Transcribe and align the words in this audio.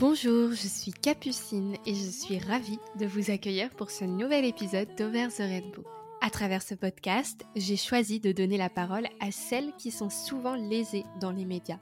Bonjour, 0.00 0.52
je 0.52 0.66
suis 0.66 0.92
Capucine 0.92 1.76
et 1.84 1.94
je 1.94 2.08
suis 2.08 2.38
ravie 2.38 2.78
de 2.98 3.04
vous 3.04 3.30
accueillir 3.30 3.68
pour 3.68 3.90
ce 3.90 4.06
nouvel 4.06 4.46
épisode 4.46 4.88
d'Over 4.96 5.28
the 5.28 5.40
Rainbow. 5.40 5.84
À 6.22 6.30
travers 6.30 6.62
ce 6.62 6.74
podcast, 6.74 7.44
j'ai 7.54 7.76
choisi 7.76 8.18
de 8.18 8.32
donner 8.32 8.56
la 8.56 8.70
parole 8.70 9.04
à 9.20 9.30
celles 9.30 9.74
qui 9.76 9.90
sont 9.90 10.08
souvent 10.08 10.54
lésées 10.54 11.04
dans 11.20 11.32
les 11.32 11.44
médias, 11.44 11.80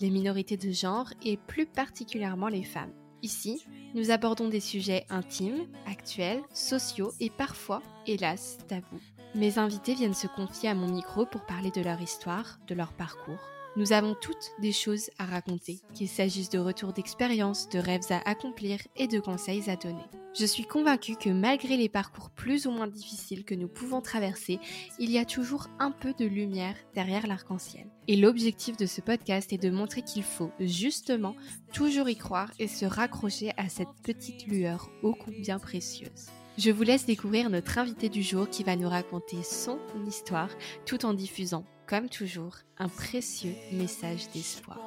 les 0.00 0.10
minorités 0.10 0.58
de 0.58 0.70
genre 0.72 1.08
et 1.24 1.38
plus 1.38 1.64
particulièrement 1.64 2.48
les 2.48 2.64
femmes. 2.64 2.92
Ici, 3.22 3.64
nous 3.94 4.10
abordons 4.10 4.50
des 4.50 4.60
sujets 4.60 5.06
intimes, 5.08 5.66
actuels, 5.86 6.42
sociaux 6.52 7.12
et 7.18 7.30
parfois, 7.30 7.80
hélas, 8.06 8.58
tabous. 8.68 9.00
Mes 9.34 9.58
invités 9.58 9.94
viennent 9.94 10.12
se 10.12 10.26
confier 10.26 10.68
à 10.68 10.74
mon 10.74 10.92
micro 10.92 11.24
pour 11.24 11.46
parler 11.46 11.70
de 11.70 11.80
leur 11.80 12.02
histoire, 12.02 12.58
de 12.66 12.74
leur 12.74 12.92
parcours. 12.92 13.40
Nous 13.76 13.92
avons 13.92 14.14
toutes 14.14 14.52
des 14.60 14.70
choses 14.70 15.10
à 15.18 15.24
raconter, 15.24 15.80
qu'il 15.94 16.08
s'agisse 16.08 16.48
de 16.48 16.60
retours 16.60 16.92
d'expérience, 16.92 17.68
de 17.70 17.80
rêves 17.80 18.10
à 18.10 18.20
accomplir 18.28 18.78
et 18.94 19.08
de 19.08 19.18
conseils 19.18 19.68
à 19.68 19.74
donner. 19.74 20.04
Je 20.38 20.46
suis 20.46 20.64
convaincue 20.64 21.16
que 21.16 21.30
malgré 21.30 21.76
les 21.76 21.88
parcours 21.88 22.30
plus 22.30 22.66
ou 22.66 22.70
moins 22.70 22.86
difficiles 22.86 23.44
que 23.44 23.54
nous 23.56 23.66
pouvons 23.66 24.00
traverser, 24.00 24.60
il 25.00 25.10
y 25.10 25.18
a 25.18 25.24
toujours 25.24 25.66
un 25.80 25.90
peu 25.90 26.12
de 26.12 26.24
lumière 26.24 26.76
derrière 26.94 27.26
l'arc-en-ciel. 27.26 27.86
Et 28.06 28.14
l'objectif 28.14 28.76
de 28.76 28.86
ce 28.86 29.00
podcast 29.00 29.52
est 29.52 29.62
de 29.62 29.70
montrer 29.70 30.02
qu'il 30.02 30.22
faut 30.22 30.52
justement 30.60 31.34
toujours 31.72 32.08
y 32.08 32.16
croire 32.16 32.52
et 32.60 32.68
se 32.68 32.84
raccrocher 32.84 33.50
à 33.56 33.68
cette 33.68 33.94
petite 34.04 34.46
lueur 34.46 34.88
ô 35.02 35.14
combien 35.14 35.58
précieuse. 35.58 36.26
Je 36.58 36.70
vous 36.70 36.84
laisse 36.84 37.06
découvrir 37.06 37.50
notre 37.50 37.78
invité 37.78 38.08
du 38.08 38.22
jour 38.22 38.48
qui 38.48 38.62
va 38.62 38.76
nous 38.76 38.88
raconter 38.88 39.42
son 39.42 39.78
histoire 40.06 40.50
tout 40.86 41.04
en 41.04 41.12
diffusant, 41.12 41.64
comme 41.86 42.08
toujours, 42.08 42.56
un 42.78 42.88
précieux 42.88 43.54
message 43.72 44.28
d'espoir. 44.30 44.78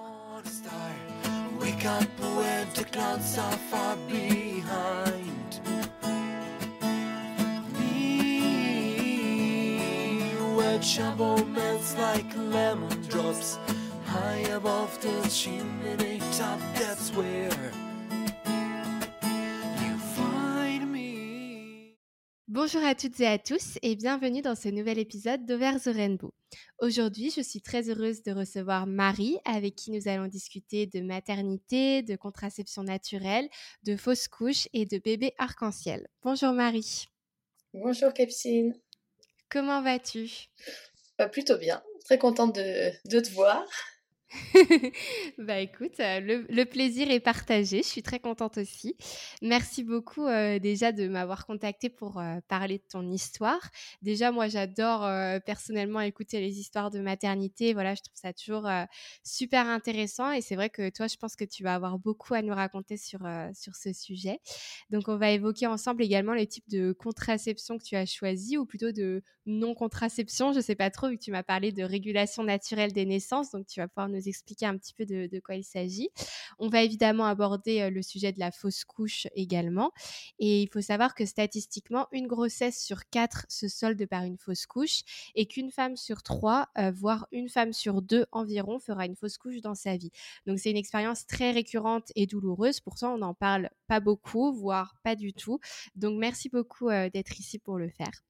Bonjour 22.49 22.81
à 22.85 22.95
toutes 22.95 23.19
et 23.19 23.27
à 23.27 23.37
tous 23.37 23.77
et 23.81 23.97
bienvenue 23.97 24.41
dans 24.41 24.55
ce 24.55 24.69
nouvel 24.69 24.99
épisode 24.99 25.45
d'Over 25.45 25.73
the 25.83 25.93
Rainbow. 25.93 26.33
Aujourd'hui, 26.79 27.29
je 27.29 27.41
suis 27.41 27.61
très 27.61 27.89
heureuse 27.89 28.23
de 28.23 28.31
recevoir 28.31 28.87
Marie 28.87 29.37
avec 29.43 29.75
qui 29.75 29.91
nous 29.91 30.07
allons 30.07 30.27
discuter 30.27 30.85
de 30.85 31.01
maternité, 31.01 32.03
de 32.03 32.15
contraception 32.15 32.83
naturelle, 32.83 33.49
de 33.83 33.97
fausses 33.97 34.29
couches 34.29 34.69
et 34.71 34.85
de 34.85 34.97
bébés 34.97 35.33
arc-en-ciel. 35.37 36.07
Bonjour 36.23 36.53
Marie. 36.53 37.09
Bonjour 37.73 38.13
Capucine. 38.13 38.73
Comment 39.49 39.81
vas-tu? 39.81 40.47
Bah, 41.17 41.27
Plutôt 41.27 41.57
bien, 41.57 41.83
très 42.05 42.17
contente 42.17 42.55
de, 42.55 42.91
de 43.09 43.19
te 43.19 43.29
voir. 43.31 43.65
bah 45.37 45.59
écoute, 45.59 45.99
euh, 46.01 46.43
le, 46.49 46.65
plaisir 46.65 47.09
est 47.09 47.19
partagé. 47.21 47.77
Je 47.77 47.87
suis 47.87 48.03
très 48.03 48.19
contente 48.19 48.57
aussi. 48.57 48.95
Merci 49.41 49.83
beaucoup 49.83 50.25
euh, 50.25 50.59
déjà 50.59 50.91
de 50.91 51.07
m'avoir 51.07 51.45
contacté 51.45 51.89
pour 51.89 52.19
euh, 52.19 52.39
parler 52.49 52.79
de 52.79 52.83
ton 52.89 53.09
histoire. 53.09 53.69
Déjà, 54.01 54.31
moi, 54.31 54.47
j'adore 54.47 55.07
personnellement 55.45 56.01
écouter 56.01 56.41
les 56.41 56.59
histoires 56.59 56.91
de 56.91 56.99
maternité. 56.99 57.73
Voilà, 57.73 57.95
je 57.95 58.01
trouve 58.01 58.17
ça 58.17 58.33
toujours 58.33 58.67
super 59.23 59.67
intéressant. 59.67 60.31
Et 60.31 60.41
c'est 60.41 60.55
vrai 60.55 60.69
que 60.69 60.89
toi, 60.89 61.07
je 61.07 61.15
pense 61.15 61.35
que 61.35 61.45
tu 61.45 61.63
vas 61.63 61.75
avoir 61.75 61.97
beaucoup 61.97 62.33
à 62.33 62.41
nous 62.41 62.53
raconter 62.53 62.97
sur, 62.97 63.19
sur 63.53 63.75
ce 63.75 63.93
sujet. 63.93 64.39
Donc, 64.89 65.07
on 65.07 65.17
va 65.17 65.31
évoquer 65.31 65.67
ensemble 65.67 66.03
également 66.03 66.33
les 66.33 66.47
types 66.47 66.69
de 66.69 66.91
contraception 66.91 67.77
que 67.77 67.83
tu 67.83 67.95
as 67.95 68.05
choisi 68.05 68.57
ou 68.57 68.65
plutôt 68.65 68.91
de 68.91 69.23
non-contraception. 69.47 70.53
Je 70.53 70.59
sais 70.59 70.75
pas 70.75 70.91
trop, 70.91 71.09
vu 71.09 71.17
que 71.17 71.23
tu 71.23 71.31
m'as 71.31 71.43
parlé 71.43 71.71
de 71.71 71.83
régulation 71.83 72.43
naturelle 72.43 72.93
des 72.93 73.05
naissances. 73.05 73.51
Donc, 73.51 73.65
tu 73.65 73.79
vas 73.79 73.87
pouvoir 73.87 74.09
nous 74.09 74.27
expliquer 74.27 74.65
un 74.65 74.77
petit 74.77 74.93
peu 74.93 75.05
de, 75.05 75.39
quoi 75.39 75.55
il 75.55 75.63
s'agit. 75.63 76.09
On 76.59 76.67
va 76.67 76.83
évidemment 76.83 77.25
aborder 77.25 77.81
euh, 77.81 77.89
le 77.89 78.01
sujet 78.01 78.31
de 78.31 78.39
la 78.39 78.51
fausse 78.51 78.83
couche 78.83 79.27
également. 79.35 79.91
Et 80.39 80.61
il 80.61 80.69
faut 80.69 80.81
savoir 80.81 81.15
que 81.15 81.25
statistiquement, 81.25 82.07
une 82.11 82.27
grossesse 82.27 82.83
sur 82.83 83.09
quatre 83.09 83.45
se 83.49 83.67
solde 83.67 84.05
par 84.05 84.23
une 84.23 84.37
fausse 84.37 84.65
couche 84.65 85.03
et 85.35 85.47
qu'une 85.47 85.71
femme 85.71 85.95
sur 85.95 86.21
trois, 86.23 86.67
euh, 86.77 86.91
voire 86.91 87.27
une 87.31 87.49
femme 87.49 87.73
sur 87.73 88.01
deux 88.01 88.25
environ, 88.31 88.79
fera 88.79 89.05
une 89.05 89.15
fausse 89.15 89.37
couche 89.37 89.61
dans 89.61 89.75
sa 89.75 89.97
vie. 89.97 90.11
Donc 90.45 90.59
c'est 90.59 90.71
une 90.71 90.77
expérience 90.77 91.25
très 91.25 91.51
récurrente 91.51 92.11
et 92.15 92.27
douloureuse. 92.27 92.79
Pourtant, 92.79 93.13
on 93.13 93.17
n'en 93.19 93.33
parle 93.33 93.69
pas 93.87 93.99
beaucoup, 93.99 94.53
voire 94.53 94.95
pas 95.03 95.15
du 95.15 95.33
tout. 95.33 95.59
Donc 95.95 96.19
merci 96.19 96.49
beaucoup 96.49 96.89
euh, 96.89 97.09
d'être 97.09 97.39
ici 97.39 97.59
pour 97.59 97.77
le 97.77 97.89
faire. 97.89 98.23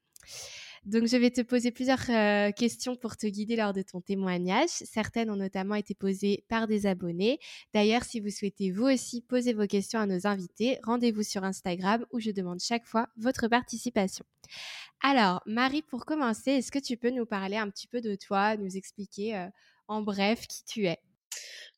Donc, 0.88 1.06
je 1.06 1.18
vais 1.18 1.32
te 1.32 1.42
poser 1.42 1.72
plusieurs 1.72 2.10
euh, 2.10 2.52
questions 2.54 2.96
pour 2.96 3.18
te 3.18 3.28
guider 3.28 3.58
lors 3.58 3.74
de 3.74 3.82
ton 3.82 4.00
témoignage. 4.00 4.70
Certaines 4.70 5.30
ont 5.30 5.36
notamment 5.36 5.76
été 5.76 5.94
posées 5.94 6.46
par 6.48 6.66
des 6.66 6.86
abonnés. 6.86 7.40
D'ailleurs, 7.74 8.06
si 8.06 8.22
vous 8.22 8.30
souhaitez 8.30 8.72
vous 8.72 8.86
aussi 8.86 9.22
poser 9.22 9.52
vos 9.52 9.68
questions 9.68 10.00
à 10.00 10.06
nos 10.06 10.26
invités, 10.26 10.80
rendez-vous 10.84 11.24
sur 11.24 11.44
Instagram 11.44 12.06
où 12.14 12.22
je 12.22 12.32
demande 12.32 12.62
chaque 12.62 12.86
fois 12.86 13.10
votre 13.18 13.50
participation. 13.50 14.24
Alors, 15.04 15.42
Marie, 15.46 15.82
pour 15.82 16.06
commencer, 16.06 16.52
est-ce 16.52 16.72
que 16.72 16.80
tu 16.80 16.96
peux 16.96 17.12
nous 17.12 17.26
parler 17.26 17.58
un 17.58 17.70
petit 17.70 17.88
peu 17.88 18.00
de 18.00 18.16
toi, 18.16 18.56
nous 18.56 18.78
expliquer 18.78 19.36
euh, 19.36 19.48
en 19.90 20.02
bref 20.02 20.48
qui 20.48 20.64
tu 20.64 20.86
es? 20.86 21.00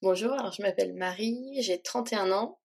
Bonjour, 0.03 0.33
alors 0.33 0.51
je 0.51 0.61
m'appelle 0.61 0.93
Marie, 0.93 1.57
j'ai 1.61 1.81
31 1.81 2.31
ans. 2.31 2.59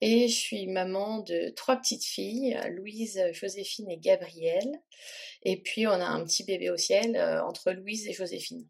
Et 0.00 0.28
je 0.28 0.34
suis 0.34 0.66
maman 0.66 1.18
de 1.18 1.50
trois 1.50 1.76
petites 1.76 2.04
filles, 2.04 2.58
Louise, 2.70 3.22
Joséphine 3.32 3.90
et 3.90 3.98
Gabrielle. 3.98 4.80
Et 5.42 5.60
puis 5.60 5.86
on 5.86 5.92
a 5.92 6.06
un 6.06 6.24
petit 6.24 6.44
bébé 6.44 6.70
au 6.70 6.76
ciel 6.76 7.16
euh, 7.16 7.42
entre 7.44 7.72
Louise 7.72 8.06
et 8.08 8.12
Joséphine. 8.12 8.66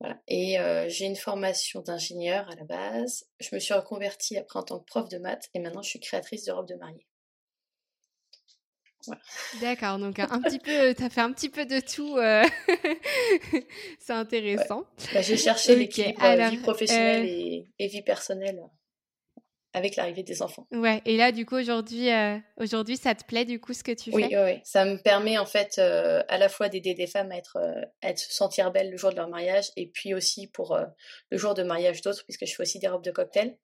Voilà. 0.00 0.20
Et 0.26 0.58
euh, 0.58 0.88
j'ai 0.88 1.04
une 1.04 1.16
formation 1.16 1.80
d'ingénieur 1.80 2.48
à 2.50 2.56
la 2.56 2.64
base. 2.64 3.24
Je 3.38 3.54
me 3.54 3.60
suis 3.60 3.74
reconvertie 3.74 4.36
après 4.36 4.58
en 4.58 4.64
tant 4.64 4.80
que 4.80 4.84
prof 4.84 5.08
de 5.08 5.18
maths 5.18 5.48
et 5.54 5.60
maintenant 5.60 5.82
je 5.82 5.90
suis 5.90 6.00
créatrice 6.00 6.44
de 6.44 6.52
robes 6.52 6.68
de 6.68 6.74
mariée. 6.74 7.06
Voilà. 9.06 9.20
D'accord, 9.60 9.98
donc 9.98 10.18
un, 10.18 10.40
petit 10.42 10.58
peu, 10.60 10.94
tu 10.94 11.04
as 11.04 11.10
fait 11.10 11.20
un 11.20 11.32
petit 11.32 11.48
peu 11.48 11.66
de 11.66 11.80
tout. 11.80 12.16
Euh, 12.18 12.44
c'est 13.98 14.12
intéressant. 14.12 14.84
Bah, 15.12 15.22
j'ai 15.22 15.36
cherché 15.36 15.76
l'équilibre 15.76 16.50
vie 16.50 16.58
professionnelle 16.58 17.26
et, 17.26 17.68
et, 17.78 17.86
vie 17.88 18.02
personnelle 18.02 18.60
avec 19.74 19.96
l'arrivée 19.96 20.22
des 20.22 20.42
enfants. 20.42 20.66
Ouais, 20.70 21.00
et 21.06 21.16
là, 21.16 21.32
du 21.32 21.46
coup, 21.46 21.56
aujourd'hui, 21.56 22.10
euh, 22.10 22.38
aujourd'hui, 22.58 22.96
ça 22.96 23.14
te 23.14 23.24
plaît, 23.24 23.44
du 23.44 23.60
coup, 23.60 23.72
ce 23.72 23.82
que 23.82 23.92
tu 23.92 24.10
fais? 24.10 24.16
Oui, 24.16 24.28
oui, 24.30 24.60
ça 24.64 24.84
me 24.84 24.96
permet, 24.96 25.38
en 25.38 25.46
fait, 25.46 25.78
euh, 25.78 26.22
à 26.28 26.36
la 26.38 26.48
fois 26.48 26.68
d'aider 26.68 26.94
des 26.94 27.06
femmes 27.06 27.32
à 27.32 27.36
être, 27.36 27.56
euh, 27.56 27.80
à 28.02 28.14
se 28.14 28.32
sentir 28.32 28.70
belles 28.70 28.90
le 28.90 28.96
jour 28.96 29.10
de 29.10 29.16
leur 29.16 29.28
mariage, 29.28 29.70
et 29.76 29.86
puis 29.86 30.14
aussi 30.14 30.46
pour 30.46 30.78
le 31.30 31.38
jour 31.38 31.54
de 31.54 31.62
mariage 31.62 32.02
d'autres, 32.02 32.24
puisque 32.24 32.46
je 32.46 32.54
fais 32.54 32.62
aussi 32.62 32.78
des 32.78 32.88
robes 32.88 33.04
de 33.04 33.10
cocktail. 33.10 33.56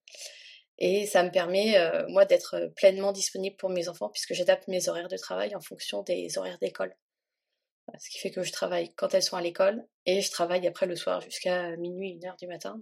Et 0.79 1.07
ça 1.07 1.25
me 1.25 1.31
permet, 1.31 1.77
moi, 2.09 2.25
d'être 2.25 2.71
pleinement 2.77 3.13
disponible 3.13 3.57
pour 3.57 3.69
mes 3.69 3.89
enfants, 3.89 4.09
puisque 4.09 4.33
j'adapte 4.33 4.69
mes 4.69 4.89
horaires 4.89 5.09
de 5.09 5.17
travail 5.17 5.55
en 5.57 5.61
fonction 5.61 6.03
des 6.03 6.39
horaires 6.39 6.59
d'école. 6.61 6.95
Ce 7.99 8.11
qui 8.11 8.19
fait 8.19 8.31
que 8.31 8.43
je 8.43 8.53
travaille 8.53 8.95
quand 8.95 9.13
elles 9.13 9.23
sont 9.23 9.37
à 9.37 9.43
l'école, 9.43 9.85
et 10.07 10.21
je 10.21 10.31
travaille 10.31 10.67
après 10.67 10.87
le 10.87 10.95
soir 10.95 11.21
jusqu'à 11.21 11.77
minuit, 11.77 12.11
une 12.11 12.25
heure 12.27 12.37
du 12.37 12.47
matin. 12.47 12.79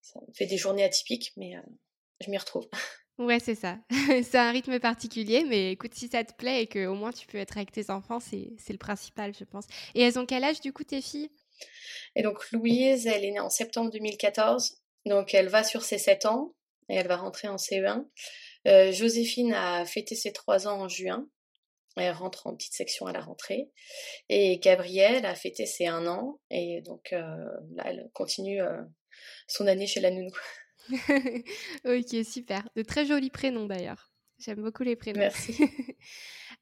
ça 0.00 0.20
me 0.20 0.32
fait 0.32 0.46
des 0.46 0.58
journées 0.58 0.84
atypiques, 0.84 1.32
mais 1.36 1.54
je 2.20 2.30
m'y 2.30 2.38
retrouve. 2.38 2.68
Ouais, 3.18 3.38
c'est 3.38 3.54
ça. 3.54 3.76
c'est 4.22 4.38
un 4.38 4.50
rythme 4.50 4.80
particulier, 4.80 5.44
mais 5.46 5.72
écoute, 5.72 5.92
si 5.92 6.08
ça 6.08 6.24
te 6.24 6.32
plaît 6.32 6.62
et 6.62 6.66
qu'au 6.66 6.94
moins 6.94 7.12
tu 7.12 7.26
peux 7.26 7.36
être 7.36 7.58
avec 7.58 7.70
tes 7.70 7.90
enfants, 7.90 8.18
c'est 8.18 8.56
le 8.70 8.78
principal, 8.78 9.34
je 9.38 9.44
pense. 9.44 9.66
Et 9.94 10.00
elles 10.00 10.18
ont 10.18 10.24
quel 10.24 10.42
âge, 10.42 10.62
du 10.62 10.72
coup, 10.72 10.84
tes 10.84 11.02
filles? 11.02 11.30
Et 12.16 12.22
donc, 12.22 12.50
Louise, 12.50 13.06
elle 13.06 13.26
est 13.26 13.32
née 13.32 13.40
en 13.40 13.50
septembre 13.50 13.90
2014. 13.90 14.78
Donc, 15.04 15.34
elle 15.34 15.48
va 15.48 15.64
sur 15.64 15.82
ses 15.82 15.98
7 15.98 16.24
ans 16.24 16.54
et 16.88 16.96
elle 16.96 17.08
va 17.08 17.16
rentrer 17.16 17.48
en 17.48 17.56
CE1. 17.56 18.06
Euh, 18.68 18.92
Joséphine 18.92 19.52
a 19.52 19.84
fêté 19.84 20.14
ses 20.14 20.32
3 20.32 20.66
ans 20.66 20.80
en 20.80 20.88
juin. 20.88 21.28
Elle 21.96 22.12
rentre 22.12 22.46
en 22.46 22.54
petite 22.54 22.74
section 22.74 23.06
à 23.06 23.12
la 23.12 23.20
rentrée. 23.20 23.70
Et 24.28 24.58
Gabrielle 24.58 25.26
a 25.26 25.34
fêté 25.34 25.66
ses 25.66 25.86
1 25.86 26.06
an. 26.06 26.40
Et 26.50 26.80
donc, 26.82 27.12
euh, 27.12 27.34
là, 27.74 27.84
elle 27.86 28.08
continue 28.12 28.62
euh, 28.62 28.80
son 29.46 29.66
année 29.66 29.86
chez 29.86 30.00
la 30.00 30.10
nounou. 30.10 30.32
ok, 31.84 32.24
super. 32.24 32.68
De 32.76 32.82
très 32.82 33.06
jolis 33.06 33.30
prénoms 33.30 33.66
d'ailleurs. 33.66 34.09
J'aime 34.40 34.62
beaucoup 34.62 34.82
les 34.82 34.96
prénoms. 34.96 35.20
Merci. 35.20 35.54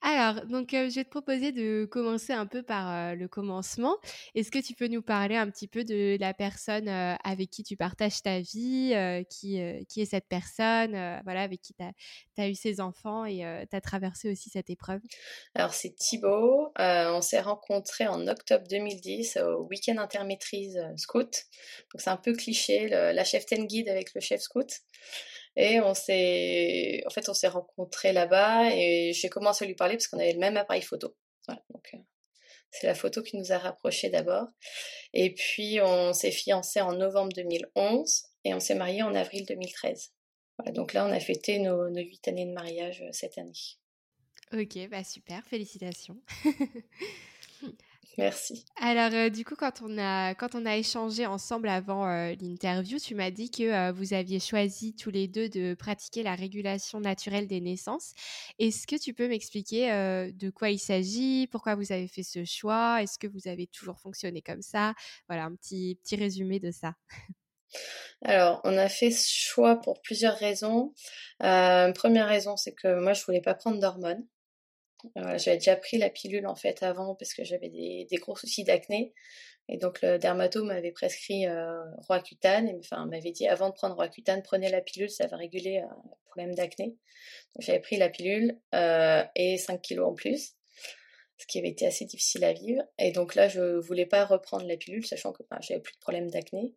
Alors, 0.01 0.47
donc, 0.47 0.69
je 0.73 0.95
vais 0.95 1.05
te 1.05 1.11
proposer 1.11 1.51
de 1.51 1.85
commencer 1.85 2.33
un 2.33 2.47
peu 2.47 2.63
par 2.63 3.17
le 3.17 3.27
commencement. 3.27 3.97
Est-ce 4.35 4.51
que 4.51 4.61
tu 4.61 4.75
peux 4.75 4.87
nous 4.87 5.03
parler 5.03 5.35
un 5.35 5.51
petit 5.51 5.67
peu 5.67 5.83
de 5.85 6.17
la 6.21 6.35
personne 6.35 6.89
avec 6.89 7.51
qui 7.51 7.65
tu 7.65 7.77
partages 7.77 8.23
ta 8.23 8.39
vie 8.39 8.95
qui, 9.29 9.61
qui 9.89 10.01
est 10.01 10.05
cette 10.05 10.29
personne 10.29 10.93
voilà, 11.25 11.43
avec 11.43 11.63
qui 11.63 11.75
tu 11.75 12.41
as, 12.41 12.49
eu 12.49 12.55
ses 12.55 12.81
enfants 12.81 13.25
et 13.25 13.39
tu 13.69 13.77
as 13.77 13.81
traversé 13.81 14.31
aussi 14.31 14.51
cette 14.51 14.71
épreuve? 14.71 15.01
Alors, 15.57 15.75
c'est 15.75 15.97
Thibaut. 15.97 16.73
on 16.79 17.21
s'est 17.21 17.41
rencontrés 17.41 18.07
en 18.07 18.29
octobre 18.29 18.67
2010 18.69 19.39
au 19.39 19.67
week-end 19.67 19.99
intermétrise 19.99 20.81
scout. 20.97 21.47
Donc, 21.93 22.01
c'est 22.01 22.11
un 22.11 22.17
peu 22.17 22.35
cliché, 22.35 22.89
la 22.89 23.25
chef 23.25 23.47
ten 23.47 23.67
guide 23.67 23.89
avec 23.89 24.15
le 24.15 24.21
chef 24.21 24.43
scout. 24.43 24.69
Et 25.61 25.81
on 25.81 25.93
s'est, 25.93 27.03
en 27.05 27.11
fait, 27.11 27.29
on 27.29 27.35
s'est 27.35 27.49
rencontrés 27.49 28.13
là-bas 28.13 28.71
et 28.73 29.13
j'ai 29.13 29.29
commencé 29.29 29.65
à 29.65 29.67
lui 29.69 29.75
parler 29.75 29.97
parce 29.97 30.07
qu'on 30.07 30.21
avait 30.21 30.33
le 30.33 30.39
même 30.39 30.57
appareil 30.57 30.83
photo. 30.83 31.17
Voilà, 31.49 31.61
donc 31.71 31.91
euh, 31.95 31.99
c'est 32.71 32.87
la 32.87 32.95
photo 32.95 33.25
qui 33.25 33.37
nous 33.37 33.51
a 33.51 33.59
rapprochés 33.59 34.09
d'abord. 34.09 34.47
Et 35.15 35.35
puis 35.35 35.81
on 35.83 36.13
s'est 36.13 36.31
fiancés 36.31 36.81
en 36.81 36.93
novembre 36.93 37.33
2011 37.35 38.23
et 38.45 38.55
on 38.55 38.61
s'est 38.61 38.77
mariés 38.77 39.03
en 39.03 39.17
avril 39.17 39.47
2013. 39.47 40.13
Voilà, 40.59 40.71
donc 40.71 40.93
là, 40.93 41.05
on 41.05 41.11
a 41.11 41.19
fêté 41.19 41.59
nos 41.59 41.89
huit 41.89 42.29
années 42.29 42.47
de 42.47 42.53
mariage 42.53 43.03
euh, 43.03 43.11
cette 43.11 43.37
année. 43.37 43.53
Ok, 44.53 44.89
bah 44.89 45.03
super, 45.03 45.45
félicitations. 45.45 46.21
Merci. 48.19 48.67
Alors, 48.81 49.15
euh, 49.15 49.29
du 49.29 49.44
coup, 49.44 49.55
quand 49.55 49.81
on, 49.81 49.97
a, 49.97 50.35
quand 50.35 50.56
on 50.56 50.67
a 50.67 50.76
échangé 50.76 51.25
ensemble 51.25 51.69
avant 51.69 52.09
euh, 52.09 52.35
l'interview, 52.41 52.99
tu 52.99 53.15
m'as 53.15 53.31
dit 53.31 53.49
que 53.49 53.62
euh, 53.62 53.93
vous 53.93 54.12
aviez 54.12 54.41
choisi 54.41 54.97
tous 54.97 55.11
les 55.11 55.29
deux 55.29 55.49
de 55.49 55.75
pratiquer 55.75 56.25
la 56.25 56.35
régulation 56.35 56.99
naturelle 56.99 57.47
des 57.47 57.61
naissances. 57.61 58.15
Est-ce 58.59 58.88
que 58.88 58.97
tu 58.97 59.15
peux 59.15 59.29
m'expliquer 59.29 59.88
de 60.35 60.50
quoi 60.50 60.70
il 60.70 60.81
s'agit? 60.81 61.47
Pourquoi 61.47 61.76
vous 61.76 61.93
avez 61.93 62.09
fait 62.09 62.25
ce 62.25 62.44
choix? 62.44 63.00
Est-ce 63.03 63.20
que 63.20 63.29
vous 63.29 63.47
avez 63.47 63.69
toujours 63.69 64.00
fonctionné 64.00 64.43
comme 64.43 64.62
ça? 64.62 64.94
Voilà, 65.29 65.44
un 65.44 65.55
petit, 65.55 65.97
petit 66.03 66.17
résumé 66.17 66.59
de 66.59 66.73
ça. 66.73 66.94
Alors, 68.23 68.61
on 68.64 68.76
a 68.76 68.88
fait 68.88 69.12
ce 69.12 69.29
choix 69.32 69.76
pour 69.76 70.00
plusieurs 70.03 70.37
raisons. 70.37 70.93
première 71.38 72.26
raison, 72.26 72.56
c'est 72.56 72.75
que 72.75 72.99
moi, 73.00 73.12
je 73.12 73.25
voulais 73.25 73.43
pas 73.43 73.55
prendre 73.55 73.79
d'hormones. 73.79 74.26
Euh, 75.17 75.39
j'avais 75.39 75.59
déjà 75.59 75.77
pris 75.77 75.99
la 75.99 76.11
pilule 76.11 76.47
en 76.47 76.56
fait 76.56 76.83
avant 76.83 77.15
parce 77.15 77.35
que 77.35 77.45
j'avais 77.45 77.69
des, 77.69 78.06
gros 78.17 78.37
soucis 78.37 78.65
d'acné. 78.65 79.15
Et 79.69 79.77
donc 79.77 80.00
le 80.00 80.19
dermato 80.19 80.65
m'avait 80.65 80.93
prescrit 80.93 81.47
euh, 81.47 81.85
Roaccutane, 82.09 82.71
enfin 82.79 83.05
m'avait 83.06 83.33
dit 83.33 83.47
avant 83.47 83.69
de 83.69 83.75
prendre 83.75 83.97
Roaccutane, 83.97 84.43
prenez 84.43 84.71
la 84.71 84.81
pilule, 84.81 85.11
ça 85.11 85.27
va 85.27 85.37
réguler 85.37 85.83
euh, 85.85 86.11
problème 86.27 86.55
d'acné. 86.55 86.97
Donc 87.55 87.61
j'avais 87.61 87.81
pris 87.81 87.97
la 87.97 88.09
pilule 88.09 88.59
euh, 88.75 89.23
et 89.37 89.59
5 89.59 89.83
kilos 89.83 90.09
en 90.09 90.15
plus, 90.15 90.55
ce 91.37 91.47
qui 91.47 91.59
avait 91.59 91.69
été 91.69 91.87
assez 91.87 92.06
difficile 92.06 92.45
à 92.45 92.55
vivre. 92.55 92.83
Et 92.99 93.12
donc 93.12 93.35
là 93.35 93.49
je 93.49 93.79
voulais 93.79 94.06
pas 94.06 94.25
reprendre 94.25 94.67
la 94.67 94.79
pilule, 94.79 95.06
sachant 95.06 95.33
que 95.33 95.43
ben, 95.50 95.59
j'avais 95.61 95.81
plus 95.81 95.95
de 95.95 96.00
problème 96.00 96.31
d'acné. 96.31 96.75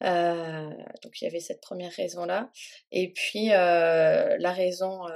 donc 0.00 1.20
il 1.20 1.24
y 1.24 1.26
avait 1.26 1.40
cette 1.40 1.60
première 1.60 1.92
raison 1.92 2.24
là. 2.24 2.52
Et 2.92 3.12
puis 3.12 3.48
la 3.48 4.52
raison 4.52 5.06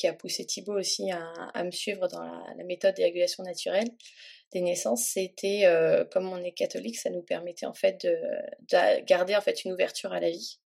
qui 0.00 0.06
a 0.06 0.14
poussé 0.14 0.46
Thibaut 0.46 0.78
aussi 0.78 1.10
à, 1.12 1.62
me 1.62 1.70
suivre 1.70 2.08
dans 2.08 2.22
la, 2.22 2.64
méthode 2.64 2.94
d'évaluation 2.94 3.42
naturelle 3.42 3.88
des 4.50 4.62
naissances, 4.62 5.04
c'était 5.04 5.66
euh, 5.66 6.06
comme 6.06 6.32
on 6.32 6.42
est 6.42 6.52
catholique, 6.52 6.98
ça 6.98 7.10
nous 7.10 7.22
permettait 7.22 7.66
en 7.66 7.74
fait 7.74 8.04
de, 8.04 9.04
garder 9.04 9.36
en 9.36 9.42
fait 9.42 9.64
une 9.64 9.72
ouverture 9.72 10.12
à 10.14 10.18
la 10.18 10.30
vie, 10.30 10.58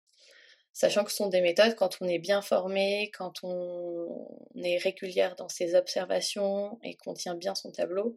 sachant 0.71 1.03
que 1.03 1.09
ce 1.09 1.17
sont 1.17 1.29
des 1.29 1.41
méthodes 1.41 1.73
quand 1.75 1.97
on 1.99 2.07
est 2.07 2.19
bien 2.19 2.43
formé, 2.43 3.11
quand 3.17 3.43
on, 3.43 4.29
est 4.63 4.77
régulière 4.77 5.35
dans 5.35 5.49
ses 5.49 5.73
observations 5.73 6.79
et 6.83 6.93
qu'on 6.93 7.15
tient 7.15 7.35
bien 7.35 7.55
son 7.55 7.71
tableau, 7.71 8.15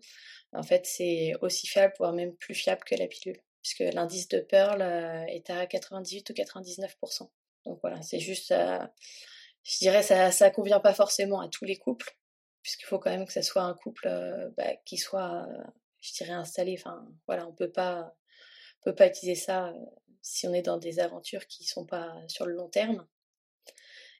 en 0.52 0.62
fait 0.62 0.84
c'est 0.84 1.32
aussi 1.40 1.66
fiable, 1.66 1.94
voire 1.98 2.12
même 2.12 2.36
plus 2.36 2.54
fiable 2.54 2.82
que 2.84 2.94
la 2.94 3.06
pilule, 3.06 3.40
puisque 3.62 3.94
l'indice 3.94 4.28
de 4.28 4.38
Pearl 4.38 4.82
euh, 4.82 5.24
est 5.28 5.48
à 5.48 5.66
98 5.66 6.28
ou 6.28 6.32
99%. 6.34 7.30
Donc 7.64 7.78
voilà, 7.80 8.02
c'est 8.02 8.20
juste 8.20 8.52
je 9.66 9.78
dirais 9.78 10.02
ça 10.02 10.30
ça 10.30 10.50
convient 10.50 10.80
pas 10.80 10.94
forcément 10.94 11.40
à 11.40 11.48
tous 11.48 11.64
les 11.64 11.76
couples 11.76 12.16
puisqu'il 12.66 12.86
faut 12.86 12.98
quand 12.98 13.10
même 13.10 13.26
que 13.26 13.32
ça 13.32 13.42
soit 13.42 13.62
un 13.62 13.74
couple 13.74 14.08
euh, 14.08 14.50
bah, 14.56 14.74
qui 14.84 14.96
soit 14.96 15.46
je 16.00 16.12
dirais 16.14 16.32
installé. 16.32 16.76
Enfin 16.76 17.06
voilà 17.28 17.46
on 17.46 17.52
peut 17.52 17.70
pas 17.70 18.12
on 18.80 18.90
peut 18.90 18.94
pas 18.96 19.06
utiliser 19.06 19.40
ça 19.40 19.68
euh, 19.68 19.84
si 20.20 20.48
on 20.48 20.52
est 20.52 20.62
dans 20.62 20.76
des 20.76 20.98
aventures 20.98 21.46
qui 21.46 21.64
sont 21.64 21.86
pas 21.86 22.12
sur 22.26 22.44
le 22.44 22.54
long 22.54 22.68
terme. 22.68 23.06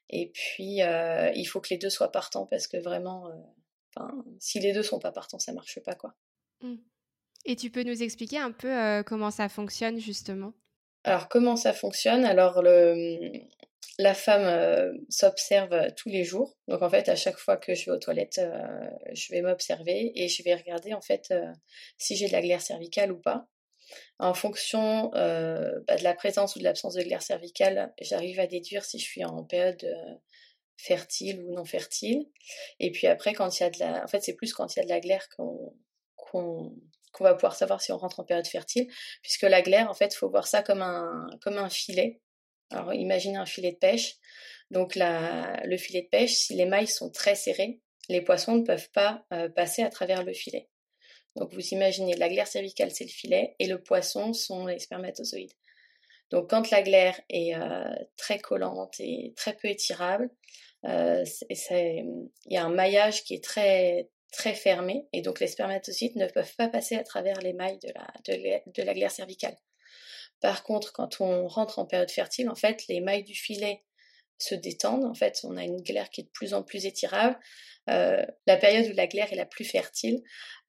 Et 0.09 0.31
puis 0.31 0.81
euh, 0.81 1.29
il 1.35 1.43
faut 1.43 1.59
que 1.59 1.67
les 1.71 1.77
deux 1.77 1.89
soient 1.89 2.09
partants 2.09 2.45
parce 2.45 2.67
que 2.67 2.77
vraiment 2.77 3.29
si 4.39 4.61
les 4.61 4.71
deux 4.71 4.83
sont 4.83 4.99
pas 4.99 5.11
partants 5.11 5.39
ça 5.39 5.51
marche 5.51 5.79
pas 5.83 5.95
quoi. 5.95 6.15
Mmh. 6.61 6.75
et 7.45 7.55
tu 7.55 7.69
peux 7.69 7.83
nous 7.83 8.01
expliquer 8.01 8.37
un 8.37 8.51
peu 8.51 9.03
comment 9.05 9.29
ça 9.29 9.49
fonctionne 9.49 9.99
justement? 9.99 10.53
Alors 11.03 11.27
comment 11.27 11.57
ça 11.57 11.73
fonctionne? 11.73 12.23
Alors 12.23 12.61
le, 12.61 13.27
la 13.97 14.13
femme 14.13 14.43
euh, 14.43 14.93
s'observe 15.09 15.73
euh, 15.73 15.89
tous 15.95 16.09
les 16.09 16.23
jours. 16.23 16.55
Donc 16.67 16.81
en 16.81 16.89
fait, 16.89 17.09
à 17.09 17.15
chaque 17.15 17.37
fois 17.37 17.57
que 17.57 17.73
je 17.73 17.85
vais 17.85 17.91
aux 17.91 17.99
toilettes, 17.99 18.37
euh, 18.37 18.89
je 19.13 19.31
vais 19.31 19.41
m'observer 19.41 20.11
et 20.15 20.27
je 20.27 20.43
vais 20.43 20.55
regarder 20.55 20.93
en 20.93 21.01
fait 21.01 21.33
si 21.97 22.15
j'ai 22.15 22.27
de 22.27 22.31
la 22.31 22.41
glaire 22.41 22.61
cervicale 22.61 23.11
ou 23.11 23.19
pas. 23.19 23.47
En 24.19 24.33
fonction 24.33 25.11
bah, 25.13 25.95
de 25.97 26.03
la 26.03 26.13
présence 26.13 26.55
ou 26.55 26.59
de 26.59 26.63
l'absence 26.65 26.95
de 26.95 27.03
glaire 27.03 27.21
cervicale, 27.21 27.93
j'arrive 28.01 28.39
à 28.39 28.47
déduire 28.47 28.83
si 28.83 28.99
je 28.99 29.05
suis 29.05 29.23
en 29.23 29.43
période 29.45 29.87
fertile 30.75 31.39
ou 31.41 31.53
non 31.53 31.63
fertile. 31.63 32.27
Et 32.79 32.91
puis 32.91 33.07
après, 33.07 33.33
quand 33.33 33.59
il 33.59 33.63
y 33.63 33.65
a 33.65 33.69
de 33.69 33.79
la, 33.79 34.03
en 34.03 34.07
fait, 34.07 34.21
c'est 34.21 34.33
plus 34.33 34.53
quand 34.53 34.75
il 34.75 34.79
y 34.79 34.81
a 34.81 34.85
de 34.85 34.89
la 34.89 34.99
glaire 34.99 35.27
qu'on 35.37 35.73
qu'on 37.13 37.23
va 37.23 37.33
pouvoir 37.33 37.55
savoir 37.55 37.81
si 37.81 37.91
on 37.91 37.97
rentre 37.97 38.19
en 38.19 38.25
période 38.25 38.45
fertile, 38.45 38.87
puisque 39.21 39.43
la 39.43 39.61
glaire, 39.61 39.89
en 39.89 39.93
fait, 39.93 40.13
faut 40.13 40.29
voir 40.29 40.45
ça 40.45 40.61
comme 40.61 40.81
un, 40.81 41.27
comme 41.41 41.57
un 41.57 41.69
filet 41.69 42.19
alors 42.71 42.93
imaginez 42.93 43.37
un 43.37 43.45
filet 43.45 43.71
de 43.71 43.77
pêche. 43.77 44.15
Donc 44.71 44.95
le 44.95 45.77
filet 45.77 46.01
de 46.01 46.07
pêche, 46.07 46.33
si 46.33 46.53
les 46.55 46.65
mailles 46.65 46.87
sont 46.87 47.09
très 47.09 47.35
serrées, 47.35 47.79
les 48.09 48.21
poissons 48.21 48.55
ne 48.55 48.63
peuvent 48.63 48.89
pas 48.91 49.25
euh, 49.33 49.49
passer 49.49 49.83
à 49.83 49.89
travers 49.89 50.23
le 50.23 50.33
filet. 50.33 50.67
Donc 51.35 51.53
vous 51.53 51.67
imaginez 51.69 52.15
la 52.15 52.29
glaire 52.29 52.47
cervicale 52.47 52.91
c'est 52.91 53.03
le 53.03 53.09
filet 53.09 53.55
et 53.59 53.67
le 53.67 53.81
poisson 53.81 54.33
sont 54.33 54.65
les 54.65 54.79
spermatozoïdes. 54.79 55.53
Donc 56.31 56.49
quand 56.49 56.71
la 56.71 56.81
glaire 56.81 57.19
est 57.29 57.55
euh, 57.55 57.95
très 58.17 58.39
collante 58.39 58.95
et 58.99 59.33
très 59.37 59.55
peu 59.55 59.69
étirable, 59.69 60.29
euh, 60.85 61.23
il 61.49 62.29
y 62.49 62.57
a 62.57 62.65
un 62.65 62.69
maillage 62.69 63.23
qui 63.23 63.33
est 63.35 63.43
très 63.43 64.09
fermé 64.53 65.05
et 65.13 65.21
donc 65.21 65.39
les 65.39 65.47
spermatozoïdes 65.47 66.17
ne 66.17 66.27
peuvent 66.27 66.55
pas 66.57 66.67
passer 66.67 66.95
à 66.95 67.03
travers 67.03 67.39
les 67.39 67.53
mailles 67.53 67.79
de 67.79 68.83
la 68.83 68.93
glaire 68.93 69.11
cervicale. 69.11 69.55
Par 70.41 70.63
contre, 70.63 70.93
quand 70.93 71.19
on 71.21 71.47
rentre 71.47 71.79
en 71.79 71.85
période 71.85 72.11
fertile, 72.11 72.49
en 72.49 72.55
fait, 72.55 72.87
les 72.87 73.01
mailles 73.01 73.23
du 73.23 73.35
filet 73.35 73.83
se 74.39 74.55
détendent. 74.55 75.05
En 75.05 75.13
fait, 75.13 75.39
on 75.43 75.57
a 75.57 75.63
une 75.63 75.81
glaire 75.81 76.09
qui 76.09 76.21
est 76.21 76.25
de 76.25 76.29
plus 76.29 76.53
en 76.53 76.63
plus 76.63 76.85
étirable. 76.85 77.37
Euh, 77.89 78.25
la 78.45 78.57
période 78.57 78.91
où 78.91 78.95
la 78.95 79.07
glaire 79.07 79.31
est 79.31 79.37
la 79.37 79.45
plus 79.45 79.65
fertile, 79.65 80.21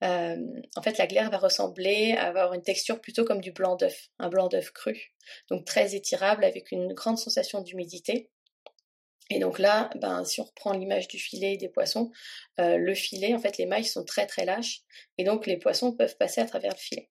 euh, 0.03 0.37
en 0.77 0.81
fait, 0.81 0.97
la 0.97 1.05
glaire 1.05 1.29
va 1.29 1.37
ressembler 1.37 2.13
à 2.13 2.27
avoir 2.27 2.53
une 2.53 2.63
texture 2.63 3.01
plutôt 3.01 3.25
comme 3.25 3.41
du 3.41 3.51
blanc 3.51 3.75
d'œuf, 3.75 4.07
un 4.19 4.29
blanc 4.29 4.47
d'œuf 4.47 4.71
cru, 4.71 5.13
donc 5.49 5.65
très 5.65 5.95
étirable 5.95 6.45
avec 6.45 6.71
une 6.71 6.93
grande 6.93 7.17
sensation 7.17 7.61
d'humidité. 7.61 8.29
Et 9.29 9.39
donc 9.39 9.59
là, 9.59 9.89
ben, 9.95 10.23
si 10.23 10.41
on 10.41 10.45
reprend 10.45 10.71
l'image 10.71 11.07
du 11.07 11.19
filet 11.19 11.57
des 11.57 11.69
poissons, 11.69 12.09
euh, 12.59 12.77
le 12.77 12.95
filet, 12.95 13.35
en 13.35 13.39
fait, 13.39 13.57
les 13.57 13.65
mailles 13.65 13.85
sont 13.85 14.05
très 14.05 14.25
très 14.25 14.45
lâches, 14.45 14.81
et 15.17 15.23
donc 15.23 15.45
les 15.45 15.57
poissons 15.57 15.91
peuvent 15.91 16.17
passer 16.17 16.41
à 16.41 16.45
travers 16.45 16.71
le 16.71 16.79
filet. 16.79 17.09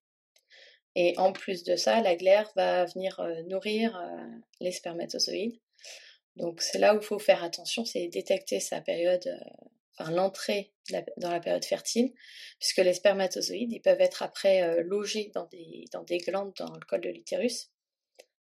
Et 1.01 1.17
en 1.17 1.33
plus 1.33 1.63
de 1.63 1.77
ça, 1.77 2.01
la 2.03 2.17
glaire 2.17 2.51
va 2.57 2.85
venir 2.87 3.21
euh, 3.21 3.43
nourrir 3.45 3.97
euh, 3.97 4.17
les 4.59 4.73
spermatozoïdes. 4.73 5.57
Donc 6.35 6.61
c'est 6.61 6.81
là 6.81 6.93
où 6.93 6.99
il 6.99 7.05
faut 7.05 7.21
faire 7.21 7.45
attention, 7.45 7.85
c'est 7.85 8.09
détecter 8.09 8.59
sa 8.59 8.81
période, 8.81 9.25
euh, 9.29 9.67
enfin 9.97 10.11
l'entrée 10.11 10.73
dans 11.19 11.31
la 11.31 11.39
période 11.39 11.65
fertile, 11.65 12.13
puisque 12.59 12.79
les 12.79 12.95
spermatozoïdes, 12.95 13.73
ils 13.73 13.81
peuvent 13.81 14.01
être 14.01 14.25
après 14.25 14.83
logés 14.83 15.31
dans 15.35 15.47
des, 15.47 15.85
dans 15.93 16.03
des 16.03 16.19
glandes 16.19 16.53
dans 16.59 16.75
le 16.75 16.81
col 16.81 17.01
de 17.01 17.11
l'utérus, 17.11 17.71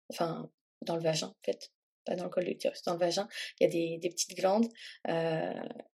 enfin 0.10 0.50
dans 0.82 0.96
le 0.96 1.04
vagin 1.04 1.28
en 1.28 1.46
fait, 1.46 1.72
pas 2.06 2.16
dans 2.16 2.24
le 2.24 2.30
col 2.32 2.46
de 2.46 2.50
l'utérus, 2.50 2.82
dans 2.84 2.94
le 2.94 3.00
vagin, 3.00 3.28
il 3.60 3.66
y 3.66 3.68
a 3.68 3.70
des, 3.70 3.98
des 3.98 4.10
petites 4.10 4.36
glandes, 4.36 4.68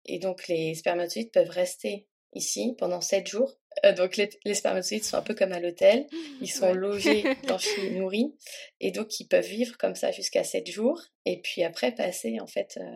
et 0.05 0.19
donc 0.19 0.47
les 0.47 0.75
spermatozoïdes 0.75 1.31
peuvent 1.31 1.49
rester 1.49 2.07
ici 2.35 2.75
pendant 2.77 3.01
7 3.01 3.27
jours. 3.27 3.57
Euh, 3.85 3.93
donc 3.93 4.17
les, 4.17 4.53
spermatozoïdes 4.53 5.03
sont 5.03 5.17
un 5.17 5.21
peu 5.21 5.33
comme 5.33 5.51
à 5.51 5.59
l'hôtel, 5.59 6.07
ils 6.41 6.51
sont 6.51 6.73
logés, 6.73 7.23
blanchis, 7.43 7.91
nourris, 7.91 8.35
et 8.79 8.91
donc 8.91 9.19
ils 9.19 9.27
peuvent 9.27 9.45
vivre 9.45 9.77
comme 9.77 9.95
ça 9.95 10.11
jusqu'à 10.11 10.43
7 10.43 10.69
jours, 10.69 11.01
et 11.25 11.41
puis 11.41 11.63
après 11.63 11.91
passer 11.93 12.39
en 12.39 12.47
fait 12.47 12.77
euh, 12.77 12.95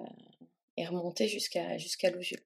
et 0.77 0.86
remonter 0.86 1.27
jusqu'à 1.27 1.77
jusqu'à 1.77 2.12
l'ovule. 2.12 2.41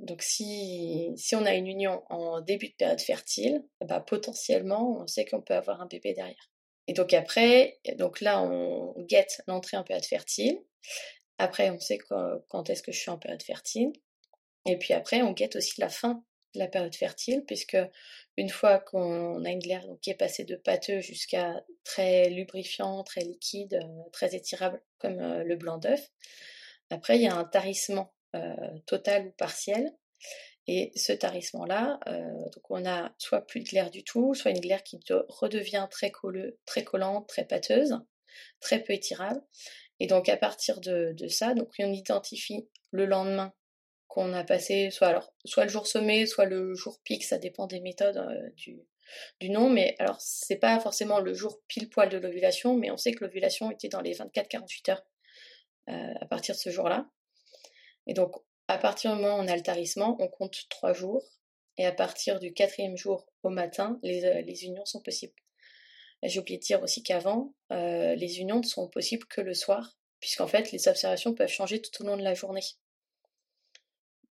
Donc 0.00 0.22
si, 0.22 1.10
si 1.16 1.34
on 1.34 1.44
a 1.44 1.54
une 1.54 1.66
union 1.66 2.02
en 2.08 2.40
début 2.40 2.68
de 2.68 2.74
période 2.74 3.00
fertile, 3.00 3.64
bah, 3.84 4.00
potentiellement 4.00 5.00
on 5.00 5.06
sait 5.06 5.24
qu'on 5.24 5.42
peut 5.42 5.54
avoir 5.54 5.80
un 5.80 5.86
bébé 5.86 6.14
derrière. 6.14 6.50
Et 6.86 6.92
donc 6.92 7.12
après, 7.12 7.78
donc 7.96 8.20
là 8.20 8.42
on 8.42 8.94
guette 9.02 9.42
l'entrée 9.46 9.76
en 9.76 9.84
période 9.84 10.04
fertile. 10.04 10.60
Après 11.38 11.70
on 11.70 11.80
sait 11.80 11.98
quand 11.98 12.70
est-ce 12.70 12.82
que 12.82 12.92
je 12.92 12.98
suis 12.98 13.10
en 13.10 13.18
période 13.18 13.42
fertile. 13.42 13.92
Et 14.68 14.76
puis 14.76 14.92
après, 14.92 15.22
on 15.22 15.32
guette 15.32 15.56
aussi 15.56 15.80
la 15.80 15.88
fin 15.88 16.22
de 16.54 16.60
la 16.60 16.68
période 16.68 16.94
fertile, 16.94 17.42
puisque 17.46 17.78
une 18.36 18.50
fois 18.50 18.78
qu'on 18.78 19.44
a 19.44 19.50
une 19.50 19.58
glaire 19.58 19.84
qui 20.02 20.10
est 20.10 20.14
passée 20.14 20.44
de 20.44 20.56
pâteux 20.56 21.00
jusqu'à 21.00 21.64
très 21.84 22.28
lubrifiant, 22.28 23.02
très 23.02 23.22
liquide, 23.22 23.80
euh, 23.82 24.10
très 24.12 24.36
étirable, 24.36 24.80
comme 24.98 25.18
euh, 25.18 25.42
le 25.42 25.56
blanc 25.56 25.78
d'œuf, 25.78 26.08
après, 26.90 27.16
il 27.16 27.22
y 27.22 27.28
a 27.28 27.34
un 27.34 27.44
tarissement 27.44 28.14
euh, 28.36 28.54
total 28.86 29.26
ou 29.26 29.30
partiel. 29.32 29.92
Et 30.66 30.92
ce 30.96 31.12
tarissement-là, 31.12 31.98
on 32.68 32.84
a 32.84 33.14
soit 33.16 33.46
plus 33.46 33.60
de 33.60 33.68
glaire 33.70 33.90
du 33.90 34.04
tout, 34.04 34.34
soit 34.34 34.50
une 34.50 34.60
glaire 34.60 34.82
qui 34.82 35.00
redevient 35.28 35.86
très, 35.90 36.12
très 36.66 36.84
collante, 36.84 37.26
très 37.26 37.46
pâteuse, 37.46 37.98
très 38.60 38.82
peu 38.82 38.92
étirable. 38.92 39.40
Et 39.98 40.06
donc 40.06 40.28
à 40.28 40.36
partir 40.36 40.80
de, 40.80 41.14
ça, 41.28 41.54
donc 41.54 41.70
on 41.78 41.92
identifie 41.92 42.68
le 42.90 43.06
lendemain 43.06 43.54
qu'on 44.18 44.32
a 44.32 44.42
passé, 44.42 44.90
soit 44.90 45.12
le 45.56 45.68
jour 45.68 45.86
sommet, 45.86 46.26
soit 46.26 46.44
le 46.44 46.74
jour 46.74 46.98
pic, 47.04 47.22
ça 47.22 47.38
dépend 47.38 47.68
des 47.68 47.78
méthodes 47.78 48.16
euh, 48.16 48.50
du, 48.56 49.48
nom, 49.48 49.70
mais 49.70 49.94
alors 50.00 50.20
c'est 50.20 50.56
pas 50.56 50.80
forcément 50.80 51.20
le 51.20 51.34
jour 51.34 51.60
pile 51.68 51.88
poil 51.88 52.08
de 52.08 52.18
l'ovulation, 52.18 52.76
mais 52.76 52.90
on 52.90 52.96
sait 52.96 53.12
que 53.12 53.24
l'ovulation 53.24 53.70
était 53.70 53.88
dans 53.88 54.00
les 54.00 54.14
24-48 54.14 54.90
heures 54.90 55.04
euh, 55.88 56.14
à 56.20 56.26
partir 56.26 56.56
de 56.56 56.58
ce 56.58 56.70
jour-là. 56.70 57.08
Et 58.08 58.12
donc 58.12 58.34
à 58.66 58.76
partir 58.76 59.14
du 59.14 59.22
moment 59.22 59.36
où 59.36 59.40
on 59.40 59.46
a 59.46 59.54
le 59.54 59.62
tarissement, 59.62 60.16
on 60.18 60.26
compte 60.26 60.68
trois 60.68 60.94
jours, 60.94 61.24
et 61.76 61.86
à 61.86 61.92
partir 61.92 62.40
du 62.40 62.52
quatrième 62.52 62.96
jour 62.96 63.24
au 63.44 63.50
matin, 63.50 64.00
les, 64.02 64.24
euh, 64.24 64.42
unions 64.62 64.84
sont 64.84 65.00
possibles. 65.00 65.40
J'ai 66.24 66.40
oublié 66.40 66.58
de 66.58 66.64
dire 66.64 66.82
aussi 66.82 67.04
qu'avant, 67.04 67.54
les 67.70 68.40
unions 68.40 68.58
ne 68.58 68.66
sont 68.66 68.88
possibles 68.88 69.28
que 69.28 69.40
le 69.40 69.54
soir, 69.54 69.96
puisqu'en 70.18 70.48
fait, 70.48 70.72
les 70.72 70.88
observations 70.88 71.32
peuvent 71.32 71.48
changer 71.48 71.80
tout 71.80 72.02
au 72.02 72.06
long 72.08 72.16
de 72.16 72.24
la 72.24 72.34
journée. 72.34 72.64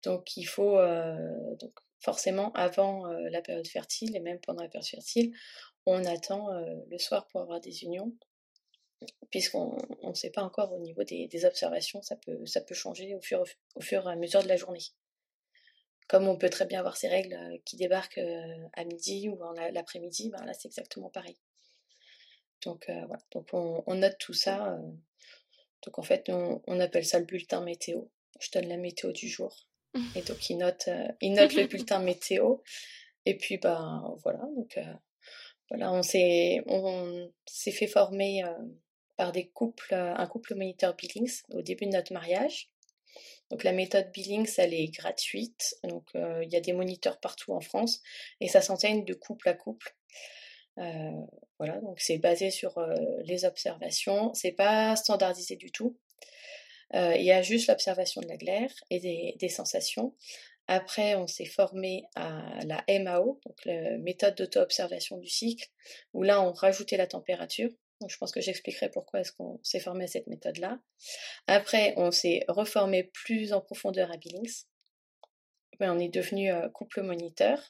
Donc, 0.07 0.37
il 0.37 0.45
faut, 0.45 0.79
euh, 0.79 1.55
donc 1.57 1.73
forcément, 2.01 2.53
avant 2.53 3.07
euh, 3.07 3.29
la 3.31 3.43
période 3.43 3.67
fertile 3.67 4.17
et 4.17 4.21
même 4.21 4.41
pendant 4.41 4.63
la 4.63 4.69
période 4.69 4.89
fertile, 4.89 5.33
on 5.85 6.05
attend 6.05 6.49
le 6.91 6.99
soir 6.99 7.29
pour 7.29 7.43
avoir 7.43 7.61
des 7.61 7.85
unions, 7.85 8.13
puisqu'on 9.31 9.77
ne 10.03 10.15
sait 10.15 10.31
pas 10.31 10.43
encore 10.43 10.73
au 10.73 10.81
niveau 10.81 11.05
des, 11.05 11.45
observations, 11.45 12.03
ça 12.03 12.17
peut, 12.17 12.45
ça 12.45 12.61
peut 12.61 12.75
changer 12.75 13.15
au 13.15 13.21
fur, 13.21 13.45
au 13.77 13.81
fur 13.81 14.09
et 14.09 14.13
à 14.13 14.17
mesure 14.17 14.43
de 14.43 14.49
la 14.49 14.57
journée. 14.57 14.83
Comme 16.09 16.27
on 16.27 16.37
peut 16.37 16.51
très 16.51 16.67
bien 16.67 16.81
avoir 16.81 16.97
ces 16.97 17.07
règles 17.07 17.39
qui 17.65 17.77
débarquent 17.77 18.21
à 18.73 18.85
midi 18.85 19.29
ou 19.29 19.39
l'après-midi, 19.73 20.31
ben 20.31 20.45
là 20.45 20.55
c'est 20.55 20.67
exactement 20.67 21.09
pareil. 21.09 21.37
Donc 22.65 22.89
euh, 22.89 23.05
voilà, 23.07 23.23
donc 23.33 23.49
on, 23.53 23.95
note 23.95 24.17
tout 24.19 24.33
ça. 24.33 24.73
Euh. 24.73 24.79
donc 25.85 25.99
en 25.99 26.03
fait, 26.03 26.29
on, 26.29 26.81
appelle 26.81 27.05
ça 27.05 27.19
le 27.19 27.25
bulletin 27.25 27.61
météo. 27.63 28.03
Je 28.41 28.51
donne 28.51 28.69
la 28.69 28.77
météo 28.77 29.13
du 29.13 29.29
jour. 29.29 29.69
Et 30.15 30.23
donc 30.23 30.51
il 30.51 30.59
note, 30.59 30.85
euh, 30.89 31.09
il 31.21 31.33
note 31.33 31.55
le 31.55 31.67
bulletin 31.69 31.99
météo. 31.99 32.57
Et 33.25 33.37
puis 33.37 33.59
ben 33.59 34.15
voilà, 34.23 34.41
donc 34.57 34.79
voilà, 35.69 35.93
on 35.93 36.03
s'est 36.03 36.63
on 36.67 37.29
s'est 37.45 37.73
fait 37.73 37.89
former 37.89 38.45
par 39.17 39.33
des 39.33 39.49
couples, 39.49 39.95
un 39.95 40.27
couple 40.29 40.55
moniteur 40.55 40.95
Billings 40.95 41.43
au 41.51 41.61
début 41.61 41.87
de 41.87 41.91
notre 41.91 42.13
mariage. 42.13 42.71
Donc 43.51 43.65
la 43.65 43.73
méthode 43.73 44.13
Billings, 44.13 44.53
elle 44.59 44.75
est 44.75 44.87
gratuite. 44.89 45.75
Donc 45.83 46.09
il 46.15 46.49
y 46.49 46.55
a 46.55 46.61
des 46.61 46.73
moniteurs 46.73 47.19
partout 47.19 47.53
en 47.53 47.61
France 47.61 48.01
et 48.41 48.47
ça 48.47 48.61
s'enseigne 48.61 49.05
de 49.05 49.15
couple 49.15 49.49
à 49.49 49.55
couple. 49.55 49.97
Euh, 50.79 51.27
voilà, 51.59 51.81
donc 51.81 52.01
c'est 52.01 52.19
basé 52.19 52.51
sur 52.51 52.77
euh, 52.79 52.95
les 53.25 53.45
observations. 53.45 54.33
C'est 54.35 54.53
pas 54.53 54.95
standardisé 54.97 55.57
du 55.57 55.71
tout. 55.73 55.97
Euh, 56.95 57.15
il 57.17 57.25
y 57.25 57.33
a 57.33 57.43
juste 57.43 57.69
l'observation 57.69 58.21
de 58.21 58.29
la 58.29 58.37
glaire 58.37 58.73
et 58.91 59.35
des, 59.39 59.49
sensations. 59.49 60.15
Après, 60.69 61.15
on 61.15 61.27
s'est 61.27 61.47
formé 61.47 62.05
à 62.15 62.65
la 62.65 62.85
MAO, 62.89 63.41
donc 63.45 63.65
la 63.65 63.99
méthode 63.99 64.37
d'auto-observation 64.37 65.19
du 65.19 65.29
cycle, 65.29 65.69
où 66.13 66.23
là, 66.23 66.43
on 66.43 66.53
rajoutait 66.53 66.97
la 66.97 67.07
température. 67.07 67.71
Donc, 68.01 68.11
je 68.11 68.19
pense 68.19 68.33
que 68.33 68.41
j'expliquerai 68.41 68.91
pourquoi 68.91 69.21
est-ce 69.21 69.33
qu'on 69.33 69.61
s'est 69.63 69.81
formé 69.81 70.05
à 70.05 70.09
cette 70.09 70.27
méthode-là. 70.27 70.79
Après, 71.47 71.95
on 71.97 72.11
s'est 72.11 72.45
reformé 72.49 73.05
plus 73.05 73.53
en 73.53 73.61
profondeur 73.61 74.11
à 74.11 74.17
Billings. 74.17 74.65
on 75.81 75.99
est 75.99 76.09
devenu 76.09 76.53
couple 76.73 77.03
moniteur. 77.03 77.61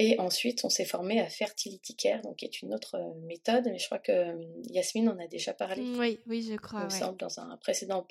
Et 0.00 0.18
ensuite, 0.20 0.64
on 0.64 0.68
s'est 0.68 0.84
formé 0.84 1.20
à 1.20 1.28
Fertility 1.28 1.96
Care, 1.96 2.20
donc 2.22 2.36
qui 2.36 2.44
est 2.44 2.62
une 2.62 2.72
autre 2.72 2.94
euh, 2.94 3.14
méthode, 3.26 3.64
mais 3.66 3.78
je 3.78 3.86
crois 3.86 3.98
que 3.98 4.12
euh, 4.12 4.44
Yasmine 4.70 5.08
en 5.08 5.18
a 5.18 5.26
déjà 5.26 5.52
parlé. 5.52 5.82
Oui, 5.98 6.20
oui, 6.26 6.46
je 6.48 6.54
crois. 6.54 6.86
Il 6.88 6.94
semble 6.94 7.18
dans 7.18 7.40
un 7.40 7.56
précédent 7.56 8.06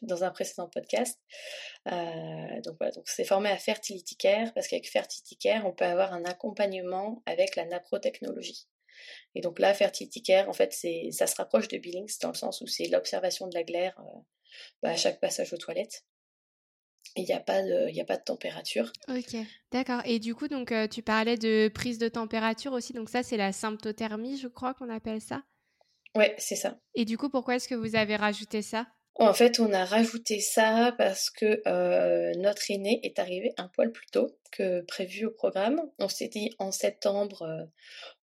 dans 0.00 0.24
un 0.24 0.30
précédent 0.30 0.68
podcast. 0.68 1.20
Euh, 1.88 2.60
donc 2.62 2.76
voilà, 2.78 2.92
donc 2.92 3.08
c'est 3.08 3.24
formé 3.24 3.50
à 3.50 3.58
Fertility 3.58 4.16
Care 4.16 4.54
parce 4.54 4.68
qu'avec 4.68 4.88
Fertility 4.90 5.36
Care, 5.36 5.66
on 5.66 5.72
peut 5.72 5.84
avoir 5.84 6.14
un 6.14 6.24
accompagnement 6.24 7.22
avec 7.26 7.56
la 7.56 7.66
naprotechnologie. 7.66 8.66
Et 9.34 9.42
donc 9.42 9.58
là, 9.58 9.74
Fertility 9.74 10.22
Care, 10.22 10.48
en 10.48 10.54
fait, 10.54 10.72
c'est, 10.72 11.10
ça 11.12 11.26
se 11.26 11.36
rapproche 11.36 11.68
de 11.68 11.76
Billings 11.76 12.16
dans 12.22 12.30
le 12.30 12.36
sens 12.36 12.62
où 12.62 12.66
c'est 12.66 12.88
l'observation 12.88 13.48
de 13.48 13.54
la 13.54 13.64
glaire 13.64 14.00
bah, 14.82 14.90
à 14.90 14.96
chaque 14.96 15.20
passage 15.20 15.52
aux 15.52 15.58
toilettes 15.58 16.04
il 17.16 17.24
n'y 17.24 17.32
a, 17.32 17.40
pas 17.40 17.62
de, 17.62 18.00
a 18.00 18.04
pas 18.04 18.16
de 18.16 18.22
température. 18.22 18.92
Ok, 19.08 19.36
d'accord. 19.72 20.02
Et 20.04 20.18
du 20.18 20.34
coup, 20.34 20.48
donc, 20.48 20.72
euh, 20.72 20.86
tu 20.86 21.02
parlais 21.02 21.36
de 21.36 21.68
prise 21.68 21.98
de 21.98 22.08
température 22.08 22.72
aussi. 22.72 22.92
Donc 22.92 23.08
ça, 23.08 23.22
c'est 23.22 23.36
la 23.36 23.52
symptothermie, 23.52 24.38
je 24.38 24.48
crois 24.48 24.74
qu'on 24.74 24.88
appelle 24.88 25.20
ça. 25.20 25.42
Ouais, 26.14 26.34
c'est 26.38 26.56
ça. 26.56 26.78
Et 26.94 27.04
du 27.04 27.18
coup, 27.18 27.28
pourquoi 27.28 27.56
est-ce 27.56 27.68
que 27.68 27.74
vous 27.74 27.96
avez 27.96 28.16
rajouté 28.16 28.62
ça? 28.62 28.86
En 29.14 29.34
fait, 29.34 29.58
on 29.58 29.72
a 29.72 29.84
rajouté 29.84 30.38
ça 30.38 30.94
parce 30.96 31.28
que 31.28 31.60
euh, 31.66 32.32
notre 32.36 32.70
aîné 32.70 33.00
est 33.02 33.18
arrivé 33.18 33.52
un 33.56 33.66
poil 33.68 33.90
plus 33.90 34.06
tôt 34.06 34.38
que 34.52 34.80
prévu 34.82 35.26
au 35.26 35.30
programme. 35.30 35.80
On 35.98 36.08
s'est 36.08 36.28
dit 36.28 36.54
en 36.58 36.70
septembre, 36.70 37.42
euh, 37.42 37.64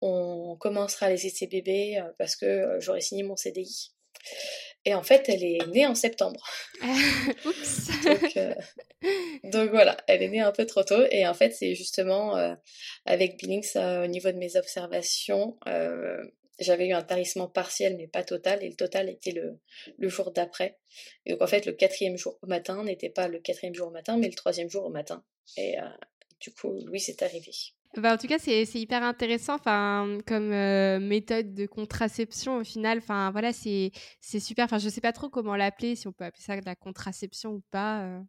on 0.00 0.56
commencera 0.58 1.08
les 1.08 1.26
essais 1.26 1.46
bébés 1.46 2.02
parce 2.18 2.34
que 2.34 2.78
j'aurais 2.80 3.00
signé 3.00 3.22
mon 3.22 3.36
CDI. 3.36 3.92
Et 4.84 4.94
en 4.94 5.02
fait, 5.02 5.28
elle 5.28 5.44
est 5.44 5.66
née 5.68 5.86
en 5.86 5.94
septembre. 5.94 6.42
Oups. 7.44 7.90
Euh, 8.36 8.54
donc, 9.44 9.70
voilà, 9.70 9.96
elle 10.06 10.22
est 10.22 10.28
née 10.28 10.40
un 10.40 10.52
peu 10.52 10.64
trop 10.64 10.82
tôt. 10.82 11.02
Et 11.10 11.26
en 11.26 11.34
fait, 11.34 11.50
c'est 11.52 11.74
justement 11.74 12.36
euh, 12.36 12.54
avec 13.04 13.38
Billings, 13.38 13.76
au 13.76 14.06
niveau 14.06 14.30
de 14.30 14.38
mes 14.38 14.56
observations, 14.56 15.58
euh, 15.66 16.24
j'avais 16.58 16.88
eu 16.88 16.92
un 16.92 17.02
tarissement 17.02 17.46
partiel, 17.46 17.96
mais 17.96 18.06
pas 18.06 18.24
total. 18.24 18.62
Et 18.64 18.68
le 18.68 18.76
total 18.76 19.10
était 19.10 19.32
le, 19.32 19.58
le 19.98 20.08
jour 20.08 20.30
d'après. 20.30 20.78
Et 21.26 21.32
donc 21.32 21.42
en 21.42 21.46
fait, 21.46 21.66
le 21.66 21.72
quatrième 21.72 22.16
jour 22.16 22.38
au 22.42 22.46
matin 22.46 22.82
n'était 22.84 23.10
pas 23.10 23.28
le 23.28 23.38
quatrième 23.38 23.74
jour 23.74 23.88
au 23.88 23.92
matin, 23.92 24.16
mais 24.16 24.28
le 24.28 24.34
troisième 24.34 24.70
jour 24.70 24.84
au 24.84 24.90
matin. 24.90 25.24
Et 25.56 25.76
du 26.40 26.52
coup, 26.52 26.72
Louis 26.84 27.04
est 27.08 27.22
arrivé. 27.22 27.52
Bah, 27.96 28.14
en 28.14 28.16
tout 28.16 28.28
cas, 28.28 28.38
c'est 28.38 28.64
hyper 28.74 29.02
intéressant 29.02 29.58
comme 29.58 30.52
euh, 30.52 31.00
méthode 31.00 31.54
de 31.54 31.66
contraception 31.66 32.58
au 32.58 32.64
final. 32.64 32.98
Enfin, 32.98 33.30
voilà, 33.32 33.52
c'est 33.52 33.90
super. 34.20 34.66
Enfin, 34.66 34.78
je 34.78 34.86
ne 34.86 34.90
sais 34.90 35.00
pas 35.00 35.12
trop 35.12 35.28
comment 35.28 35.56
l'appeler, 35.56 35.96
si 35.96 36.06
on 36.06 36.12
peut 36.12 36.24
appeler 36.24 36.42
ça 36.42 36.56
de 36.56 36.64
la 36.64 36.76
contraception 36.76 37.50
ou 37.50 37.62
pas. 37.72 38.02
Euh. 38.04 38.20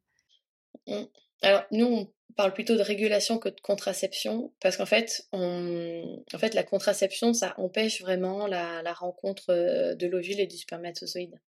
Mmh. 0.88 1.06
Alors, 1.44 1.64
nous, 1.72 1.86
on 1.86 2.14
parle 2.36 2.54
plutôt 2.54 2.76
de 2.76 2.82
régulation 2.82 3.38
que 3.38 3.50
de 3.50 3.60
contraception, 3.62 4.54
parce 4.62 4.78
qu'en 4.78 4.86
fait, 4.86 5.28
en 5.32 6.38
fait, 6.40 6.54
la 6.54 6.64
contraception, 6.64 7.34
ça 7.34 7.54
empêche 7.58 8.02
vraiment 8.02 8.48
la, 8.48 8.94
rencontre 8.94 9.50
euh, 9.50 9.96
de 9.96 10.08
l'ovule 10.08 10.40
et 10.40 10.48
du 10.48 10.58
spermatozoïde. 10.58 11.40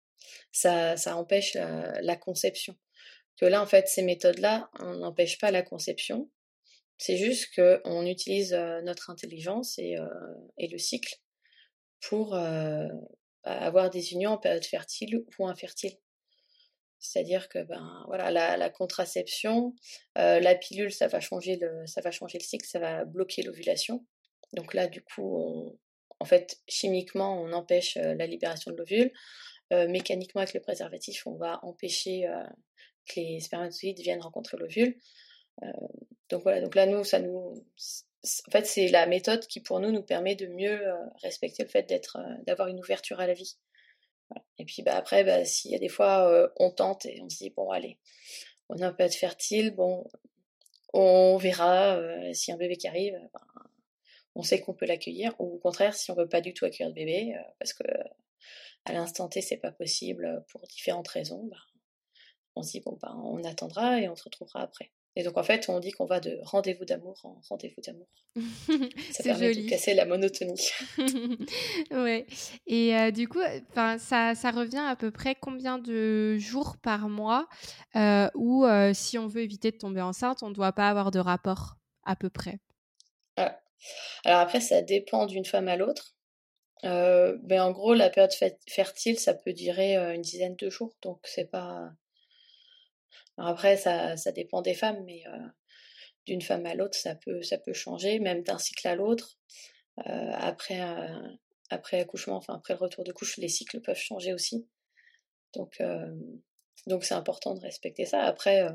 Ça, 0.51 0.97
empêche 1.17 1.55
la, 1.55 2.17
conception. 2.17 2.77
Que 3.39 3.47
là, 3.47 3.63
en 3.63 3.67
fait, 3.67 3.89
ces 3.89 4.03
méthodes-là, 4.03 4.71
on 4.81 4.97
n'empêche 4.97 5.39
pas 5.39 5.51
la 5.51 5.63
conception, 5.63 6.29
c'est 7.03 7.17
juste 7.17 7.53
qu'on 7.57 8.07
utilise 8.07 8.53
notre 8.85 9.11
intelligence 9.11 9.77
et, 9.79 9.97
le 10.59 10.79
cycle 10.79 11.17
pour 12.01 12.39
avoir 13.43 13.91
des 13.91 14.13
unions 14.13 14.31
en 14.31 14.39
période 14.39 14.65
fertile 14.65 15.25
ou 15.39 15.47
infertile. 15.49 15.97
C'est-à-dire 17.01 17.49
que 17.49 17.59
ben 17.65 18.05
voilà 18.07 18.31
la, 18.57 18.71
contraception, 18.71 19.75
la 20.15 20.55
pilule, 20.55 20.93
ça 20.93 21.09
va 21.09 21.19
changer 21.19 21.57
le 21.57 21.85
ça 21.87 22.01
va 22.03 22.13
changer 22.13 22.39
le 22.39 22.45
cycle, 22.45 22.67
ça 22.67 22.79
va 22.79 23.05
bloquer 23.05 23.43
l'ovulation. 23.43 24.07
Donc 24.53 24.73
là 24.73 24.87
du 24.87 25.03
coup, 25.03 25.77
en 26.21 26.25
fait 26.25 26.61
chimiquement 26.69 27.43
on 27.43 27.53
empêche 27.53 27.97
la 27.97 28.27
libération 28.29 28.71
de 28.71 28.77
l'ovule. 28.77 29.13
mécaniquement 29.73 30.41
avec 30.43 30.55
le 30.55 30.61
préservatif, 30.61 31.27
on 31.27 31.35
va 31.35 31.59
empêcher 31.65 32.29
que 33.09 33.19
les 33.19 33.41
spermatozoïdes 33.41 33.99
viennent 33.99 34.23
rencontrer 34.23 34.57
l'ovule. 34.57 34.97
Euh, 35.63 35.67
donc 36.29 36.43
voilà, 36.43 36.61
donc 36.61 36.75
là, 36.75 36.87
nous, 36.87 37.05
ça 37.05 37.21
nous. 37.21 37.55
En 38.47 38.51
fait, 38.53 38.67
c'est 38.67 38.89
la 38.89 39.07
méthode 39.07 39.47
qui, 39.47 39.61
pour 39.61 39.81
nous, 39.81 39.91
nous 39.91 40.03
permet 40.03 40.37
de 40.37 40.47
mieux 40.47 40.87
euh, 40.87 40.95
respecter 41.23 41.65
le 41.65 41.69
fait 41.69 41.83
d'être, 41.83 42.19
euh, 42.19 42.43
d'avoir 42.47 42.69
une 42.69 42.79
ouverture 42.79 43.21
à 43.21 43.27
la 43.27 43.35
vie. 43.35 43.57
Et 44.59 44.65
puis 44.65 44.83
bah, 44.83 44.97
après, 44.97 45.25
bah, 45.25 45.45
s'il 45.45 45.73
y 45.73 45.75
a 45.75 45.79
des 45.79 45.89
fois, 45.91 46.51
on 46.59 46.71
tente 46.71 47.05
et 47.05 47.21
on 47.23 47.29
se 47.29 47.37
dit, 47.39 47.51
bon, 47.51 47.71
allez, 47.71 47.99
on 48.71 48.81
a 48.81 48.87
un 48.87 48.93
peu 48.93 49.07
de 49.07 49.13
fertile, 49.13 49.73
bon, 49.73 50.09
on 50.95 51.37
verra 51.37 52.01
si 52.33 52.51
un 52.51 52.57
bébé 52.57 52.77
qui 52.77 52.89
arrive, 52.89 53.13
ben, 53.13 53.41
on 54.35 54.43
sait 54.43 54.61
qu'on 54.63 54.73
peut 54.73 54.87
l'accueillir, 54.87 55.35
ou 55.39 55.57
au 55.57 55.59
contraire, 55.59 55.95
si 55.95 56.11
on 56.11 56.15
veut 56.15 56.29
pas 56.29 56.41
du 56.41 56.55
tout 56.55 56.65
accueillir 56.65 56.89
le 56.89 56.95
bébé, 56.95 57.35
parce 57.59 57.75
que 57.75 57.85
à 58.87 58.93
l'instant 58.95 59.29
T, 59.29 59.43
c'est 59.43 59.59
pas 59.59 59.73
possible 59.73 60.43
pour 60.49 60.63
différentes 60.63 61.09
raisons, 61.09 61.45
bah, 61.45 61.67
on 62.57 62.63
se 62.63 62.73
dit, 62.73 62.81
bon, 62.81 62.99
bah, 63.01 63.15
on 63.17 63.43
attendra 63.45 64.01
et 64.01 64.09
on 64.09 64.17
se 64.17 64.25
retrouvera 64.25 64.63
après. 64.63 64.91
Et 65.15 65.23
donc 65.25 65.37
en 65.37 65.43
fait, 65.43 65.69
on 65.69 65.79
dit 65.79 65.93
qu'on 65.93 66.07
va 66.07 66.21
de 66.21 66.39
rendez-vous 66.43 66.87
d'amour 66.87 67.21
en 67.25 67.39
rendez-vous 67.49 67.83
d'amour. 67.83 68.07
ça 69.13 69.23
permet 69.23 69.55
de 69.55 69.69
casser 69.69 69.93
la 69.93 70.07
monotonie. 70.07 70.71
ouais. 71.91 72.27
Et 72.67 72.97
euh, 72.97 73.11
du 73.11 73.29
coup, 73.29 73.41
ça, 73.75 74.35
ça 74.35 74.51
revient 74.51 74.85
à 74.87 74.97
peu 74.97 75.11
près 75.11 75.35
combien 75.35 75.79
de 75.79 76.39
jours 76.39 76.77
par 76.79 77.11
mois 77.11 77.47
euh, 77.95 78.29
où 78.35 78.65
euh, 78.65 78.93
si 78.95 79.19
on 79.19 79.27
veut 79.27 79.43
éviter 79.43 79.71
de 79.71 79.77
tomber 79.77 80.01
enceinte, 80.01 80.43
on 80.43 80.49
ne 80.49 80.55
doit 80.55 80.73
pas 80.73 80.89
avoir 80.89 81.11
de 81.11 81.19
rapport 81.19 81.77
à 82.05 82.17
peu 82.17 82.31
près? 82.31 82.59
Ah. 83.37 83.61
Alors 84.25 84.41
après, 84.41 84.61
ça 84.61 84.81
dépend 84.81 85.27
d'une 85.27 85.45
femme 85.45 85.69
à 85.69 85.77
l'autre. 85.77 86.15
mais 86.85 87.35
ben, 87.43 87.63
en 87.65 87.71
gros, 87.73 87.93
la 87.93 88.09
période 88.09 88.33
fertile, 88.67 89.19
ça 89.19 89.35
peut 89.35 89.53
durer 89.53 89.97
une 90.15 90.23
dizaine 90.23 90.57
de 90.57 90.71
jours, 90.71 90.95
donc 91.03 91.21
c'est 91.25 91.51
pas. 91.51 91.91
Après, 93.37 93.77
ça, 93.77 94.17
ça, 94.17 94.33
dépend 94.33 94.63
des 94.63 94.75
femmes, 94.75 95.03
mais 95.05 95.25
d'une 96.27 96.43
femme 96.43 96.67
à 96.67 96.75
l'autre, 96.75 96.97
ça 96.97 97.15
peut, 97.15 97.43
ça 97.43 97.59
peut 97.59 97.73
changer, 97.73 98.19
même 98.19 98.43
d'un 98.43 98.59
cycle 98.59 98.87
à 98.89 98.95
l'autre. 98.95 99.39
après, 99.97 100.81
après 101.71 101.99
l'accouchement, 101.99 102.37
enfin 102.37 102.55
après 102.55 102.75
le 102.75 102.81
retour 102.81 103.05
de 103.05 103.13
couche, 103.13 103.37
les 103.39 103.49
cycles 103.49 103.81
peuvent 103.81 103.97
changer 103.97 104.33
aussi. 104.33 104.69
Donc, 105.55 105.83
donc 106.87 107.05
c'est 107.05 107.15
important 107.15 107.55
de 107.55 107.61
respecter 107.61 108.05
ça. 108.05 108.23
Après, 108.23 108.67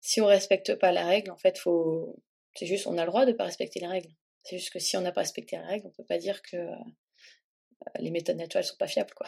si 0.00 0.20
on 0.20 0.26
respecte 0.26 0.74
pas 0.74 0.92
la 0.92 1.06
règle, 1.06 1.30
en 1.30 1.38
fait, 1.38 1.58
faut, 1.58 2.22
c'est 2.54 2.66
juste, 2.66 2.86
on 2.86 2.98
a 2.98 3.04
le 3.04 3.10
droit 3.10 3.26
de 3.26 3.32
pas 3.32 3.44
respecter 3.44 3.80
les 3.80 3.86
règles. 3.86 4.10
C'est 4.42 4.58
juste 4.58 4.72
que 4.72 4.78
si 4.78 4.96
on 4.96 5.00
n'a 5.00 5.12
pas 5.12 5.22
respecté 5.22 5.56
la 5.56 5.66
règle, 5.66 5.86
on 5.86 5.90
peut 5.90 6.04
pas 6.04 6.18
dire 6.18 6.42
que 6.42 6.56
les 7.98 8.10
méthodes 8.10 8.36
naturelles 8.36 8.64
sont 8.64 8.76
pas 8.76 8.86
fiables, 8.86 9.14
quoi. 9.14 9.26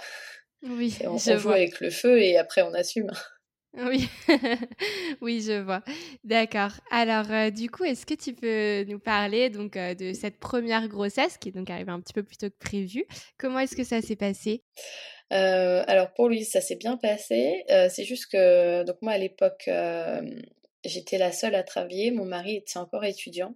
Oui, 0.63 0.97
on, 1.05 1.19
je 1.19 1.37
joue 1.37 1.51
avec 1.51 1.81
le 1.81 1.91
feu 1.91 2.21
et 2.21 2.37
après 2.37 2.63
on 2.63 2.75
assume. 2.75 3.11
Oui, 3.79 4.09
oui, 5.21 5.43
je 5.43 5.61
vois. 5.61 5.83
D'accord. 6.25 6.71
Alors, 6.91 7.31
euh, 7.31 7.51
du 7.51 7.71
coup, 7.71 7.85
est-ce 7.85 8.07
que 8.07 8.15
tu 8.15 8.33
peux 8.33 8.85
nous 8.91 8.99
parler 8.99 9.51
donc 9.51 9.77
euh, 9.77 9.95
de 9.95 10.15
cette 10.15 10.39
première 10.39 10.89
grossesse 10.89 11.37
qui 11.37 11.51
est 11.51 11.53
donc 11.53 11.69
arrivée 11.69 11.93
un 11.93 12.01
petit 12.01 12.15
peu 12.15 12.23
plus 12.23 12.39
tôt 12.39 12.49
que 12.49 12.57
prévu? 12.59 13.05
Comment 13.39 13.59
est-ce 13.59 13.77
que 13.77 13.85
ça 13.85 14.01
s'est 14.01 14.17
passé? 14.17 14.65
Euh, 15.33 15.85
Alors 15.87 16.15
pour 16.15 16.29
lui, 16.29 16.45
ça 16.45 16.63
s'est 16.63 16.77
bien 16.77 16.97
passé. 16.97 17.65
c'est 17.69 18.05
juste 18.05 18.31
que 18.33 18.83
donc 18.85 18.97
moi 19.03 19.13
à 19.13 19.19
l'époque, 19.19 19.69
j'étais 20.85 21.19
la 21.19 21.33
seule 21.33 21.55
à 21.55 21.63
travailler. 21.63 22.11
Mon 22.11 22.25
mari 22.25 22.57
était 22.57 22.79
encore 22.79 23.05
étudiant. 23.05 23.55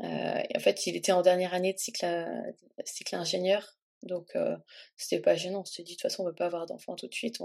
en 0.00 0.60
fait, 0.60 0.86
il 0.88 0.96
était 0.96 1.12
en 1.12 1.22
dernière 1.22 1.54
année 1.54 1.72
de 1.72 1.78
cycle, 1.78 2.04
ingénieur. 3.12 3.76
Donc, 4.02 4.36
c'était 4.96 5.22
pas 5.22 5.36
gênant. 5.36 5.60
On 5.60 5.64
se 5.64 5.82
dit, 5.82 5.92
de 5.92 5.96
toute 5.96 6.02
façon, 6.02 6.24
on 6.24 6.26
veut 6.26 6.34
pas 6.34 6.46
avoir 6.46 6.66
d'enfants 6.66 6.96
tout 6.96 7.06
de 7.06 7.14
suite. 7.14 7.40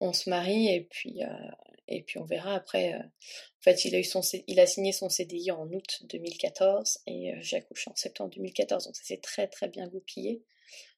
On 0.00 0.12
se 0.12 0.28
marie 0.28 0.68
et 0.68 0.80
puis, 0.80 1.22
euh, 1.22 1.50
et 1.88 2.02
puis 2.02 2.18
on 2.18 2.24
verra 2.24 2.54
après. 2.54 2.94
Euh. 2.94 2.98
en 2.98 3.62
fait, 3.62 3.84
il 3.84 3.94
a, 3.94 3.98
eu 3.98 4.04
son, 4.04 4.22
il 4.46 4.58
a 4.58 4.66
signé 4.66 4.92
son 4.92 5.08
CDI 5.08 5.50
en 5.50 5.68
août 5.70 6.02
2014 6.04 7.00
et 7.06 7.32
euh, 7.32 7.36
j'ai 7.40 7.58
accouché 7.58 7.90
en 7.90 7.96
septembre 7.96 8.30
2014. 8.30 8.86
Donc 8.86 8.96
ça 8.96 9.04
s'est 9.04 9.20
très 9.20 9.46
très 9.46 9.68
bien 9.68 9.86
goupillé. 9.86 10.42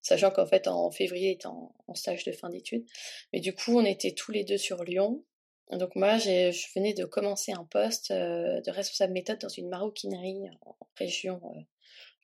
Sachant 0.02 0.30
qu'en 0.30 0.46
fait, 0.46 0.68
en 0.68 0.90
février, 0.90 1.30
il 1.30 1.32
était 1.32 1.46
en, 1.46 1.72
stage 1.94 2.24
de 2.24 2.32
fin 2.32 2.50
d'études. 2.50 2.86
Mais 3.32 3.40
du 3.40 3.54
coup, 3.54 3.78
on 3.78 3.84
était 3.84 4.12
tous 4.12 4.32
les 4.32 4.44
deux 4.44 4.58
sur 4.58 4.84
Lyon. 4.84 5.24
Donc 5.70 5.96
moi, 5.96 6.18
je 6.18 6.74
venais 6.74 6.92
de 6.92 7.04
commencer 7.04 7.52
un 7.52 7.64
poste 7.64 8.12
de 8.12 8.70
responsable 8.70 9.12
méthode 9.12 9.38
dans 9.38 9.48
une 9.48 9.68
maroquinerie 9.68 10.42
en 10.62 10.76
région 10.96 11.40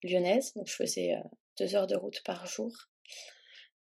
lyonnaise. 0.02 0.52
Donc 0.54 0.66
je 0.66 0.75
faisais 0.75 1.14
deux 1.58 1.75
heures 1.75 1.87
de 1.87 1.97
route 1.97 2.20
par 2.25 2.47
jour. 2.47 2.73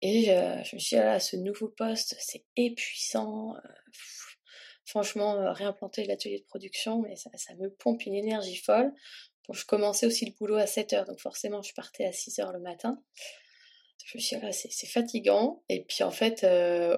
Et 0.01 0.25
je 0.25 0.75
me 0.75 0.79
suis 0.79 0.95
dit, 0.95 1.01
ah 1.01 1.19
ce 1.19 1.35
nouveau 1.35 1.69
poste, 1.69 2.15
c'est 2.19 2.45
épuisant. 2.55 3.55
Euh, 3.55 3.59
franchement, 4.87 5.35
euh, 5.35 5.51
réimplanter 5.51 6.05
l'atelier 6.05 6.39
de 6.39 6.45
production, 6.45 7.01
mais 7.01 7.15
ça, 7.15 7.29
me 7.55 7.69
pompe 7.69 8.05
une 8.05 8.15
énergie 8.15 8.55
folle. 8.55 8.93
Bon, 9.47 9.53
je 9.53 9.65
commençais 9.65 10.05
aussi 10.05 10.25
le 10.25 10.31
boulot 10.31 10.55
à 10.55 10.65
7 10.65 10.93
heures, 10.93 11.05
donc 11.05 11.19
forcément, 11.19 11.61
je 11.61 11.73
partais 11.73 12.05
à 12.05 12.11
6 12.11 12.39
heures 12.39 12.53
le 12.53 12.59
matin. 12.59 13.01
Je 14.05 14.17
me 14.17 14.21
suis 14.21 14.37
dit, 14.37 14.43
ah 14.45 14.51
c'est 14.51 14.87
fatigant. 14.87 15.63
Et 15.69 15.83
puis, 15.83 16.03
en 16.03 16.11
fait, 16.11 16.43
euh, 16.45 16.97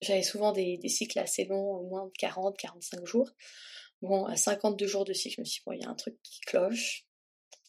j'avais 0.00 0.22
souvent 0.22 0.52
des, 0.52 0.80
cycles 0.88 1.18
assez 1.18 1.44
longs, 1.44 1.76
au 1.76 1.86
moins 1.88 2.06
de 2.06 2.12
40, 2.18 2.56
45 2.56 3.04
jours. 3.04 3.30
Bon, 4.00 4.24
à 4.26 4.36
52 4.36 4.86
jours 4.86 5.04
de 5.04 5.12
cycle, 5.12 5.36
je 5.36 5.40
me 5.40 5.44
suis 5.44 5.60
dit, 5.60 5.64
bon, 5.66 5.72
il 5.72 5.82
y 5.82 5.84
a 5.84 5.88
un 5.88 5.94
truc 5.94 6.16
qui 6.22 6.40
cloche. 6.42 7.07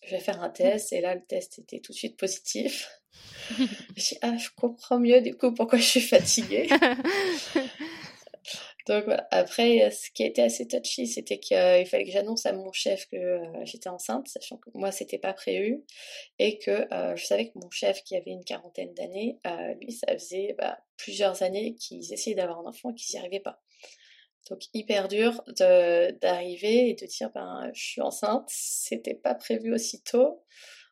Je 0.02 0.12
vais 0.12 0.22
faire 0.22 0.42
un 0.42 0.50
test. 0.50 0.94
Et 0.94 1.02
là, 1.02 1.16
le 1.16 1.24
test 1.26 1.60
était 1.60 1.80
tout 1.80 1.92
de 1.92 1.98
suite 1.98 2.18
positif. 2.18 2.90
je 3.98 4.16
ah, 4.22 4.38
je 4.38 4.50
comprends 4.56 5.00
mieux 5.00 5.22
du 5.22 5.36
coup 5.36 5.54
pourquoi 5.54 5.80
je 5.80 5.84
suis 5.84 6.02
fatiguée. 6.02 6.70
Donc 8.90 9.06
Après, 9.30 9.92
ce 9.92 10.10
qui 10.10 10.24
était 10.24 10.42
assez 10.42 10.68
touchy, 10.68 11.06
c'était 11.06 11.38
qu'il 11.38 11.86
fallait 11.86 12.06
que 12.06 12.12
j'annonce 12.12 12.48
à 12.48 12.54
mon 12.54 12.72
chef 12.72 13.08
que 13.08 13.18
euh, 13.18 13.64
j'étais 13.64 13.88
enceinte, 13.88 14.28
sachant 14.28 14.58
que 14.58 14.72
moi, 14.74 14.92
c'était 14.92 15.20
pas 15.20 15.34
prévu, 15.34 15.84
et 16.40 16.58
que 16.58 16.92
euh, 16.92 17.16
je 17.16 17.24
savais 17.24 17.50
que 17.50 17.60
mon 17.60 17.70
chef, 17.70 18.04
qui 18.04 18.16
avait 18.16 18.32
une 18.32 18.44
quarantaine 18.44 18.92
d'années, 18.96 19.38
euh, 19.46 19.76
lui, 19.76 19.92
ça 19.92 20.08
faisait 20.14 20.56
bah, 20.58 20.80
plusieurs 20.98 21.44
années 21.44 21.76
qu'ils 21.76 22.12
essayaient 22.12 22.36
d'avoir 22.36 22.62
un 22.62 22.66
enfant 22.66 22.90
et 22.90 22.96
qu'ils 22.96 23.14
n'y 23.14 23.20
arrivaient 23.20 23.40
pas. 23.40 23.62
Donc 24.50 24.64
hyper 24.74 25.08
dur 25.08 25.44
d'arriver 25.48 26.90
et 26.90 26.96
de 26.96 27.06
dire 27.06 27.30
ben 27.32 27.70
je 27.74 27.82
suis 27.82 28.02
enceinte, 28.02 28.48
c'était 28.48 29.16
pas 29.16 29.36
prévu 29.36 29.74
aussitôt. 29.74 30.44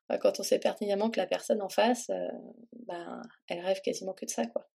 Bah, 0.10 0.18
quand 0.18 0.40
on 0.40 0.44
sait 0.44 0.60
pertinemment 0.60 1.10
que 1.10 1.20
la 1.20 1.28
personne 1.28 1.62
en 1.62 1.70
face, 1.70 2.10
euh, 2.10 2.28
ben, 2.86 3.22
elle 3.48 3.60
rêve 3.60 3.82
quasiment 3.82 4.14
que 4.14 4.26
de 4.26 4.30
ça, 4.30 4.46
quoi. 4.48 4.70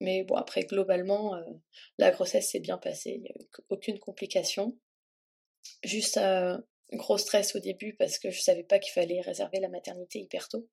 Mais 0.00 0.24
bon, 0.24 0.34
après, 0.36 0.62
globalement, 0.62 1.34
euh, 1.34 1.42
la 1.98 2.10
grossesse 2.10 2.50
s'est 2.50 2.60
bien 2.60 2.78
passée, 2.78 3.14
il 3.16 3.22
n'y 3.22 3.28
a 3.28 3.34
aucune 3.70 3.98
complication. 3.98 4.78
Juste 5.82 6.18
un 6.18 6.62
gros 6.92 7.18
stress 7.18 7.56
au 7.56 7.60
début 7.60 7.94
parce 7.94 8.18
que 8.18 8.30
je 8.30 8.40
savais 8.40 8.64
pas 8.64 8.78
qu'il 8.78 8.92
fallait 8.92 9.22
réserver 9.22 9.60
la 9.60 9.68
maternité 9.68 10.20
hyper 10.20 10.48
tôt. 10.48 10.68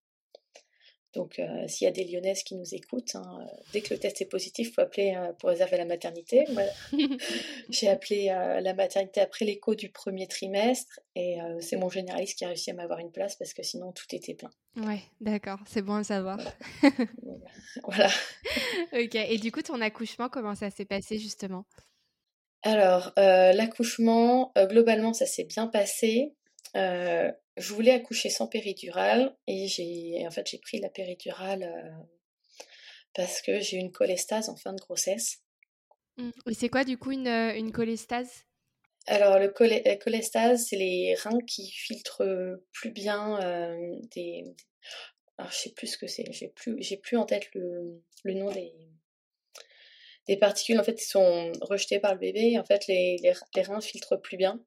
Donc, 1.14 1.40
euh, 1.40 1.68
s'il 1.68 1.86
y 1.86 1.88
a 1.90 1.92
des 1.92 2.06
Lyonnaises 2.06 2.44
qui 2.44 2.56
nous 2.56 2.74
écoutent, 2.74 3.16
hein, 3.16 3.40
euh, 3.42 3.56
dès 3.74 3.82
que 3.82 3.94
le 3.94 4.00
test 4.00 4.22
est 4.22 4.26
positif, 4.26 4.70
il 4.70 4.74
faut 4.74 4.82
appeler 4.82 5.14
euh, 5.18 5.34
pour 5.34 5.50
réserver 5.50 5.78
la 5.78 5.84
maternité. 5.84 6.46
J'ai 7.70 7.90
appelé 7.90 8.28
la 8.28 8.74
maternité 8.74 9.20
après 9.20 9.44
l'écho 9.44 9.76
du 9.76 9.90
premier 9.90 10.28
trimestre 10.28 11.00
et 11.16 11.38
c'est 11.60 11.76
mon 11.76 11.90
généraliste 11.90 12.38
qui 12.38 12.46
a 12.46 12.48
réussi 12.48 12.72
à 12.72 12.74
m'avoir 12.74 13.00
une 13.00 13.12
place 13.12 13.36
parce 13.36 13.54
que 13.54 13.64
sinon 13.64 13.92
tout 13.92 14.06
était 14.12 14.34
plein. 14.34 14.50
Ouais, 14.78 15.02
d'accord, 15.20 15.60
c'est 15.66 15.82
bon 15.82 15.96
à 15.96 16.04
savoir. 16.04 16.38
Voilà. 17.84 18.10
ok, 18.94 19.16
et 19.16 19.38
du 19.38 19.52
coup, 19.52 19.62
ton 19.62 19.82
accouchement, 19.82 20.30
comment 20.30 20.56
ça 20.56 20.70
s'est 20.70 20.86
passé 20.86 21.18
justement? 21.18 21.66
Alors, 22.64 23.14
l'accouchement, 23.18 24.54
globalement, 24.70 25.14
ça 25.14 25.26
s'est 25.26 25.46
bien 25.46 25.68
passé 25.68 26.34
je 26.74 27.74
voulais 27.74 27.92
accoucher 27.92 28.30
sans 28.30 28.48
péridurale 28.48 29.36
et 29.48 29.68
j'ai 29.68 30.26
en 30.26 30.32
fait 30.32 30.48
j'ai 30.48 30.58
pris 30.58 30.80
la 30.80 30.90
péridurale 30.90 31.64
euh, 31.64 32.66
parce 33.14 33.42
que 33.42 33.60
j'ai 33.60 33.78
eu 33.78 33.80
une 33.80 33.92
cholestase 33.92 34.50
en 34.50 34.56
fin 34.56 34.74
de 34.74 34.80
grossesse. 34.80 35.40
Mmh. 36.18 36.32
Et 36.50 36.54
c'est 36.54 36.70
quoi 36.70 36.84
du 36.84 36.98
coup 36.98 37.12
une, 37.12 37.28
euh, 37.28 37.56
une 37.56 37.72
cholestase? 37.72 38.46
Alors 39.08 39.40
le 39.40 39.52
la 39.84 39.96
cholestase, 39.98 40.68
c'est 40.68 40.78
les 40.78 41.16
reins 41.16 41.40
qui 41.48 41.72
filtrent 41.72 42.60
plus 42.72 42.92
bien 42.92 43.42
euh, 43.42 44.00
des, 44.16 44.44
alors 45.38 45.52
je 45.52 45.58
sais 45.58 45.72
plus 45.72 45.88
ce 45.88 45.98
que 45.98 46.08
c'est, 46.08 46.26
j'ai 46.32 46.50
plus 46.50 46.76
j'ai 46.82 46.98
plus 46.98 47.18
en 47.18 47.26
tête 47.26 47.48
le, 47.56 48.04
le 48.24 48.34
nom 48.36 48.52
des 48.52 48.72
des 50.28 50.38
particules 50.38 50.80
en 50.80 50.84
fait 50.84 50.94
qui 50.94 51.06
sont 51.06 51.52
rejetées 51.62 52.00
par 52.00 52.14
le 52.14 52.20
bébé. 52.20 52.60
En 52.60 52.64
fait 52.64 52.86
les, 52.88 53.18
les, 53.24 53.34
les 53.56 53.62
reins 53.64 53.82
filtrent 53.82 54.22
plus 54.22 54.38
bien 54.38 54.64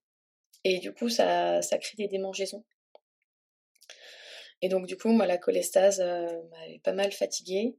et 0.64 0.78
du 0.78 0.92
coup 0.92 1.08
ça, 1.08 1.60
crée 1.62 1.96
des 1.96 2.08
démangeaisons. 2.08 2.64
Et 4.62 4.68
donc, 4.68 4.86
du 4.86 4.96
coup, 4.96 5.10
moi, 5.10 5.26
la 5.26 5.36
cholestase 5.36 6.00
euh, 6.00 6.42
m'avait 6.50 6.78
pas 6.78 6.94
mal 6.94 7.12
fatiguée. 7.12 7.76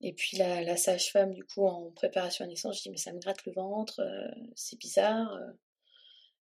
Et 0.00 0.14
puis, 0.14 0.38
la, 0.38 0.76
sage-femme, 0.78 1.34
du 1.34 1.44
coup, 1.44 1.66
en 1.66 1.90
préparation 1.90 2.46
à 2.46 2.48
naissance, 2.48 2.78
je 2.78 2.82
dis, 2.84 2.90
mais 2.90 2.96
ça 2.96 3.12
me 3.12 3.18
gratte 3.18 3.44
le 3.44 3.52
ventre, 3.52 4.00
euh, 4.00 4.30
c'est 4.56 4.78
bizarre. 4.78 5.34
Euh. 5.34 5.52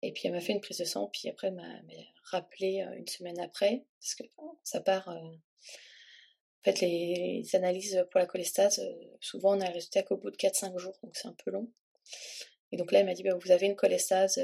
Et 0.02 0.12
puis, 0.14 0.24
elle 0.26 0.32
m'a 0.32 0.42
fait 0.42 0.54
une 0.54 0.62
prise 0.62 0.80
de 0.80 0.84
sang, 0.84 1.10
puis 1.14 1.30
après, 1.30 1.50
elle 1.50 1.56
m'a 1.56 1.82
rappelé 2.24 2.86
une 2.98 3.08
semaine 3.08 3.40
après, 3.40 3.86
parce 4.00 4.16
que 4.16 4.24
ça 4.64 4.82
part. 4.82 5.10
en 5.10 5.32
fait, 6.64 6.82
les, 6.82 7.44
analyses 7.54 8.04
pour 8.10 8.20
la 8.20 8.26
cholestase, 8.26 8.82
souvent, 9.22 9.56
on 9.58 9.62
a 9.62 9.68
le 9.68 9.74
résultat 9.74 10.02
qu'au 10.02 10.18
bout 10.18 10.32
de 10.32 10.38
4-5 10.38 10.78
jours, 10.80 10.98
donc 11.04 11.16
c'est 11.16 11.28
un 11.28 11.36
peu 11.44 11.52
long. 11.52 11.72
Et 12.72 12.78
donc 12.78 12.92
là, 12.92 13.00
elle 13.00 13.06
m'a 13.06 13.14
dit, 13.14 13.24
bah, 13.24 13.36
vous 13.40 13.52
avez 13.52 13.68
une 13.68 13.76
cholestase 13.76 14.40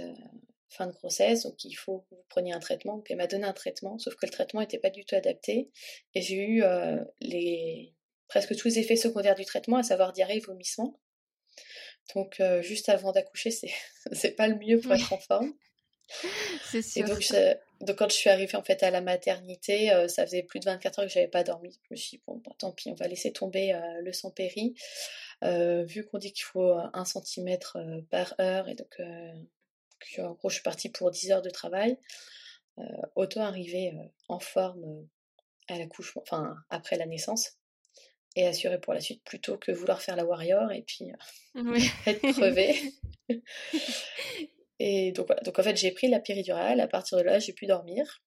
fin 0.73 0.87
de 0.87 0.91
grossesse, 0.91 1.43
donc 1.43 1.63
il 1.63 1.73
faut 1.73 1.99
que 1.99 2.15
vous 2.15 2.23
preniez 2.29 2.53
un 2.53 2.59
traitement. 2.59 2.97
Donc 2.97 3.09
elle 3.09 3.17
m'a 3.17 3.27
donné 3.27 3.45
un 3.45 3.53
traitement, 3.53 3.97
sauf 3.99 4.15
que 4.15 4.25
le 4.25 4.31
traitement 4.31 4.61
n'était 4.61 4.79
pas 4.79 4.89
du 4.89 5.05
tout 5.05 5.15
adapté. 5.15 5.69
Et 6.15 6.21
j'ai 6.21 6.35
eu 6.35 6.63
euh, 6.63 7.03
les... 7.21 7.93
presque 8.27 8.55
tous 8.55 8.67
les 8.67 8.79
effets 8.79 8.95
secondaires 8.95 9.35
du 9.35 9.45
traitement, 9.45 9.77
à 9.77 9.83
savoir 9.83 10.13
diarrhée 10.13 10.37
et 10.37 10.41
vomissement. 10.41 10.99
Donc 12.15 12.39
euh, 12.39 12.61
juste 12.61 12.89
avant 12.89 13.11
d'accoucher, 13.11 13.51
c'est, 13.51 13.71
c'est 14.11 14.31
pas 14.35 14.47
le 14.47 14.55
mieux 14.55 14.79
pour 14.79 14.93
être 14.93 15.13
en 15.13 15.19
forme. 15.19 15.53
C'est 16.69 16.81
sûr. 16.81 17.05
Et 17.05 17.09
donc, 17.09 17.33
donc, 17.79 17.95
quand 17.95 18.09
je 18.09 18.15
suis 18.15 18.29
arrivée 18.29 18.55
en 18.55 18.61
fait 18.61 18.83
à 18.83 18.91
la 18.91 18.99
maternité, 18.99 19.91
euh, 19.91 20.09
ça 20.09 20.25
faisait 20.25 20.43
plus 20.43 20.59
de 20.59 20.65
24 20.65 20.99
heures 20.99 21.05
que 21.05 21.11
j'avais 21.11 21.29
pas 21.29 21.43
dormi. 21.43 21.71
Je 21.83 21.87
me 21.91 21.95
suis 21.95 22.17
dit, 22.17 22.23
bon, 22.27 22.41
bah, 22.45 22.51
tant 22.59 22.71
pis, 22.71 22.91
on 22.91 22.93
va 22.93 23.07
laisser 23.07 23.31
tomber 23.31 23.73
le 24.01 24.11
sang 24.11 24.29
péri. 24.29 24.75
vu 25.41 26.05
qu'on 26.05 26.17
dit 26.17 26.33
qu'il 26.33 26.43
faut 26.43 26.73
un 26.93 27.05
centimètre 27.05 27.77
par 28.11 28.35
heure, 28.39 28.67
et 28.67 28.75
donc 28.75 28.99
en 30.19 30.33
gros, 30.33 30.49
je 30.49 30.55
suis 30.55 30.63
partie 30.63 30.89
pour 30.89 31.11
10 31.11 31.31
heures 31.31 31.41
de 31.41 31.49
travail. 31.49 31.97
Euh, 32.79 32.83
autant 33.15 33.41
arriver 33.41 33.93
euh, 33.93 34.07
en 34.29 34.39
forme 34.39 34.83
euh, 34.83 35.73
à 35.73 35.77
l'accouchement, 35.77 36.23
enfin 36.27 36.55
après 36.69 36.97
la 36.97 37.05
naissance, 37.05 37.51
et 38.35 38.47
assurer 38.47 38.79
pour 38.79 38.93
la 38.93 38.99
suite 38.99 39.23
plutôt 39.23 39.57
que 39.57 39.71
vouloir 39.71 40.01
faire 40.01 40.15
la 40.15 40.25
warrior 40.25 40.71
et 40.71 40.81
puis 40.81 41.11
être 42.07 42.31
crevée. 42.31 42.75
et 44.79 45.11
donc 45.11 45.27
voilà. 45.27 45.41
Donc 45.43 45.59
en 45.59 45.63
fait, 45.63 45.75
j'ai 45.77 45.91
pris 45.91 46.07
la 46.07 46.19
péridurale. 46.19 46.79
À 46.79 46.87
partir 46.87 47.19
de 47.19 47.23
là, 47.23 47.37
j'ai 47.39 47.53
pu 47.53 47.67
dormir. 47.67 48.23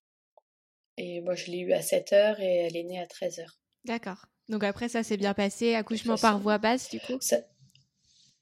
Et 0.95 1.21
moi, 1.21 1.35
je 1.35 1.51
l'ai 1.51 1.59
eu 1.59 1.73
à 1.73 1.81
7 1.81 2.13
heures 2.13 2.39
et 2.39 2.55
elle 2.55 2.77
est 2.77 2.83
née 2.83 2.99
à 2.99 3.05
13 3.05 3.39
heures. 3.39 3.59
D'accord. 3.83 4.25
Donc 4.47 4.63
après, 4.63 4.87
ça 4.87 5.03
s'est 5.03 5.17
bien 5.17 5.33
passé. 5.33 5.75
Accouchement 5.75 6.17
par 6.17 6.39
voie 6.39 6.57
basse, 6.57 6.89
du 6.89 6.99
coup? 6.99 7.19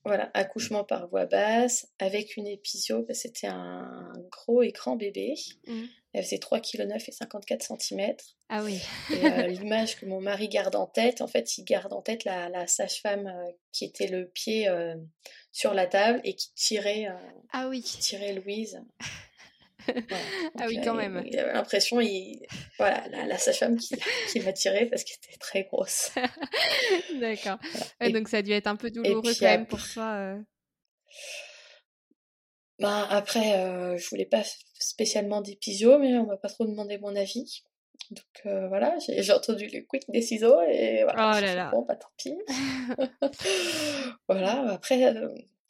Voilà, 0.06 0.30
accouchement 0.36 0.84
par 0.84 1.08
voie 1.08 1.26
basse 1.26 1.88
avec 1.98 2.38
une 2.38 2.46
épisio. 2.46 3.06
C'était 3.10 3.48
un 3.48 4.13
gros 4.32 4.62
écran 4.62 4.96
bébé. 4.96 5.34
Mmh. 5.68 5.86
Elle 6.13 6.24
faisait 6.24 6.38
3,9 6.38 6.62
kg 6.62 6.96
et 6.96 7.12
54 7.12 7.80
cm. 7.80 8.15
Ah 8.48 8.63
oui. 8.63 8.80
Euh, 9.12 9.48
l'image 9.48 10.00
que 10.00 10.06
mon 10.06 10.22
mari 10.22 10.48
garde 10.48 10.76
en 10.76 10.86
tête, 10.86 11.22
en 11.22 11.28
fait, 11.28 11.58
il 11.58 11.65
garde 11.65 11.91
en 11.91 12.02
tête 12.02 12.24
la, 12.24 12.68
sage-femme 12.68 13.28
euh, 13.28 13.52
qui 13.72 13.84
était 13.84 14.08
le 14.08 14.28
pied 14.28 14.70
euh, 14.70 14.96
sur 15.52 15.74
la 15.74 15.88
table 15.88 16.22
et 16.24 16.36
qui 16.36 16.54
tirait, 16.54 17.08
ah 17.52 17.68
oui. 17.68 17.82
qui 17.82 17.98
tirait 17.98 18.34
Louise. 18.34 18.80
ah 20.60 20.65
oui, 20.67 20.80
quand 20.84 20.93
même. 20.93 21.24
Il, 21.26 21.38
avait 21.39 21.54
l'impression, 21.54 22.00
il... 22.02 22.45
voilà, 22.78 23.08
la, 23.28 23.38
sage-femme 23.38 23.78
qui, 23.78 23.95
qui 24.32 24.39
m'a 24.39 24.54
tirée 24.54 24.86
parce 24.86 25.04
qu'elle 25.04 25.17
était 25.24 25.38
très 25.38 25.63
grosse. 25.63 26.12
D'accord. 27.19 27.58
donc 28.12 28.28
ça 28.28 28.38
a 28.38 28.41
dû 28.41 28.52
être 28.52 28.67
un 28.67 28.76
peu 28.76 28.89
douloureux 28.91 29.34
quand 29.39 29.45
même 29.45 29.67
pour 29.67 29.80
toi. 29.88 30.38
Bah, 32.80 33.08
après, 33.10 33.60
euh, 33.60 33.98
je 33.98 34.10
voulais 34.10 34.26
pas 34.26 34.43
spécialement 34.80 35.41
d'épisio, 35.41 35.98
mais 35.98 36.17
on 36.17 36.26
m'a 36.26 36.38
pas 36.38 36.50
trop 36.50 36.65
demandé 36.65 36.98
mon 36.98 37.15
avis. 37.15 37.63
Donc 38.12 38.26
euh, 38.45 38.67
voilà, 38.67 38.98
j'ai 39.00 39.32
entendu 39.32 39.67
les 39.67 39.86
quick 39.86 40.04
des 40.10 40.21
ciseaux 40.21 40.62
et 40.62 41.04
voilà. 41.04 41.38
Oh 41.38 41.41
là 41.41 41.56
là. 41.56 41.71
Bon, 41.71 41.84
bah 41.88 41.95
tant 41.95 42.10
pis. 42.17 42.38
voilà, 44.28 44.74
après, 44.74 45.15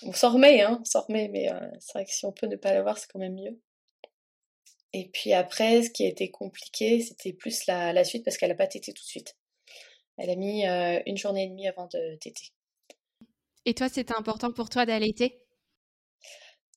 on 0.04 0.12
s'en 0.12 0.34
remet, 0.34 0.62
hein, 0.62 0.80
on 0.82 0.86
s'en 0.86 1.01
remet, 1.01 1.30
mais 1.30 1.49
c'est 1.80 1.93
vrai 1.93 2.06
que 2.06 2.12
si 2.12 2.25
on 2.25 2.32
peut 2.32 2.47
ne 2.47 2.56
pas 2.56 2.73
l'avoir, 2.73 2.97
c'est 2.97 3.08
quand 3.12 3.19
même 3.19 3.36
mieux. 3.36 3.58
Et 4.97 5.10
puis 5.12 5.34
après, 5.34 5.84
ce 5.84 5.89
qui 5.89 6.05
a 6.05 6.08
été 6.08 6.31
compliqué, 6.31 7.01
c'était 7.01 7.34
plus 7.34 7.65
la, 7.67 7.91
la, 7.91 8.05
suite 8.05 8.23
parce 8.23 8.38
qu'elle 8.38 8.51
a 8.51 8.55
pas 8.55 8.65
tété 8.65 8.93
tout 8.93 9.03
de 9.03 9.08
suite. 9.08 9.36
Elle 10.17 10.29
a 10.29 10.38
mis 10.38 10.65
une 10.65 11.17
journée 11.17 11.43
et 11.43 11.49
demie 11.49 11.67
avant 11.67 11.88
de 11.88 12.15
téter. 12.15 12.53
Et 13.65 13.73
toi, 13.73 13.89
c'était 13.89 14.15
important 14.15 14.53
pour 14.53 14.69
toi 14.69 14.86
d'allaiter? 14.86 15.41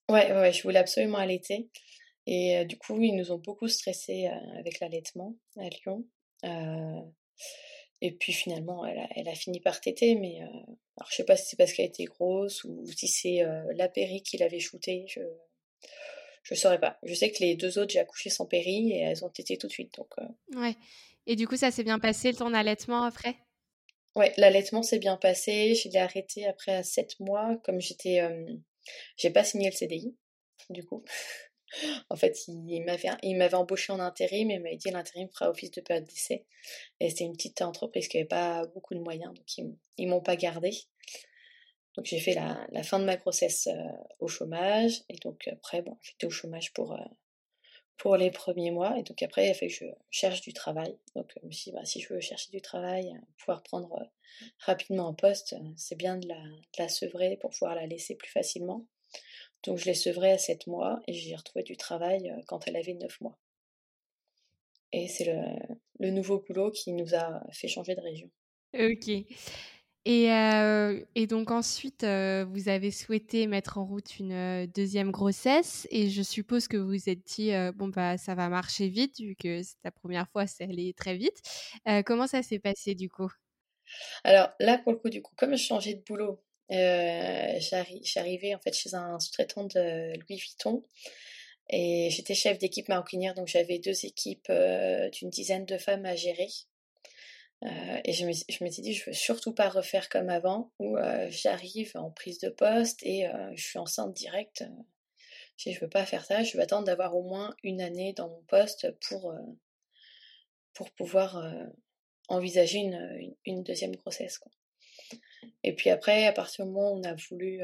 Ouais, 0.09 0.33
ouais, 0.33 0.53
je 0.53 0.65
voulais 0.65 0.81
absolument 0.81 1.19
allaiter. 1.19 1.71
Et 2.27 2.65
du 2.65 2.77
coup, 2.77 3.01
ils 3.01 3.15
nous 3.15 3.31
ont 3.31 3.39
beaucoup 3.39 3.69
stressés 3.69 4.27
avec 4.59 4.81
l'allaitement 4.81 5.37
à 5.57 5.69
Lyon. 5.69 6.05
et 8.01 8.13
puis 8.17 8.33
finalement, 8.33 8.85
elle 8.85 8.99
a, 8.99 9.09
elle 9.15 9.29
a, 9.29 9.35
fini 9.37 9.61
par 9.61 9.81
téter, 9.81 10.17
mais 10.17 10.41
alors 10.41 11.09
je 11.09 11.15
sais 11.15 11.25
pas 11.25 11.37
si 11.37 11.51
c'est 11.51 11.57
parce 11.57 11.73
qu'elle 11.73 11.87
était 11.87 12.07
grosse 12.07 12.65
ou 12.65 12.85
si 12.97 13.07
c'est 13.07 13.45
la 13.77 13.89
péri 13.89 14.25
qui 14.25 14.39
l'avait 14.39 14.59
shootée, 14.59 15.05
je 15.07 15.21
je 16.49 16.55
saurais 16.55 16.81
pas. 16.81 16.99
Je 17.03 17.15
sais 17.15 17.31
que 17.31 17.41
les 17.41 17.55
deux 17.55 17.79
autres, 17.79 17.93
j'ai 17.93 17.99
accouché 17.99 18.31
sans 18.31 18.47
péri 18.47 18.93
et 18.93 19.01
elles 19.01 19.25
ont 19.25 19.29
tété 19.29 19.57
tout 19.59 19.67
de 19.67 19.73
suite. 19.73 19.95
Donc, 19.97 20.09
Ouais. 20.55 20.77
Et 21.27 21.37
du 21.37 21.47
coup, 21.47 21.57
ça 21.57 21.71
s'est 21.71 21.85
bien 21.85 21.99
passé, 21.99 22.33
ton 22.33 22.55
allaitement 22.55 23.03
après? 23.05 23.37
Ouais, 24.17 24.33
l'allaitement 24.39 24.83
s'est 24.83 24.99
bien 24.99 25.17
passé. 25.17 25.75
Je 25.75 25.89
l'ai 25.91 25.99
arrêté 25.99 26.47
après 26.47 26.73
à 26.75 26.83
7 26.83 27.21
mois, 27.21 27.57
comme 27.65 27.81
j'étais 27.81 28.23
j'ai 29.17 29.31
pas 29.31 29.45
signé 29.45 29.71
le 29.71 29.75
CDI, 29.75 30.17
du 30.71 30.85
coup. 30.85 31.05
en 32.11 32.17
fait, 32.17 32.37
il 32.49 32.83
m'avait, 32.85 33.11
il 33.23 33.37
m'avait 33.37 33.55
embauché 33.55 33.93
en 33.93 34.01
intérim 34.01 34.51
et 34.51 34.55
il 34.55 34.63
m'avait 34.63 34.77
dit 34.77 34.91
l'intérim 34.91 35.29
fera 35.33 35.51
office 35.51 35.71
de 35.71 35.81
période 35.81 36.07
d'essai. 36.07 36.47
Et 37.01 37.11
c'était 37.11 37.25
une 37.25 37.33
petite 37.33 37.63
entreprise 37.63 38.09
qui 38.09 38.19
avait 38.19 38.27
pas 38.27 38.67
beaucoup 38.67 38.95
de 38.95 39.01
moyens, 39.01 39.35
donc 39.35 39.59
ils, 39.59 39.77
ils 39.97 40.09
m'ont 40.09 40.23
pas 40.23 40.37
gardé. 40.37 40.71
Donc 41.99 42.07
j'ai 42.07 42.21
fait 42.21 42.35
la, 42.35 42.85
fin 42.85 43.01
de 43.01 43.05
ma 43.05 43.17
grossesse 43.17 43.67
euh, 43.67 43.83
au 44.21 44.29
chômage. 44.29 45.03
Et 45.09 45.17
donc 45.17 45.49
après, 45.49 45.83
bon, 45.83 45.97
j'étais 46.01 46.29
au 46.29 46.31
chômage 46.31 46.73
pour, 46.73 46.93
euh, 46.93 47.05
pour 47.97 48.17
les 48.17 48.31
premiers 48.31 48.71
mois. 48.71 48.97
Et 49.01 49.03
donc 49.03 49.21
après, 49.21 49.49
il 49.49 49.51
a 49.51 49.55
fallu 49.55 49.73
que 49.73 49.79
je 49.79 49.87
cherche 50.09 50.41
du 50.43 50.53
travail. 50.53 50.97
Donc 51.17 51.33
je 51.43 51.49
me 51.49 51.51
suis 51.51 51.73
dit, 51.73 51.77
bah, 51.77 51.85
si 51.85 52.01
je 52.01 52.15
veux 52.15 52.21
chercher 52.21 52.53
du 52.53 52.61
travail, 52.63 53.09
euh, 53.09 53.21
pouvoir 53.37 53.65
prendre 53.65 54.09
rapidement 54.61 55.09
un 55.09 55.13
poste, 55.13 55.57
c'est 55.77 55.97
bien 55.97 56.19
de 56.19 56.29
la, 56.29 56.41
de 56.41 56.79
la, 56.79 56.89
sevrer 56.89 57.37
pour 57.37 57.51
pouvoir 57.51 57.75
la 57.75 57.89
laisser 57.89 58.15
plus 58.15 58.31
facilement. 58.31 58.87
Donc 59.65 59.79
je 59.79 59.87
l'ai 59.87 59.95
sevrée 59.95 60.31
à 60.31 60.39
7 60.39 60.69
mois 60.69 61.01
et 61.09 61.15
j'ai 61.15 61.35
retrouvé 61.35 61.65
du 61.65 61.77
travail 61.77 62.33
quand 62.47 62.69
elle 62.69 62.77
avait 62.77 62.95
9 62.95 63.21
mois. 63.23 63.37
Et 64.93 65.09
c'est 65.09 65.25
le, 65.25 65.43
le 65.99 66.13
nouveau 66.13 66.39
boulot 66.47 66.71
qui 66.71 66.93
nous 66.93 67.17
a 67.17 67.43
fait 67.51 67.67
changer 67.67 67.97
de 67.97 68.01
région. 68.03 68.31
Ok. 68.73 69.11
Et, 70.09 70.33
euh, 70.33 71.05
et, 71.15 71.27
donc 71.27 71.51
ensuite, 71.51 72.03
euh, 72.03 72.47
vous 72.49 72.71
avez 72.71 72.91
souhaité 72.91 73.47
mettre 73.47 73.77
en 73.77 73.85
route 73.85 74.19
une 74.19 74.33
euh, 74.33 74.67
deuxième 74.67 75.11
grossesse 75.11 75.87
et 75.91 76.09
je 76.09 76.23
suppose 76.23 76.67
que 76.67 76.79
vous 76.79 76.89
vous 76.89 77.11
êtes 77.11 77.27
dit, 77.27 77.51
bon, 77.75 77.89
bah, 77.89 78.17
ça 78.17 78.35
va 78.35 78.49
marcher 78.49 78.89
vite 78.89 79.21
vu 79.21 79.37
que 79.37 79.63
c'est 79.63 79.77
la 79.85 79.91
première 79.91 80.27
fois, 80.31 80.47
c'est 80.47 80.65
allé 80.65 80.95
très 80.95 81.15
vite. 81.15 81.43
comment 82.07 82.27
ça 82.27 82.43
s'est 82.43 82.59
passé 82.59 82.95
du 82.95 83.11
coup? 83.11 83.31
Alors 84.25 84.49
là, 84.61 84.79
pour 84.79 84.93
le 84.93 84.99
coup, 84.99 85.11
du 85.11 85.21
coup, 85.21 85.35
comme 85.37 85.55
je 85.55 85.63
changeais 85.63 85.93
de 85.93 86.03
boulot, 86.03 86.43
j'arrivais 86.71 88.55
en 88.55 88.61
fait 88.61 88.75
chez 88.75 88.95
un 88.95 89.21
sous-traitant 89.21 89.65
de 89.65 90.19
Louis 90.21 90.39
Vuitton 90.39 90.85
et 91.69 92.09
j'étais 92.11 92.35
chef 92.35 92.59
d'équipe 92.59 92.89
maroquinière, 92.89 93.35
donc 93.35 93.49
j'avais 93.49 93.79
deux 93.79 94.07
équipes 94.07 94.51
d'une 95.13 95.29
dizaine 95.29 95.67
de 95.67 95.77
femmes 95.77 96.07
à 96.07 96.17
gérer. 96.17 96.49
Euh, 97.65 98.01
et 98.05 98.13
je 98.13 98.25
me, 98.25 98.33
je 98.33 98.65
me 98.65 98.71
suis 98.71 98.83
dit, 98.83 98.95
je 98.95 99.07
veux 99.07 99.15
surtout 99.15 99.53
pas 99.53 99.69
refaire 99.69 100.09
comme 100.09 100.29
avant, 100.29 100.71
où 100.79 100.97
euh, 100.97 101.27
j'arrive 101.31 101.93
en 101.97 102.11
prise 102.11 102.39
de 102.39 102.51
poste 102.51 103.01
et 103.03 103.27
euh, 103.27 103.51
je 103.55 103.65
suis 103.65 103.79
enceinte 103.79 104.15
directe. 104.15 104.65
Je 105.57 105.71
ne 105.71 105.79
veux 105.81 105.89
pas 105.89 106.07
faire 106.07 106.25
ça, 106.25 106.45
je 106.45 106.57
veux 106.57 106.63
attendre 106.63 106.85
d'avoir 106.85 107.17
au 107.17 107.23
moins 107.23 107.55
une 107.65 107.81
année 107.81 108.13
dans 108.13 108.29
mon 108.29 108.43
poste 108.43 108.93
pour, 109.09 109.35
pour 110.73 110.89
pouvoir 110.93 111.43
envisager 112.29 112.79
une, 112.79 113.35
une, 113.45 113.65
deuxième 113.65 113.97
grossesse. 113.97 114.39
Et 115.65 115.75
puis 115.75 115.91
après, 115.91 116.27
à 116.27 116.33
partir 116.33 116.65
du 116.65 116.71
moment 116.71 116.93
où 116.93 117.01
on 117.01 117.03
a 117.03 117.15
voulu, 117.29 117.61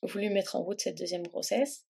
voulu 0.00 0.30
mettre 0.30 0.56
en 0.56 0.62
route 0.62 0.80
cette 0.80 0.96
deuxième 0.96 1.26
grossesse, 1.26 1.84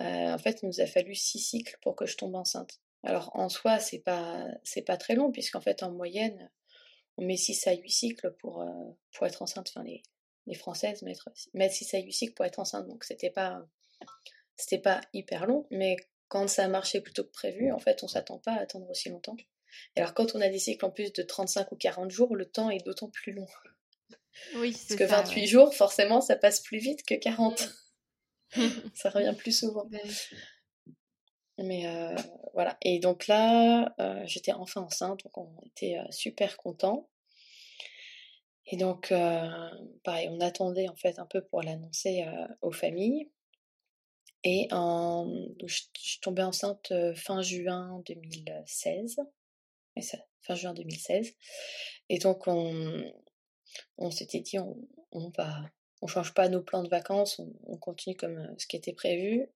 en 0.00 0.38
fait, 0.38 0.60
il 0.62 0.66
nous 0.68 0.80
a 0.80 0.86
fallu 0.86 1.14
six 1.14 1.40
cycles 1.40 1.76
pour 1.82 1.94
que 1.94 2.06
je 2.06 2.16
tombe 2.16 2.34
enceinte. 2.34 2.80
Alors 3.08 3.30
en 3.32 3.48
soi, 3.48 3.78
c'est 3.78 4.00
pas 4.00 4.46
c'est 4.64 4.82
pas 4.82 4.98
très 4.98 5.14
long 5.14 5.32
puisqu'en 5.32 5.62
fait 5.62 5.82
en 5.82 5.90
moyenne, 5.90 6.50
on 7.16 7.24
met 7.24 7.38
6 7.38 7.66
à 7.66 7.72
8 7.72 7.90
cycles 7.90 8.34
pour 8.38 8.60
euh, 8.60 8.66
pour 9.14 9.26
être 9.26 9.40
enceinte. 9.40 9.72
Enfin 9.74 9.82
les 9.82 10.02
les 10.46 10.54
françaises 10.54 11.00
mettent, 11.00 11.20
mettent 11.54 11.72
6 11.72 11.94
à 11.94 12.00
8 12.00 12.12
cycles 12.12 12.34
pour 12.34 12.44
être 12.44 12.58
enceinte. 12.58 12.86
Donc 12.86 13.04
c'était 13.04 13.30
pas 13.30 13.66
c'était 14.56 14.82
pas 14.82 15.00
hyper 15.14 15.46
long, 15.46 15.66
mais 15.70 15.96
quand 16.28 16.48
ça 16.48 16.66
a 16.66 16.68
marché 16.68 17.00
plutôt 17.00 17.24
que 17.24 17.30
prévu, 17.30 17.72
en 17.72 17.78
fait, 17.78 18.02
on 18.02 18.08
s'attend 18.08 18.38
pas 18.40 18.52
à 18.52 18.60
attendre 18.60 18.90
aussi 18.90 19.08
longtemps. 19.08 19.36
Et 19.96 20.00
alors 20.00 20.12
quand 20.12 20.34
on 20.34 20.42
a 20.42 20.48
des 20.50 20.58
cycles 20.58 20.84
en 20.84 20.90
plus 20.90 21.10
de 21.10 21.22
35 21.22 21.72
ou 21.72 21.76
40 21.76 22.10
jours, 22.10 22.36
le 22.36 22.44
temps 22.44 22.68
est 22.68 22.84
d'autant 22.84 23.08
plus 23.08 23.32
long. 23.32 23.46
Oui, 24.56 24.72
Parce 24.72 24.98
que 24.98 25.04
28 25.04 25.46
jours, 25.46 25.74
forcément, 25.74 26.20
ça 26.20 26.36
passe 26.36 26.60
plus 26.60 26.78
vite 26.78 27.06
que 27.06 27.14
40. 27.14 27.70
ça 28.94 29.08
revient 29.08 29.34
plus 29.36 29.58
souvent. 29.58 29.88
Mais 31.58 31.86
euh, 31.86 32.14
voilà. 32.54 32.76
Et 32.82 33.00
donc 33.00 33.26
là, 33.26 33.94
euh, 34.00 34.22
j'étais 34.26 34.52
enfin 34.52 34.82
enceinte, 34.82 35.24
donc 35.24 35.36
on 35.36 35.50
était 35.66 35.98
euh, 35.98 36.10
super 36.10 36.56
contents. 36.56 37.08
Et 38.70 38.76
donc, 38.76 39.14
pareil, 40.04 40.28
on 40.30 40.40
attendait 40.40 40.90
en 40.90 40.94
fait 40.94 41.18
un 41.18 41.24
peu 41.24 41.40
pour 41.40 41.62
l'annoncer 41.62 42.26
aux 42.60 42.70
familles. 42.70 43.30
Et 44.44 44.68
je, 44.70 46.20
tombée 46.20 46.42
enceinte 46.42 46.92
fin 47.14 47.40
juin 47.40 48.02
2016. 48.04 49.20
Et 49.96 50.02
fin 50.42 50.54
juin 50.54 50.74
2016. 50.74 51.34
Et 52.10 52.18
donc, 52.18 52.46
on, 52.46 54.10
s'était 54.10 54.40
dit, 54.40 54.58
on, 54.58 54.76
on 55.12 55.30
va, 55.30 55.64
on 56.02 56.06
change 56.06 56.34
pas 56.34 56.50
nos 56.50 56.60
plans 56.60 56.82
de 56.82 56.90
vacances, 56.90 57.40
on 57.64 57.78
continue 57.78 58.16
comme 58.16 58.54
ce 58.58 58.66
qui 58.66 58.76
était 58.76 58.92
prévu. 58.92 59.48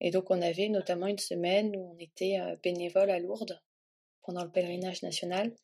Et 0.00 0.10
donc 0.10 0.30
on 0.30 0.42
avait 0.42 0.68
notamment 0.68 1.06
une 1.06 1.18
semaine 1.18 1.74
où 1.76 1.92
on 1.94 1.98
était 1.98 2.38
euh, 2.40 2.56
bénévole 2.62 3.10
à 3.10 3.18
Lourdes 3.18 3.60
pendant 4.22 4.44
le 4.44 4.50
pèlerinage 4.50 5.02
national. 5.02 5.54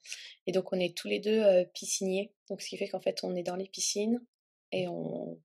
Et 0.47 0.53
donc 0.53 0.73
on 0.73 0.81
est 0.81 0.97
tous 0.97 1.09
les 1.09 1.18
deux 1.18 1.42
euh, 1.42 1.64
pisciniers. 1.64 2.33
Donc 2.49 2.62
ce 2.62 2.68
qui 2.68 2.77
fait 2.77 2.88
qu'en 2.88 3.01
fait 3.01 3.21
on 3.25 3.35
est 3.35 3.42
dans 3.42 3.57
les 3.57 3.68
piscines 3.68 4.25
et 4.71 4.88
on, 4.88 5.38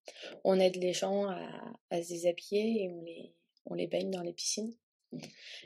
on 0.43 0.59
aide 0.59 0.77
les 0.77 0.93
gens 0.93 1.27
à, 1.27 1.49
à, 1.89 2.01
se 2.01 2.09
déshabiller 2.09 2.83
et 2.83 2.89
on 2.89 3.01
les, 3.01 3.33
on 3.65 3.73
les 3.73 3.87
baigne 3.87 4.11
dans 4.11 4.21
les 4.21 4.33
piscines. 4.33 4.73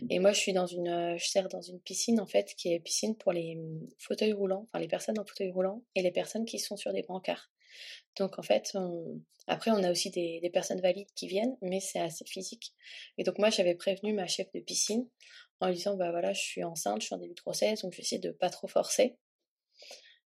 Et 0.10 0.20
moi 0.20 0.34
je 0.34 0.40
suis 0.40 0.54
dans 0.54 0.68
une, 0.68 0.88
euh, 0.88 1.18
je 1.18 1.28
sers 1.28 1.48
dans 1.50 1.62
une 1.62 1.80
piscine 1.80 2.20
en 2.20 2.28
fait 2.28 2.54
qui 2.56 2.74
est 2.74 2.80
piscine 2.80 3.16
pour 3.16 3.34
les 3.34 3.56
mmh, 3.56 3.90
fauteuils 3.98 4.34
roulants, 4.34 4.68
enfin 4.68 4.80
les 4.80 4.88
personnes 4.88 5.20
en 5.20 5.26
fauteuil 5.26 5.50
roulant 5.50 5.84
et 5.96 6.02
les 6.02 6.12
personnes 6.12 6.46
qui 6.46 6.60
sont 6.60 6.78
sur 6.78 6.94
des 6.94 7.02
brancards. 7.02 7.52
Donc 8.18 8.40
en 8.40 8.44
fait, 8.44 8.78
après 9.48 9.72
on 9.72 9.84
a 9.84 9.92
aussi 9.92 10.10
des, 10.10 10.50
personnes 10.54 10.82
valides 10.82 11.12
qui 11.16 11.28
viennent, 11.28 11.58
mais 11.62 11.80
c'est 11.80 12.00
assez 12.00 12.26
physique. 12.26 12.74
Et 13.18 13.24
donc 13.24 13.38
moi 13.38 13.50
j'avais 13.50 13.76
prévenu 13.76 14.14
ma 14.14 14.28
chef 14.28 14.52
de 14.54 14.60
piscine 14.60 15.08
en 15.60 15.68
lui 15.68 15.76
disant 15.76 15.96
bah 15.96 16.12
voilà 16.12 16.34
je 16.34 16.42
suis 16.42 16.64
enceinte, 16.64 17.02
je 17.02 17.08
suis 17.08 17.16
en 17.16 17.20
début 17.20 17.36
de 17.36 17.42
grossesse, 17.42 17.82
donc 17.82 17.94
je 17.94 17.98
vais 17.98 18.04
essayer 18.04 18.22
de 18.22 18.32
pas 18.32 18.50
trop 18.50 18.68
forcer. 18.68 19.18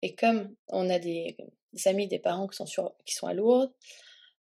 Et 0.01 0.15
comme 0.15 0.55
on 0.67 0.89
a 0.89 0.99
des, 0.99 1.37
amis, 1.85 2.07
des 2.07 2.19
parents 2.19 2.47
qui 2.47 2.55
sont, 2.55 2.93
qui 3.05 3.15
sont 3.15 3.27
à 3.27 3.33
Lourdes, 3.33 3.73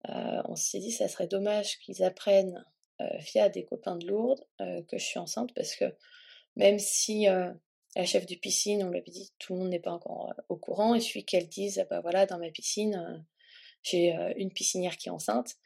euh, 0.08 0.42
on 0.46 0.56
s'est 0.56 0.80
dit 0.80 0.90
ça 0.90 1.08
serait 1.08 1.26
dommage 1.26 1.78
qu'ils 1.78 2.02
apprennent 2.02 2.64
euh, 3.00 3.18
via 3.18 3.48
des 3.48 3.64
copains 3.64 3.96
de 3.96 4.06
Lourdes 4.06 4.44
euh, 4.60 4.82
que 4.82 4.98
je 4.98 5.04
suis 5.04 5.18
enceinte 5.18 5.52
parce 5.54 5.76
que 5.76 5.84
même 6.56 6.78
si 6.78 7.26
la 7.94 8.04
chef 8.04 8.26
de 8.26 8.34
piscine, 8.34 8.84
on 8.84 8.90
lui 8.90 9.02
dit 9.02 9.32
tout 9.38 9.54
le 9.54 9.60
monde 9.60 9.68
n'est 9.68 9.80
pas 9.80 9.92
encore 9.92 10.34
au 10.48 10.56
courant, 10.56 10.94
il 10.94 11.02
suffit 11.02 11.24
qu'elle 11.24 11.48
dise 11.48 11.84
bah 11.90 12.00
voilà, 12.00 12.26
dans 12.26 12.38
ma 12.38 12.50
piscine, 12.50 13.24
j'ai 13.82 14.14
une 14.36 14.52
piscinière 14.52 14.96
qui 14.96 15.08
est 15.08 15.12
enceinte. 15.12 15.56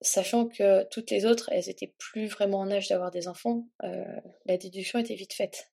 Sachant 0.00 0.46
que 0.46 0.84
toutes 0.90 1.10
les 1.10 1.24
autres, 1.24 1.48
elles 1.50 1.68
étaient 1.68 1.94
plus 1.98 2.26
vraiment 2.26 2.60
en 2.60 2.70
âge 2.70 2.88
d'avoir 2.88 3.10
des 3.10 3.26
enfants, 3.26 3.66
la 3.80 4.56
déduction 4.56 4.98
était 4.98 5.14
vite 5.14 5.32
faite. 5.32 5.72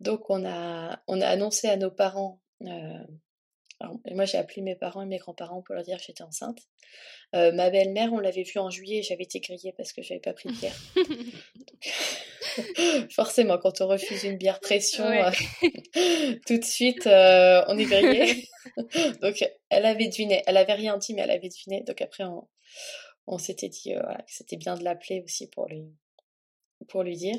Donc 0.00 0.28
on 0.28 0.44
a, 0.44 1.02
on 1.06 1.20
a 1.20 1.26
annoncé 1.26 1.68
à 1.68 1.76
nos 1.76 1.90
parents 1.90 2.40
moi, 4.10 4.24
j'ai 4.24 4.38
appelé 4.38 4.62
mes 4.62 4.74
parents 4.74 5.02
et 5.02 5.06
mes 5.06 5.18
grands-parents 5.18 5.62
pour 5.62 5.74
leur 5.74 5.84
dire 5.84 5.98
que 5.98 6.04
j'étais 6.04 6.22
enceinte. 6.22 6.58
Euh, 7.34 7.52
ma 7.52 7.70
belle-mère, 7.70 8.12
on 8.12 8.18
l'avait 8.18 8.42
vue 8.42 8.58
en 8.58 8.70
juillet, 8.70 9.02
j'avais 9.02 9.24
été 9.24 9.40
grillée 9.40 9.72
parce 9.76 9.92
que 9.92 10.02
j'avais 10.02 10.20
pas 10.20 10.32
pris 10.32 10.50
de 10.50 10.54
bière. 10.54 10.76
forcément, 13.10 13.58
quand 13.58 13.80
on 13.80 13.88
refuse 13.88 14.24
une 14.24 14.36
bière 14.36 14.60
pression, 14.60 15.04
euh, 15.04 15.30
tout 16.46 16.58
de 16.58 16.64
suite, 16.64 17.06
euh, 17.06 17.64
on 17.68 17.78
est 17.78 17.84
grillé. 17.84 18.48
Donc, 19.22 19.44
elle 19.70 19.86
avait 19.86 20.08
deviné. 20.08 20.42
Elle 20.46 20.56
avait 20.56 20.74
rien 20.74 20.96
dit, 20.98 21.14
mais 21.14 21.22
elle 21.22 21.30
avait 21.30 21.48
deviné. 21.48 21.82
Donc 21.82 22.00
après, 22.02 22.24
on, 22.24 22.48
on 23.26 23.38
s'était 23.38 23.68
dit 23.68 23.94
voilà, 23.94 24.18
que 24.18 24.32
c'était 24.32 24.56
bien 24.56 24.74
de 24.74 24.84
l'appeler 24.84 25.22
aussi 25.24 25.48
pour 25.48 25.68
lui, 25.68 25.84
pour 26.88 27.02
lui 27.02 27.16
dire. 27.16 27.36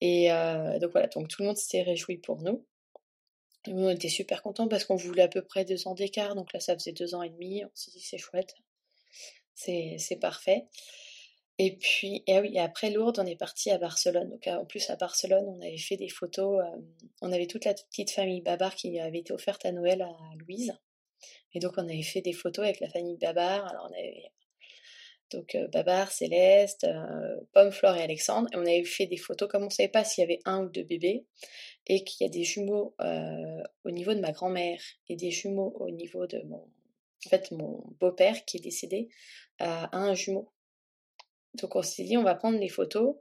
Et 0.00 0.28
donc 0.80 0.90
voilà, 0.92 1.08
donc 1.08 1.28
tout 1.28 1.42
le 1.42 1.48
monde 1.48 1.56
s'était 1.56 1.82
réjoui 1.82 2.18
pour 2.18 2.42
nous 2.42 2.66
on 3.66 3.90
était 3.90 4.08
super 4.08 4.42
contents 4.42 4.68
parce 4.68 4.84
qu'on 4.84 4.96
voulait 4.96 5.22
à 5.22 5.28
peu 5.28 5.42
près 5.42 5.64
deux 5.64 5.86
ans 5.88 5.94
d'écart, 5.94 6.34
donc 6.34 6.52
là 6.52 6.60
ça 6.60 6.74
faisait 6.74 6.92
deux 6.92 7.14
ans 7.14 7.22
et 7.22 7.30
demi, 7.30 7.64
on 7.64 7.70
s'est 7.74 7.90
dit 7.90 8.00
c'est 8.00 8.18
chouette, 8.18 8.54
c'est 9.54 10.18
parfait. 10.20 10.66
Et 11.58 11.76
puis, 11.76 12.24
et 12.26 12.40
oui, 12.40 12.58
après 12.58 12.90
Lourdes, 12.90 13.20
on 13.20 13.26
est 13.26 13.36
parti 13.36 13.70
à 13.70 13.78
Barcelone. 13.78 14.28
Donc 14.30 14.46
en 14.48 14.64
plus 14.64 14.90
à 14.90 14.96
Barcelone, 14.96 15.44
on 15.46 15.60
avait 15.60 15.78
fait 15.78 15.96
des 15.96 16.08
photos, 16.08 16.64
euh, 16.64 16.80
on 17.22 17.30
avait 17.30 17.46
toute 17.46 17.64
la 17.64 17.74
petite 17.74 18.10
famille 18.10 18.40
Babar 18.40 18.74
qui 18.74 18.98
avait 18.98 19.20
été 19.20 19.32
offerte 19.32 19.64
à 19.64 19.70
Noël 19.70 20.02
à 20.02 20.16
Louise. 20.36 20.72
Et 21.52 21.60
donc 21.60 21.74
on 21.76 21.88
avait 21.88 22.02
fait 22.02 22.22
des 22.22 22.32
photos 22.32 22.64
avec 22.64 22.80
la 22.80 22.88
famille 22.88 23.16
Babar. 23.18 23.68
Alors 23.68 23.88
on 23.88 23.94
avait 23.94 24.32
donc 25.30 25.54
euh, 25.54 25.68
Babar, 25.68 26.10
Céleste, 26.10 26.84
euh, 26.84 27.40
Pomme, 27.52 27.70
Flore 27.70 27.96
et 27.96 28.02
Alexandre. 28.02 28.48
Et 28.52 28.56
on 28.56 28.62
avait 28.62 28.84
fait 28.84 29.06
des 29.06 29.16
photos 29.16 29.48
comme 29.48 29.62
on 29.62 29.66
ne 29.66 29.70
savait 29.70 29.88
pas 29.88 30.02
s'il 30.02 30.22
y 30.22 30.24
avait 30.24 30.40
un 30.44 30.64
ou 30.64 30.68
deux 30.68 30.82
bébés 30.82 31.24
et 31.86 32.04
qu'il 32.04 32.26
y 32.26 32.28
a 32.28 32.32
des 32.32 32.44
jumeaux 32.44 32.94
au 33.84 33.90
niveau 33.90 34.14
de 34.14 34.20
ma 34.20 34.32
grand-mère 34.32 34.80
et 35.08 35.16
des 35.16 35.30
jumeaux 35.30 35.74
au 35.80 35.90
niveau 35.90 36.26
de 36.26 36.40
mon, 36.42 36.70
en 37.26 37.28
fait, 37.28 37.50
mon 37.50 37.84
beau-père 38.00 38.44
qui 38.44 38.58
est 38.58 38.60
décédé 38.60 39.08
a 39.58 39.96
un 39.96 40.14
jumeau. 40.14 40.52
Donc 41.54 41.76
on 41.76 41.82
s'est 41.82 42.04
dit 42.04 42.16
on 42.16 42.22
va 42.22 42.34
prendre 42.34 42.58
les 42.58 42.68
photos 42.68 43.16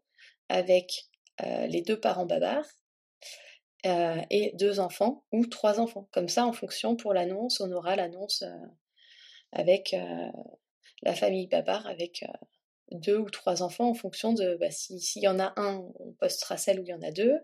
avec 0.49 1.09
les 1.41 1.81
deux 1.81 1.99
parents 1.99 2.25
babards 2.25 2.67
et 3.85 4.53
deux 4.55 4.79
enfants 4.79 5.25
ou 5.31 5.45
trois 5.45 5.79
enfants. 5.79 6.07
Comme 6.11 6.29
ça, 6.29 6.45
en 6.45 6.53
fonction 6.53 6.95
pour 6.95 7.13
l'annonce, 7.13 7.59
on 7.59 7.71
aura 7.71 7.95
l'annonce 7.95 8.43
avec 9.51 9.95
la 11.03 11.13
famille 11.13 11.47
Babar 11.47 11.85
avec 11.85 12.23
deux 12.93 13.17
ou 13.17 13.29
trois 13.29 13.63
enfants 13.63 13.89
en 13.89 13.93
fonction 13.93 14.33
de 14.33 14.55
bah, 14.59 14.71
s'il 14.71 15.21
y 15.21 15.27
en 15.27 15.39
a 15.39 15.53
un, 15.57 15.85
on 15.99 16.13
postera 16.13 16.57
celle 16.57 16.79
où 16.79 16.83
il 16.83 16.89
y 16.89 16.93
en 16.93 17.01
a 17.01 17.11
deux, 17.11 17.37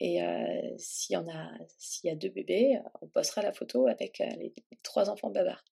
et 0.00 0.22
euh, 0.22 0.76
s'il 0.78 1.14
y 1.14 1.16
en 1.16 1.28
a 1.28 1.50
s'il 1.78 2.08
y 2.08 2.12
a 2.12 2.16
deux 2.16 2.28
bébés, 2.28 2.78
on 3.00 3.08
postera 3.08 3.42
la 3.42 3.52
photo 3.52 3.86
avec 3.86 4.20
euh, 4.20 4.26
les, 4.38 4.54
trois 4.82 5.10
enfants 5.10 5.30
Babar. 5.30 5.64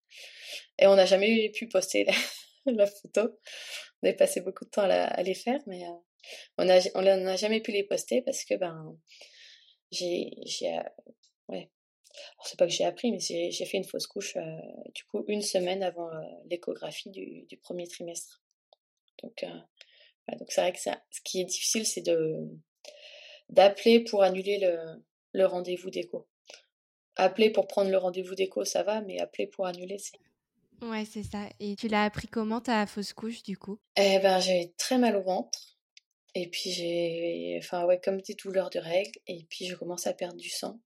Et 0.78 0.86
on 0.86 0.96
n'a 0.96 1.06
jamais 1.06 1.50
pu 1.50 1.68
poster 1.68 2.06
la, 2.66 2.86
photo. 2.86 3.38
On 4.02 4.08
a 4.08 4.12
passé 4.12 4.40
beaucoup 4.40 4.64
de 4.64 4.70
temps 4.70 4.88
à, 4.88 5.22
les 5.22 5.34
faire, 5.34 5.60
mais 5.66 5.82
on 6.58 6.64
n'a 6.64 6.78
on 6.94 7.06
a 7.06 7.36
jamais 7.36 7.60
pu 7.60 7.72
les 7.72 7.84
poster 7.84 8.22
parce 8.22 8.44
que 8.44 8.54
ben 8.54 8.96
j'ai 9.90 10.30
ouais 11.48 11.70
c'est 12.44 12.58
pas 12.58 12.66
que 12.66 12.72
j'ai 12.72 12.84
appris, 12.84 13.12
mais 13.12 13.18
j'ai 13.20 13.64
fait 13.64 13.76
une 13.76 13.84
fausse 13.84 14.06
couche, 14.06 14.36
euh, 14.36 14.42
du 14.94 15.04
coup, 15.04 15.24
une 15.28 15.42
semaine 15.42 15.82
avant 15.82 16.10
euh, 16.10 16.20
l'échographie 16.48 17.10
du, 17.10 17.56
premier 17.62 17.86
trimestre. 17.86 18.42
Donc, 19.22 19.42
euh, 19.42 20.36
donc 20.38 20.50
c'est 20.50 20.60
vrai 20.60 20.72
que 20.72 20.80
ça, 20.80 21.02
ce 21.10 21.20
qui 21.22 21.40
est 21.40 21.44
difficile, 21.44 21.86
c'est 21.86 22.02
de 22.02 22.36
d'appeler 23.48 24.04
pour 24.04 24.22
annuler 24.22 24.58
le, 24.58 25.02
le 25.32 25.46
rendez-vous 25.46 25.90
d'écho. 25.90 26.28
Appeler 27.16 27.50
pour 27.50 27.66
prendre 27.66 27.90
le 27.90 27.98
rendez-vous 27.98 28.34
d'écho, 28.34 28.64
ça 28.64 28.82
va, 28.82 29.00
mais 29.00 29.18
appeler 29.18 29.46
pour 29.48 29.66
annuler, 29.66 29.98
c'est. 29.98 30.18
Ouais, 30.86 31.04
c'est 31.04 31.24
ça. 31.24 31.48
Et 31.58 31.76
tu 31.76 31.88
l'as 31.88 32.04
appris 32.04 32.28
comment 32.28 32.60
ta 32.60 32.86
fausse 32.86 33.12
couche, 33.12 33.42
du 33.42 33.58
coup? 33.58 33.78
Eh 33.96 34.18
ben, 34.20 34.40
j'avais 34.40 34.72
très 34.78 34.96
mal 34.96 35.16
au 35.16 35.22
ventre. 35.22 35.76
Et 36.34 36.48
puis 36.48 36.70
j'ai, 36.70 37.58
enfin 37.58 37.84
ouais, 37.84 38.00
comme 38.00 38.20
des 38.22 38.34
douleurs 38.34 38.70
de 38.70 38.78
règles. 38.78 39.18
Et 39.26 39.44
puis 39.50 39.66
je 39.66 39.74
commence 39.74 40.06
à 40.06 40.14
perdre 40.14 40.36
du 40.36 40.48
sang 40.48 40.80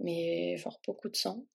mais 0.00 0.56
genre 0.56 0.80
beaucoup 0.86 1.08
de 1.08 1.16
sang. 1.16 1.46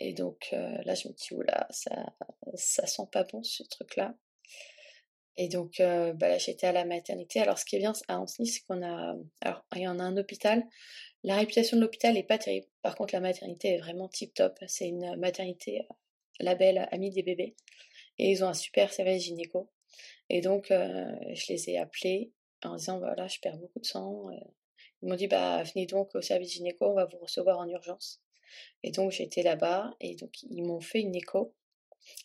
Et 0.00 0.12
donc 0.14 0.48
là, 0.50 0.94
je 0.94 1.06
me 1.06 1.12
dis, 1.12 1.32
oula, 1.32 1.68
ça, 1.70 2.12
ça 2.54 2.86
sent 2.86 3.08
pas 3.12 3.22
bon 3.22 3.42
ce 3.44 3.62
truc-là. 3.62 4.16
Et 5.36 5.48
donc 5.48 5.76
bah, 5.78 6.28
là, 6.28 6.38
j'étais 6.38 6.66
à 6.66 6.72
la 6.72 6.84
maternité. 6.84 7.40
Alors, 7.40 7.58
ce 7.58 7.64
qui 7.64 7.76
est 7.76 7.78
bien 7.78 7.92
à 8.08 8.18
Anthony, 8.18 8.48
c'est 8.48 8.60
qu'on 8.62 8.82
a. 8.82 9.16
Alors, 9.40 9.64
il 9.74 9.82
y 9.82 9.88
en 9.88 9.98
a 9.98 10.02
un 10.02 10.16
hôpital. 10.16 10.64
La 11.24 11.36
réputation 11.36 11.76
de 11.76 11.82
l'hôpital 11.82 12.14
n'est 12.14 12.22
pas 12.22 12.38
terrible. 12.38 12.66
Par 12.82 12.96
contre, 12.96 13.14
la 13.14 13.20
maternité 13.20 13.74
est 13.74 13.78
vraiment 13.78 14.08
tip 14.08 14.34
top. 14.34 14.58
C'est 14.66 14.88
une 14.88 15.16
maternité 15.16 15.86
label 16.40 16.88
Amie 16.90 17.10
des 17.10 17.22
bébés. 17.22 17.54
Et 18.18 18.30
ils 18.30 18.44
ont 18.44 18.48
un 18.48 18.54
super 18.54 18.92
service 18.92 19.24
gynéco. 19.24 19.70
Et 20.28 20.40
donc, 20.40 20.66
je 20.68 21.52
les 21.52 21.70
ai 21.70 21.78
appelés 21.78 22.32
en 22.64 22.76
disant 22.76 22.98
voilà, 22.98 23.26
je 23.28 23.38
perds 23.40 23.58
beaucoup 23.58 23.80
de 23.80 23.86
sang. 23.86 24.28
Ils 25.02 25.08
m'ont 25.08 25.16
dit 25.16 25.26
bah 25.26 25.62
venez 25.62 25.86
donc 25.86 26.14
au 26.14 26.20
service 26.20 26.52
gynéco, 26.52 26.86
on 26.86 26.94
va 26.94 27.06
vous 27.06 27.18
recevoir 27.18 27.58
en 27.58 27.68
urgence. 27.68 28.22
Et 28.82 28.90
donc 28.90 29.10
j'étais 29.10 29.42
là-bas 29.42 29.94
et 30.00 30.14
donc 30.16 30.42
ils 30.42 30.62
m'ont 30.62 30.80
fait 30.80 31.00
une 31.00 31.14
écho. 31.14 31.54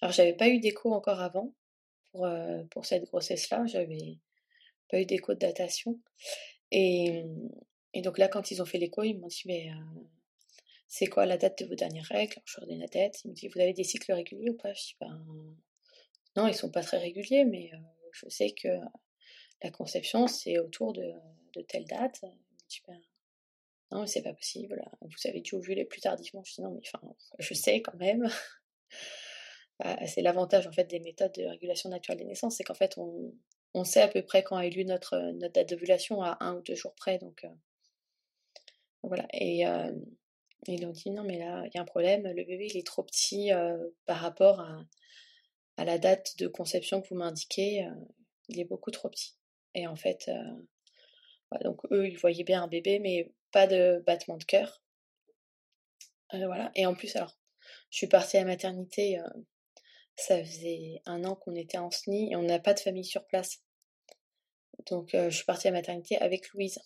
Alors 0.02 0.12
j'avais 0.12 0.34
pas 0.34 0.48
eu 0.48 0.60
d'écho 0.60 0.94
encore 0.94 1.22
avant 1.22 1.54
pour, 2.18 2.26
euh, 2.26 2.64
pour 2.72 2.86
cette 2.86 3.06
grossesse-là, 3.06 3.66
j'avais 3.68 4.18
pas 4.90 5.00
eu 5.00 5.06
d'écho 5.06 5.34
de 5.34 5.40
datation. 5.40 6.00
Et, 6.72 7.24
et, 7.94 8.02
donc 8.02 8.18
là 8.18 8.28
quand 8.28 8.52
ils 8.52 8.62
ont 8.62 8.66
fait 8.66 8.78
l'écho, 8.78 9.04
ils 9.04 9.18
m'ont 9.18 9.28
dit 9.28 9.44
mais 9.46 9.70
euh, 9.70 10.04
c'est 10.88 11.08
quoi 11.08 11.26
la 11.26 11.38
date 11.38 11.64
de 11.64 11.70
vos 11.70 11.76
dernières 11.76 12.06
règles? 12.06 12.42
Je 12.46 12.60
leur 12.60 12.68
donne 12.68 12.80
la 12.80 12.88
tête. 12.88 13.24
Ils 13.24 13.30
me 13.30 13.34
disent 13.34 13.52
vous 13.54 13.62
avez 13.62 13.74
des 13.74 13.84
cycles 13.84 14.14
réguliers 14.14 14.50
ou 14.50 14.58
pas? 14.58 14.74
Je 14.74 14.82
dis 14.82 14.96
ben 15.00 15.26
non, 16.36 16.48
ils 16.48 16.56
sont 16.56 16.72
pas 16.72 16.84
très 16.84 16.98
réguliers, 16.98 17.46
mais 17.46 17.72
euh, 17.74 17.78
je 18.12 18.28
sais 18.30 18.52
que 18.52 18.68
la 19.64 19.72
conception 19.72 20.28
c'est 20.28 20.60
autour 20.60 20.94
de, 20.94 21.14
de 21.54 21.62
telle 21.62 21.86
date 21.86 22.24
non, 23.92 24.02
mais 24.02 24.08
c'est 24.08 24.22
pas 24.22 24.34
possible. 24.34 24.84
Vous 25.02 25.30
avez 25.30 25.40
dû 25.40 25.56
ovuler 25.56 25.86
plus 25.86 26.02
tardivement. 26.02 26.44
Je 26.44 26.56
dis 26.56 26.62
non, 26.62 26.72
mais 26.72 26.82
enfin, 26.86 27.00
je 27.40 27.54
sais 27.54 27.82
quand 27.82 27.96
même. 27.96 28.28
Bah, 29.80 29.98
c'est 30.08 30.22
l'avantage 30.22 30.66
en 30.68 30.72
fait 30.72 30.86
des 30.86 31.00
méthodes 31.00 31.34
de 31.34 31.44
régulation 31.44 31.90
naturelle 31.90 32.18
des 32.18 32.26
naissances, 32.26 32.56
c'est 32.58 32.64
qu'en 32.64 32.74
fait 32.74 32.98
on, 32.98 33.84
sait 33.84 34.02
à 34.02 34.08
peu 34.08 34.24
près 34.24 34.42
quand 34.42 34.58
a 34.58 34.66
eu 34.66 34.72
lieu 34.72 34.84
notre, 34.84 35.18
notre 35.34 35.54
date 35.54 35.70
d'ovulation 35.70 36.24
à 36.24 36.38
un 36.40 36.56
ou 36.56 36.62
deux 36.62 36.74
jours 36.74 36.96
près. 36.96 37.20
Donc 37.20 37.44
euh, 37.44 37.50
voilà. 39.04 39.28
Et 39.34 39.68
euh, 39.68 39.92
ils 40.68 40.84
ont 40.86 40.92
dit 40.92 41.12
non, 41.12 41.24
mais 41.24 41.38
là 41.38 41.64
il 41.68 41.72
y 41.76 41.78
a 41.78 41.82
un 41.82 41.86
problème. 41.86 42.24
Le 42.24 42.44
bébé 42.44 42.68
il 42.72 42.78
est 42.78 42.86
trop 42.86 43.04
petit 43.04 43.54
euh, 43.54 43.78
par 44.06 44.18
rapport 44.18 44.62
à, 44.62 45.86
la 45.86 46.00
date 46.00 46.38
de 46.40 46.48
conception 46.48 47.02
que 47.02 47.10
vous 47.10 47.16
m'indiquez. 47.16 47.88
il 48.50 48.60
est 48.60 48.66
beaucoup 48.66 48.90
trop 48.90 49.10
petit. 49.10 49.36
Et 49.76 49.86
en 49.86 49.96
fait, 49.96 50.28
donc 51.64 51.82
eux, 51.92 52.08
ils 52.08 52.18
voyaient 52.18 52.44
bien 52.44 52.64
un 52.64 52.68
bébé, 52.68 52.98
mais 52.98 53.32
pas 53.52 53.68
de 53.68 54.04
battement 54.06 54.38
de 54.38 54.44
cœur. 54.44 54.82
Euh, 56.34 56.46
voilà. 56.46 56.72
Et 56.76 56.86
en 56.86 56.96
plus, 56.96 57.16
alors, 57.16 57.38
je 57.90 57.98
suis 57.98 58.08
partie 58.08 58.38
à 58.38 58.42
la 58.42 58.48
maternité, 58.48 59.20
euh, 59.20 59.28
ça 60.18 60.44
faisait 60.44 61.02
un 61.06 61.24
an 61.24 61.36
qu'on 61.36 61.56
était 61.56 61.78
en 61.78 61.92
SNI 61.92 62.32
et 62.32 62.36
on 62.36 62.42
n'a 62.42 62.60
pas 62.60 62.74
de 62.74 62.80
famille 62.80 63.06
sur 63.06 63.26
place. 63.26 63.64
Donc 64.90 65.14
euh, 65.14 65.30
je 65.30 65.38
suis 65.38 65.46
partie 65.46 65.68
à 65.68 65.72
maternité 65.72 66.18
avec 66.18 66.50
Louise. 66.50 66.80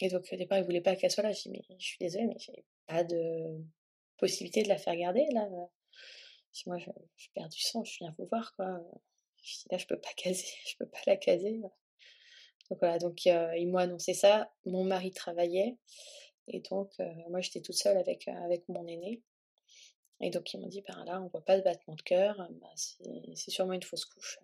Et 0.00 0.08
donc 0.08 0.26
au 0.32 0.36
départ, 0.36 0.58
ils 0.58 0.64
voulaient 0.64 0.80
pas 0.80 0.96
qu'elle 0.96 1.10
soit 1.10 1.22
là. 1.22 1.32
Je 1.32 1.42
dis 1.42 1.50
mais 1.50 1.62
je 1.78 1.84
suis 1.84 1.98
désolée, 2.00 2.26
mais 2.26 2.38
j'ai 2.38 2.64
pas 2.86 3.04
de 3.04 3.62
possibilité 4.16 4.62
de 4.62 4.68
la 4.68 4.78
faire 4.78 4.96
garder 4.96 5.26
là. 5.32 5.48
Je 6.52 6.62
moi 6.66 6.78
je, 6.78 6.90
perds 7.34 7.48
du 7.48 7.60
sang, 7.60 7.84
je 7.84 7.98
viens 7.98 8.14
vous 8.18 8.26
voir 8.26 8.54
quoi. 8.56 8.80
Je 9.42 9.58
dis 9.58 9.66
là 9.70 9.78
je 9.78 9.86
peux 9.86 10.00
pas 10.00 10.12
caser, 10.16 10.48
je 10.66 10.76
peux 10.78 10.88
pas 10.88 11.00
la 11.06 11.16
caser. 11.16 11.60
Donc 12.70 12.78
voilà, 12.80 12.98
donc 12.98 13.26
ils 13.26 13.68
m'ont 13.68 13.78
annoncé 13.78 14.14
ça. 14.14 14.50
Mon 14.64 14.84
mari 14.84 15.10
travaillait 15.10 15.76
et 16.48 16.60
donc 16.60 16.90
moi 17.28 17.42
j'étais 17.42 17.60
toute 17.60 17.76
seule 17.76 17.98
avec, 17.98 18.28
avec 18.28 18.66
mon 18.68 18.86
aîné. 18.86 19.22
Et 20.20 20.30
donc 20.30 20.52
ils 20.52 20.60
m'ont 20.60 20.68
dit, 20.68 20.82
ben 20.82 21.04
là 21.04 21.20
on 21.20 21.28
voit 21.28 21.44
pas 21.44 21.56
de 21.58 21.62
battement 21.62 21.96
de 21.96 22.02
cœur, 22.02 22.36
ben, 22.50 22.68
c'est 22.76 23.50
sûrement 23.50 23.72
une 23.72 23.82
fausse 23.82 24.04
couche. 24.04 24.38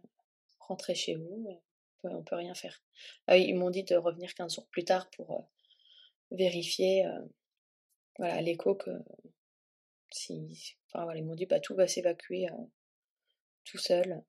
Rentrez 0.58 0.94
chez 0.94 1.14
vous, 1.14 1.60
on 2.02 2.08
peut, 2.08 2.24
peut 2.24 2.36
rien 2.36 2.54
faire. 2.54 2.82
Ah 3.26 3.36
ils 3.36 3.54
m'ont 3.54 3.70
dit 3.70 3.84
de 3.84 3.96
revenir 3.96 4.34
15 4.34 4.54
jours 4.54 4.66
plus 4.66 4.84
tard 4.84 5.10
pour 5.10 5.48
vérifier 6.30 7.06
voilà, 8.18 8.40
l'écho 8.40 8.74
que 8.74 8.90
si. 10.10 10.76
Enfin 10.86 11.14
ils 11.14 11.24
m'ont 11.24 11.34
dit 11.34 11.46
bah 11.46 11.60
tout 11.60 11.74
va 11.74 11.86
s'évacuer 11.86 12.48
tout 13.64 13.78
seul. 13.78 14.22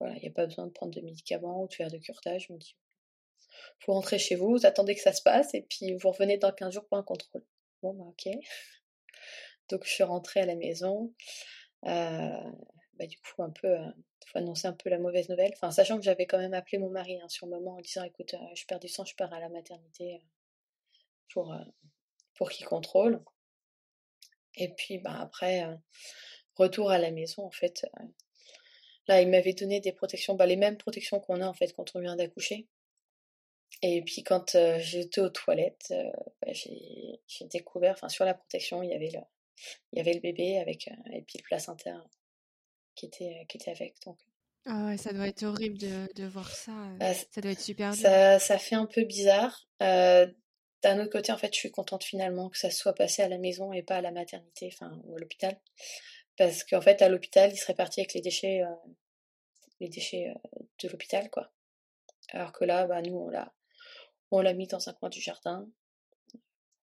Voilà, 0.00 0.16
il 0.16 0.22
n'y 0.22 0.28
a 0.28 0.32
pas 0.32 0.46
besoin 0.46 0.66
de 0.66 0.72
prendre 0.72 0.92
de 0.92 1.00
médicaments 1.00 1.62
ou 1.62 1.68
de 1.68 1.74
faire 1.74 1.90
de 1.90 1.98
curtage. 1.98 2.46
Je 2.48 2.52
me 2.52 2.58
dis 2.58 2.76
vous 3.86 3.92
rentrez 3.92 4.18
chez 4.18 4.34
vous, 4.34 4.50
vous 4.50 4.66
attendez 4.66 4.94
que 4.94 5.00
ça 5.00 5.12
se 5.12 5.22
passe, 5.22 5.54
et 5.54 5.62
puis 5.62 5.92
vous 5.94 6.10
revenez 6.10 6.38
dans 6.38 6.52
15 6.52 6.74
jours 6.74 6.86
pour 6.86 6.98
un 6.98 7.02
contrôle. 7.02 7.44
Bon, 7.82 7.92
bah 7.94 8.04
ok. 8.04 8.28
Donc 9.68 9.84
je 9.84 9.90
suis 9.90 10.04
rentrée 10.04 10.40
à 10.40 10.46
la 10.46 10.56
maison. 10.56 11.12
bah, 11.82 13.06
du 13.06 13.18
coup, 13.18 13.42
un 13.42 13.50
peu, 13.50 13.76
il 13.76 14.28
faut 14.28 14.38
annoncer 14.38 14.66
un 14.68 14.72
peu 14.72 14.90
la 14.90 14.98
mauvaise 14.98 15.28
nouvelle. 15.28 15.52
Enfin, 15.54 15.70
sachant 15.70 15.96
que 15.96 16.04
j'avais 16.04 16.26
quand 16.26 16.38
même 16.38 16.54
appelé 16.54 16.78
mon 16.78 16.90
mari 16.90 17.20
hein, 17.20 17.28
sur 17.28 17.46
le 17.46 17.52
moment 17.52 17.76
en 17.76 17.80
disant 17.80 18.04
écoute, 18.04 18.34
je 18.54 18.64
perds 18.66 18.80
du 18.80 18.88
sang, 18.88 19.04
je 19.04 19.14
pars 19.14 19.32
à 19.32 19.40
la 19.40 19.48
maternité 19.48 20.22
pour, 21.32 21.54
pour 22.34 22.50
qu'il 22.50 22.66
contrôle. 22.66 23.22
Et 24.56 24.72
puis 24.74 24.98
bah, 24.98 25.18
après, 25.20 25.66
retour 26.56 26.90
à 26.90 26.98
la 26.98 27.10
maison, 27.10 27.44
en 27.44 27.50
fait. 27.50 27.86
là, 29.08 29.20
il 29.20 29.28
m'avait 29.28 29.54
donné 29.54 29.80
des 29.80 29.92
protections, 29.92 30.34
bah, 30.34 30.46
les 30.46 30.56
mêmes 30.56 30.76
protections 30.78 31.20
qu'on 31.20 31.40
a 31.40 31.46
en 31.46 31.54
fait 31.54 31.72
quand 31.74 31.94
on 31.94 32.00
vient 32.00 32.16
d'accoucher. 32.16 32.68
Et 33.82 34.02
puis 34.02 34.22
quand 34.22 34.56
j'étais 34.78 35.20
aux 35.20 35.30
toilettes, 35.30 35.92
bah, 36.40 36.52
j'ai 36.52 37.46
découvert, 37.50 37.94
enfin 37.94 38.08
sur 38.08 38.24
la 38.24 38.34
protection, 38.34 38.82
il 38.82 38.90
y 38.90 38.94
avait 38.94 39.10
le, 39.10 39.20
il 39.92 39.98
y 39.98 40.00
avait 40.00 40.14
le 40.14 40.20
bébé 40.20 40.58
avec 40.58 40.88
et 41.12 41.22
puis 41.22 41.38
le 41.38 41.44
placenta 41.44 42.04
qui 42.94 43.06
était, 43.06 43.46
qui 43.48 43.56
était 43.56 43.70
avec. 43.70 43.96
Donc. 44.04 44.18
Ah 44.66 44.86
ouais, 44.86 44.96
ça 44.96 45.12
doit 45.12 45.28
être 45.28 45.42
horrible 45.42 45.76
de, 45.76 46.12
de 46.14 46.24
voir 46.24 46.50
ça. 46.50 46.72
Bah, 46.98 47.12
ça 47.12 47.40
doit 47.40 47.52
être 47.52 47.60
super 47.60 47.92
dur. 47.92 48.00
Ça, 48.00 48.38
ça 48.38 48.58
fait 48.58 48.76
un 48.76 48.86
peu 48.86 49.04
bizarre. 49.04 49.68
D'un 49.80 51.00
autre 51.00 51.12
côté, 51.12 51.32
en 51.32 51.38
fait, 51.38 51.52
je 51.54 51.58
suis 51.58 51.70
contente 51.70 52.04
finalement 52.04 52.50
que 52.50 52.58
ça 52.58 52.70
soit 52.70 52.94
passé 52.94 53.22
à 53.22 53.28
la 53.28 53.38
maison 53.38 53.72
et 53.72 53.82
pas 53.82 53.96
à 53.96 54.00
la 54.02 54.10
maternité, 54.10 54.70
enfin, 54.72 55.00
ou 55.04 55.16
à 55.16 55.18
l'hôpital. 55.18 55.58
Parce 56.36 56.62
qu'en 56.62 56.82
fait, 56.82 57.00
à 57.00 57.08
l'hôpital, 57.08 57.50
il 57.52 57.56
serait 57.56 57.74
parti 57.74 58.00
avec 58.00 58.12
les 58.12 58.20
déchets, 58.20 58.62
les 59.80 59.88
déchets 59.88 60.34
de 60.82 60.88
l'hôpital, 60.88 61.30
quoi. 61.30 61.50
Alors 62.30 62.52
que 62.52 62.64
là, 62.64 62.86
bah, 62.86 63.00
nous, 63.02 63.16
on 63.16 63.28
l'a, 63.28 63.54
on 64.30 64.40
l'a 64.40 64.52
mis 64.52 64.66
dans 64.66 64.88
un 64.88 64.92
coin 64.92 65.08
du 65.08 65.20
jardin. 65.20 65.66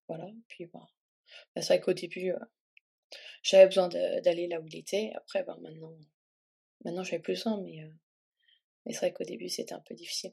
Voilà. 0.08 0.28
Puis, 0.48 0.66
bah, 0.66 0.90
c'est 1.56 1.66
vrai 1.66 1.82
qu'au 1.82 1.94
début, 1.94 2.34
j'avais 3.44 3.66
besoin 3.66 3.88
d'aller 3.88 4.48
là 4.48 4.60
où 4.60 4.68
il 4.68 4.78
était. 4.78 5.12
Après, 5.16 5.44
bah, 5.44 5.58
maintenant, 5.62 5.98
maintenant 6.86 7.04
j'avais 7.04 7.22
plus 7.22 7.34
besoin, 7.34 7.62
mais, 7.62 7.84
mais 8.86 8.94
c'est 8.94 9.00
vrai 9.00 9.14
qu'au 9.14 9.24
début, 9.24 9.50
c'était 9.50 9.74
un 9.74 9.84
peu 9.88 9.96
difficile. 9.96 10.32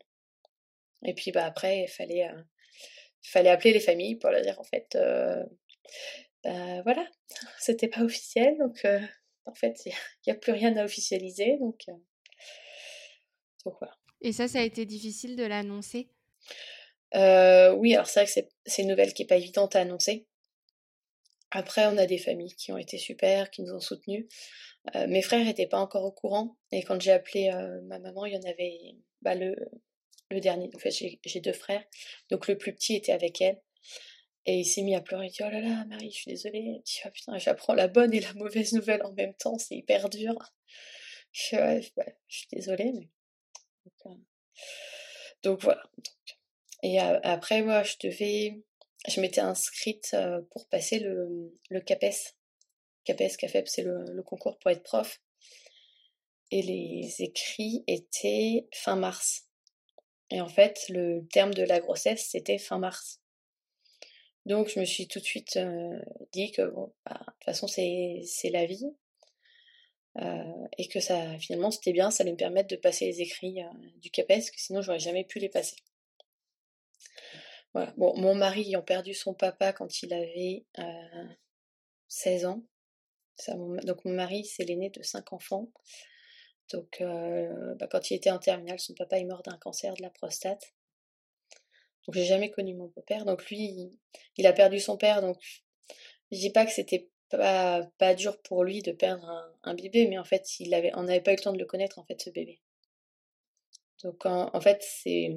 Et 1.05 1.15
puis, 1.15 1.33
bah, 1.33 1.45
après, 1.45 1.83
il 1.83 1.89
fallait, 1.89 2.29
fallait 3.23 3.51
appeler 3.51 3.73
les 3.73 3.81
familles 3.81 4.17
pour 4.17 4.31
leur 4.31 4.43
dire, 4.43 4.59
en 4.61 4.65
fait, 4.65 4.99
bah, 6.45 6.83
voilà, 6.83 7.07
c'était 7.59 7.89
pas 7.89 8.03
officiel, 8.03 8.57
donc 8.59 8.87
en 9.45 9.55
fait, 9.55 9.81
il 9.87 9.93
n'y 10.27 10.33
a, 10.33 10.37
plus 10.37 10.53
rien 10.53 10.77
à 10.77 10.85
officialiser, 10.85 11.57
donc, 11.59 11.85
donc 13.65 13.75
voilà. 13.81 13.97
Et 14.21 14.33
ça, 14.33 14.49
ça 14.49 14.59
a 14.59 14.63
été 14.63 14.85
difficile 14.85 15.37
de 15.37 15.45
l'annoncer? 15.45 16.11
Oui, 17.15 17.95
alors 17.95 18.07
c'est 18.07 18.25
vrai 18.25 18.27
que 18.27 18.49
c'est 18.67 18.83
une 18.83 18.89
nouvelle 18.89 19.15
qui 19.15 19.23
n'est 19.23 19.29
pas 19.29 19.37
évidente 19.37 19.77
à 19.77 19.81
annoncer. 19.81 20.28
Après, 21.51 21.87
on 21.87 21.97
a 21.97 22.07
des 22.07 22.19
familles 22.19 22.55
qui 22.55 22.73
ont 22.73 22.79
été 22.79 22.99
super, 22.99 23.51
qui 23.51 23.63
nous 23.63 23.73
ont 23.73 23.81
soutenus. 23.81 24.27
mes 24.95 25.23
frères 25.23 25.45
n'étaient 25.45 25.67
pas 25.67 25.79
encore 25.79 26.05
au 26.05 26.13
courant, 26.13 26.57
et 26.73 26.83
quand 26.83 27.01
j'ai 27.01 27.13
appelé 27.13 27.51
ma 27.85 27.99
maman, 27.99 28.27
il 28.27 28.35
y 28.35 28.37
en 28.37 28.51
avait 28.51 28.97
bah, 29.23 29.35
le, 29.35 29.57
le 30.31 30.41
dernier. 30.41 30.71
En 30.75 30.79
fait, 30.79 30.91
j'ai 30.91 31.41
deux 31.41 31.53
frères, 31.53 31.85
donc 32.31 32.49
le 32.49 32.59
plus 32.59 32.75
petit 32.75 32.97
était 32.97 33.13
avec 33.13 33.41
elle. 33.41 33.61
Et 34.47 34.61
il 34.61 34.65
s'est 34.65 34.83
mis 34.83 34.95
à 34.95 35.01
pleurer, 35.03 35.27
il 35.27 35.31
dit 35.31 35.43
Oh 35.43 35.51
là 35.51 35.61
là, 35.61 35.85
Marie, 35.87 36.11
je 36.11 36.17
suis 36.17 36.31
désolée. 36.31 36.59
Il 36.59 36.83
dit 36.83 37.01
oh, 37.05 37.11
putain, 37.13 37.39
j'apprends 37.39 37.75
la 37.75 37.89
bonne 37.89 38.15
et 38.15 38.21
la 38.21 38.33
mauvaise 38.35 38.73
nouvelle 38.73 39.03
en 39.05 39.13
même 39.13 39.35
temps, 39.35 39.59
c'est 39.59 39.77
hyper 39.77 40.09
dur. 40.09 40.35
Je, 41.33 41.57
je 42.29 42.37
suis 42.37 42.49
désolée, 42.53 42.93
mais 42.95 43.09
donc, 45.43 45.63
voilà. 45.63 45.83
Et 46.83 46.99
après, 46.99 47.63
moi, 47.63 47.83
je 47.83 47.95
devais. 48.03 48.63
Je 49.07 49.21
m'étais 49.21 49.41
inscrite 49.41 50.17
pour 50.51 50.67
passer 50.69 50.99
le, 50.99 51.55
CAPES. 51.87 52.35
CAPES, 53.05 53.37
CAFEP, 53.39 53.69
c'est 53.69 53.83
le, 53.83 54.23
concours 54.23 54.59
pour 54.59 54.71
être 54.71 54.83
prof. 54.83 55.21
Et 56.51 56.63
les 56.63 57.23
écrits 57.23 57.85
étaient 57.87 58.67
fin 58.73 58.97
mars. 58.97 59.47
Et 60.31 60.41
en 60.41 60.49
fait, 60.49 60.89
le 60.89 61.27
terme 61.33 61.55
de 61.55 61.63
la 61.63 61.81
grossesse, 61.81 62.29
c'était 62.31 62.59
fin 62.59 62.79
mars. 62.79 63.21
Donc, 64.47 64.69
je 64.69 64.81
me 64.81 64.85
suis 64.85 65.07
tout 65.07 65.21
de 65.21 65.25
suite 65.25 65.59
dit 66.33 66.51
que, 66.53 66.63
bon, 66.63 66.93
bah, 67.05 67.21
de 67.21 67.25
toute 67.25 67.45
façon, 67.45 67.67
c'est 67.69 68.51
la 68.51 68.67
vie. 68.67 68.91
Euh, 70.21 70.67
et 70.79 70.89
que 70.89 71.01
ça, 71.01 71.39
finalement, 71.39 71.71
c'était 71.71 71.93
bien, 71.93 72.11
ça 72.11 72.23
allait 72.23 72.33
me 72.33 72.37
permettre 72.37 72.69
de 72.69 72.77
passer 72.77 73.07
les 73.07 73.21
écrits 73.21 73.63
euh, 73.63 73.69
du 73.97 74.11
CAPES, 74.11 74.51
que 74.51 74.61
sinon, 74.61 74.83
j'aurais 74.83 74.99
jamais 74.99 75.25
pu 75.25 75.39
les 75.39 75.49
passer. 75.49 75.77
Mon 77.97 78.35
mari 78.35 78.63
ayant 78.63 78.83
perdu 78.83 79.15
son 79.15 79.35
papa 79.35 79.73
quand 79.73 80.03
il 80.03 80.13
avait 80.13 80.65
16 82.09 82.45
euh, 82.45 82.49
ans, 82.49 82.63
donc 83.85 84.05
mon 84.05 84.13
mari, 84.13 84.45
c'est 84.45 84.65
l'aîné 84.65 84.91
de 84.91 85.03
5 85.03 85.33
enfants. 85.33 85.69
Donc, 86.73 87.01
bah, 87.01 87.87
quand 87.91 88.11
il 88.11 88.15
était 88.15 88.31
en 88.31 88.39
terminale, 88.39 88.79
son 88.79 88.95
papa 88.95 89.19
est 89.19 89.25
mort 89.25 89.43
d'un 89.43 89.57
cancer 89.59 89.95
de 89.95 90.03
la 90.03 90.11
prostate. 90.11 90.75
Donc, 92.07 92.15
j'ai 92.15 92.25
jamais 92.25 92.51
connu 92.51 92.75
mon 92.75 92.87
beau-père. 92.87 93.25
Donc, 93.25 93.49
lui, 93.51 93.91
il, 94.37 94.47
a 94.47 94.53
perdu 94.53 94.81
son 94.81 94.97
père. 94.97 95.21
Donc, 95.21 95.37
je 96.33 96.39
dis 96.39 96.51
pas 96.51 96.65
que 96.65 96.73
c'était 96.73 97.11
pas, 97.29 97.83
pas 97.99 98.15
dur 98.15 98.41
pour 98.43 98.65
lui 98.65 98.83
de 98.83 98.93
perdre 98.93 99.53
un, 99.63 99.75
bébé, 99.75 100.09
mais 100.09 100.19
en 100.19 100.25
fait, 100.25 100.59
il 100.61 100.75
on 100.95 101.03
n'avait 101.03 101.21
pas 101.21 101.33
eu 101.33 101.37
le 101.37 101.43
temps 101.43 101.53
de 101.53 101.59
le 101.59 101.67
connaître, 101.67 101.99
en 101.99 102.05
fait, 102.05 102.21
ce 102.21 102.31
bébé. 102.31 102.61
Donc, 104.03 104.25
en, 104.27 104.61
fait, 104.61 104.83
c'est. 104.83 105.37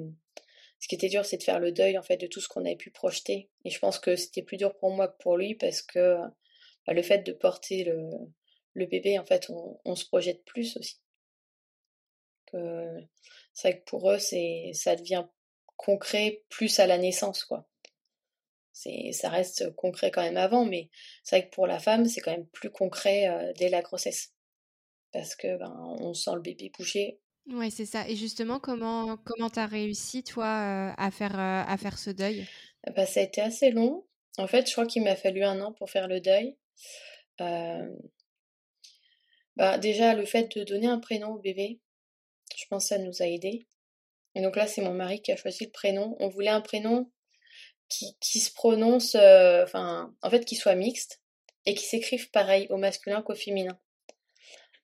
Ce 0.82 0.88
qui 0.88 0.96
était 0.96 1.08
dur, 1.08 1.24
c'est 1.24 1.36
de 1.36 1.44
faire 1.44 1.60
le 1.60 1.70
deuil, 1.70 1.96
en 1.96 2.02
fait, 2.02 2.16
de 2.16 2.26
tout 2.26 2.40
ce 2.40 2.48
qu'on 2.48 2.64
avait 2.64 2.74
pu 2.74 2.90
projeter. 2.90 3.48
Et 3.64 3.70
je 3.70 3.78
pense 3.78 4.00
que 4.00 4.16
c'était 4.16 4.42
plus 4.42 4.56
dur 4.56 4.76
pour 4.76 4.90
moi 4.90 5.06
que 5.06 5.16
pour 5.22 5.36
lui, 5.36 5.54
parce 5.54 5.80
que 5.80 6.16
bah, 6.86 6.92
le 6.92 7.02
fait 7.02 7.18
de 7.20 7.32
porter 7.32 7.84
le, 7.84 8.86
bébé, 8.86 9.16
en 9.16 9.24
fait, 9.24 9.48
on, 9.84 9.94
se 9.94 10.04
projette 10.06 10.44
plus 10.44 10.76
aussi. 10.76 11.00
C'est 12.50 13.68
vrai 13.68 13.78
que 13.78 13.84
pour 13.84 14.10
eux, 14.10 14.18
c'est, 14.18 14.72
ça 14.74 14.96
devient 14.96 15.24
concret 15.76 16.42
plus 16.48 16.80
à 16.80 16.88
la 16.88 16.98
naissance, 16.98 17.44
quoi 17.44 17.68
c'est 18.72 19.12
ça 19.12 19.28
reste 19.28 19.70
concret 19.76 20.10
quand 20.10 20.22
même 20.22 20.38
avant, 20.38 20.64
mais 20.64 20.88
c'est 21.22 21.36
vrai 21.36 21.48
que 21.48 21.54
pour 21.54 21.66
la 21.66 21.78
femme, 21.78 22.06
c'est 22.06 22.22
quand 22.22 22.30
même 22.30 22.46
plus 22.48 22.70
concret 22.70 23.52
dès 23.58 23.68
la 23.68 23.82
grossesse. 23.82 24.32
Parce 25.12 25.36
que 25.36 25.58
ben, 25.58 25.76
on 26.00 26.14
sent 26.14 26.30
le 26.34 26.40
bébé 26.40 26.72
bouger. 26.76 27.20
Oui, 27.48 27.70
c'est 27.70 27.86
ça. 27.86 28.08
Et 28.08 28.16
justement, 28.16 28.60
comment 28.60 29.16
comment 29.24 29.50
t'as 29.50 29.66
réussi 29.66 30.22
toi 30.22 30.46
à 30.96 31.10
faire 31.10 31.38
à 31.38 31.76
faire 31.76 31.98
ce 31.98 32.10
deuil? 32.10 32.46
Bah, 32.94 33.06
ça 33.06 33.20
a 33.20 33.22
été 33.24 33.40
assez 33.40 33.70
long. 33.70 34.04
En 34.38 34.46
fait, 34.46 34.66
je 34.66 34.72
crois 34.72 34.86
qu'il 34.86 35.02
m'a 35.02 35.16
fallu 35.16 35.42
un 35.44 35.60
an 35.60 35.72
pour 35.72 35.90
faire 35.90 36.08
le 36.08 36.20
deuil. 36.20 36.56
Bah, 39.56 39.78
déjà, 39.78 40.14
le 40.14 40.24
fait 40.24 40.56
de 40.56 40.64
donner 40.64 40.86
un 40.86 40.98
prénom 40.98 41.34
au 41.34 41.38
bébé, 41.38 41.80
je 42.56 42.64
pense 42.68 42.84
que 42.84 42.88
ça 42.90 42.98
nous 42.98 43.22
a 43.22 43.26
aidés. 43.26 43.66
Et 44.34 44.42
donc 44.42 44.56
là, 44.56 44.66
c'est 44.66 44.82
mon 44.82 44.94
mari 44.94 45.20
qui 45.20 45.32
a 45.32 45.36
choisi 45.36 45.64
le 45.64 45.70
prénom. 45.70 46.16
On 46.20 46.28
voulait 46.28 46.48
un 46.48 46.62
prénom 46.62 47.10
qui, 47.88 48.40
se 48.40 48.52
prononcent, 48.52 49.14
euh, 49.16 49.64
enfin, 49.64 50.14
en 50.22 50.30
fait, 50.30 50.44
qui 50.46 50.56
soient 50.56 50.74
mixtes 50.74 51.20
et 51.66 51.74
qui 51.74 51.84
s'écrivent 51.84 52.30
pareil 52.30 52.66
au 52.70 52.78
masculin 52.78 53.22
qu'au 53.22 53.34
féminin. 53.34 53.78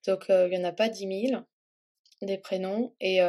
Donc, 0.07 0.27
il 0.29 0.49
n'y 0.51 0.59
en 0.59 0.64
a 0.64 0.73
pas 0.73 0.88
10 0.88 1.29
000 1.29 1.42
des 2.23 2.39
prénoms. 2.39 2.95
Et 3.01 3.21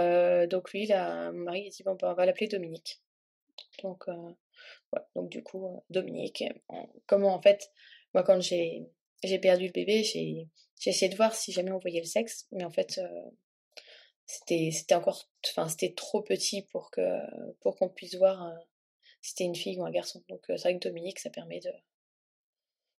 donc, 0.49 0.71
lui, 0.71 0.85
là, 0.87 1.31
mon 1.31 1.43
mari, 1.45 1.63
il 1.65 1.69
dit, 1.69 1.83
bah, 1.83 1.95
on 2.01 2.13
va 2.13 2.25
l'appeler 2.25 2.47
Dominique. 2.47 3.01
Donc, 3.83 4.05
donc 5.15 5.29
du 5.29 5.43
coup, 5.43 5.83
Dominique. 5.89 6.43
Comment, 7.05 7.33
en 7.33 7.41
fait, 7.41 7.71
moi, 8.13 8.23
quand 8.23 8.41
j'ai 8.41 8.89
perdu 9.41 9.67
le 9.67 9.71
bébé, 9.71 10.03
j'ai 10.03 10.47
essayé 10.85 11.09
de 11.09 11.15
voir 11.15 11.35
si 11.35 11.51
jamais 11.51 11.71
on 11.71 11.79
voyait 11.79 12.01
le 12.01 12.05
sexe, 12.05 12.47
mais 12.51 12.63
en 12.63 12.71
fait, 12.71 12.99
c'était 14.25 14.69
c'était 14.71 14.95
encore, 14.95 15.27
enfin, 15.47 15.67
c'était 15.67 15.93
trop 15.93 16.21
petit 16.21 16.61
pour 16.63 16.91
que 16.91 17.01
pour 17.61 17.75
qu'on 17.75 17.89
puisse 17.89 18.15
voir 18.15 18.53
c'était 19.21 19.43
une 19.43 19.55
fille 19.55 19.77
ou 19.79 19.85
un 19.85 19.91
garçon. 19.91 20.23
Donc 20.29 20.43
c'est 20.47 20.59
vrai 20.59 20.75
que 20.75 20.87
Dominique, 20.87 21.19
ça 21.19 21.29
permet 21.29 21.59
de... 21.59 21.71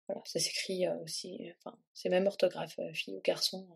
Voilà, 0.08 0.22
ça 0.26 0.40
s'écrit 0.40 0.88
aussi, 1.04 1.52
enfin, 1.60 1.78
c'est 1.94 2.10
même 2.10 2.28
orthographe, 2.28 2.80
fille 2.94 3.16
ou 3.16 3.22
garçon. 3.22 3.68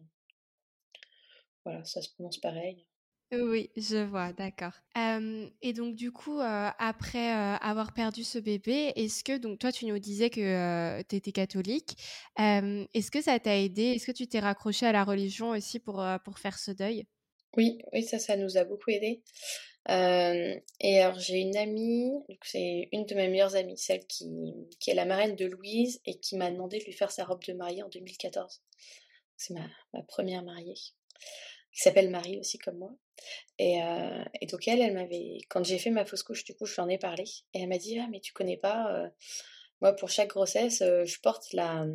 Voilà, 1.66 1.84
ça 1.86 2.02
se 2.02 2.10
prononce 2.14 2.38
pareil. 2.40 2.86
Oui, 3.32 3.72
je 3.76 3.98
vois, 4.04 4.32
d'accord. 4.32 4.74
et 4.96 5.74
donc 5.74 5.96
du 5.96 6.12
coup, 6.12 6.40
après 6.40 7.32
avoir 7.32 7.94
perdu 7.94 8.24
ce 8.24 8.38
bébé, 8.38 8.94
est-ce 8.96 9.24
que, 9.24 9.38
donc 9.38 9.58
toi 9.58 9.72
tu 9.72 9.88
nous 9.88 9.98
disais 9.98 10.30
que 10.30 11.02
tu 11.10 11.16
étais 11.16 11.32
catholique, 11.32 11.98
est-ce 12.38 13.10
que 13.10 13.22
ça 13.22 13.40
t'a 13.40 13.58
aidé? 13.58 13.94
Est-ce 13.96 14.06
que 14.06 14.12
tu 14.12 14.28
t'es 14.28 14.40
raccroché 14.40 14.86
à 14.86 14.92
la 14.92 15.04
religion 15.04 15.50
aussi 15.50 15.80
pour, 15.80 16.06
pour 16.24 16.38
faire 16.38 16.60
ce 16.60 16.70
deuil? 16.70 17.06
Oui, 17.58 17.80
oui, 17.92 18.04
ça, 18.04 18.20
ça 18.20 18.36
nous 18.38 18.58
a 18.58 18.64
beaucoup 18.66 18.92
aidé 18.92 19.24
et 19.90 21.00
alors 21.02 21.20
j'ai 21.20 21.40
une 21.40 21.58
amie, 21.58 22.12
c'est 22.44 22.88
une 22.92 23.06
de 23.06 23.16
mes 23.16 23.28
meilleures 23.28 23.56
amies, 23.56 23.78
celle 23.78 24.06
qui, 24.08 24.26
qui 24.80 24.92
est 24.92 24.96
la 24.96 25.06
marraine 25.06 25.36
de 25.36 25.46
Louise 25.46 26.00
et 26.06 26.20
qui 26.20 26.38
m'a 26.38 26.50
demandé 26.52 26.80
de 26.80 26.86
lui 26.86 26.94
faire 26.94 27.12
sa 27.12 27.26
robe 27.26 27.44
de 27.44 27.54
mariée 27.54 27.84
en 27.84 27.90
2014. 27.90 28.62
C'est 29.38 29.54
ma, 29.54 29.68
ma 29.94 30.04
première 30.04 30.44
mariée. 30.44 30.76
Qui 31.74 31.82
s'appelle 31.82 32.10
Marie 32.10 32.40
aussi 32.40 32.58
comme 32.58 32.78
moi. 32.78 32.92
Et, 33.58 33.80
et 34.42 34.46
donc 34.48 34.68
elle, 34.68 34.82
elle 34.82 34.94
m'avait, 34.94 35.40
quand 35.50 35.64
j'ai 35.64 35.80
fait 35.80 35.90
ma 35.90 36.06
fausse 36.06 36.24
couche, 36.24 36.44
du 36.44 36.56
coup, 36.56 36.66
je 36.66 36.74
lui 36.74 36.82
en 36.82 36.90
ai 36.90 36.98
parlé. 36.98 37.24
Et 37.54 37.62
elle 37.62 37.70
m'a 37.70 37.78
dit, 37.78 37.98
ah 38.00 38.08
mais 38.12 38.20
tu 38.20 38.34
connais 38.34 38.58
pas, 38.58 39.10
moi 39.82 39.94
pour 39.94 40.10
chaque 40.10 40.30
grossesse, 40.30 40.80
je 40.80 41.20
porte 41.22 41.52
la, 41.54 41.86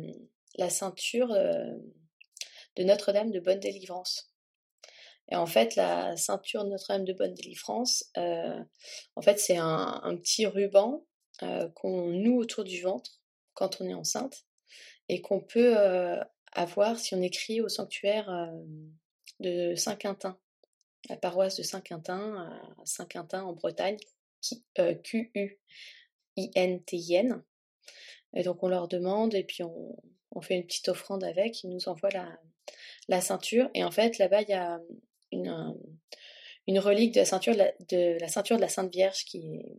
la 0.57 0.69
ceinture 0.69 1.29
de 1.29 2.83
Notre-Dame 2.83 3.31
de 3.31 3.39
Bonne 3.39 3.59
Délivrance. 3.59 4.31
Et 5.31 5.35
en 5.35 5.45
fait, 5.45 5.75
la 5.75 6.17
ceinture 6.17 6.63
de 6.63 6.69
Notre-Dame 6.69 7.05
de 7.05 7.13
Bonne 7.13 7.33
Délivrance, 7.33 8.11
en 8.15 9.21
fait, 9.21 9.39
c'est 9.39 9.57
un, 9.57 10.17
petit 10.21 10.45
ruban 10.45 11.05
qu'on 11.75 12.07
noue 12.07 12.39
autour 12.39 12.63
du 12.63 12.81
ventre 12.81 13.21
quand 13.53 13.81
on 13.81 13.87
est 13.87 13.93
enceinte 13.93 14.45
et 15.07 15.21
qu'on 15.21 15.41
peut 15.41 15.75
avoir 16.51 16.99
si 16.99 17.13
on 17.15 17.21
écrit 17.21 17.61
au 17.61 17.69
sanctuaire 17.69 18.51
de 19.39 19.75
Saint-Quentin, 19.75 20.37
la 21.09 21.15
paroisse 21.15 21.57
de 21.57 21.63
Saint-Quentin 21.63 22.35
à 22.37 22.61
Saint-Quentin 22.85 23.43
en 23.43 23.53
Bretagne, 23.53 23.97
Q-U-I-N-T-I-N. 25.03 25.57
Et 28.35 28.43
donc 28.43 28.61
on 28.63 28.67
leur 28.67 28.87
demande 28.87 29.33
et 29.33 29.43
puis 29.43 29.63
on, 29.63 29.97
on, 30.31 30.41
fait 30.41 30.55
une 30.55 30.65
petite 30.65 30.89
offrande 30.89 31.23
avec, 31.23 31.63
ils 31.63 31.69
nous 31.69 31.89
envoient 31.89 32.11
la, 32.11 32.39
la 33.07 33.21
ceinture. 33.21 33.69
Et 33.73 33.83
en 33.83 33.91
fait 33.91 34.17
là-bas 34.17 34.41
il 34.43 34.49
y 34.49 34.53
a 34.53 34.79
une, 35.31 35.75
une 36.67 36.79
relique 36.79 37.13
de 37.13 37.19
la 37.19 37.25
ceinture 37.25 37.53
de 37.53 37.59
la, 37.59 37.71
de 37.89 38.17
la, 38.19 38.27
ceinture 38.27 38.57
de 38.57 38.61
la 38.61 38.69
Sainte 38.69 38.91
Vierge 38.91 39.25
qui 39.25 39.55
est, 39.55 39.75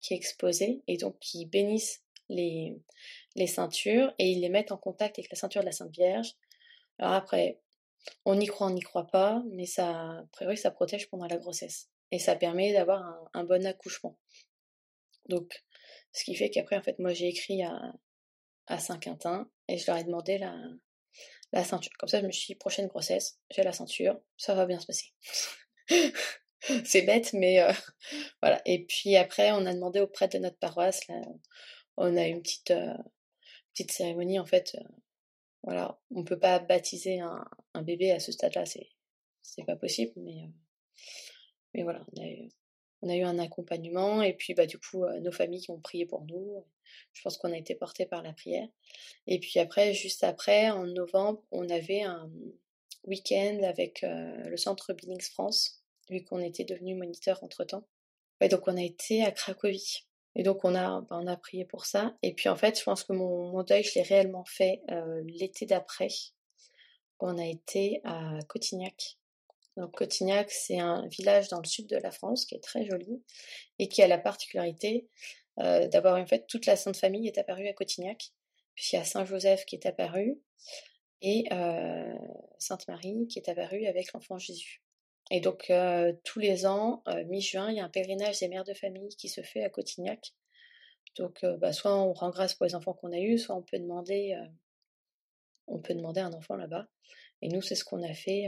qui 0.00 0.14
est 0.14 0.16
exposée 0.16 0.82
et 0.86 0.96
donc 0.96 1.18
qui 1.18 1.44
bénissent 1.46 2.02
les, 2.28 2.74
les 3.34 3.46
ceintures 3.46 4.14
et 4.18 4.30
ils 4.30 4.40
les 4.40 4.48
mettent 4.48 4.72
en 4.72 4.78
contact 4.78 5.18
avec 5.18 5.30
la 5.30 5.36
ceinture 5.36 5.60
de 5.60 5.66
la 5.66 5.72
Sainte 5.72 5.92
Vierge. 5.92 6.34
Alors 6.98 7.12
après, 7.12 7.60
on 8.24 8.38
y 8.38 8.46
croit, 8.46 8.68
on 8.68 8.70
n'y 8.70 8.82
croit 8.82 9.06
pas, 9.06 9.42
mais 9.52 9.66
ça, 9.66 10.26
a 10.40 10.56
ça 10.56 10.70
protège 10.70 11.08
pendant 11.08 11.26
la 11.26 11.38
grossesse. 11.38 11.88
Et 12.12 12.18
ça 12.18 12.36
permet 12.36 12.72
d'avoir 12.72 13.28
un, 13.34 13.44
bon 13.44 13.66
accouchement. 13.66 14.18
Donc, 15.28 15.64
ce 16.12 16.24
qui 16.24 16.34
fait 16.34 16.50
qu'après, 16.50 16.76
en 16.76 16.82
fait, 16.82 16.98
moi, 16.98 17.12
j'ai 17.12 17.28
écrit 17.28 17.62
à, 17.62 18.78
Saint-Quentin 18.78 19.50
et 19.68 19.78
je 19.78 19.86
leur 19.86 19.96
ai 19.96 20.04
demandé 20.04 20.38
la, 20.38 21.64
ceinture. 21.64 21.92
Comme 21.98 22.08
ça, 22.08 22.20
je 22.20 22.26
me 22.26 22.32
suis 22.32 22.54
dit, 22.54 22.58
prochaine 22.58 22.86
grossesse, 22.88 23.38
j'ai 23.50 23.62
la 23.62 23.72
ceinture, 23.72 24.20
ça 24.36 24.54
va 24.54 24.66
bien 24.66 24.78
se 24.78 24.86
passer. 24.86 25.12
c'est 26.84 27.02
bête, 27.02 27.32
mais 27.32 27.60
euh, 27.60 27.72
voilà. 28.42 28.60
Et 28.66 28.84
puis 28.84 29.16
après, 29.16 29.52
on 29.52 29.66
a 29.66 29.74
demandé 29.74 30.00
auprès 30.00 30.28
de 30.28 30.38
notre 30.38 30.58
paroisse, 30.58 31.00
on 31.96 32.16
a 32.16 32.26
une 32.26 32.42
petite, 32.42 32.72
euh, 32.72 32.94
petite 33.72 33.92
cérémonie, 33.92 34.38
en 34.38 34.46
fait, 34.46 34.76
euh, 34.76 34.88
voilà, 35.66 35.98
on 36.12 36.22
peut 36.22 36.38
pas 36.38 36.60
baptiser 36.60 37.18
un, 37.18 37.44
bébé 37.82 38.12
à 38.12 38.20
ce 38.20 38.30
stade-là, 38.32 38.64
c'est 38.64 38.88
c'est 39.42 39.64
pas 39.64 39.76
possible, 39.76 40.12
mais 40.16 40.44
euh, 41.76 41.82
voilà, 41.82 42.04
on 43.02 43.08
a 43.08 43.16
eu, 43.16 43.22
un 43.22 43.38
accompagnement 43.38 44.22
et 44.22 44.32
puis 44.32 44.54
bah 44.54 44.66
du 44.66 44.78
coup 44.78 45.04
euh, 45.04 45.20
nos 45.20 45.30
familles 45.30 45.60
qui 45.60 45.70
ont 45.70 45.80
prié 45.80 46.06
pour 46.06 46.24
nous. 46.24 46.64
Je 47.12 47.22
pense 47.22 47.36
qu'on 47.36 47.52
a 47.52 47.56
été 47.56 47.74
portés 47.74 48.06
par 48.06 48.22
la 48.22 48.32
prière. 48.32 48.68
Et 49.26 49.38
puis 49.38 49.58
après, 49.58 49.92
juste 49.92 50.24
après, 50.24 50.70
en 50.70 50.86
novembre, 50.86 51.42
on 51.50 51.68
avait 51.68 52.02
un 52.02 52.30
week-end 53.04 53.60
avec 53.64 54.04
euh, 54.04 54.48
le 54.48 54.56
centre 54.56 54.92
Billings 54.92 55.20
France, 55.20 55.82
vu 56.08 56.22
qu'on 56.24 56.40
était 56.40 56.64
devenu 56.64 56.94
moniteur 56.94 57.42
entre 57.42 57.64
temps. 57.64 57.86
Donc 58.40 58.68
on 58.68 58.76
a 58.76 58.82
été 58.82 59.24
à 59.24 59.32
Cracovie. 59.32 60.06
Et 60.36 60.42
donc 60.42 60.64
on 60.64 60.74
a, 60.74 61.00
bah, 61.00 61.18
on 61.20 61.36
prié 61.36 61.64
pour 61.64 61.86
ça. 61.86 62.14
Et 62.22 62.34
puis 62.34 62.48
en 62.48 62.56
fait, 62.56 62.78
je 62.78 62.84
pense 62.84 63.02
que 63.04 63.14
mon, 63.14 63.62
deuil, 63.62 63.82
je 63.82 63.94
l'ai 63.94 64.02
réellement 64.02 64.44
fait 64.44 64.82
euh, 64.90 65.22
l'été 65.26 65.64
d'après. 65.64 66.08
On 67.18 67.38
a 67.38 67.46
été 67.46 68.02
à 68.04 68.38
Cotignac. 68.46 69.18
Donc 69.78 69.96
Cotignac, 69.96 70.50
c'est 70.50 70.78
un 70.78 71.06
village 71.08 71.48
dans 71.48 71.58
le 71.58 71.66
sud 71.66 71.88
de 71.88 71.96
la 71.96 72.10
France 72.10 72.44
qui 72.44 72.54
est 72.54 72.62
très 72.62 72.84
joli 72.84 73.22
et 73.78 73.88
qui 73.88 74.02
a 74.02 74.08
la 74.08 74.18
particularité 74.18 75.08
euh, 75.58 75.88
d'avoir 75.88 76.20
en 76.20 76.26
fait 76.26 76.46
toute 76.46 76.66
la 76.66 76.76
Sainte 76.76 76.98
Famille 76.98 77.26
est 77.26 77.38
apparue 77.38 77.68
à 77.68 77.72
Cotignac. 77.72 78.32
Puis 78.74 78.90
il 78.92 78.96
y 78.96 78.98
a 78.98 79.04
Saint 79.04 79.24
Joseph 79.24 79.64
qui 79.64 79.76
est 79.76 79.86
apparu 79.86 80.38
et 81.22 81.44
euh, 81.50 82.14
Sainte 82.58 82.86
Marie 82.88 83.26
qui 83.28 83.38
est 83.38 83.48
apparue 83.48 83.86
avec 83.86 84.12
l'enfant 84.12 84.36
Jésus. 84.36 84.82
Et 85.30 85.40
donc, 85.40 85.70
euh, 85.70 86.12
tous 86.24 86.38
les 86.38 86.66
ans, 86.66 87.02
euh, 87.08 87.24
mi-juin, 87.24 87.70
il 87.70 87.76
y 87.76 87.80
a 87.80 87.84
un 87.84 87.88
pèlerinage 87.88 88.38
des 88.38 88.48
mères 88.48 88.64
de 88.64 88.74
famille 88.74 89.08
qui 89.16 89.28
se 89.28 89.42
fait 89.42 89.64
à 89.64 89.70
Cotignac. 89.70 90.34
Donc, 91.16 91.42
euh, 91.42 91.56
bah, 91.56 91.72
soit 91.72 91.94
on 91.94 92.12
rend 92.12 92.30
grâce 92.30 92.54
pour 92.54 92.66
les 92.66 92.74
enfants 92.74 92.94
qu'on 92.94 93.12
a 93.12 93.18
eus, 93.18 93.38
soit 93.38 93.56
on 93.56 93.62
peut 93.62 93.78
demander, 93.78 94.38
on 95.66 95.80
peut 95.80 95.94
demander 95.94 96.20
un 96.20 96.32
enfant 96.32 96.56
là-bas. 96.56 96.88
Et 97.42 97.48
nous, 97.48 97.60
c'est 97.60 97.74
ce 97.74 97.84
qu'on 97.84 98.02
a 98.02 98.14
fait 98.14 98.46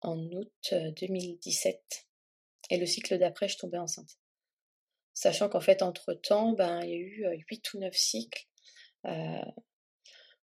en 0.00 0.18
août 0.18 0.74
2017. 1.00 2.06
Et 2.70 2.78
le 2.78 2.86
cycle 2.86 3.18
d'après, 3.18 3.48
je 3.48 3.58
tombais 3.58 3.78
enceinte. 3.78 4.18
Sachant 5.14 5.50
qu'en 5.50 5.60
fait, 5.60 5.82
entre-temps, 5.82 6.52
ben, 6.52 6.80
il 6.82 6.90
y 6.90 6.94
a 6.94 6.96
eu 6.96 7.44
8 7.50 7.74
ou 7.74 7.78
9 7.80 7.94
cycles 7.94 8.46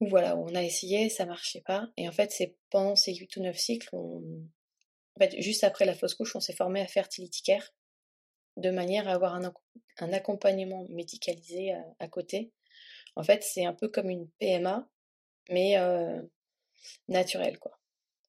où 0.01 0.09
voilà, 0.09 0.37
on 0.37 0.55
a 0.55 0.63
essayé, 0.63 1.09
ça 1.09 1.27
marchait 1.27 1.63
pas. 1.63 1.89
Et 1.97 2.09
en 2.09 2.13
fait, 2.13 2.31
c'est 2.31 2.57
pendant 2.71 2.97
ces 2.97 3.15
8 3.15 3.37
ou 3.37 3.43
9 3.43 3.57
cycles, 3.57 3.89
on, 3.93 4.47
en 5.17 5.21
fait, 5.21 5.41
juste 5.41 5.65
après 5.65 5.87
la 5.87 5.95
fausse 5.95 6.15
couche, 6.15 6.37
on 6.37 6.41
s'est 6.41 6.55
formé 6.55 6.81
à 6.81 6.87
fertility 6.87 7.43
care 7.43 7.73
de 8.57 8.71
manière 8.71 9.09
à 9.09 9.13
avoir 9.13 9.35
un, 9.35 10.13
accompagnement 10.13 10.87
médicalisé 10.89 11.75
à, 11.99 12.09
côté. 12.09 12.53
En 13.15 13.23
fait, 13.23 13.43
c'est 13.43 13.65
un 13.65 13.75
peu 13.75 13.89
comme 13.89 14.11
une 14.11 14.29
PMA, 14.39 14.89
mais 15.51 15.79
euh, 15.79 16.21
naturelle, 17.09 17.59
quoi. 17.59 17.79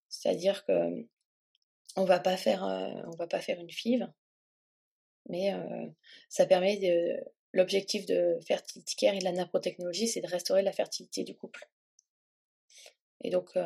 C'est-à-dire 0.09 0.65
que 0.65 1.05
on 1.95 2.05
va 2.05 2.19
pas 2.19 2.38
faire, 2.38 2.63
euh, 2.65 3.01
va 3.17 3.27
pas 3.27 3.41
faire 3.41 3.59
une 3.59 3.71
FIV, 3.71 4.07
mais 5.29 5.53
euh, 5.53 5.88
ça 6.29 6.45
permet 6.45 6.77
de. 6.77 7.17
L'objectif 7.53 8.05
de 8.05 8.38
fertility 8.45 8.95
care 8.97 9.15
et 9.15 9.19
de 9.19 9.23
la 9.23 9.31
naprotechnologie, 9.31 10.07
c'est 10.07 10.19
de 10.19 10.27
restaurer 10.27 10.61
la 10.61 10.73
fertilité 10.73 11.23
du 11.23 11.33
couple. 11.33 11.67
Et 13.23 13.31
donc, 13.31 13.57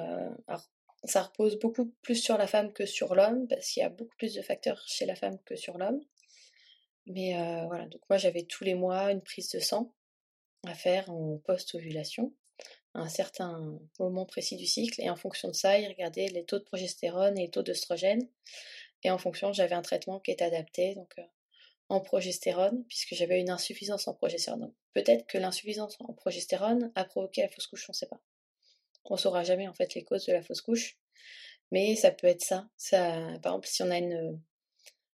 ça 1.04 1.24
repose 1.24 1.58
beaucoup 1.60 1.88
plus 2.02 2.16
sur 2.16 2.38
la 2.38 2.48
femme 2.48 2.74
que 2.74 2.86
sur 2.86 3.16
l'homme, 3.16 3.48
parce 3.48 3.70
qu'il 3.70 3.82
y 3.82 3.86
a 3.86 3.90
beaucoup 3.90 4.16
plus 4.18 4.34
de 4.34 4.42
facteurs 4.42 4.84
chez 4.88 5.06
la 5.06 5.16
femme 5.16 5.38
que 5.46 5.56
sur 5.56 5.78
l'homme. 5.78 6.02
Mais 7.08 7.40
euh, 7.40 7.66
voilà, 7.68 7.86
donc 7.88 8.02
moi 8.10 8.18
j'avais 8.18 8.44
tous 8.44 8.64
les 8.64 8.76
mois 8.76 9.12
une 9.12 9.22
prise 9.22 9.50
de 9.50 9.60
sang 9.60 9.94
à 10.68 10.76
faire 10.76 11.10
en 11.10 11.38
post-ovulation, 11.40 12.34
à 12.94 13.00
un 13.00 13.10
certain 13.10 13.80
moment 14.00 14.26
précis 14.26 14.58
du 14.58 14.68
cycle, 14.68 15.02
et 15.02 15.10
en 15.10 15.16
fonction 15.16 15.48
de 15.48 15.56
ça, 15.56 15.80
ils 15.80 15.88
regardaient 15.88 16.28
les 16.28 16.46
taux 16.46 16.60
de 16.60 16.64
progestérone 16.64 17.38
et 17.38 17.44
les 17.44 17.50
taux 17.50 17.64
d'œstrogène, 17.64 18.28
et 19.04 19.10
en 19.10 19.18
fonction, 19.18 19.52
j'avais 19.54 19.74
un 19.74 19.82
traitement 19.82 20.20
qui 20.20 20.32
est 20.32 20.44
adapté, 20.44 20.94
donc 20.94 21.12
euh, 21.18 21.24
en 21.90 22.00
progestérone, 22.00 22.86
puisque 22.88 23.16
j'avais 23.16 23.40
une 23.42 23.50
insuffisance 23.50 24.08
en 24.08 24.14
progestérone. 24.14 24.72
Peut-être 24.94 25.26
que 25.26 25.38
l'insuffisance 25.38 25.98
en 26.00 26.14
progestérone 26.14 26.92
a 26.96 27.04
provoqué 27.04 27.42
la 27.42 27.50
fausse 27.50 27.68
couche, 27.68 27.90
on 27.90 27.94
ne 27.94 27.96
sait 27.96 28.08
pas. 28.08 28.22
On 29.06 29.18
saura 29.18 29.44
jamais 29.44 29.68
en 29.68 29.74
fait 29.74 29.94
les 29.96 30.04
causes 30.04 30.26
de 30.26 30.34
la 30.34 30.42
fausse 30.42 30.62
couche, 30.62 30.98
mais 31.72 31.96
ça 31.96 32.12
peut 32.12 32.28
être 32.28 32.42
ça. 32.42 32.70
par 32.92 33.54
exemple, 33.54 33.68
si 33.68 33.84
on 33.84 33.92
a 33.92 33.98
une... 33.98 34.40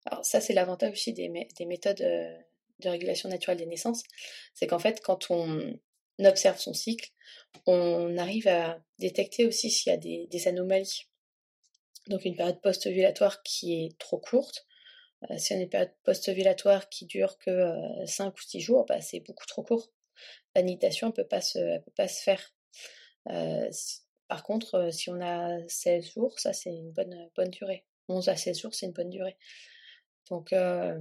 Alors 0.07 0.24
ça, 0.24 0.41
c'est 0.41 0.53
l'avantage 0.53 0.93
aussi 0.93 1.12
des, 1.12 1.30
des 1.57 1.66
méthodes 1.66 2.01
euh, 2.01 2.37
de 2.80 2.89
régulation 2.89 3.28
naturelle 3.28 3.59
des 3.59 3.66
naissances, 3.66 4.03
c'est 4.55 4.66
qu'en 4.66 4.78
fait, 4.78 5.01
quand 5.01 5.30
on 5.30 5.78
observe 6.24 6.59
son 6.59 6.74
cycle, 6.74 7.11
on 7.66 8.16
arrive 8.18 8.49
à 8.49 8.80
détecter 8.99 9.47
aussi 9.47 9.70
s'il 9.70 9.91
y 9.91 9.95
a 9.95 9.99
des, 9.99 10.49
anomalies. 10.49 11.07
Donc 12.09 12.24
une 12.24 12.37
période 12.37 12.61
post-ovulatoire 12.61 13.43
qui 13.43 13.84
est 13.84 13.99
trop 13.99 14.18
courte, 14.18 14.66
euh, 15.30 15.39
si 15.39 15.55
on 15.55 15.57
a 15.57 15.62
une 15.62 15.68
période 15.68 15.95
post-ovulatoire 16.05 16.89
qui 16.89 17.07
dure 17.07 17.39
que 17.39 17.51
euh, 17.51 18.07
5 18.07 18.34
ou 18.37 18.43
6 18.43 18.61
jours, 18.61 18.84
bah, 18.87 19.01
c'est 19.01 19.20
beaucoup 19.20 19.47
trop 19.47 19.62
court. 19.62 19.91
La 20.55 20.62
nitation 20.62 21.09
ne 21.09 21.12
peut, 21.12 21.26
peut 21.26 21.93
pas 21.97 22.09
se 22.09 22.22
faire. 22.22 22.55
Euh, 23.31 23.70
par 24.29 24.43
contre, 24.43 24.74
euh, 24.74 24.91
si 24.91 25.11
on 25.11 25.20
a 25.20 25.59
16 25.68 26.12
jours, 26.12 26.39
ça 26.39 26.53
c'est 26.53 26.70
une 26.70 26.93
bonne, 26.93 27.31
bonne 27.37 27.51
durée. 27.51 27.85
11 28.09 28.29
à 28.29 28.37
16 28.37 28.61
jours, 28.61 28.74
c'est 28.74 28.87
une 28.87 28.93
bonne 28.93 29.11
durée. 29.11 29.37
Donc 30.31 30.53
euh, 30.53 31.01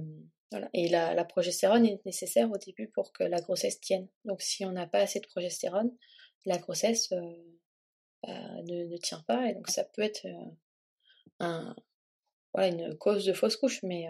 voilà. 0.50 0.68
Et 0.74 0.88
la, 0.88 1.24
progestérone 1.24 1.86
est 1.86 2.04
nécessaire 2.06 2.50
au 2.50 2.58
début 2.58 2.88
pour 2.88 3.12
que 3.12 3.24
la 3.24 3.40
grossesse 3.40 3.80
tienne. 3.80 4.08
Donc 4.24 4.42
si 4.42 4.64
on 4.64 4.72
n'a 4.72 4.86
pas 4.86 5.00
assez 5.00 5.20
de 5.20 5.26
progestérone, 5.26 5.92
la 6.44 6.58
grossesse 6.58 7.10
bah, 8.22 8.62
ne, 8.62 8.96
tient 8.98 9.22
pas. 9.26 9.48
Et 9.48 9.54
donc 9.54 9.68
ça 9.68 9.84
peut 9.84 10.02
être 10.02 10.26
une 12.54 12.96
cause 12.98 13.24
de 13.24 13.32
fausse 13.32 13.56
couche. 13.56 13.82
Mais 13.82 14.06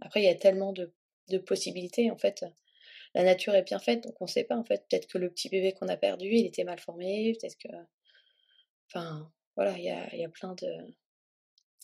après, 0.00 0.20
il 0.22 0.24
y 0.26 0.28
a 0.28 0.34
tellement 0.34 0.72
de, 0.72 0.92
de 1.28 1.38
possibilités. 1.38 2.10
En 2.10 2.18
fait, 2.18 2.44
la 3.14 3.22
nature 3.22 3.54
est 3.54 3.62
bien 3.62 3.78
faite, 3.78 4.02
donc 4.02 4.20
on 4.20 4.24
ne 4.24 4.30
sait 4.30 4.44
pas 4.44 4.56
en 4.56 4.64
fait. 4.64 4.84
Peut-être 4.88 5.06
que 5.06 5.18
le 5.18 5.30
petit 5.30 5.48
bébé 5.48 5.72
qu'on 5.72 5.88
a 5.88 5.96
perdu, 5.96 6.26
il 6.26 6.46
était 6.46 6.64
mal 6.64 6.80
formé, 6.80 7.36
peut-être 7.40 7.56
que. 7.58 7.68
Enfin, 8.88 9.32
voilà, 9.56 9.78
il 9.78 9.84
y 9.84 9.90
a, 9.90 10.14
y 10.14 10.24
a, 10.24 10.28
plein 10.28 10.54
de. 10.54 10.66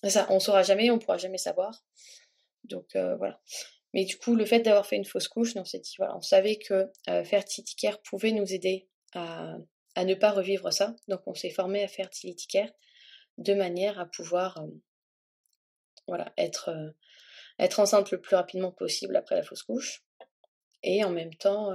Ça, 0.08 0.26
on 0.30 0.40
saura 0.40 0.62
jamais, 0.62 0.90
on 0.90 0.98
pourra 0.98 1.18
jamais 1.18 1.38
savoir. 1.38 1.84
Donc 2.64 2.96
euh, 2.96 3.16
voilà. 3.16 3.40
Mais 3.94 4.04
du 4.04 4.18
coup, 4.18 4.34
le 4.34 4.44
fait 4.44 4.60
d'avoir 4.60 4.86
fait 4.86 4.96
une 4.96 5.04
fausse 5.04 5.28
couche, 5.28 5.54
on 5.56 5.64
s'est 5.64 5.78
dit, 5.78 5.94
voilà, 5.98 6.16
on 6.16 6.22
savait 6.22 6.56
que 6.56 6.90
euh, 7.08 7.24
Fertility 7.24 7.88
pouvait 8.04 8.32
nous 8.32 8.52
aider 8.52 8.88
à, 9.14 9.56
ne 9.96 10.14
pas 10.14 10.30
revivre 10.30 10.72
ça. 10.72 10.96
Donc 11.08 11.20
on 11.26 11.34
s'est 11.34 11.50
formé 11.50 11.82
à 11.82 11.88
Fertility 11.88 12.46
Care 12.48 12.70
de 13.38 13.54
manière 13.54 13.98
à 13.98 14.06
pouvoir 14.06 14.64
voilà, 16.06 16.32
être, 16.36 16.70
être 17.58 17.80
enceinte 17.80 18.10
le 18.10 18.20
plus 18.20 18.36
rapidement 18.36 18.72
possible 18.72 19.16
après 19.16 19.36
la 19.36 19.42
fausse 19.42 19.62
couche 19.62 20.04
et 20.82 21.04
en 21.04 21.10
même 21.10 21.34
temps 21.34 21.72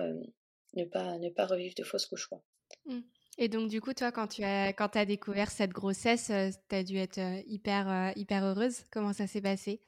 ne, 0.75 0.85
pas, 0.85 1.17
ne 1.17 1.29
pas 1.29 1.45
revivre 1.45 1.75
de 1.75 1.83
fausse 1.83 2.05
couche. 2.05 2.29
Mmh. 2.85 2.99
Et 3.37 3.49
donc, 3.49 3.69
du 3.69 3.81
coup, 3.81 3.93
toi, 3.93 4.11
quand 4.11 4.27
tu 4.27 4.43
as, 4.43 4.71
quand 4.73 4.95
as 4.95 5.05
découvert 5.05 5.51
cette 5.51 5.71
grossesse, 5.71 6.31
tu 6.69 6.75
as 6.75 6.83
dû 6.83 6.97
être 6.97 7.19
hyper, 7.47 8.13
hyper 8.15 8.45
heureuse? 8.45 8.83
Comment 8.91 9.13
ça 9.13 9.27
s'est 9.27 9.41
passé? 9.41 9.81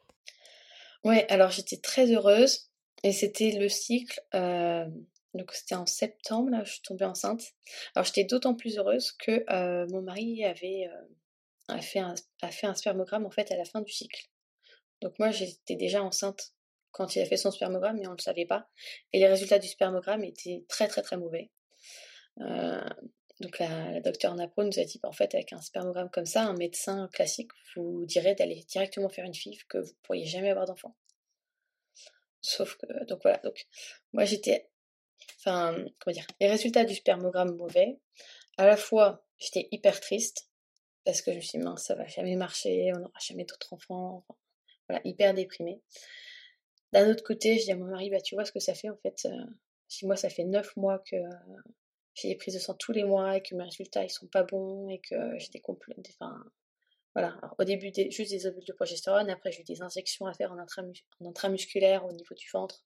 Ouais, 1.03 1.25
alors 1.29 1.51
j'étais 1.51 1.77
très 1.77 2.11
heureuse 2.11 2.69
et 3.03 3.13
c'était 3.13 3.51
le 3.51 3.69
cycle. 3.69 4.19
donc, 4.33 5.53
c'était 5.53 5.75
en 5.75 5.85
septembre, 5.85 6.49
là, 6.49 6.63
je 6.65 6.73
suis 6.73 6.81
tombée 6.81 7.05
enceinte. 7.05 7.41
Alors, 7.95 8.05
j'étais 8.05 8.25
d'autant 8.25 8.53
plus 8.53 8.77
heureuse 8.77 9.13
que 9.13 9.45
mon 9.91 10.01
mari 10.01 10.43
avait 10.43 10.89
a 11.67 11.81
fait, 11.81 11.99
un, 11.99 12.15
a 12.41 12.49
fait 12.49 12.67
un 12.67 12.75
spermogramme 12.75 13.25
en 13.25 13.31
fait 13.31 13.51
à 13.51 13.57
la 13.57 13.65
fin 13.65 13.81
du 13.81 13.91
cycle. 13.91 14.29
Donc, 15.01 15.17
moi, 15.19 15.31
j'étais 15.31 15.75
déjà 15.75 16.03
enceinte 16.03 16.53
quand 16.91 17.15
il 17.15 17.21
a 17.21 17.25
fait 17.25 17.37
son 17.37 17.51
spermogramme, 17.51 17.97
mais 17.97 18.07
on 18.07 18.11
ne 18.11 18.17
le 18.17 18.21
savait 18.21 18.45
pas. 18.45 18.67
Et 19.13 19.19
les 19.19 19.27
résultats 19.27 19.59
du 19.59 19.67
spermogramme 19.67 20.23
étaient 20.23 20.65
très, 20.67 20.87
très, 20.87 21.01
très 21.01 21.17
mauvais. 21.17 21.51
Euh, 22.41 22.89
donc 23.39 23.59
la, 23.59 23.91
la 23.91 24.01
docteure 24.01 24.33
Napro 24.35 24.63
nous 24.63 24.79
a 24.79 24.83
dit, 24.83 24.99
bah, 25.01 25.09
en 25.09 25.13
fait, 25.13 25.35
avec 25.35 25.53
un 25.53 25.61
spermogramme 25.61 26.09
comme 26.09 26.25
ça, 26.25 26.43
un 26.43 26.55
médecin 26.55 27.07
classique 27.13 27.51
vous 27.75 28.05
dirait 28.05 28.35
d'aller 28.35 28.63
directement 28.67 29.09
faire 29.09 29.25
une 29.25 29.35
FIV 29.35 29.65
que 29.67 29.77
vous 29.77 29.89
ne 29.89 29.99
pourriez 30.03 30.25
jamais 30.25 30.49
avoir 30.49 30.65
d'enfant. 30.65 30.95
Sauf 32.41 32.77
que, 32.77 33.05
donc 33.05 33.19
voilà, 33.23 33.37
donc 33.39 33.67
moi 34.13 34.25
j'étais, 34.25 34.69
enfin, 35.37 35.75
comment 35.99 36.13
dire, 36.13 36.25
les 36.39 36.47
résultats 36.47 36.85
du 36.85 36.95
spermogramme 36.95 37.55
mauvais, 37.55 37.99
à 38.57 38.65
la 38.65 38.77
fois 38.77 39.25
j'étais 39.37 39.67
hyper 39.71 39.99
triste, 39.99 40.49
parce 41.03 41.21
que 41.21 41.31
je 41.31 41.37
me 41.37 41.41
suis 41.41 41.59
dit, 41.59 41.65
mince, 41.65 41.83
ça 41.83 41.95
va 41.95 42.07
jamais 42.07 42.35
marcher, 42.35 42.91
on 42.95 42.99
n'aura 42.99 43.19
jamais 43.19 43.43
d'autres 43.43 43.73
enfants, 43.73 44.25
voilà, 44.87 45.01
hyper 45.03 45.33
déprimée. 45.33 45.81
D'un 46.93 47.09
autre 47.09 47.23
côté, 47.23 47.57
je 47.59 47.65
dis 47.65 47.71
à 47.71 47.75
mon 47.75 47.85
mari, 47.85 48.09
bah 48.09 48.21
tu 48.21 48.35
vois 48.35 48.45
ce 48.45 48.51
que 48.51 48.59
ça 48.59 48.73
fait 48.73 48.89
en 48.89 48.97
fait, 48.97 49.25
euh, 49.25 49.45
si 49.87 50.05
moi 50.05 50.15
ça 50.15 50.29
fait 50.29 50.45
neuf 50.45 50.75
mois 50.75 50.99
que 50.99 51.17
j'ai 52.17 52.29
des 52.29 52.35
prises 52.35 52.55
de 52.55 52.59
sang 52.59 52.73
tous 52.73 52.91
les 52.91 53.03
mois 53.03 53.37
et 53.37 53.41
que 53.41 53.55
mes 53.55 53.63
résultats 53.63 54.03
ils 54.03 54.09
sont 54.09 54.27
pas 54.27 54.43
bons 54.43 54.89
et 54.89 54.99
que 54.99 55.37
j'ai 55.37 55.49
des 55.49 55.61
enfin 56.09 56.43
voilà. 57.13 57.39
Au 57.57 57.63
début 57.63 57.91
juste 58.09 58.31
des 58.31 58.45
ovules 58.47 58.65
de 58.65 58.73
progestérone 58.73 59.29
après 59.29 59.51
j'ai 59.51 59.61
eu 59.61 59.63
des 59.63 59.81
injections 59.81 60.25
à 60.25 60.33
faire 60.33 60.51
en, 60.51 60.57
intramusculaire 61.27 62.05
au 62.05 62.11
niveau 62.11 62.35
du 62.35 62.47
ventre 62.51 62.83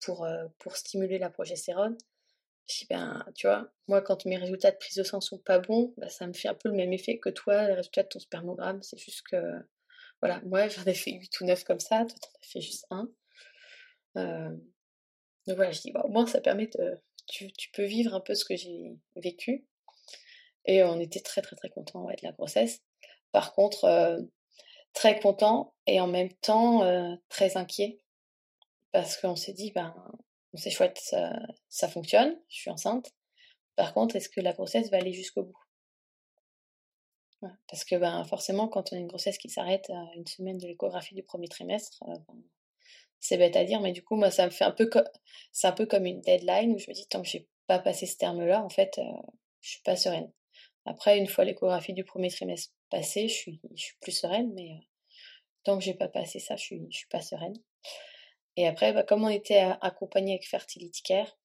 pour 0.00 0.24
euh, 0.24 0.46
pour 0.58 0.76
stimuler 0.76 1.18
la 1.18 1.30
progestérone. 1.30 1.96
Je 2.68 2.78
dis 2.80 2.86
ben 2.88 3.24
tu 3.34 3.46
vois 3.46 3.70
moi 3.88 4.02
quand 4.02 4.24
mes 4.26 4.36
résultats 4.36 4.70
de 4.70 4.76
prise 4.76 4.96
de 4.96 5.02
sang 5.02 5.20
sont 5.20 5.38
pas 5.38 5.58
bons 5.58 5.94
bah, 5.96 6.08
ça 6.08 6.26
me 6.26 6.32
fait 6.32 6.48
un 6.48 6.54
peu 6.54 6.68
le 6.68 6.76
même 6.76 6.92
effet 6.92 7.18
que 7.18 7.30
toi 7.30 7.66
les 7.66 7.74
résultats 7.74 8.04
de 8.04 8.08
ton 8.08 8.20
spermogramme. 8.20 8.82
C'est 8.82 8.98
juste 8.98 9.22
que 9.28 9.36
voilà 10.20 10.40
moi 10.46 10.68
j'en 10.68 10.84
ai 10.84 10.94
fait 10.94 11.12
8 11.12 11.40
ou 11.40 11.44
9 11.44 11.64
comme 11.64 11.80
ça 11.80 12.04
toi 12.04 12.18
t'en 12.20 12.28
as 12.28 12.46
fait 12.46 12.60
juste 12.60 12.86
un 12.90 13.08
euh, 14.16 14.50
donc 15.46 15.56
voilà 15.56 15.72
je 15.72 15.80
dis 15.80 15.92
bon, 15.92 16.00
au 16.00 16.08
moins 16.08 16.26
ça 16.26 16.40
permet 16.40 16.66
de 16.66 17.00
tu, 17.28 17.70
peux 17.72 17.84
vivre 17.84 18.14
un 18.14 18.20
peu 18.20 18.34
ce 18.34 18.44
que 18.44 18.56
j'ai 18.56 18.96
vécu. 19.16 19.66
Et 20.64 20.82
on 20.82 20.98
était 20.98 21.20
très 21.20 21.42
très 21.42 21.56
très 21.56 21.70
contents 21.70 22.04
de 22.04 22.16
la 22.22 22.32
grossesse. 22.32 22.82
Par 23.32 23.52
contre, 23.54 23.84
euh, 23.84 24.20
très 24.92 25.20
content 25.20 25.74
et 25.86 26.00
en 26.00 26.06
même 26.06 26.32
temps 26.34 26.82
euh, 26.84 27.14
très 27.28 27.56
inquiet. 27.56 27.98
Parce 28.92 29.18
qu'on 29.18 29.36
s'est 29.36 29.52
dit, 29.52 29.70
ben, 29.72 29.94
c'est 30.54 30.70
chouette, 30.70 30.98
ça, 31.68 31.88
fonctionne, 31.88 32.38
je 32.48 32.56
suis 32.56 32.70
enceinte. 32.70 33.12
Par 33.76 33.92
contre, 33.92 34.16
est-ce 34.16 34.30
que 34.30 34.40
la 34.40 34.54
grossesse 34.54 34.90
va 34.90 34.96
aller 34.96 35.12
jusqu'au 35.12 35.44
bout? 35.44 35.58
Parce 37.40 37.84
que 37.84 37.94
ben, 37.96 38.24
forcément, 38.24 38.68
quand 38.68 38.92
on 38.92 38.96
a 38.96 38.98
une 38.98 39.06
grossesse 39.06 39.38
qui 39.38 39.48
s'arrête 39.48 39.88
à 39.90 40.06
une 40.16 40.26
semaine 40.26 40.58
de 40.58 40.66
l'échographie 40.66 41.14
du 41.14 41.22
premier 41.22 41.48
trimestre, 41.48 42.02
euh, 42.08 42.18
ben, 42.26 42.42
c'est 43.20 43.36
bête 43.36 43.56
à 43.56 43.64
dire, 43.64 43.80
mais 43.80 43.92
du 43.92 44.02
coup, 44.02 44.16
moi, 44.16 44.30
ça 44.30 44.44
me 44.46 44.50
fait 44.50 44.64
un 44.64 44.72
peu, 44.72 44.90
c'est 45.52 45.66
un 45.66 45.72
peu 45.72 45.86
comme 45.86 46.06
une 46.06 46.20
deadline 46.20 46.72
où 46.72 46.78
je 46.78 46.88
me 46.88 46.94
dis, 46.94 47.06
tant 47.08 47.22
que 47.22 47.28
j'ai 47.28 47.48
pas 47.66 47.78
passé 47.78 48.06
ce 48.06 48.16
terme-là, 48.16 48.62
en 48.62 48.68
fait, 48.68 48.98
euh, 48.98 49.02
je 49.60 49.70
suis 49.70 49.82
pas 49.82 49.96
sereine. 49.96 50.30
Après, 50.84 51.18
une 51.18 51.26
fois 51.26 51.44
l'échographie 51.44 51.92
du 51.92 52.04
premier 52.04 52.30
trimestre 52.30 52.72
passée, 52.90 53.28
je 53.28 53.34
suis, 53.34 53.60
je 53.74 53.82
suis 53.82 53.96
plus 54.00 54.12
sereine, 54.12 54.52
mais 54.54 54.72
euh, 54.72 54.84
tant 55.64 55.78
que 55.78 55.84
j'ai 55.84 55.94
pas 55.94 56.08
passé 56.08 56.38
ça, 56.38 56.56
je 56.56 56.62
suis, 56.62 56.86
je 56.90 56.98
suis 56.98 57.08
pas 57.08 57.20
sereine. 57.20 57.56
Et 58.56 58.66
après, 58.66 58.92
bah, 58.92 59.04
comme 59.04 59.24
on 59.24 59.28
était 59.28 59.60
accompagné 59.80 60.32
avec 60.32 60.48
Fertility 60.48 61.02
Care, 61.02 61.38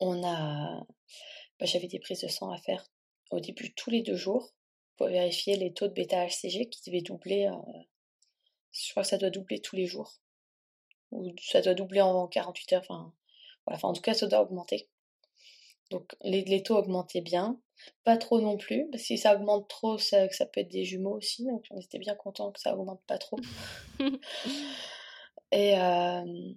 on 0.00 0.22
a, 0.24 0.84
bah, 1.58 1.66
j'avais 1.66 1.86
des 1.86 2.00
prises 2.00 2.20
de 2.20 2.28
sang 2.28 2.50
à 2.50 2.58
faire 2.58 2.84
au 3.30 3.40
début 3.40 3.72
tous 3.74 3.90
les 3.90 4.02
deux 4.02 4.16
jours 4.16 4.52
pour 5.02 5.10
vérifier 5.10 5.56
les 5.56 5.72
taux 5.72 5.88
de 5.88 5.94
bêta-HCG 5.94 6.68
qui 6.68 6.80
devaient 6.86 7.02
doubler. 7.02 7.46
Euh, 7.46 7.80
je 8.70 8.90
crois 8.92 9.02
que 9.02 9.08
ça 9.08 9.18
doit 9.18 9.30
doubler 9.30 9.58
tous 9.58 9.74
les 9.74 9.86
jours 9.86 10.20
ou 11.10 11.34
ça 11.42 11.60
doit 11.60 11.74
doubler 11.74 12.00
en 12.00 12.28
48 12.28 12.74
heures, 12.74 12.82
enfin, 12.82 13.12
voilà, 13.66 13.76
enfin 13.76 13.88
en 13.88 13.92
tout 13.94 14.00
cas 14.00 14.14
ça 14.14 14.28
doit 14.28 14.42
augmenter. 14.42 14.88
Donc 15.90 16.14
les, 16.22 16.62
taux 16.62 16.76
augmentaient 16.76 17.20
bien, 17.20 17.60
pas 18.04 18.16
trop 18.16 18.40
non 18.40 18.56
plus, 18.56 18.88
parce 18.92 19.02
que 19.02 19.06
si 19.08 19.18
ça 19.18 19.34
augmente 19.34 19.68
trop, 19.68 19.98
ça, 19.98 20.30
ça 20.30 20.46
peut 20.46 20.60
être 20.60 20.70
des 20.70 20.84
jumeaux 20.84 21.16
aussi, 21.16 21.44
donc 21.46 21.66
on 21.70 21.80
était 21.80 21.98
bien 21.98 22.14
content 22.14 22.52
que 22.52 22.60
ça 22.60 22.74
augmente 22.74 23.02
pas 23.08 23.18
trop. 23.18 23.38
et, 25.52 25.76
euh, 25.76 26.52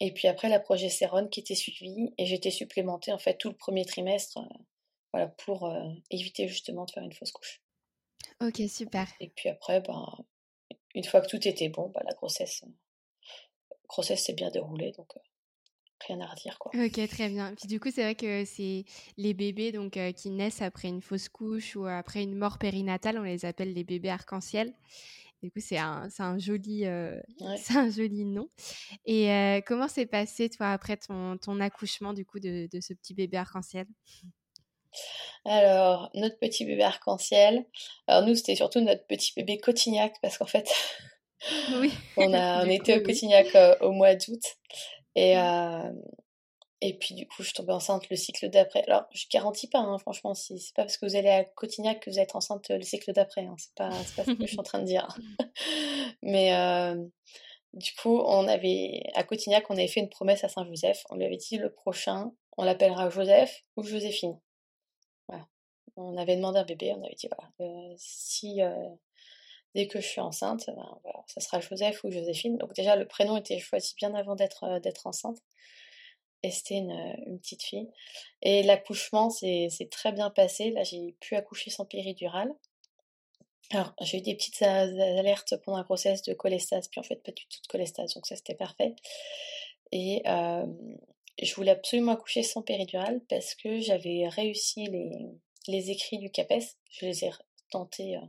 et 0.00 0.14
puis 0.14 0.28
après 0.28 0.48
la 0.48 0.60
progestérone 0.60 1.28
qui 1.28 1.40
était 1.40 1.54
suivie, 1.54 2.14
et 2.16 2.24
j'étais 2.24 2.50
supplémentée 2.50 3.12
en 3.12 3.18
fait 3.18 3.36
tout 3.36 3.50
le 3.50 3.56
premier 3.56 3.84
trimestre, 3.84 4.38
euh, 4.38 4.58
voilà, 5.12 5.28
pour 5.28 5.66
euh, 5.66 5.88
éviter 6.10 6.48
justement 6.48 6.86
de 6.86 6.90
faire 6.90 7.04
une 7.04 7.12
fausse 7.12 7.32
couche. 7.32 7.61
Ok, 8.40 8.62
super. 8.68 9.06
Et 9.20 9.28
puis 9.28 9.48
après, 9.48 9.80
ben, 9.80 10.06
une 10.94 11.04
fois 11.04 11.20
que 11.20 11.28
tout 11.28 11.46
était 11.46 11.68
bon, 11.68 11.90
ben, 11.90 12.02
la 12.04 12.14
grossesse 12.14 12.64
grossesse 13.92 14.24
s'est 14.24 14.32
bien 14.32 14.50
déroulée, 14.50 14.92
donc 14.92 15.08
euh, 15.16 15.20
rien 16.06 16.20
à 16.20 16.26
redire 16.26 16.58
quoi. 16.58 16.72
Ok, 16.74 17.08
très 17.08 17.28
bien. 17.28 17.54
Puis 17.54 17.68
du 17.68 17.78
coup, 17.78 17.90
c'est 17.90 18.02
vrai 18.02 18.14
que 18.14 18.44
c'est 18.44 18.84
les 19.16 19.34
bébés 19.34 19.72
donc 19.72 19.96
euh, 19.96 20.12
qui 20.12 20.30
naissent 20.30 20.62
après 20.62 20.88
une 20.88 21.02
fausse 21.02 21.28
couche 21.28 21.76
ou 21.76 21.84
après 21.86 22.22
une 22.22 22.36
mort 22.36 22.58
périnatale, 22.58 23.18
on 23.18 23.22
les 23.22 23.44
appelle 23.44 23.72
les 23.74 23.84
bébés 23.84 24.10
arc-en-ciel. 24.10 24.72
Du 25.42 25.50
coup, 25.50 25.58
c'est 25.60 25.78
un, 25.78 26.08
un, 26.18 26.38
joli, 26.38 26.86
euh, 26.86 27.20
c'est 27.56 27.76
un 27.76 27.90
joli 27.90 28.24
nom. 28.24 28.48
Et 29.04 29.60
comment 29.66 29.88
s'est 29.88 30.06
passé, 30.06 30.48
toi, 30.48 30.68
après 30.70 30.96
ton, 30.96 31.36
ton 31.36 31.58
accouchement, 31.58 32.12
du 32.12 32.24
coup, 32.24 32.38
de, 32.38 32.68
de 32.72 32.80
ce 32.80 32.94
petit 32.94 33.12
bébé 33.12 33.38
arc-en-ciel? 33.38 33.86
Alors, 35.44 36.10
notre 36.14 36.38
petit 36.38 36.64
bébé 36.64 36.82
arc-en-ciel, 36.82 37.64
alors 38.06 38.26
nous, 38.26 38.34
c'était 38.34 38.54
surtout 38.54 38.80
notre 38.80 39.06
petit 39.06 39.32
bébé 39.34 39.58
cotignac, 39.58 40.14
parce 40.22 40.38
qu'en 40.38 40.46
fait, 40.46 40.68
oui. 41.80 41.92
on, 42.16 42.32
a, 42.32 42.64
on 42.64 42.68
était 42.68 42.98
au 42.98 43.02
Cotignac 43.02 43.54
euh, 43.54 43.76
au 43.80 43.92
mois 43.92 44.14
d'août. 44.14 44.42
Et, 45.14 45.36
euh, 45.36 45.90
et 46.80 46.98
puis, 46.98 47.14
du 47.14 47.26
coup, 47.26 47.42
je 47.42 47.44
suis 47.44 47.54
tombée 47.54 47.72
enceinte 47.72 48.08
le 48.10 48.16
cycle 48.16 48.48
d'après. 48.50 48.84
Alors, 48.86 49.04
je 49.12 49.26
garantis 49.30 49.68
pas, 49.68 49.78
hein, 49.78 49.98
franchement, 49.98 50.34
si 50.34 50.58
c'est 50.58 50.74
pas 50.74 50.82
parce 50.82 50.96
que 50.96 51.06
vous 51.06 51.16
allez 51.16 51.28
à 51.28 51.44
Cotignac 51.44 52.00
que 52.00 52.10
vous 52.10 52.18
êtes 52.18 52.34
enceinte 52.34 52.70
le 52.70 52.82
cycle 52.82 53.12
d'après. 53.12 53.42
Hein, 53.42 53.54
c'est 53.58 53.74
pas, 53.74 53.90
pas 53.90 54.24
ce 54.24 54.32
que 54.32 54.42
je 54.42 54.46
suis 54.46 54.60
en 54.60 54.64
train 54.64 54.80
de 54.80 54.86
dire. 54.86 55.06
Mais 56.22 56.54
euh, 56.54 56.96
du 57.74 57.92
coup, 57.94 58.20
on 58.20 58.48
avait, 58.48 59.02
à 59.14 59.22
Cotignac, 59.24 59.64
on 59.70 59.74
avait 59.74 59.88
fait 59.88 60.00
une 60.00 60.10
promesse 60.10 60.44
à 60.44 60.48
Saint-Joseph. 60.48 61.04
On 61.10 61.16
lui 61.16 61.24
avait 61.24 61.36
dit 61.36 61.58
le 61.58 61.72
prochain, 61.72 62.32
on 62.56 62.64
l'appellera 62.64 63.10
Joseph 63.10 63.64
ou 63.76 63.82
Joséphine. 63.82 64.38
On 65.96 66.16
avait 66.16 66.36
demandé 66.36 66.58
un 66.58 66.64
bébé, 66.64 66.92
on 66.96 67.04
avait 67.04 67.14
dit 67.14 67.28
voilà, 67.28 67.94
si 67.96 68.60
dès 69.74 69.86
que 69.86 70.00
je 70.00 70.06
suis 70.06 70.20
enceinte, 70.20 70.66
ben, 70.66 71.00
ça 71.26 71.40
sera 71.40 71.60
Joseph 71.60 72.04
ou 72.04 72.10
Joséphine. 72.10 72.58
Donc 72.58 72.74
déjà, 72.74 72.96
le 72.96 73.06
prénom 73.06 73.36
était 73.36 73.58
choisi 73.58 73.94
bien 73.96 74.14
avant 74.14 74.34
d'être 74.34 74.64
euh, 74.64 74.90
enceinte. 75.04 75.38
Et 76.42 76.50
c'était 76.50 76.76
une, 76.76 77.38
petite 77.40 77.62
fille. 77.62 77.88
Et 78.42 78.64
l'accouchement 78.64 79.30
s'est 79.30 79.68
très 79.90 80.12
bien 80.12 80.28
passé. 80.30 80.70
Là, 80.70 80.82
j'ai 80.82 81.14
pu 81.20 81.36
accoucher 81.36 81.70
sans 81.70 81.84
péridurale. 81.84 82.52
Alors, 83.70 83.94
j'ai 84.00 84.18
eu 84.18 84.22
des 84.22 84.34
petites 84.34 84.60
alertes 84.60 85.54
pendant 85.64 85.78
la 85.78 85.84
grossesse 85.84 86.22
de 86.22 86.34
cholestase, 86.34 86.88
puis 86.88 87.00
en 87.00 87.04
fait, 87.04 87.22
pas 87.22 87.32
du 87.32 87.46
tout 87.46 87.60
de 87.62 87.66
cholestase, 87.68 88.14
donc 88.14 88.26
ça 88.26 88.36
c'était 88.36 88.56
parfait. 88.56 88.94
Et 89.92 90.22
euh, 90.26 90.66
je 91.40 91.54
voulais 91.54 91.70
absolument 91.70 92.12
accoucher 92.12 92.42
sans 92.42 92.60
péridurale 92.60 93.22
parce 93.30 93.54
que 93.54 93.78
j'avais 93.78 94.28
réussi 94.28 94.88
les, 94.88 95.12
les 95.66 95.90
écrits 95.90 96.18
du 96.18 96.30
CAPES. 96.30 96.76
Je 96.90 97.06
les 97.06 97.24
ai 97.24 97.30
tentés 97.70 98.16
euh, 98.16 98.26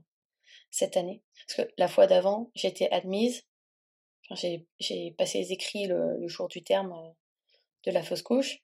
cette 0.72 0.98
année. 0.98 1.22
Parce 1.48 1.68
que 1.68 1.74
la 1.78 1.88
fois 1.88 2.08
d'avant, 2.08 2.52
j'étais 2.56 2.90
admise. 2.92 3.44
j'ai 4.32 5.12
passé 5.18 5.40
les 5.40 5.52
écrits 5.52 5.88
le, 5.88 6.28
jour 6.28 6.48
du 6.48 6.64
terme 6.64 6.94
euh, 6.94 7.12
de 7.86 7.92
la 7.92 8.04
fausse 8.04 8.22
couche. 8.22 8.60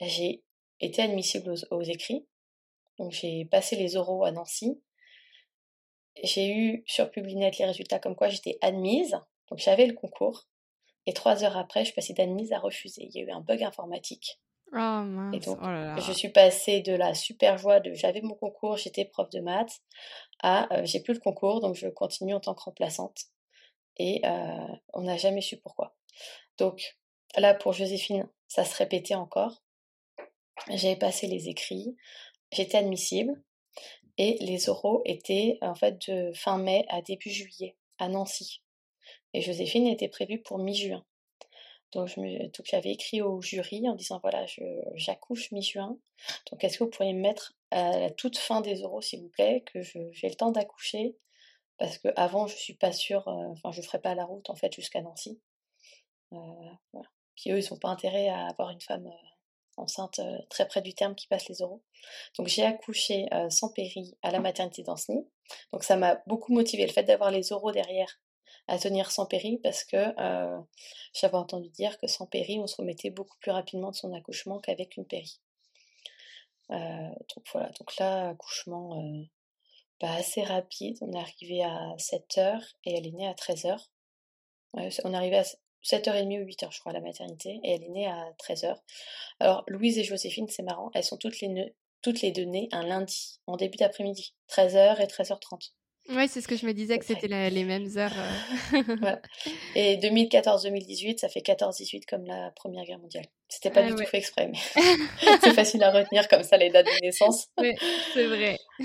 J'ai 0.00 0.42
été 0.80 1.02
admissible 1.02 1.54
aux, 1.70 1.82
écrits. 1.82 2.26
Donc 2.98 3.12
j'ai 3.12 3.44
passé 3.44 3.76
les 3.76 3.96
oraux 3.96 4.24
à 4.24 4.30
Nancy. 4.30 4.80
J'ai 6.22 6.50
eu 6.50 6.82
sur 6.86 7.10
Publinet 7.10 7.50
les 7.58 7.64
résultats 7.64 7.98
comme 7.98 8.16
quoi 8.16 8.28
j'étais 8.28 8.58
admise. 8.60 9.18
Donc 9.50 9.58
j'avais 9.58 9.86
le 9.86 9.94
concours. 9.94 10.46
Et 11.06 11.12
trois 11.12 11.44
heures 11.44 11.56
après, 11.56 11.84
je 11.84 11.94
passais 11.94 12.12
d'admise 12.12 12.52
à 12.52 12.58
refuser. 12.58 13.04
Il 13.04 13.14
y 13.14 13.22
a 13.22 13.26
eu 13.26 13.30
un 13.30 13.40
bug 13.40 13.62
informatique. 13.62 14.38
Oh 14.72 14.76
mince. 14.76 15.34
Et 15.34 15.40
donc, 15.40 15.58
oh 15.60 16.00
je 16.00 16.12
suis 16.12 16.28
passée 16.28 16.80
de 16.80 16.92
la 16.92 17.14
super 17.14 17.58
joie 17.58 17.80
de 17.80 17.92
j'avais 17.94 18.20
mon 18.20 18.34
concours, 18.34 18.76
j'étais 18.76 19.04
prof 19.04 19.28
de 19.30 19.40
maths, 19.40 19.80
à 20.42 20.72
euh, 20.72 20.84
j'ai 20.84 21.00
plus 21.00 21.14
le 21.14 21.20
concours, 21.20 21.60
donc 21.60 21.74
je 21.74 21.88
continue 21.88 22.34
en 22.34 22.40
tant 22.40 22.54
que 22.54 22.62
remplaçante. 22.62 23.18
Et 23.96 24.20
euh, 24.24 24.74
on 24.92 25.02
n'a 25.02 25.16
jamais 25.16 25.40
su 25.40 25.56
pourquoi. 25.56 25.96
Donc 26.56 26.96
là, 27.36 27.54
pour 27.54 27.72
Joséphine, 27.72 28.28
ça 28.46 28.64
se 28.64 28.76
répétait 28.76 29.14
encore. 29.14 29.62
J'avais 30.68 30.96
passé 30.96 31.26
les 31.26 31.48
écrits, 31.48 31.96
j'étais 32.52 32.78
admissible, 32.78 33.42
et 34.18 34.36
les 34.40 34.68
oraux 34.68 35.02
étaient 35.04 35.58
en 35.62 35.74
fait 35.74 36.08
de 36.08 36.32
fin 36.34 36.58
mai 36.58 36.84
à 36.88 37.02
début 37.02 37.30
juillet 37.30 37.76
à 37.98 38.08
Nancy. 38.08 38.62
Et 39.32 39.40
Joséphine 39.40 39.86
était 39.86 40.08
prévue 40.08 40.42
pour 40.42 40.58
mi-juin. 40.58 41.04
Donc, 41.92 42.08
j'avais 42.64 42.90
écrit 42.90 43.20
au 43.20 43.40
jury 43.40 43.88
en 43.88 43.94
disant 43.94 44.20
voilà, 44.22 44.46
j'accouche 44.94 45.50
mi-juin. 45.50 45.98
Donc, 46.50 46.62
est-ce 46.62 46.78
que 46.78 46.84
vous 46.84 46.90
pourriez 46.90 47.12
me 47.12 47.20
mettre 47.20 47.54
à 47.70 47.98
la 47.98 48.10
toute 48.10 48.38
fin 48.38 48.60
des 48.60 48.82
oraux, 48.84 49.00
s'il 49.00 49.22
vous 49.22 49.28
plaît, 49.28 49.64
que 49.72 49.82
j'ai 49.82 50.28
le 50.28 50.34
temps 50.34 50.52
d'accoucher? 50.52 51.16
Parce 51.78 51.96
que 51.98 52.08
avant, 52.14 52.46
je 52.46 52.54
suis 52.56 52.74
pas 52.74 52.92
sûre, 52.92 53.26
euh, 53.26 53.48
enfin, 53.48 53.72
je 53.72 53.80
ferai 53.80 53.98
pas 54.00 54.14
la 54.14 54.26
route 54.26 54.50
en 54.50 54.54
fait 54.54 54.72
jusqu'à 54.74 55.00
Nancy. 55.00 55.40
Euh, 56.34 56.98
Puis 57.36 57.50
eux, 57.50 57.58
ils 57.58 57.72
n'ont 57.72 57.78
pas 57.78 57.88
intérêt 57.88 58.28
à 58.28 58.46
avoir 58.48 58.70
une 58.70 58.82
femme 58.82 59.06
euh, 59.06 59.26
enceinte 59.78 60.20
très 60.50 60.68
près 60.68 60.82
du 60.82 60.94
terme 60.94 61.14
qui 61.14 61.26
passe 61.26 61.48
les 61.48 61.62
oraux. 61.62 61.82
Donc, 62.36 62.48
j'ai 62.48 62.64
accouché 62.64 63.26
sans 63.48 63.72
péri 63.72 64.14
à 64.20 64.30
la 64.30 64.38
maternité 64.38 64.82
d'Anceny. 64.82 65.26
Donc, 65.72 65.84
ça 65.84 65.96
m'a 65.96 66.22
beaucoup 66.26 66.52
motivé 66.52 66.86
le 66.86 66.92
fait 66.92 67.04
d'avoir 67.04 67.30
les 67.30 67.50
oraux 67.50 67.72
derrière 67.72 68.20
à 68.70 68.78
tenir 68.78 69.10
sans 69.10 69.26
péri 69.26 69.58
parce 69.62 69.82
que 69.82 69.96
euh, 69.96 70.60
j'avais 71.12 71.34
entendu 71.34 71.68
dire 71.70 71.98
que 71.98 72.06
sans 72.06 72.26
péri, 72.26 72.60
on 72.60 72.68
se 72.68 72.76
remettait 72.76 73.10
beaucoup 73.10 73.36
plus 73.40 73.50
rapidement 73.50 73.90
de 73.90 73.96
son 73.96 74.12
accouchement 74.12 74.60
qu'avec 74.60 74.96
une 74.96 75.06
péri. 75.06 75.40
Euh, 76.70 76.76
donc 77.34 77.44
voilà, 77.52 77.70
donc 77.80 77.96
là, 77.98 78.28
accouchement 78.28 79.02
euh, 79.02 79.24
bah, 80.00 80.12
assez 80.12 80.44
rapide. 80.44 80.96
On 81.00 81.12
est 81.12 81.18
arrivé 81.18 81.64
à 81.64 81.96
7h 81.96 82.62
et 82.84 82.94
elle 82.96 83.08
est 83.08 83.12
née 83.12 83.26
à 83.26 83.32
13h. 83.32 83.76
on 84.74 85.12
est 85.12 85.16
arrivé 85.16 85.38
à 85.38 85.44
7h30 85.82 86.40
ou 86.40 86.46
8h, 86.46 86.72
je 86.72 86.78
crois, 86.78 86.92
à 86.92 86.94
la 86.94 87.00
maternité, 87.00 87.58
et 87.64 87.72
elle 87.72 87.82
est 87.82 87.88
née 87.88 88.06
à 88.06 88.32
13h. 88.38 88.76
Alors, 89.40 89.64
Louise 89.66 89.98
et 89.98 90.04
Joséphine, 90.04 90.46
c'est 90.48 90.62
marrant, 90.62 90.90
elles 90.94 91.02
sont 91.02 91.16
toutes 91.16 91.40
les, 91.40 91.74
toutes 92.02 92.20
les 92.20 92.30
deux 92.30 92.44
nées 92.44 92.68
un 92.70 92.86
lundi, 92.86 93.40
en 93.46 93.56
début 93.56 93.78
d'après-midi, 93.78 94.34
13h 94.48 95.02
et 95.02 95.06
13h30. 95.06 95.72
Oui, 96.08 96.26
c'est 96.28 96.40
ce 96.40 96.48
que 96.48 96.56
je 96.56 96.66
me 96.66 96.72
disais, 96.72 96.98
que 96.98 97.04
c'était 97.04 97.28
les 97.50 97.64
mêmes 97.64 97.88
heures. 97.96 98.12
Euh. 98.74 99.16
Et 99.76 99.96
2014-2018, 99.98 101.18
ça 101.18 101.28
fait 101.28 101.40
14-18 101.40 102.04
comme 102.08 102.24
la 102.24 102.50
Première 102.56 102.84
Guerre 102.84 102.98
mondiale. 102.98 103.26
C'était 103.48 103.70
pas 103.70 103.82
ah 103.84 103.88
du 103.88 103.94
tout 103.94 104.04
fait 104.04 104.18
exprès, 104.18 104.48
mais 104.48 104.58
c'est 105.42 105.54
facile 105.54 105.82
à 105.84 105.90
retenir 105.90 106.26
comme 106.28 106.42
ça 106.42 106.56
les 106.56 106.70
dates 106.70 106.86
de 106.86 107.04
naissance. 107.04 107.48
C'est 108.14 108.26
vrai. 108.26 108.56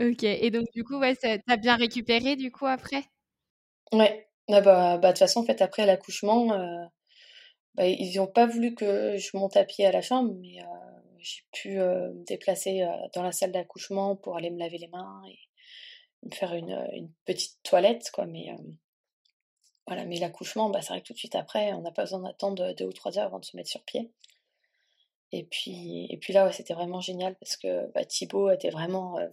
ok, 0.00 0.22
et 0.24 0.50
donc 0.50 0.66
du 0.74 0.84
coup, 0.84 0.98
ouais, 0.98 1.16
t'as 1.16 1.56
bien 1.56 1.76
récupéré 1.76 2.36
du 2.36 2.50
coup 2.50 2.66
après? 2.66 3.04
Ouais, 3.92 4.28
ah 4.48 4.60
bah, 4.60 4.98
bah, 4.98 5.08
de 5.08 5.12
toute 5.12 5.18
façon, 5.20 5.40
en 5.40 5.44
fait, 5.44 5.62
après 5.62 5.86
l'accouchement, 5.86 6.52
euh, 6.52 6.84
bah, 7.74 7.86
ils 7.86 8.16
n'ont 8.16 8.26
pas 8.26 8.46
voulu 8.46 8.74
que 8.74 9.16
je 9.16 9.34
monte 9.34 9.56
à 9.56 9.64
pied 9.64 9.86
à 9.86 9.92
la 9.92 10.02
chambre, 10.02 10.34
mais 10.40 10.60
euh, 10.60 11.00
j'ai 11.20 11.42
pu 11.52 11.78
me 11.78 12.24
déplacer 12.26 12.86
dans 13.14 13.22
la 13.22 13.32
salle 13.32 13.52
d'accouchement 13.52 14.16
pour 14.16 14.36
aller 14.36 14.50
me 14.50 14.58
laver 14.58 14.76
les 14.76 14.88
mains 14.88 15.22
et 15.26 15.38
me 16.22 16.34
faire 16.34 16.54
une, 16.54 16.86
une, 16.92 17.10
petite 17.24 17.58
toilette, 17.62 18.10
quoi. 18.12 18.26
Mais 18.26 18.50
euh, 18.50 18.62
voilà, 19.86 20.04
mais 20.04 20.18
l'accouchement, 20.18 20.70
bah, 20.70 20.82
c'est 20.82 20.88
vrai 20.88 21.02
que 21.02 21.06
tout 21.06 21.12
de 21.12 21.18
suite 21.18 21.34
après, 21.34 21.72
on 21.72 21.80
n'a 21.82 21.90
pas 21.90 22.02
besoin 22.02 22.20
d'attendre 22.20 22.72
deux 22.74 22.86
ou 22.86 22.92
trois 22.92 23.18
heures 23.18 23.26
avant 23.26 23.38
de 23.38 23.44
se 23.44 23.56
mettre 23.56 23.70
sur 23.70 23.82
pied. 23.82 24.10
Et 25.32 25.44
puis, 25.44 26.06
et 26.10 26.16
puis 26.18 26.32
là, 26.32 26.44
ouais, 26.44 26.52
c'était 26.52 26.74
vraiment 26.74 27.00
génial 27.00 27.36
parce 27.36 27.56
que 27.56 27.90
bah, 27.92 28.04
Thibaut 28.04 28.50
était 28.50 28.70
vraiment 28.70 29.18
euh, 29.18 29.28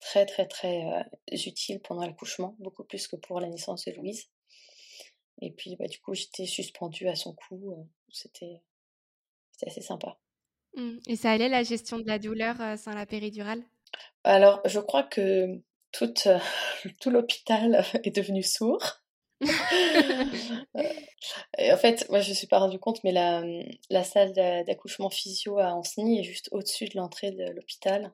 très, 0.00 0.26
très, 0.26 0.46
très 0.46 0.84
euh, 0.86 1.02
utile 1.32 1.80
pendant 1.80 2.02
l'accouchement, 2.02 2.56
beaucoup 2.58 2.84
plus 2.84 3.06
que 3.06 3.16
pour 3.16 3.40
la 3.40 3.48
naissance 3.48 3.84
de 3.84 3.92
Louise. 3.92 4.28
Et 5.40 5.52
puis, 5.52 5.76
bah, 5.76 5.86
du 5.86 6.00
coup, 6.00 6.14
j'étais 6.14 6.46
suspendue 6.46 7.08
à 7.08 7.14
son 7.14 7.34
cou. 7.34 7.88
c'était 8.10 8.62
assez 9.64 9.80
sympa. 9.80 10.18
Mmh. 10.74 10.98
Et 11.06 11.16
ça 11.16 11.30
allait 11.30 11.48
la 11.48 11.62
gestion 11.62 11.98
de 11.98 12.06
la 12.06 12.18
douleur 12.18 12.56
sans 12.78 12.92
la 12.92 13.06
péridurale? 13.06 13.62
Alors, 14.24 14.60
je 14.66 14.80
crois 14.80 15.04
que 15.04 15.60
euh, 16.02 16.38
tout 17.00 17.10
l'hôpital 17.10 17.84
est 18.04 18.14
devenu 18.14 18.42
sourd. 18.42 19.00
et 21.58 21.72
en 21.72 21.76
fait, 21.76 22.08
moi 22.08 22.20
je 22.20 22.26
ne 22.26 22.30
me 22.30 22.34
suis 22.34 22.46
pas 22.46 22.58
rendu 22.58 22.78
compte, 22.78 23.02
mais 23.04 23.12
la, 23.12 23.42
la 23.90 24.04
salle 24.04 24.32
d'accouchement 24.32 25.10
physio 25.10 25.58
à 25.58 25.74
Anceny 25.74 26.20
est 26.20 26.24
juste 26.24 26.48
au-dessus 26.52 26.86
de 26.86 26.96
l'entrée 26.96 27.32
de 27.32 27.50
l'hôpital. 27.50 28.12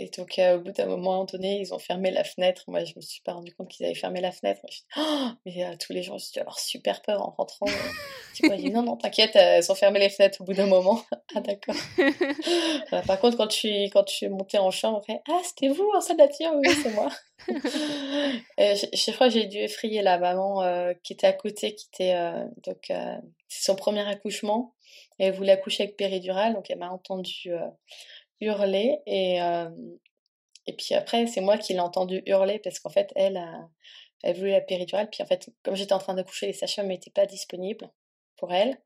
Et 0.00 0.08
donc, 0.16 0.38
euh, 0.38 0.56
au 0.56 0.60
bout 0.60 0.72
d'un 0.72 0.86
moment 0.86 1.26
donné, 1.26 1.60
ils 1.60 1.74
ont 1.74 1.78
fermé 1.78 2.10
la 2.10 2.24
fenêtre. 2.24 2.64
Moi, 2.68 2.84
je 2.84 2.94
me 2.96 3.02
suis 3.02 3.20
pas 3.20 3.34
rendu 3.34 3.54
compte 3.54 3.68
qu'ils 3.68 3.84
avaient 3.84 3.94
fermé 3.94 4.22
la 4.22 4.32
fenêtre. 4.32 4.62
Je 4.70 4.78
oh 4.96 5.28
mais 5.44 5.62
euh, 5.62 5.76
tous 5.78 5.92
les 5.92 6.02
gens, 6.02 6.16
j'ai 6.16 6.32
dû 6.32 6.38
avoir 6.40 6.58
super 6.58 7.02
peur 7.02 7.20
en 7.20 7.30
rentrant. 7.36 7.66
tu 8.34 8.46
vois, 8.46 8.56
dit, 8.56 8.70
non, 8.70 8.82
non, 8.82 8.96
t'inquiète, 8.96 9.32
elles 9.34 9.70
ont 9.70 9.74
fermé 9.74 9.98
les 9.98 10.08
fenêtres 10.08 10.40
au 10.40 10.44
bout 10.44 10.54
d'un 10.54 10.68
moment. 10.68 11.02
ah, 11.36 11.40
d'accord. 11.42 11.74
par 13.06 13.20
contre, 13.20 13.36
quand 13.36 13.50
je, 13.50 13.56
suis, 13.56 13.90
quand 13.90 14.08
je 14.08 14.14
suis 14.14 14.28
montée 14.30 14.56
en 14.56 14.70
chambre, 14.70 15.04
ah, 15.28 15.40
c'était 15.44 15.68
vous 15.68 15.90
en 15.94 16.00
salle 16.00 16.16
d'attire 16.16 16.50
Oui, 16.54 16.68
c'est 16.82 16.94
moi. 16.94 17.10
je, 18.58 19.12
crois 19.12 19.28
que 19.28 19.34
j'ai 19.34 19.44
dû 19.44 19.58
effrayer 19.58 20.00
la 20.00 20.16
maman 20.16 20.62
euh, 20.62 20.94
qui 21.04 21.12
était 21.12 21.26
à 21.26 21.34
côté, 21.34 21.74
qui 21.74 21.88
était. 21.92 22.14
donc, 22.64 22.86
c'est 22.86 23.64
son 23.64 23.76
premier 23.76 24.08
accouchement. 24.08 24.72
Et 25.18 25.24
elle 25.26 25.34
voulait 25.34 25.52
accoucher 25.52 25.82
avec 25.82 25.98
péridurale, 25.98 26.54
donc 26.54 26.70
elle 26.70 26.78
m'a 26.78 26.88
entendu 26.88 27.52
hurler 28.40 28.98
et, 29.06 29.40
euh, 29.42 29.68
et 30.66 30.74
puis 30.74 30.94
après 30.94 31.26
c'est 31.26 31.40
moi 31.40 31.58
qui 31.58 31.72
l'ai 31.72 31.80
entendu 31.80 32.22
hurler 32.26 32.58
parce 32.58 32.78
qu'en 32.80 32.90
fait 32.90 33.12
elle 33.16 33.40
elle 34.22 34.36
voulait 34.36 34.52
la 34.52 34.60
péridurale 34.60 35.08
puis 35.10 35.22
en 35.22 35.26
fait 35.26 35.50
comme 35.62 35.74
j'étais 35.76 35.92
en 35.92 35.98
train 35.98 36.14
d'accoucher 36.14 36.46
les 36.46 36.52
sages-femmes 36.52 36.88
n'étaient 36.88 37.10
pas 37.10 37.26
disponibles 37.26 37.90
pour 38.36 38.52
elle 38.52 38.78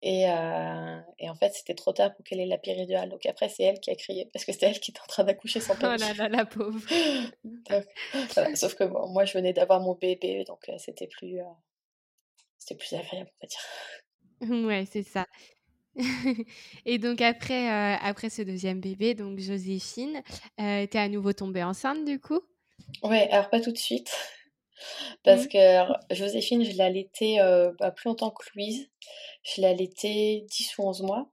et, 0.00 0.30
euh, 0.30 1.00
et 1.18 1.28
en 1.28 1.34
fait 1.34 1.52
c'était 1.54 1.74
trop 1.74 1.92
tard 1.92 2.14
pour 2.14 2.24
qu'elle 2.24 2.40
ait 2.40 2.46
la 2.46 2.58
péridurale 2.58 3.08
donc 3.08 3.26
après 3.26 3.48
c'est 3.48 3.64
elle 3.64 3.80
qui 3.80 3.90
a 3.90 3.96
crié 3.96 4.28
parce 4.32 4.44
que 4.44 4.52
c'était 4.52 4.66
elle 4.66 4.80
qui 4.80 4.92
était 4.92 5.00
en 5.00 5.06
train 5.06 5.24
d'accoucher 5.24 5.60
sans 5.60 5.74
péridurale. 5.74 6.14
Oh 6.14 6.22
là 6.22 6.28
là 6.28 6.36
la 6.36 6.46
pauvre. 6.46 6.80
Sauf 8.56 8.74
que 8.74 8.84
bon, 8.84 9.08
moi 9.08 9.24
je 9.24 9.32
venais 9.32 9.52
d'avoir 9.52 9.80
mon 9.80 9.94
bébé 9.94 10.44
donc 10.44 10.68
euh, 10.68 10.78
c'était 10.78 11.08
plus 11.08 11.40
c'était 12.58 12.76
plus 12.76 12.94
agréable 12.94 13.30
on 13.40 13.46
va 13.46 13.48
dire. 13.48 14.66
Ouais 14.68 14.84
c'est 14.90 15.02
ça. 15.02 15.26
et 16.86 16.98
donc 16.98 17.20
après, 17.20 17.70
euh, 17.70 17.96
après 18.00 18.30
ce 18.30 18.42
deuxième 18.42 18.80
bébé, 18.80 19.14
donc 19.14 19.38
Joséphine, 19.38 20.22
euh, 20.60 20.86
t'es 20.86 20.98
à 20.98 21.08
nouveau 21.08 21.32
tombée 21.32 21.62
enceinte 21.62 22.04
du 22.04 22.20
coup? 22.20 22.40
Ouais, 23.02 23.28
alors 23.30 23.50
pas 23.50 23.60
tout 23.60 23.72
de 23.72 23.78
suite. 23.78 24.10
Parce 25.24 25.46
mmh. 25.46 25.48
que 25.48 26.14
Joséphine, 26.14 26.64
je 26.64 26.70
l'ai 26.70 26.80
allaitée 26.80 27.40
euh, 27.40 27.72
bah, 27.80 27.90
plus 27.90 28.08
longtemps 28.08 28.30
que 28.30 28.44
Louise. 28.54 28.88
Je 29.42 29.60
l'ai 29.60 29.66
allaitée 29.66 30.46
10 30.48 30.78
ou 30.78 30.88
11 30.88 31.02
mois. 31.02 31.30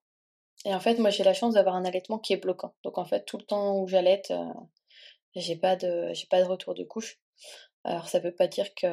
Et 0.66 0.74
en 0.74 0.80
fait, 0.80 0.98
moi 0.98 1.12
j'ai 1.12 1.24
la 1.24 1.34
chance 1.34 1.54
d'avoir 1.54 1.76
un 1.76 1.86
allaitement 1.86 2.18
qui 2.18 2.34
est 2.34 2.38
bloquant. 2.38 2.74
Donc 2.84 2.98
en 2.98 3.06
fait, 3.06 3.24
tout 3.26 3.38
le 3.38 3.44
temps 3.44 3.78
où 3.80 3.88
j'allaite, 3.88 4.34
j'ai 5.36 5.56
pas, 5.56 5.76
de, 5.76 6.10
j'ai 6.14 6.26
pas 6.26 6.42
de 6.42 6.48
retour 6.48 6.74
de 6.74 6.84
couche. 6.84 7.20
Alors 7.88 8.10
ça 8.10 8.18
ne 8.20 8.24
veut 8.24 8.34
pas 8.34 8.48
dire 8.48 8.74
que, 8.74 8.88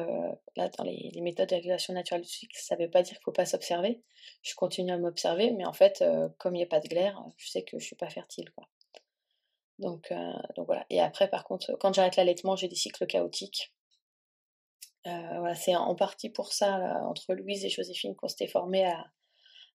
là, 0.55 0.69
dans 0.77 0.83
les, 0.83 1.11
méthodes 1.19 1.49
de 1.49 1.55
régulation 1.55 1.95
naturelle 1.95 2.21
du 2.21 2.29
cycle, 2.29 2.55
ça 2.55 2.75
ne 2.75 2.83
veut 2.83 2.91
pas 2.91 3.01
dire 3.01 3.13
qu'il 3.13 3.21
ne 3.21 3.23
faut 3.23 3.31
pas 3.31 3.47
s'observer. 3.47 4.03
Je 4.43 4.53
continue 4.53 4.91
à 4.91 4.99
m'observer, 4.99 5.49
mais 5.49 5.65
en 5.65 5.73
fait, 5.73 6.03
euh, 6.03 6.29
comme 6.37 6.53
il 6.55 6.59
n'y 6.59 6.63
a 6.63 6.67
pas 6.67 6.79
de 6.79 6.87
glaire, 6.87 7.19
je 7.37 7.49
sais 7.49 7.63
que 7.63 7.71
je 7.71 7.77
ne 7.77 7.87
suis 7.87 7.95
pas 7.95 8.11
fertile. 8.11 8.53
Euh, 9.81 10.33
donc 10.55 10.65
voilà. 10.67 10.85
Et 10.91 11.01
après, 11.01 11.27
par 11.27 11.43
contre, 11.43 11.75
quand 11.79 11.91
j'arrête 11.91 12.17
l'allaitement, 12.17 12.55
j'ai 12.55 12.67
des 12.67 12.75
cycles 12.75 13.07
chaotiques. 13.07 13.73
Euh, 15.07 15.39
voilà, 15.39 15.55
c'est 15.55 15.75
en 15.75 15.95
partie 15.95 16.29
pour 16.29 16.53
ça, 16.53 17.01
entre 17.07 17.33
Louise 17.33 17.65
et 17.65 17.69
Joséphine, 17.69 18.15
qu'on 18.15 18.27
s'était 18.27 18.47
formé 18.47 18.85
à, 18.85 19.07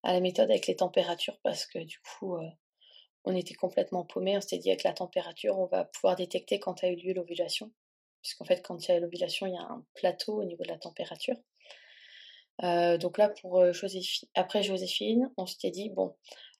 à, 0.05 0.13
la 0.13 0.21
méthode 0.21 0.49
avec 0.49 0.69
les 0.69 0.77
températures, 0.77 1.41
parce 1.43 1.67
que 1.67 1.81
du 1.81 1.99
coup, 1.99 2.39
on 3.25 3.35
était 3.35 3.55
complètement 3.55 4.05
paumés. 4.05 4.37
On 4.37 4.41
s'était 4.41 4.59
dit, 4.59 4.71
avec 4.71 4.85
la 4.85 4.93
température, 4.93 5.59
on 5.59 5.67
va 5.67 5.87
pouvoir 5.87 6.15
détecter 6.15 6.61
quand 6.61 6.85
a 6.85 6.89
eu 6.89 6.95
lieu 6.95 7.15
l'ovulation 7.15 7.73
puisqu'en 8.29 8.45
fait, 8.45 8.61
quand 8.63 8.87
il 8.87 8.93
y 8.93 8.95
a 8.95 9.01
l'ovulation, 9.01 9.47
il 9.47 9.55
y 9.55 9.57
a 9.57 9.63
un 9.63 9.83
plateau 9.95 10.41
au 10.41 10.45
niveau 10.45 10.63
de 10.63 10.69
la 10.69 10.79
température. 10.79 11.37
Euh, 12.63 12.99
donc 12.99 13.17
là, 13.17 13.31
pour 13.31 13.59
euh, 13.59 13.73
Joséphine, 13.73 14.29
après 14.35 14.63
Joséphine, 14.63 15.33
on 15.39 15.47
s'était 15.47 15.71
dit, 15.71 15.89
bon, 15.89 16.15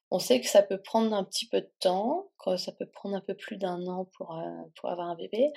on 0.09 0.17
sait 0.17 0.41
que 0.41 0.47
ça 0.47 0.63
peut 0.63 0.81
prendre 0.81 1.13
un 1.13 1.23
petit 1.23 1.47
peu 1.47 1.61
de 1.61 1.71
temps, 1.79 2.31
que 2.43 2.57
ça 2.57 2.71
peut 2.71 2.87
prendre 2.87 3.15
un 3.15 3.21
peu 3.21 3.35
plus 3.35 3.57
d'un 3.57 3.85
an 3.85 4.05
pour, 4.17 4.35
euh, 4.35 4.63
pour 4.75 4.89
avoir 4.89 5.09
un 5.09 5.15
bébé. 5.15 5.51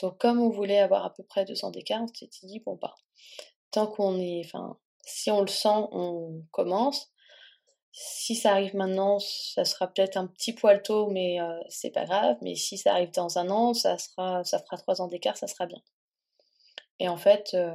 Donc 0.00 0.18
comme 0.18 0.40
on 0.40 0.50
voulait 0.50 0.80
avoir 0.80 1.04
à 1.04 1.14
peu 1.14 1.22
près 1.22 1.44
deux 1.44 1.64
ans 1.64 1.70
d'écart, 1.70 2.02
on 2.02 2.08
s'était 2.08 2.46
dit, 2.46 2.60
bon, 2.66 2.76
bah, 2.82 2.94
tant 3.70 3.86
qu'on 3.86 4.18
est, 4.18 4.42
enfin, 4.44 4.78
si 5.04 5.30
on 5.30 5.42
le 5.42 5.46
sent, 5.46 5.68
on 5.92 6.42
commence. 6.50 7.11
Si 7.94 8.34
ça 8.34 8.52
arrive 8.52 8.74
maintenant, 8.74 9.18
ça 9.18 9.66
sera 9.66 9.86
peut-être 9.86 10.16
un 10.16 10.26
petit 10.26 10.54
poil 10.54 10.82
tôt, 10.82 11.08
mais 11.10 11.40
euh, 11.40 11.60
c'est 11.68 11.90
pas 11.90 12.06
grave. 12.06 12.38
Mais 12.40 12.54
si 12.54 12.78
ça 12.78 12.92
arrive 12.92 13.10
dans 13.10 13.38
un 13.38 13.50
an, 13.50 13.74
ça, 13.74 13.98
sera, 13.98 14.42
ça 14.44 14.58
fera 14.60 14.78
trois 14.78 15.02
ans 15.02 15.08
d'écart, 15.08 15.36
ça 15.36 15.46
sera 15.46 15.66
bien. 15.66 15.82
Et 17.00 17.08
en 17.08 17.18
fait, 17.18 17.52
euh, 17.52 17.74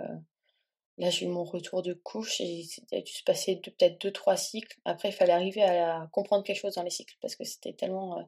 là, 0.97 1.11
j'ai 1.11 1.25
eu 1.27 1.29
mon 1.29 1.43
retour 1.43 1.83
de 1.83 1.93
couche 1.93 2.41
et 2.41 2.65
a 2.91 3.01
dû 3.01 3.13
se 3.13 3.23
passer 3.23 3.57
peut-être 3.57 4.01
deux, 4.01 4.11
trois 4.11 4.37
cycles. 4.37 4.79
Après, 4.85 5.09
il 5.09 5.13
fallait 5.13 5.33
arriver 5.33 5.61
à, 5.61 6.09
comprendre 6.11 6.43
quelque 6.43 6.59
chose 6.61 6.75
dans 6.75 6.83
les 6.83 6.89
cycles 6.89 7.15
parce 7.21 7.35
que 7.35 7.43
c'était 7.43 7.73
tellement 7.73 8.27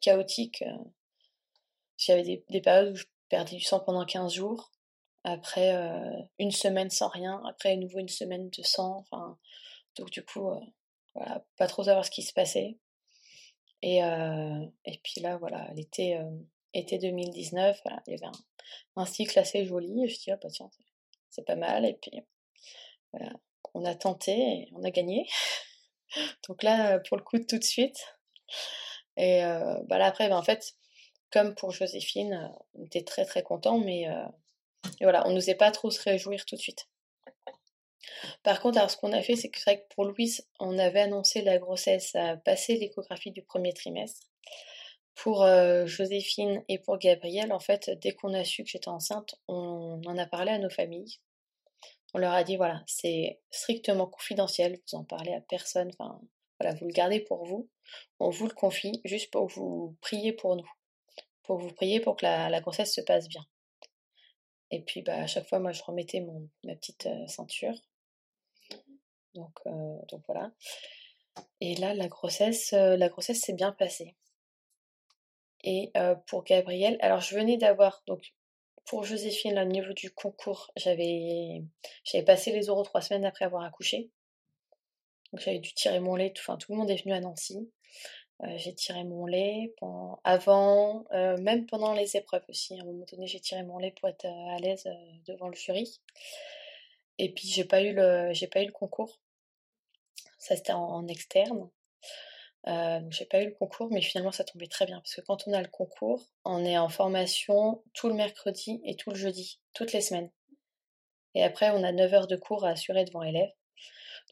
chaotique. 0.00 0.64
J'avais 1.96 2.24
des, 2.24 2.44
des, 2.50 2.60
périodes 2.60 2.92
où 2.92 2.96
je 2.96 3.04
perdais 3.28 3.56
du 3.56 3.62
sang 3.62 3.78
pendant 3.78 4.04
15 4.04 4.32
jours. 4.32 4.72
Après, 5.22 5.72
une 6.38 6.50
semaine 6.50 6.90
sans 6.90 7.08
rien. 7.08 7.40
Après, 7.48 7.72
à 7.72 7.76
nouveau 7.76 8.00
une 8.00 8.08
semaine 8.08 8.50
de 8.50 8.62
sang. 8.62 9.04
Enfin, 9.10 9.38
donc, 9.96 10.10
du 10.10 10.24
coup, 10.24 10.50
pas 11.14 11.66
trop 11.66 11.84
savoir 11.84 12.04
ce 12.04 12.10
qui 12.10 12.22
se 12.22 12.32
passait. 12.32 12.78
Et, 13.82 13.98
et 13.98 15.00
puis 15.02 15.20
là, 15.20 15.36
voilà, 15.38 15.70
l'été 15.74 16.20
été 16.74 16.98
2019, 16.98 17.80
voilà, 17.84 18.02
il 18.06 18.12
y 18.12 18.14
avait 18.14 18.32
un, 18.96 19.06
cycle 19.06 19.38
assez 19.38 19.64
joli. 19.64 20.04
Et 20.04 20.08
je 20.08 20.18
dis, 20.18 20.30
ah 20.30 20.36
bah 20.36 20.48
tiens, 20.50 20.70
c'est 21.30 21.44
pas 21.44 21.56
mal. 21.56 21.84
Et 21.84 21.94
puis, 21.94 22.12
on 23.74 23.84
a 23.84 23.94
tenté 23.94 24.32
et 24.32 24.68
on 24.74 24.82
a 24.84 24.90
gagné. 24.90 25.28
Donc 26.48 26.62
là, 26.62 26.98
pour 27.00 27.16
le 27.16 27.22
coup, 27.22 27.38
tout 27.38 27.58
de 27.58 27.64
suite. 27.64 28.16
Et 29.16 29.42
bah 29.86 29.98
là, 29.98 30.06
après, 30.06 30.28
bah, 30.28 30.36
en 30.36 30.42
fait, 30.42 30.74
comme 31.30 31.54
pour 31.54 31.70
Joséphine, 31.72 32.52
on 32.74 32.84
était 32.84 33.04
très 33.04 33.24
très 33.24 33.42
content, 33.42 33.78
mais 33.78 34.06
voilà, 35.00 35.26
on 35.26 35.32
n'osait 35.32 35.54
pas 35.54 35.70
trop 35.70 35.90
se 35.90 36.02
réjouir 36.02 36.44
tout 36.46 36.56
de 36.56 36.60
suite. 36.60 36.88
Par 38.42 38.60
contre, 38.60 38.78
alors 38.78 38.90
ce 38.90 38.96
qu'on 38.96 39.12
a 39.12 39.22
fait, 39.22 39.36
c'est 39.36 39.50
que, 39.50 39.60
vrai 39.60 39.86
pour 39.94 40.04
Louise, 40.04 40.46
on 40.58 40.78
avait 40.78 41.00
annoncé 41.00 41.42
la 41.42 41.58
grossesse 41.58 42.14
à 42.14 42.36
passer 42.36 42.76
l'échographie 42.76 43.30
du 43.30 43.42
premier 43.42 43.72
trimestre. 43.72 44.26
Pour 45.14 45.46
Joséphine 45.86 46.62
et 46.68 46.78
pour 46.78 46.96
Gabriel, 46.98 47.52
en 47.52 47.60
fait, 47.60 47.90
dès 48.00 48.12
qu'on 48.12 48.32
a 48.32 48.44
su 48.44 48.64
que 48.64 48.70
j'étais 48.70 48.88
enceinte, 48.88 49.34
on 49.48 50.00
en 50.06 50.16
a 50.16 50.26
parlé 50.26 50.52
à 50.52 50.58
nos 50.58 50.70
familles. 50.70 51.18
On 52.14 52.18
leur 52.18 52.32
a 52.32 52.42
dit 52.42 52.56
voilà, 52.56 52.82
c'est 52.86 53.40
strictement 53.50 54.06
confidentiel, 54.06 54.80
vous 54.90 54.98
en 54.98 55.04
parlez 55.04 55.32
à 55.32 55.40
personne, 55.40 55.90
enfin 55.98 56.20
voilà, 56.58 56.74
vous 56.76 56.86
le 56.86 56.92
gardez 56.92 57.20
pour 57.20 57.44
vous. 57.44 57.68
On 58.18 58.30
vous 58.30 58.46
le 58.46 58.54
confie 58.54 59.00
juste 59.04 59.30
pour 59.30 59.46
vous 59.46 59.96
prier 60.00 60.32
pour 60.32 60.56
nous, 60.56 60.70
pour 61.44 61.58
vous 61.58 61.72
prier 61.72 62.00
pour 62.00 62.16
que 62.16 62.24
la, 62.24 62.60
grossesse 62.60 62.94
se 62.94 63.00
passe 63.00 63.28
bien. 63.28 63.46
Et 64.70 64.82
puis 64.82 65.02
bah, 65.02 65.22
à 65.22 65.26
chaque 65.26 65.48
fois, 65.48 65.58
moi, 65.60 65.72
je 65.72 65.82
remettais 65.82 66.20
mon, 66.20 66.48
ma 66.64 66.74
petite 66.74 67.08
ceinture. 67.26 67.74
Donc, 69.34 69.60
donc 70.08 70.22
voilà. 70.26 70.50
Et 71.60 71.74
là, 71.76 71.94
la 71.94 72.08
grossesse, 72.08 72.72
la 72.72 73.08
grossesse 73.08 73.40
s'est 73.40 73.54
bien 73.54 73.72
passée. 73.72 74.16
Et 75.62 75.92
pour 76.26 76.44
Gabriel, 76.44 76.96
alors 77.00 77.20
je 77.20 77.34
venais 77.34 77.56
d'avoir, 77.56 78.02
donc 78.06 78.32
pour 78.86 79.04
Joséphine, 79.04 79.58
au 79.58 79.64
niveau 79.64 79.92
du 79.92 80.10
concours, 80.10 80.72
j'avais 80.76 81.62
passé 82.26 82.50
les 82.52 82.70
oraux 82.70 82.82
trois 82.82 83.02
semaines 83.02 83.24
après 83.24 83.44
avoir 83.44 83.62
accouché. 83.62 84.10
Donc 85.32 85.42
j'avais 85.42 85.60
dû 85.60 85.72
tirer 85.74 86.00
mon 86.00 86.16
lait, 86.16 86.32
enfin 86.38 86.56
tout 86.56 86.72
le 86.72 86.78
monde 86.78 86.90
est 86.90 87.00
venu 87.02 87.12
à 87.12 87.20
Nancy. 87.20 87.70
j'ai 88.56 88.74
tiré 88.74 89.04
mon 89.04 89.26
lait 89.26 89.74
avant, 90.24 91.04
même 91.12 91.66
pendant 91.66 91.92
les 91.92 92.16
épreuves 92.16 92.44
aussi. 92.48 92.78
À 92.78 92.82
un 92.82 92.84
moment 92.84 93.04
donné, 93.10 93.26
j'ai 93.26 93.40
tiré 93.40 93.62
mon 93.62 93.78
lait 93.78 93.92
pour 93.92 94.08
être 94.08 94.26
à 94.26 94.58
l'aise 94.58 94.88
devant 95.26 95.48
le 95.48 95.54
jury. 95.54 96.00
Et 97.20 97.32
puis 97.32 97.48
j'ai 97.48 97.64
pas 97.64 97.82
eu 97.82 97.92
le, 97.92 98.32
j'ai 98.32 98.46
pas 98.46 98.62
eu 98.62 98.66
le 98.66 98.72
concours. 98.72 99.20
Ça 100.38 100.56
c'était 100.56 100.72
en, 100.72 101.06
externe. 101.06 101.68
Euh, 102.66 103.00
j'ai 103.10 103.26
pas 103.26 103.42
eu 103.42 103.46
le 103.46 103.52
concours, 103.52 103.88
mais 103.90 104.00
finalement 104.00 104.32
ça 104.32 104.44
tombait 104.44 104.66
très 104.68 104.86
bien 104.86 105.00
parce 105.00 105.14
que 105.14 105.20
quand 105.20 105.46
on 105.46 105.52
a 105.52 105.60
le 105.60 105.68
concours, 105.68 106.24
on 106.44 106.64
est 106.64 106.78
en 106.78 106.88
formation 106.88 107.82
tout 107.92 108.08
le 108.08 108.14
mercredi 108.14 108.80
et 108.84 108.96
tout 108.96 109.10
le 109.10 109.16
jeudi, 109.16 109.60
toutes 109.74 109.92
les 109.92 110.00
semaines. 110.00 110.30
Et 111.34 111.44
après, 111.44 111.70
on 111.70 111.84
a 111.84 111.92
9 111.92 112.14
heures 112.14 112.26
de 112.26 112.36
cours 112.36 112.64
à 112.64 112.70
assurer 112.70 113.04
devant 113.04 113.22
élèves. 113.22 113.52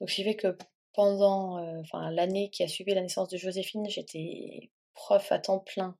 Donc, 0.01 0.11
ce 0.11 0.23
fait 0.23 0.35
que 0.35 0.57
pendant 0.95 1.59
enfin, 1.81 2.11
l'année 2.11 2.51
qui 2.51 2.63
a 2.63 2.69
suivi 2.69 2.95
la 2.95 3.03
naissance 3.03 3.29
de 3.29 3.37
Joséphine, 3.37 3.89
j'étais 3.89 4.71
prof 4.95 5.31
à 5.31 5.39
temps 5.39 5.61
plein 5.61 5.97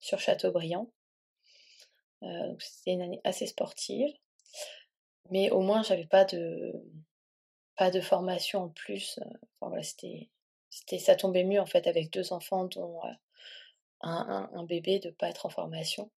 sur 0.00 0.18
Châteaubriand. 0.18 0.90
Euh, 2.22 2.54
c'était 2.58 2.92
une 2.92 3.02
année 3.02 3.20
assez 3.24 3.46
sportive. 3.46 4.12
Mais 5.30 5.50
au 5.50 5.60
moins, 5.60 5.82
j'avais 5.82 6.06
pas 6.06 6.24
de, 6.24 6.72
pas 7.76 7.90
de 7.90 8.00
formation 8.00 8.64
en 8.64 8.68
plus. 8.68 9.18
Enfin, 9.20 9.70
voilà, 9.70 9.82
c'était 9.82 10.28
ça 10.98 11.16
tombait 11.16 11.44
mieux 11.44 11.60
en 11.60 11.66
fait 11.66 11.86
avec 11.86 12.10
deux 12.10 12.32
enfants 12.32 12.64
dont 12.64 13.00
un, 14.00 14.64
bébé 14.64 14.98
de 14.98 15.10
pas 15.10 15.28
être 15.28 15.46
en 15.46 15.50
formation. 15.50 16.10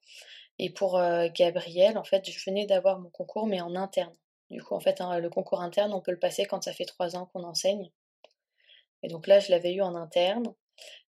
Et 0.60 0.70
pour 0.72 1.00
Gabriel, 1.34 1.98
en 1.98 2.04
fait, 2.04 2.30
je 2.30 2.46
venais 2.46 2.66
d'avoir 2.66 3.00
mon 3.00 3.10
concours 3.10 3.48
mais 3.48 3.62
en 3.62 3.76
interne. 3.76 4.16
Du 4.50 4.62
coup, 4.64 4.76
en 4.76 4.80
fait, 4.80 5.02
hein, 5.02 5.20
le 5.20 5.30
concours 5.30 5.62
interne, 5.62 5.94
on 5.94 6.02
peut 6.02 6.12
le 6.12 6.20
passer 6.20 6.46
quand 6.46 6.64
ça 6.64 6.74
fait 6.74 6.86
trois 6.86 7.16
ans 7.16 7.26
qu'on 7.28 7.44
enseigne. 7.44 7.92
Et 9.04 9.08
donc 9.08 9.28
là, 9.28 9.40
je 9.40 9.52
l'avais 9.52 9.74
eu 9.74 9.82
en 9.82 9.96
interne. 9.96 10.54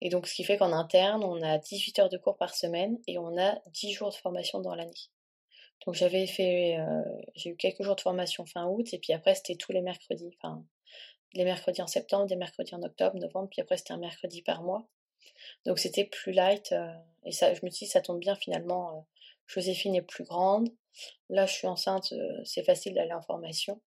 Et 0.01 0.09
donc, 0.09 0.27
ce 0.27 0.33
qui 0.35 0.43
fait 0.43 0.57
qu'en 0.57 0.73
interne, 0.73 1.23
on 1.23 1.41
a 1.41 1.57
18 1.57 1.99
heures 1.99 2.09
de 2.09 2.17
cours 2.17 2.37
par 2.37 2.55
semaine 2.55 2.99
et 3.07 3.17
on 3.17 3.37
a 3.37 3.59
10 3.67 3.93
jours 3.93 4.09
de 4.09 4.15
formation 4.15 4.59
dans 4.59 4.75
l'année. 4.75 5.09
Donc, 5.85 5.95
j'avais 5.95 6.27
fait, 6.27 6.77
j'ai 7.35 7.49
eu 7.51 7.57
quelques 7.57 7.83
jours 7.83 7.95
de 7.95 8.01
formation 8.01 8.45
fin 8.45 8.67
août 8.67 8.93
et 8.93 8.99
puis 8.99 9.13
après, 9.13 9.35
c'était 9.35 9.55
tous 9.55 9.71
les 9.71 9.81
mercredis. 9.81 10.31
Enfin, 10.37 10.65
les 11.33 11.43
mercredis 11.43 11.81
en 11.81 11.87
septembre, 11.87 12.27
des 12.27 12.35
mercredis 12.35 12.75
en 12.75 12.83
octobre, 12.83 13.17
novembre, 13.17 13.49
puis 13.49 13.61
après 13.61 13.77
c'était 13.77 13.93
un 13.93 13.97
mercredi 13.97 14.41
par 14.41 14.61
mois. 14.61 14.87
Donc 15.65 15.79
c'était 15.79 16.05
plus 16.05 16.31
light. 16.31 16.71
Euh, 16.71 16.93
et 17.25 17.31
ça, 17.31 17.53
je 17.53 17.61
me 17.63 17.69
dis, 17.69 17.85
ça 17.85 18.01
tombe 18.01 18.19
bien 18.19 18.35
finalement. 18.35 18.97
Euh, 18.97 19.01
Joséphine 19.47 19.95
est 19.95 20.01
plus 20.01 20.23
grande. 20.23 20.69
Là, 21.29 21.45
je 21.45 21.53
suis 21.53 21.67
enceinte, 21.67 22.13
euh, 22.13 22.43
c'est 22.45 22.63
facile 22.63 22.93
d'aller 22.93 23.13
en 23.13 23.21
formation. 23.21 23.81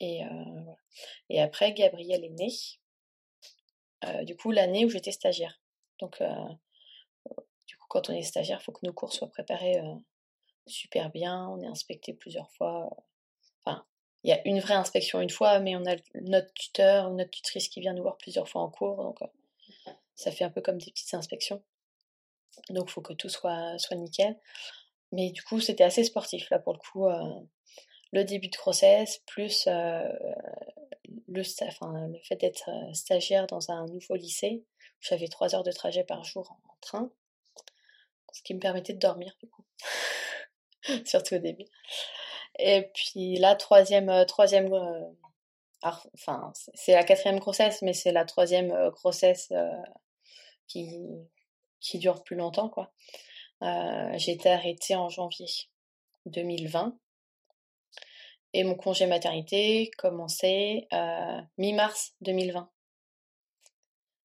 Et, 0.00 0.22
voilà. 0.24 0.76
et 1.28 1.40
après, 1.40 1.72
Gabriel 1.74 2.24
est 2.24 2.30
né. 2.30 4.24
du 4.24 4.36
coup, 4.36 4.50
l'année 4.50 4.84
où 4.84 4.88
j'étais 4.88 5.12
stagiaire. 5.12 5.62
Donc, 6.00 6.20
du 7.68 7.76
coup, 7.76 7.86
quand 7.88 8.10
on 8.10 8.12
est 8.12 8.22
stagiaire, 8.22 8.58
il 8.60 8.64
faut 8.64 8.72
que 8.72 8.84
nos 8.84 8.92
cours 8.92 9.12
soient 9.12 9.30
préparés 9.30 9.80
super 10.66 11.10
bien. 11.10 11.48
On 11.48 11.60
est 11.60 11.66
inspecté 11.66 12.12
plusieurs 12.12 12.50
fois. 12.52 12.90
Enfin, 13.64 13.84
il 14.24 14.30
y 14.30 14.32
a 14.32 14.46
une 14.46 14.60
vraie 14.60 14.74
inspection 14.74 15.20
une 15.20 15.30
fois, 15.30 15.58
mais 15.60 15.76
on 15.76 15.84
a 15.86 15.96
notre 16.22 16.52
tuteur 16.54 17.10
ou 17.10 17.14
notre 17.14 17.30
tutrice 17.30 17.68
qui 17.68 17.80
vient 17.80 17.92
nous 17.92 18.02
voir 18.02 18.16
plusieurs 18.16 18.48
fois 18.48 18.62
en 18.62 18.70
cours, 18.70 19.02
donc 19.02 19.22
euh, 19.22 19.92
ça 20.14 20.30
fait 20.30 20.44
un 20.44 20.50
peu 20.50 20.60
comme 20.60 20.78
des 20.78 20.90
petites 20.90 21.14
inspections. 21.14 21.62
Donc 22.70 22.84
il 22.88 22.92
faut 22.92 23.00
que 23.00 23.14
tout 23.14 23.28
soit, 23.28 23.78
soit 23.78 23.96
nickel. 23.96 24.38
Mais 25.10 25.30
du 25.30 25.42
coup, 25.42 25.60
c'était 25.60 25.84
assez 25.84 26.04
sportif 26.04 26.48
là 26.50 26.58
pour 26.58 26.72
le 26.72 26.78
coup. 26.78 27.06
Euh, 27.06 27.40
le 28.12 28.24
début 28.24 28.48
de 28.48 28.56
grossesse, 28.56 29.22
plus 29.26 29.66
euh, 29.66 30.02
le, 31.28 31.42
le 31.42 32.18
fait 32.22 32.36
d'être 32.36 32.70
stagiaire 32.92 33.46
dans 33.46 33.70
un 33.70 33.86
nouveau 33.86 34.16
lycée. 34.16 34.64
J'avais 35.00 35.28
trois 35.28 35.54
heures 35.54 35.62
de 35.62 35.72
trajet 35.72 36.04
par 36.04 36.22
jour 36.22 36.58
en 36.64 36.76
train, 36.80 37.10
ce 38.32 38.42
qui 38.42 38.54
me 38.54 38.60
permettait 38.60 38.92
de 38.92 38.98
dormir 38.98 39.34
du 39.40 39.48
coup, 39.48 39.64
surtout 41.04 41.36
au 41.36 41.38
début. 41.38 41.64
Et 42.58 42.90
puis 42.94 43.36
la 43.36 43.54
troisième, 43.56 44.08
euh, 44.08 44.24
euh, 44.24 45.10
enfin, 45.82 46.52
c'est 46.74 46.92
la 46.92 47.04
quatrième 47.04 47.38
grossesse, 47.38 47.82
mais 47.82 47.92
c'est 47.92 48.12
la 48.12 48.24
troisième 48.24 48.70
euh, 48.72 48.90
grossesse 48.90 49.52
qui, 50.68 50.98
qui 51.80 51.98
dure 51.98 52.22
plus 52.22 52.36
longtemps, 52.36 52.68
quoi. 52.68 52.92
j'ai 53.60 54.32
été 54.32 54.50
arrêtée 54.50 54.96
en 54.96 55.08
janvier 55.08 55.46
2020 56.26 56.96
et 58.54 58.64
mon 58.64 58.74
congé 58.74 59.06
maternité 59.06 59.90
commençait 59.98 60.88
mi-mars 61.58 62.14
2020. 62.20 62.70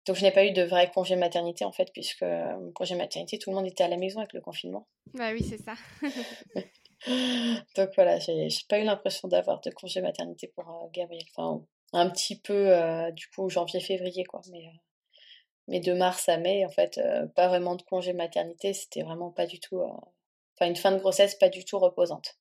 Donc 0.06 0.16
je 0.16 0.22
n'ai 0.22 0.32
pas 0.32 0.46
eu 0.46 0.52
de 0.52 0.62
vrai 0.62 0.92
congé 0.92 1.16
maternité 1.16 1.66
en 1.66 1.72
fait, 1.72 1.92
puisque 1.92 2.22
mon 2.22 2.72
congé 2.74 2.96
maternité, 2.96 3.40
tout 3.40 3.50
le 3.50 3.56
monde 3.56 3.66
était 3.66 3.84
à 3.84 3.88
la 3.88 3.98
maison 3.98 4.20
avec 4.20 4.34
le 4.34 4.42
confinement. 4.42 4.88
Bah 5.14 5.32
oui, 5.34 5.44
c'est 5.44 5.58
ça. 5.58 5.74
Donc 7.76 7.90
voilà, 7.96 8.20
j'ai 8.20 8.50
pas 8.68 8.80
eu 8.80 8.84
l'impression 8.84 9.28
d'avoir 9.28 9.62
de 9.62 9.70
congé 9.70 10.02
maternité 10.02 10.48
pour 10.48 10.68
euh, 10.70 10.88
Gabriel. 10.92 11.24
Enfin, 11.36 11.64
un 11.94 12.10
petit 12.10 12.40
peu, 12.40 12.74
euh, 12.74 13.12
du 13.12 13.28
coup, 13.28 13.50
janvier-février, 13.50 14.24
quoi. 14.26 14.42
Mais, 14.52 14.66
euh, 14.66 14.78
mais 15.68 15.80
de 15.80 15.94
mars 15.94 16.28
à 16.30 16.38
mai, 16.38 16.66
en 16.66 16.70
fait, 16.70 17.00
pas 17.36 17.48
vraiment 17.48 17.76
de 17.76 17.84
congé 17.84 18.14
maternité. 18.14 18.74
C'était 18.74 19.04
vraiment 19.04 19.32
pas 19.32 19.46
du 19.46 19.60
tout. 19.60 19.82
Enfin, 19.82 20.70
une 20.70 20.76
fin 20.76 20.92
de 20.92 21.00
grossesse 21.00 21.36
pas 21.36 21.50
du 21.50 21.66
tout 21.66 21.80
reposante. 21.80 22.38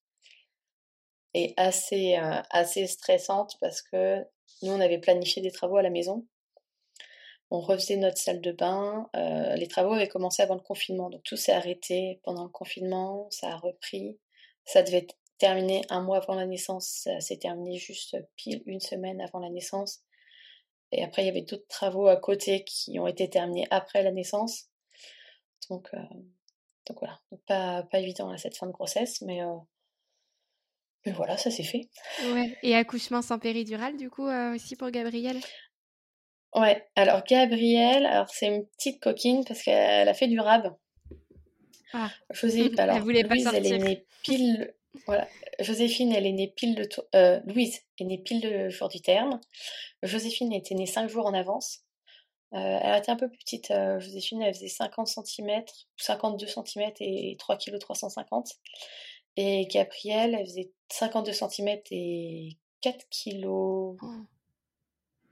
Et 1.35 1.53
assez, 1.57 2.17
assez 2.51 2.87
stressante 2.87 3.57
parce 3.61 3.83
que 3.83 4.19
nous, 4.63 4.73
on 4.73 4.81
avait 4.81 4.99
planifié 4.99 5.43
des 5.43 5.51
travaux 5.51 5.77
à 5.77 5.83
la 5.83 5.91
maison. 5.91 6.27
On 7.55 7.61
refaisait 7.61 7.97
notre 7.97 8.19
salle 8.19 8.41
de 8.41 8.51
bain. 8.51 9.09
les 9.15 9.69
travaux 9.69 9.93
avaient 9.93 10.09
commencé 10.09 10.43
avant 10.43 10.57
le 10.57 10.61
confinement, 10.61 11.09
donc 11.09 11.23
tout 11.23 11.37
s'est 11.37 11.53
arrêté 11.53 12.21
pendant 12.25 12.43
le 12.43 12.49
confinement. 12.51 13.29
Ça 13.31 13.51
a 13.51 13.57
repris. 13.57 14.19
Ça 14.65 14.83
devait 14.83 15.07
terminer 15.39 15.83
un 15.89 16.01
mois 16.01 16.19
avant 16.19 16.35
la 16.35 16.47
naissance, 16.47 17.03
ça 17.05 17.21
s'est 17.21 17.37
terminé 17.37 17.77
juste 17.77 18.17
pile 18.37 18.63
une 18.67 18.81
semaine 18.81 19.21
avant 19.21 19.39
la 19.39 19.51
naissance. 19.51 20.03
Et 20.93 21.03
après, 21.03 21.23
il 21.23 21.27
y 21.27 21.29
avait 21.29 21.43
d'autres 21.43 21.67
travaux 21.69 22.07
à 22.07 22.17
côté 22.17 22.65
qui 22.65 22.99
ont 22.99 23.07
été 23.07 23.29
terminés 23.29 23.67
après 23.71 24.03
la 24.03 24.13
naissance. 24.13 24.69
Donc, 25.69 25.89
euh, 25.95 25.99
donc 26.87 26.99
voilà, 26.99 27.21
pas, 27.47 27.83
pas 27.85 27.99
évident 27.99 28.31
à 28.31 28.39
cette 28.39 28.57
fin 28.57 28.67
de 28.67 28.73
grossesse, 28.73 29.23
mais, 29.23 29.43
euh, 29.43 29.57
Et 31.05 31.13
voilà, 31.13 31.37
ça 31.37 31.51
s'est 31.51 31.65
fait. 31.65 31.89
Ouais. 32.33 32.57
Et 32.63 32.75
accouchement 32.75 33.23
sans 33.23 33.39
péridurale, 33.39 33.97
du 33.97 34.09
coup, 34.11 34.29
aussi 34.55 34.77
pour 34.77 34.91
Gabrielle 34.91 35.41
Ouais, 36.55 36.87
alors 36.95 37.25
Gabrielle, 37.25 38.07
alors 38.07 38.29
c'est 38.29 38.47
une 38.47 38.67
petite 38.67 39.01
coquine 39.01 39.45
parce 39.45 39.63
qu'elle 39.63 40.09
a 40.09 40.15
fait 40.15 40.29
du 40.29 40.39
rab. 40.39 40.77
Ah. 41.93 42.11
Joséphine, 42.31 42.79
alors, 42.79 42.99
Louise, 43.01 43.49
elle 43.53 43.67
est 43.67 43.79
née 43.79 44.07
pile. 44.23 44.75
Voilà. 45.07 45.27
Joséphine, 45.61 46.13
elle 46.13 46.27
est 46.27 46.33
née 46.33 46.49
pile 46.49 46.75
de. 46.77 46.89
Euh, 47.15 47.41
Louise 47.47 47.81
est 47.99 48.05
née 48.05 48.19
pile 48.19 48.41
de 48.41 48.69
jour 48.69 48.89
du 48.89 49.01
terme. 49.01 49.41
Joséphine 50.03 50.53
était 50.53 50.75
née 50.75 50.87
5 50.87 51.09
jours 51.09 51.27
en 51.27 51.35
avance. 51.35 51.81
Euh, 52.53 52.79
elle 52.83 52.99
était 52.99 53.11
un 53.11 53.17
peu 53.17 53.29
plus 53.29 53.39
petite. 53.39 53.71
Euh, 53.73 53.99
Joséphine, 53.99 54.43
elle 54.43 54.55
faisait 54.55 54.69
50 54.69 55.09
cm, 55.09 55.65
52 55.97 56.47
cm 56.47 56.93
et 57.01 57.37
3 57.39 57.57
kg 57.57 57.79
350. 57.79 58.53
Et 59.37 59.67
Gabrielle, 59.67 60.37
elle 60.39 60.47
faisait 60.47 60.71
52 60.93 61.33
cm 61.33 61.81
et 61.91 62.57
4 62.81 63.07
kg 63.11 63.97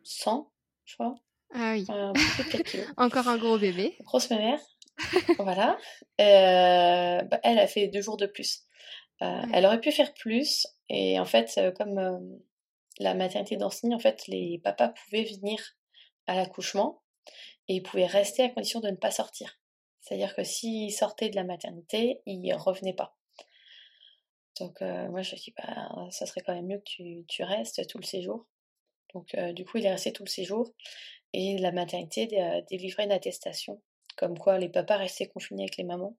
100 0.02 0.51
je 0.84 0.94
crois. 0.94 1.14
Ah 1.54 1.74
oui. 1.74 1.86
Encore 2.96 3.28
un 3.28 3.36
gros 3.36 3.58
bébé. 3.58 3.96
Grosse 4.00 4.30
mère. 4.30 4.58
voilà. 5.38 5.76
Euh, 6.20 7.22
bah, 7.22 7.40
elle 7.42 7.58
a 7.58 7.66
fait 7.66 7.88
deux 7.88 8.00
jours 8.00 8.16
de 8.16 8.26
plus. 8.26 8.62
Euh, 9.22 9.42
elle 9.52 9.66
aurait 9.66 9.80
pu 9.80 9.92
faire 9.92 10.12
plus. 10.14 10.66
Et 10.88 11.20
en 11.20 11.24
fait, 11.24 11.52
euh, 11.58 11.70
comme 11.72 12.40
la 12.98 13.14
maternité 13.14 13.56
d'Ancenis, 13.56 13.94
en 13.94 13.98
fait, 13.98 14.26
les 14.28 14.60
papas 14.62 14.88
pouvaient 14.88 15.24
venir 15.24 15.58
à 16.26 16.34
l'accouchement 16.34 17.02
et 17.68 17.74
ils 17.76 17.82
pouvaient 17.82 18.06
rester 18.06 18.42
à 18.44 18.48
condition 18.48 18.80
de 18.80 18.88
ne 18.88 18.96
pas 18.96 19.10
sortir. 19.10 19.58
C'est-à-dire 20.00 20.34
que 20.34 20.44
s'ils 20.44 20.92
sortaient 20.92 21.30
de 21.30 21.36
la 21.36 21.44
maternité, 21.44 22.22
ils 22.26 22.40
ne 22.40 22.54
revenaient 22.54 22.94
pas. 22.94 23.16
Donc 24.60 24.80
moi 24.80 25.22
je 25.22 25.34
dis 25.36 25.54
bah 25.56 25.88
ça 26.10 26.26
serait 26.26 26.42
quand 26.42 26.54
même 26.54 26.66
mieux 26.66 26.78
que 26.78 26.84
tu, 26.84 27.24
tu 27.26 27.42
restes 27.42 27.86
tout 27.86 27.98
le 27.98 28.04
séjour. 28.04 28.46
Donc, 29.14 29.34
euh, 29.34 29.52
du 29.52 29.64
coup, 29.64 29.78
il 29.78 29.86
est 29.86 29.90
resté 29.90 30.12
tout 30.12 30.24
le 30.24 30.28
séjour. 30.28 30.72
Et 31.32 31.58
la 31.58 31.72
maternité 31.72 32.40
a 32.40 32.60
délivré 32.62 33.04
une 33.04 33.12
attestation, 33.12 33.80
comme 34.16 34.38
quoi 34.38 34.58
les 34.58 34.68
papas 34.68 34.96
restaient 34.96 35.28
confinés 35.28 35.62
avec 35.62 35.76
les 35.76 35.84
mamans. 35.84 36.16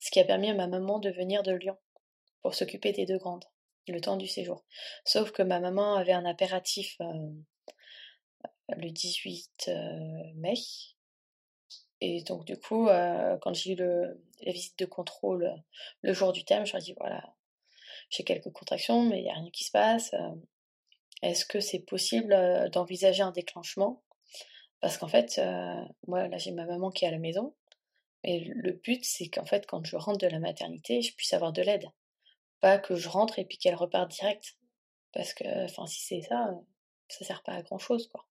Ce 0.00 0.10
qui 0.10 0.20
a 0.20 0.24
permis 0.24 0.50
à 0.50 0.54
ma 0.54 0.68
maman 0.68 1.00
de 1.00 1.10
venir 1.10 1.42
de 1.42 1.52
Lyon 1.52 1.76
pour 2.42 2.54
s'occuper 2.54 2.92
des 2.92 3.04
deux 3.04 3.18
grandes, 3.18 3.44
le 3.88 4.00
temps 4.00 4.16
du 4.16 4.28
séjour. 4.28 4.64
Sauf 5.04 5.32
que 5.32 5.42
ma 5.42 5.58
maman 5.58 5.94
avait 5.94 6.12
un 6.12 6.24
impératif 6.24 6.96
euh, 7.00 7.30
le 8.68 8.90
18 8.90 9.68
euh, 9.68 10.32
mai. 10.36 10.54
Et 12.00 12.22
donc, 12.22 12.44
du 12.44 12.56
coup, 12.56 12.86
quand 13.40 13.54
j'ai 13.54 13.72
eu 13.72 13.76
la 13.76 14.52
visite 14.52 14.78
de 14.78 14.84
contrôle 14.84 15.52
le 16.02 16.12
jour 16.12 16.32
du 16.32 16.44
terme, 16.44 16.64
je 16.64 16.72
leur 16.72 16.80
ai 16.80 16.84
dit 16.84 16.94
voilà, 16.96 17.34
j'ai 18.08 18.22
quelques 18.22 18.52
contractions, 18.52 19.02
mais 19.02 19.18
il 19.18 19.24
n'y 19.24 19.30
a 19.30 19.34
rien 19.34 19.50
qui 19.50 19.64
se 19.64 19.72
passe. 19.72 20.14
Est-ce 21.22 21.44
que 21.44 21.60
c'est 21.60 21.80
possible 21.80 22.34
d'envisager 22.72 23.22
un 23.22 23.32
déclenchement? 23.32 24.02
Parce 24.80 24.96
qu'en 24.98 25.08
fait, 25.08 25.40
moi, 26.06 26.28
là, 26.28 26.38
j'ai 26.38 26.52
ma 26.52 26.66
maman 26.66 26.90
qui 26.90 27.04
est 27.04 27.08
à 27.08 27.10
la 27.10 27.18
maison. 27.18 27.54
Et 28.24 28.40
le 28.40 28.72
but, 28.72 29.04
c'est 29.04 29.28
qu'en 29.28 29.44
fait, 29.44 29.66
quand 29.66 29.84
je 29.84 29.96
rentre 29.96 30.18
de 30.18 30.26
la 30.26 30.38
maternité, 30.38 31.02
je 31.02 31.14
puisse 31.14 31.32
avoir 31.32 31.52
de 31.52 31.62
l'aide. 31.62 31.86
Pas 32.60 32.78
que 32.78 32.96
je 32.96 33.08
rentre 33.08 33.38
et 33.38 33.44
puis 33.44 33.58
qu'elle 33.58 33.74
reparte 33.74 34.10
direct. 34.10 34.56
Parce 35.12 35.32
que, 35.34 35.64
enfin, 35.64 35.86
si 35.86 36.00
c'est 36.00 36.22
ça, 36.22 36.50
ça 37.08 37.24
sert 37.24 37.42
pas 37.42 37.52
à 37.52 37.62
grand 37.62 37.78
chose, 37.78 38.08
quoi. 38.08 38.26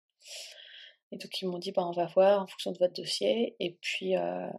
Et 1.11 1.17
donc, 1.17 1.41
ils 1.41 1.47
m'ont 1.47 1.57
dit, 1.57 1.71
bah, 1.71 1.85
on 1.87 1.91
va 1.91 2.05
voir 2.05 2.43
en 2.43 2.47
fonction 2.47 2.71
de 2.71 2.77
votre 2.77 2.93
dossier. 2.93 3.55
Et 3.59 3.77
puis, 3.81 4.11
là, 4.11 4.51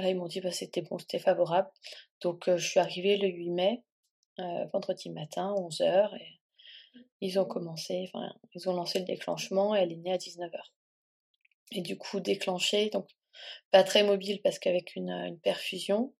ils 0.00 0.16
m'ont 0.16 0.28
dit, 0.28 0.40
bah, 0.40 0.52
c'était 0.52 0.82
bon, 0.82 0.98
c'était 0.98 1.18
favorable. 1.18 1.70
Donc, 2.20 2.44
je 2.48 2.66
suis 2.66 2.80
arrivée 2.80 3.16
le 3.16 3.28
8 3.28 3.50
mai, 3.50 3.82
vendredi 4.72 5.10
matin, 5.10 5.54
11h. 5.56 6.14
Et 6.20 6.37
ils 7.20 7.38
ont 7.38 7.44
commencé, 7.44 8.08
enfin, 8.12 8.32
ils 8.54 8.68
ont 8.68 8.74
lancé 8.74 8.98
le 8.98 9.04
déclenchement 9.04 9.74
et 9.74 9.80
elle 9.80 9.92
est 9.92 9.96
née 9.96 10.12
à 10.12 10.18
19h. 10.18 10.60
Et 11.72 11.82
du 11.82 11.98
coup, 11.98 12.20
déclenché, 12.20 12.90
donc 12.90 13.08
pas 13.70 13.84
très 13.84 14.02
mobile 14.02 14.40
parce 14.42 14.58
qu'avec 14.58 14.96
une, 14.96 15.38
perfusion. 15.42 16.14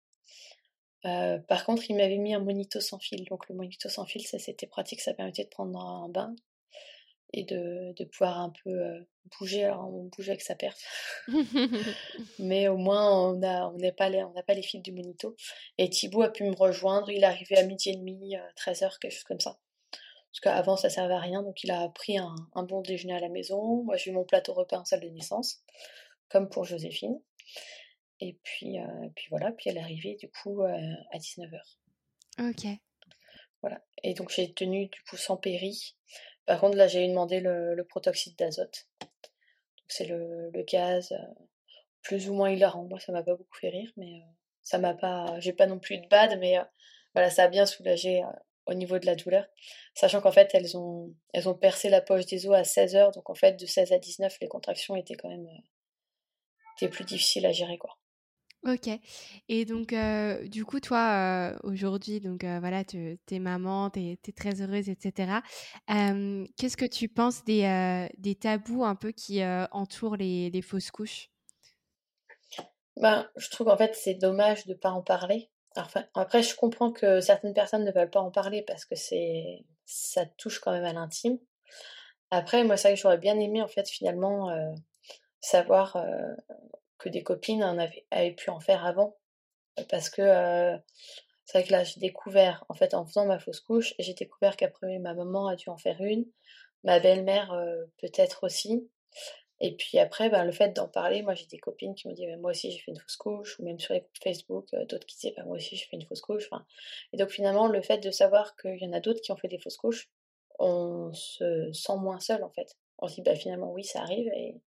Euh, 1.04 1.38
par 1.38 1.64
contre, 1.64 1.88
il 1.90 1.96
m'avait 1.96 2.18
mis 2.18 2.34
un 2.34 2.40
monito 2.40 2.80
sans 2.80 2.98
fil. 2.98 3.24
Donc 3.26 3.48
le 3.48 3.54
monito 3.54 3.88
sans 3.88 4.04
fil, 4.04 4.26
ça 4.26 4.38
c'était 4.38 4.66
pratique, 4.66 5.00
ça 5.00 5.14
permettait 5.14 5.44
de 5.44 5.48
prendre 5.48 5.78
un 5.78 6.08
bain 6.08 6.34
et 7.32 7.44
de, 7.44 8.04
pouvoir 8.04 8.38
un 8.38 8.52
peu 8.64 8.70
euh, 8.70 9.00
bouger. 9.38 9.64
Alors 9.64 9.88
on 9.94 10.04
bougeait 10.04 10.32
avec 10.32 10.42
sa 10.42 10.54
perf. 10.54 10.78
Mais 12.38 12.68
au 12.68 12.76
moins, 12.76 13.30
on 13.30 13.34
n'a 13.34 13.68
on 13.68 13.78
pas, 13.92 14.08
les, 14.08 14.22
on 14.22 14.32
pas 14.32 14.54
les 14.54 14.62
fils 14.62 14.82
du 14.82 14.92
monito. 14.92 15.36
Et 15.78 15.88
Thibaut 15.88 16.22
a 16.22 16.30
pu 16.30 16.44
me 16.44 16.54
rejoindre. 16.54 17.10
Il 17.10 17.22
est 17.22 17.26
arrivé 17.26 17.56
à 17.56 17.64
midi 17.64 17.90
et 17.90 17.96
demi, 17.96 18.36
13h, 18.56 18.84
euh, 18.84 18.88
quelque 19.00 19.12
chose 19.12 19.24
comme 19.24 19.40
ça. 19.40 19.58
Parce 20.32 20.40
qu'avant, 20.40 20.76
ça 20.76 20.90
servait 20.90 21.14
à 21.14 21.20
rien, 21.20 21.42
donc 21.42 21.62
il 21.64 21.70
a 21.70 21.88
pris 21.88 22.18
un, 22.18 22.34
bon 22.54 22.82
déjeuner 22.82 23.14
à 23.14 23.20
la 23.20 23.28
maison. 23.28 23.82
Moi, 23.82 23.96
j'ai 23.96 24.10
eu 24.10 24.14
mon 24.14 24.24
plateau 24.24 24.52
repas 24.52 24.78
en 24.78 24.84
salle 24.84 25.00
de 25.00 25.08
naissance, 25.08 25.62
comme 26.28 26.48
pour 26.48 26.64
Joséphine. 26.64 27.18
Et 28.20 28.38
puis, 28.42 28.78
euh, 28.78 29.08
puis 29.14 29.26
voilà, 29.30 29.52
puis 29.52 29.70
elle 29.70 29.78
est 29.78 29.82
arrivée 29.82 30.16
du 30.16 30.28
coup 30.28 30.62
euh, 30.62 30.94
à 31.12 31.18
19h. 31.18 31.60
Ok. 32.40 32.66
Voilà. 33.62 33.80
Et 34.02 34.14
donc 34.14 34.30
j'ai 34.30 34.52
tenu 34.52 34.86
du 34.86 35.02
coup 35.02 35.16
sans 35.16 35.36
péri. 35.36 35.96
Par 36.46 36.60
contre, 36.60 36.76
là, 36.76 36.88
j'ai 36.88 37.06
demandé 37.06 37.40
le, 37.40 37.74
le 37.74 37.84
protoxyde 37.84 38.36
d'azote. 38.36 38.88
c'est 39.86 40.06
le, 40.06 40.50
gaz 40.62 41.12
euh, 41.12 41.44
plus 42.02 42.28
ou 42.28 42.34
moins 42.34 42.50
hilarant. 42.50 42.84
Moi, 42.84 42.98
ça 43.00 43.12
m'a 43.12 43.22
pas 43.22 43.34
beaucoup 43.34 43.56
fait 43.56 43.68
rire, 43.70 43.92
mais 43.96 44.22
ça 44.62 44.78
m'a 44.78 44.94
pas. 44.94 45.38
J'ai 45.40 45.52
pas 45.52 45.66
non 45.66 45.78
plus 45.78 45.98
de 45.98 46.08
bad, 46.08 46.38
mais 46.40 46.56
voilà, 47.14 47.30
ça 47.30 47.44
a 47.44 47.48
bien 47.48 47.66
soulagé 47.66 48.22
au 48.68 48.74
niveau 48.74 48.98
de 48.98 49.06
la 49.06 49.16
douleur, 49.16 49.46
sachant 49.94 50.20
qu'en 50.20 50.30
fait 50.30 50.50
elles 50.52 50.76
ont, 50.76 51.14
elles 51.32 51.48
ont 51.48 51.54
percé 51.54 51.88
la 51.88 52.00
poche 52.00 52.26
des 52.26 52.46
os 52.46 52.54
à 52.54 52.64
16 52.64 52.94
heures, 52.94 53.10
donc 53.12 53.28
en 53.30 53.34
fait 53.34 53.58
de 53.58 53.66
16 53.66 53.92
à 53.92 53.98
19 53.98 54.36
les 54.40 54.48
contractions 54.48 54.94
étaient 54.94 55.14
quand 55.14 55.30
même 55.30 55.46
euh, 55.46 55.60
étaient 56.76 56.90
plus 56.90 57.04
difficiles 57.04 57.46
à 57.46 57.52
gérer 57.52 57.78
quoi. 57.78 57.98
Ok. 58.66 58.90
Et 59.48 59.64
donc, 59.64 59.92
euh, 59.92 60.46
du 60.48 60.64
coup, 60.64 60.80
toi, 60.80 61.52
euh, 61.52 61.58
aujourd'hui, 61.62 62.18
donc 62.18 62.44
voilà, 62.44 62.84
tu 62.84 63.16
es 63.30 63.38
maman, 63.38 63.88
tu 63.88 64.00
es, 64.00 64.32
très 64.32 64.60
heureuse, 64.60 64.88
etc. 64.88 65.32
Qu'est-ce 65.86 66.76
que 66.76 66.84
tu 66.84 67.08
penses 67.08 67.44
des, 67.44 68.08
des, 68.18 68.34
tabous 68.34 68.84
un 68.84 68.96
peu 68.96 69.12
qui 69.12 69.44
entourent 69.70 70.16
les, 70.16 70.50
les, 70.50 70.60
fausses 70.60 70.90
couches? 70.90 71.30
Ben, 72.96 73.30
Je 73.36 73.48
trouve 73.48 73.68
qu'en 73.68 73.76
fait, 73.76 73.94
c'est 73.94 74.14
dommage 74.14 74.66
de 74.66 74.72
ne 74.72 74.76
pas 74.76 74.90
en 74.90 75.02
parler 75.02 75.48
après, 76.14 76.42
je 76.42 76.56
comprends 76.56 76.92
que 76.92 77.20
certaines 77.20 77.54
personnes 77.54 77.84
ne 77.84 77.92
veulent 77.92 78.10
pas 78.10 78.20
en 78.20 78.30
parler 78.30 78.62
parce 78.62 78.84
que 78.84 78.94
c'est 78.94 79.64
ça 79.84 80.26
touche 80.26 80.60
quand 80.60 80.72
même 80.72 80.84
à 80.84 80.92
l'intime. 80.92 81.38
Après, 82.30 82.62
moi, 82.64 82.76
ça 82.76 82.90
que 82.90 82.96
j'aurais 82.96 83.18
bien 83.18 83.38
aimé, 83.38 83.62
en 83.62 83.68
fait, 83.68 83.88
finalement, 83.88 84.50
euh, 84.50 84.72
savoir 85.40 85.96
euh, 85.96 86.34
que 86.98 87.08
des 87.08 87.22
copines 87.22 87.64
en 87.64 87.78
avaient, 87.78 88.06
avaient, 88.10 88.32
pu 88.32 88.50
en 88.50 88.60
faire 88.60 88.84
avant. 88.84 89.16
Parce 89.88 90.10
que 90.10 90.22
euh, 90.22 90.76
c'est 91.46 91.58
vrai 91.58 91.66
que 91.66 91.72
là, 91.72 91.84
j'ai 91.84 92.00
découvert, 92.00 92.64
en 92.68 92.74
fait, 92.74 92.94
en 92.94 93.06
faisant 93.06 93.26
ma 93.26 93.38
fausse 93.38 93.60
couche, 93.60 93.94
j'ai 93.98 94.14
découvert 94.14 94.56
qu'après, 94.56 94.98
ma 94.98 95.14
maman 95.14 95.46
a 95.48 95.56
dû 95.56 95.70
en 95.70 95.78
faire 95.78 96.00
une, 96.00 96.26
ma 96.84 97.00
belle-mère 97.00 97.54
peut-être 97.98 98.44
aussi. 98.44 98.90
Et 99.60 99.74
puis 99.74 99.98
après, 99.98 100.30
ben, 100.30 100.44
le 100.44 100.52
fait 100.52 100.70
d'en 100.70 100.86
parler, 100.88 101.22
moi 101.22 101.34
j'ai 101.34 101.46
des 101.46 101.58
copines 101.58 101.94
qui 101.94 102.06
m'ont 102.06 102.14
dit 102.14 102.26
moi 102.36 102.52
aussi 102.52 102.70
j'ai 102.70 102.78
fait 102.78 102.92
une 102.92 102.98
fausse 102.98 103.16
couche, 103.16 103.58
ou 103.58 103.64
même 103.64 103.78
sur 103.80 103.92
les 103.92 104.00
groupes 104.00 104.18
Facebook, 104.22 104.72
euh, 104.74 104.84
d'autres 104.84 105.06
qui 105.06 105.16
disaient 105.16 105.34
bah, 105.36 105.44
moi 105.44 105.56
aussi 105.56 105.76
j'ai 105.76 105.84
fait 105.84 105.96
une 105.96 106.06
fausse 106.06 106.20
couche. 106.20 106.48
Et 107.12 107.16
donc 107.16 107.30
finalement, 107.30 107.66
le 107.66 107.82
fait 107.82 107.98
de 107.98 108.10
savoir 108.10 108.56
qu'il 108.56 108.78
y 108.78 108.86
en 108.86 108.92
a 108.92 109.00
d'autres 109.00 109.20
qui 109.20 109.32
ont 109.32 109.36
fait 109.36 109.48
des 109.48 109.58
fausses 109.58 109.76
couches, 109.76 110.08
on 110.60 111.12
se 111.12 111.72
sent 111.72 111.96
moins 111.96 112.20
seul 112.20 112.44
en 112.44 112.50
fait. 112.50 112.76
On 112.98 113.08
se 113.08 113.16
dit 113.16 113.22
bah, 113.22 113.34
finalement 113.34 113.72
oui, 113.72 113.84
ça 113.84 114.00
arrive 114.00 114.28
et 114.28 114.60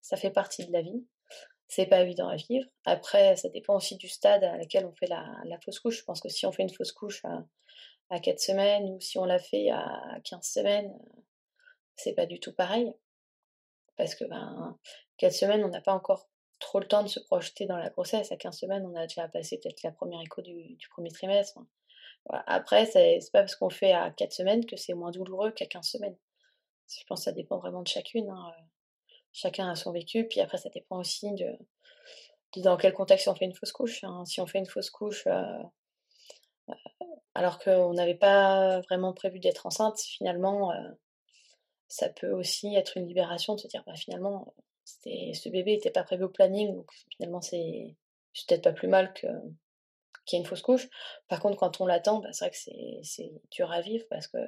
ça 0.00 0.16
fait 0.16 0.30
partie 0.30 0.66
de 0.66 0.72
la 0.72 0.82
vie. 0.82 1.04
C'est 1.68 1.86
pas 1.86 2.02
évident 2.02 2.28
à 2.28 2.36
vivre. 2.36 2.66
Après, 2.84 3.34
ça 3.36 3.48
dépend 3.48 3.76
aussi 3.76 3.96
du 3.96 4.08
stade 4.08 4.44
à 4.44 4.56
laquelle 4.56 4.86
on 4.86 4.94
fait 4.94 5.08
la, 5.08 5.58
fausse 5.64 5.80
couche. 5.80 5.98
Je 5.98 6.04
pense 6.04 6.20
que 6.20 6.28
si 6.28 6.46
on 6.46 6.52
fait 6.52 6.62
une 6.62 6.72
fausse 6.72 6.92
couche 6.92 7.24
à, 7.24 7.44
à 8.10 8.20
4 8.20 8.38
semaines 8.38 8.84
ou 8.90 9.00
si 9.00 9.18
on 9.18 9.24
l'a 9.24 9.40
fait 9.40 9.70
à 9.70 10.20
15 10.22 10.46
semaines, 10.46 10.92
c'est 11.96 12.12
pas 12.12 12.26
du 12.26 12.38
tout 12.38 12.52
pareil 12.52 12.94
parce 13.96 14.14
que 14.14 14.24
ben, 14.24 14.78
4 15.18 15.32
semaines, 15.32 15.64
on 15.64 15.68
n'a 15.68 15.80
pas 15.80 15.94
encore 15.94 16.28
trop 16.58 16.80
le 16.80 16.88
temps 16.88 17.02
de 17.02 17.08
se 17.08 17.20
projeter 17.20 17.66
dans 17.66 17.76
la 17.76 17.90
grossesse. 17.90 18.32
À 18.32 18.36
15 18.36 18.58
semaines, 18.58 18.86
on 18.86 18.94
a 18.96 19.06
déjà 19.06 19.28
passé 19.28 19.58
peut-être 19.58 19.82
la 19.82 19.92
première 19.92 20.20
écho 20.20 20.42
du, 20.42 20.76
premier 20.90 21.10
trimestre. 21.10 21.58
Après, 22.28 22.86
c'est 22.86 23.20
pas 23.32 23.40
parce 23.40 23.56
qu'on 23.56 23.70
fait 23.70 23.92
à 23.92 24.10
4 24.10 24.32
semaines 24.32 24.66
que 24.66 24.76
c'est 24.76 24.94
moins 24.94 25.10
douloureux 25.10 25.52
qu'à 25.52 25.66
15 25.66 25.86
semaines. 25.86 26.16
Je 26.88 27.04
pense 27.08 27.20
que 27.20 27.24
ça 27.24 27.32
dépend 27.32 27.58
vraiment 27.58 27.82
de 27.82 27.88
chacune. 27.88 28.28
Hein. 28.30 28.52
Chacun 29.32 29.70
a 29.70 29.76
son 29.76 29.92
vécu. 29.92 30.26
Puis 30.26 30.40
après, 30.40 30.58
ça 30.58 30.70
dépend 30.70 30.98
aussi 30.98 31.32
de, 31.34 31.58
dans 32.62 32.76
quel 32.76 32.92
contexte 32.92 33.28
on 33.28 33.34
fait 33.34 33.44
une 33.44 33.54
fausse 33.54 33.72
couche. 33.72 34.04
Hein. 34.04 34.24
Si 34.24 34.40
on 34.40 34.46
fait 34.46 34.58
une 34.58 34.66
fausse 34.66 34.90
couche 34.90 35.26
euh, 35.26 35.62
euh, 36.70 36.74
alors 37.34 37.58
qu'on 37.58 37.92
n'avait 37.92 38.14
pas 38.14 38.80
vraiment 38.82 39.12
prévu 39.12 39.38
d'être 39.40 39.66
enceinte, 39.66 40.00
finalement, 40.00 40.72
euh, 40.72 40.90
ça 41.88 42.08
peut 42.08 42.30
aussi 42.30 42.74
être 42.74 42.96
une 42.96 43.06
libération 43.06 43.54
de 43.54 43.60
se 43.60 43.68
dire 43.68 43.82
bah, 43.86 43.94
finalement 43.94 44.54
ce 44.84 45.48
bébé 45.48 45.72
n'était 45.72 45.90
pas 45.90 46.04
prévu 46.04 46.24
au 46.24 46.28
planning 46.28 46.74
donc 46.74 46.90
finalement 47.10 47.40
c'est 47.40 47.96
peut-être 48.46 48.62
pas 48.62 48.72
plus 48.72 48.88
mal 48.88 49.12
que 49.14 49.26
qu'il 50.26 50.36
y 50.36 50.40
ait 50.40 50.42
une 50.42 50.48
fausse 50.48 50.62
couche. 50.62 50.88
Par 51.28 51.40
contre, 51.40 51.56
quand 51.56 51.80
on 51.80 51.86
l'attend, 51.86 52.18
bah, 52.18 52.32
c'est 52.32 52.44
vrai 52.44 52.50
que 52.50 53.02
c'est 53.02 53.32
dur 53.50 53.70
à 53.70 53.80
vivre 53.80 54.04
parce 54.10 54.26
que 54.26 54.38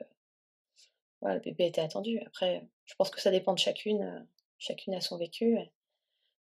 le 1.23 1.39
bébé 1.39 1.67
était 1.67 1.81
attendu. 1.81 2.21
Après, 2.27 2.67
je 2.85 2.95
pense 2.97 3.11
que 3.11 3.21
ça 3.21 3.31
dépend 3.31 3.55
de 3.55 3.59
chacune. 3.59 4.27
chacune 4.59 4.95
a 4.95 5.01
son 5.01 5.17
vécu. 5.17 5.57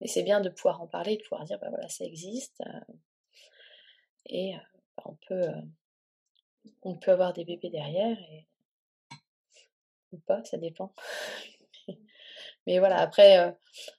Mais 0.01 0.07
c'est 0.07 0.23
bien 0.23 0.41
de 0.41 0.51
pouvoir 0.51 0.83
en 0.83 0.87
parler, 0.87 1.17
de 1.17 1.23
pouvoir 1.23 1.45
dire, 1.45 1.59
bah 1.59 1.71
voilà, 1.71 1.89
ça 1.89 2.05
existe. 2.05 2.63
et 4.27 4.55
bah, 4.97 5.05
on 5.07 5.15
peut 5.27 5.49
on 6.83 6.97
peut 6.97 7.13
avoir 7.13 7.33
des 7.33 7.45
bébés 7.45 7.71
derrière 7.71 8.19
et 8.19 8.47
ou 10.13 10.19
pas, 10.19 10.43
ça 10.45 10.57
dépend. 10.57 10.93
Mais 12.67 12.79
voilà, 12.79 12.99
après, 12.99 13.39
euh, 13.39 13.51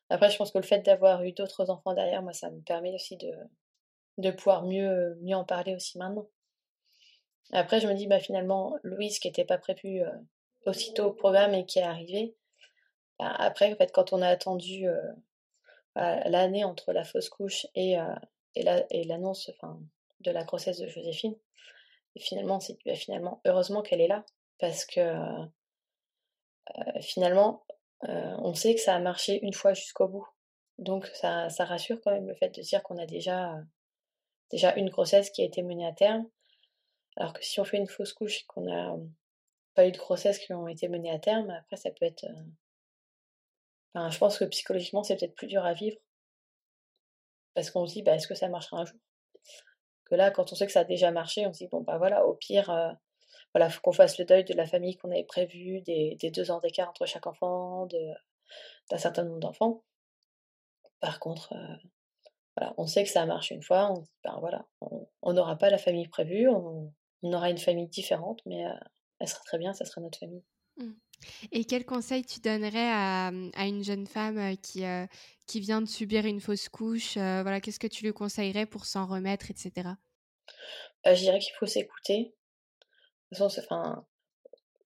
après, 0.09 0.29
je 0.29 0.37
pense 0.37 0.51
que 0.51 0.57
le 0.57 0.63
fait 0.63 0.79
d'avoir 0.79 1.23
eu 1.23 1.33
d'autres 1.33 1.69
enfants 1.69 1.93
derrière, 1.93 2.21
moi, 2.21 2.33
ça 2.33 2.49
me 2.49 2.61
permet 2.61 2.93
aussi 2.93 3.17
de, 3.17 3.31
de 4.17 4.31
pouvoir 4.31 4.63
mieux, 4.63 5.15
mieux 5.21 5.35
en 5.35 5.43
parler 5.43 5.75
aussi 5.75 5.97
maintenant. 5.97 6.27
Après, 7.51 7.79
je 7.79 7.87
me 7.87 7.93
dis, 7.93 8.07
bah, 8.07 8.19
finalement, 8.19 8.77
Louise, 8.83 9.19
qui 9.19 9.27
n'était 9.27 9.45
pas 9.45 9.57
prévue 9.57 10.01
euh, 10.01 10.11
aussitôt 10.65 11.05
au 11.05 11.13
programme 11.13 11.53
et 11.53 11.65
qui 11.65 11.79
est 11.79 11.83
arrivée, 11.83 12.35
bah, 13.19 13.33
après, 13.37 13.73
en 13.73 13.75
fait, 13.75 13.91
quand 13.91 14.13
on 14.13 14.21
a 14.21 14.27
attendu 14.27 14.87
euh, 14.87 15.11
bah, 15.95 16.27
l'année 16.29 16.63
entre 16.63 16.93
la 16.93 17.03
fausse 17.03 17.29
couche 17.29 17.67
et, 17.75 17.97
et 18.55 19.03
l'annonce 19.03 19.51
de 20.21 20.31
la 20.31 20.43
grossesse 20.45 20.79
de 20.79 20.87
Joséphine, 20.87 21.35
finalement, 22.17 22.59
bah, 22.85 22.95
finalement, 22.95 23.41
heureusement 23.45 23.81
qu'elle 23.81 24.01
est 24.01 24.07
là, 24.07 24.25
parce 24.59 24.85
que 24.85 25.01
finalement, 27.01 27.65
on 28.01 28.53
sait 28.53 28.75
que 28.75 28.81
ça 28.81 28.95
a 28.95 28.99
marché 28.99 29.39
une 29.43 29.53
fois 29.53 29.73
jusqu'au 29.73 30.07
bout. 30.07 30.27
Donc 30.77 31.05
ça, 31.07 31.47
rassure 31.59 31.99
quand 32.01 32.11
même 32.11 32.27
le 32.27 32.35
fait 32.35 32.49
de 32.49 32.61
dire 32.61 32.81
qu'on 32.83 32.97
a 32.97 33.05
déjà, 33.05 33.55
déjà 34.51 34.75
une 34.75 34.89
grossesse 34.89 35.29
qui 35.29 35.41
a 35.41 35.45
été 35.45 35.63
menée 35.63 35.85
à 35.85 35.93
terme. 35.93 36.27
Alors 37.15 37.33
que 37.33 37.43
si 37.43 37.59
on 37.59 37.63
fait 37.63 37.77
une 37.77 37.87
fausse 37.87 38.13
couche 38.13 38.41
et 38.41 38.45
qu'on 38.47 38.61
n'a 38.61 38.95
pas 39.75 39.87
eu 39.87 39.91
de 39.91 39.97
grossesse 39.97 40.39
qui 40.39 40.51
ont 40.53 40.67
été 40.67 40.87
menées 40.87 41.11
à 41.11 41.19
terme, 41.19 41.49
après 41.51 41.77
ça 41.77 41.91
peut 41.91 42.05
être... 42.05 42.25
Enfin, 43.93 44.09
je 44.09 44.17
pense 44.17 44.39
que 44.39 44.45
psychologiquement 44.45 45.03
c'est 45.03 45.15
peut-être 45.15 45.35
plus 45.35 45.47
dur 45.47 45.63
à 45.63 45.73
vivre. 45.73 45.97
Parce 47.53 47.69
qu'on 47.69 47.85
se 47.85 47.93
dit, 47.93 48.01
bah, 48.01 48.15
est-ce 48.15 48.27
que 48.27 48.33
ça 48.33 48.49
marchera 48.49 48.81
un 48.81 48.85
jour? 48.85 48.99
Que 50.05 50.15
là, 50.15 50.31
quand 50.31 50.51
on 50.51 50.55
sait 50.55 50.65
que 50.65 50.71
ça 50.71 50.79
a 50.79 50.85
déjà 50.85 51.11
marché, 51.11 51.45
on 51.45 51.53
se 51.53 51.59
dit, 51.59 51.67
bon, 51.67 51.81
bah 51.81 51.99
voilà, 51.99 52.25
au 52.25 52.33
pire, 52.33 52.97
voilà, 53.53 53.69
faut 53.69 53.81
qu'on 53.81 53.93
fasse 53.93 54.17
le 54.17 54.25
deuil 54.25 54.43
de 54.43 54.53
la 54.53 54.65
famille 54.65 54.97
qu'on 54.97 55.11
avait 55.11 55.23
prévu, 55.23 55.81
des, 55.81 56.17
deux 56.33 56.51
ans 56.51 56.59
d'écart 56.59 56.89
entre 56.89 57.05
chaque 57.05 57.27
enfant, 57.27 57.87
d'un 58.89 58.97
certain 58.97 59.23
nombre 59.23 59.39
d'enfants. 59.39 59.83
Par 60.99 61.19
contre, 61.19 61.53
euh, 61.53 61.75
voilà, 62.57 62.73
on 62.77 62.87
sait 62.87 63.03
que 63.03 63.09
ça 63.09 63.25
marche 63.25 63.51
une 63.51 63.61
fois, 63.61 63.91
on 63.91 63.99
dit, 63.99 64.09
ben 64.23 64.37
voilà, 64.39 64.65
on 65.21 65.33
n'aura 65.33 65.57
pas 65.57 65.69
la 65.69 65.77
famille 65.77 66.07
prévue, 66.07 66.47
on, 66.47 66.91
aura 67.23 67.49
une 67.49 67.57
famille 67.57 67.87
différente, 67.87 68.41
mais 68.45 68.65
euh, 68.65 68.73
elle 69.19 69.27
sera 69.27 69.43
très 69.43 69.57
bien, 69.57 69.73
ça 69.73 69.85
sera 69.85 70.01
notre 70.01 70.17
famille. 70.17 70.43
Mmh. 70.77 70.91
Et 71.51 71.65
quel 71.65 71.85
conseil 71.85 72.25
tu 72.25 72.39
donnerais 72.41 72.89
à, 72.89 73.27
à 73.27 73.65
une 73.65 73.83
jeune 73.83 74.07
femme 74.07 74.37
euh, 74.37 74.55
qui, 74.55 74.83
qui 75.45 75.59
vient 75.59 75.81
de 75.81 75.87
subir 75.87 76.25
une 76.25 76.41
fausse 76.41 76.69
couche 76.69 77.17
Voilà, 77.17 77.61
qu'est-ce 77.61 77.79
que 77.79 77.87
tu 77.87 78.03
lui 78.03 78.13
conseillerais 78.13 78.65
pour 78.65 78.85
s'en 78.85 79.05
remettre, 79.05 79.51
etc. 79.51 79.89
je 81.05 81.13
dirais 81.13 81.39
qu'il 81.39 81.53
faut 81.55 81.65
s'écouter, 81.65 82.33
façon, 83.33 84.03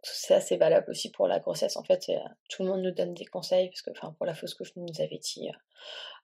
c'est 0.02 0.34
assez 0.34 0.58
valable 0.58 0.90
aussi 0.90 1.12
pour 1.12 1.28
la 1.28 1.40
grossesse. 1.40 1.78
En 1.78 1.84
fait, 1.84 2.12
tout 2.50 2.64
le 2.64 2.70
monde 2.70 2.82
nous 2.82 2.92
donne 2.92 3.14
des 3.14 3.26
conseils, 3.26 3.70
parce 3.70 3.82
que 3.82 3.92
enfin, 3.92 4.14
pour 4.18 4.26
la 4.26 4.34
fausse 4.34 4.54
couche, 4.54 4.76
nous 4.76 5.02
avait 5.02 5.18
dit 5.18 5.50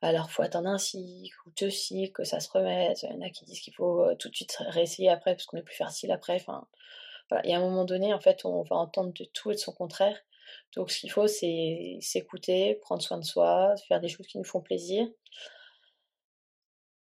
alors 0.02 0.30
faut 0.30 0.44
attendre 0.44 0.70
un 0.70 0.78
cycle 0.78 1.36
ou 1.46 1.52
deux 1.60 1.70
cycles, 1.70 2.12
que 2.12 2.24
ça 2.24 2.40
se 2.40 2.50
remette. 2.50 3.04
Il 3.04 3.10
y 3.10 3.14
en 3.14 3.22
a 3.22 3.30
qui 3.30 3.46
disent 3.46 3.60
qu'il 3.60 3.74
faut 3.74 4.02
euh, 4.02 4.16
tout 4.16 4.30
de 4.30 4.36
suite 4.36 4.58
réessayer 4.70 5.10
après, 5.10 5.34
parce 5.34 5.46
qu'on 5.46 5.58
est 5.58 5.64
plus 5.64 5.76
fertile 5.76 6.12
après. 6.12 6.36
Enfin, 6.36 6.68
voilà. 7.30 7.46
Et 7.48 7.54
à 7.54 7.58
un 7.58 7.62
moment 7.62 7.86
donné, 7.86 8.14
en 8.14 8.20
fait, 8.20 8.46
on 8.46 8.62
va 8.64 8.76
entendre 8.76 9.14
de 9.14 9.26
tout 9.26 9.52
et 9.52 9.56
de 9.56 9.60
son 9.60 9.74
contraire. 9.74 10.18
Donc, 10.76 10.92
ce 10.92 11.00
qu'il 11.00 11.12
faut, 11.12 11.28
c'est 11.28 11.98
s'écouter, 12.02 12.76
prendre 12.76 13.02
soin 13.02 13.18
de 13.18 13.24
soi, 13.24 13.76
faire 13.88 14.00
des 14.00 14.10
choses 14.10 14.28
qui 14.28 14.38
nous 14.38 14.44
font 14.44 14.62
plaisir. 14.62 15.08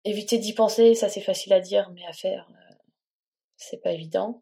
Éviter 0.05 0.37
d'y 0.39 0.53
penser, 0.53 0.95
ça 0.95 1.09
c'est 1.09 1.21
facile 1.21 1.53
à 1.53 1.59
dire, 1.59 1.89
mais 1.91 2.05
à 2.05 2.13
faire, 2.13 2.47
euh, 2.49 2.75
c'est 3.57 3.81
pas 3.81 3.91
évident 3.91 4.41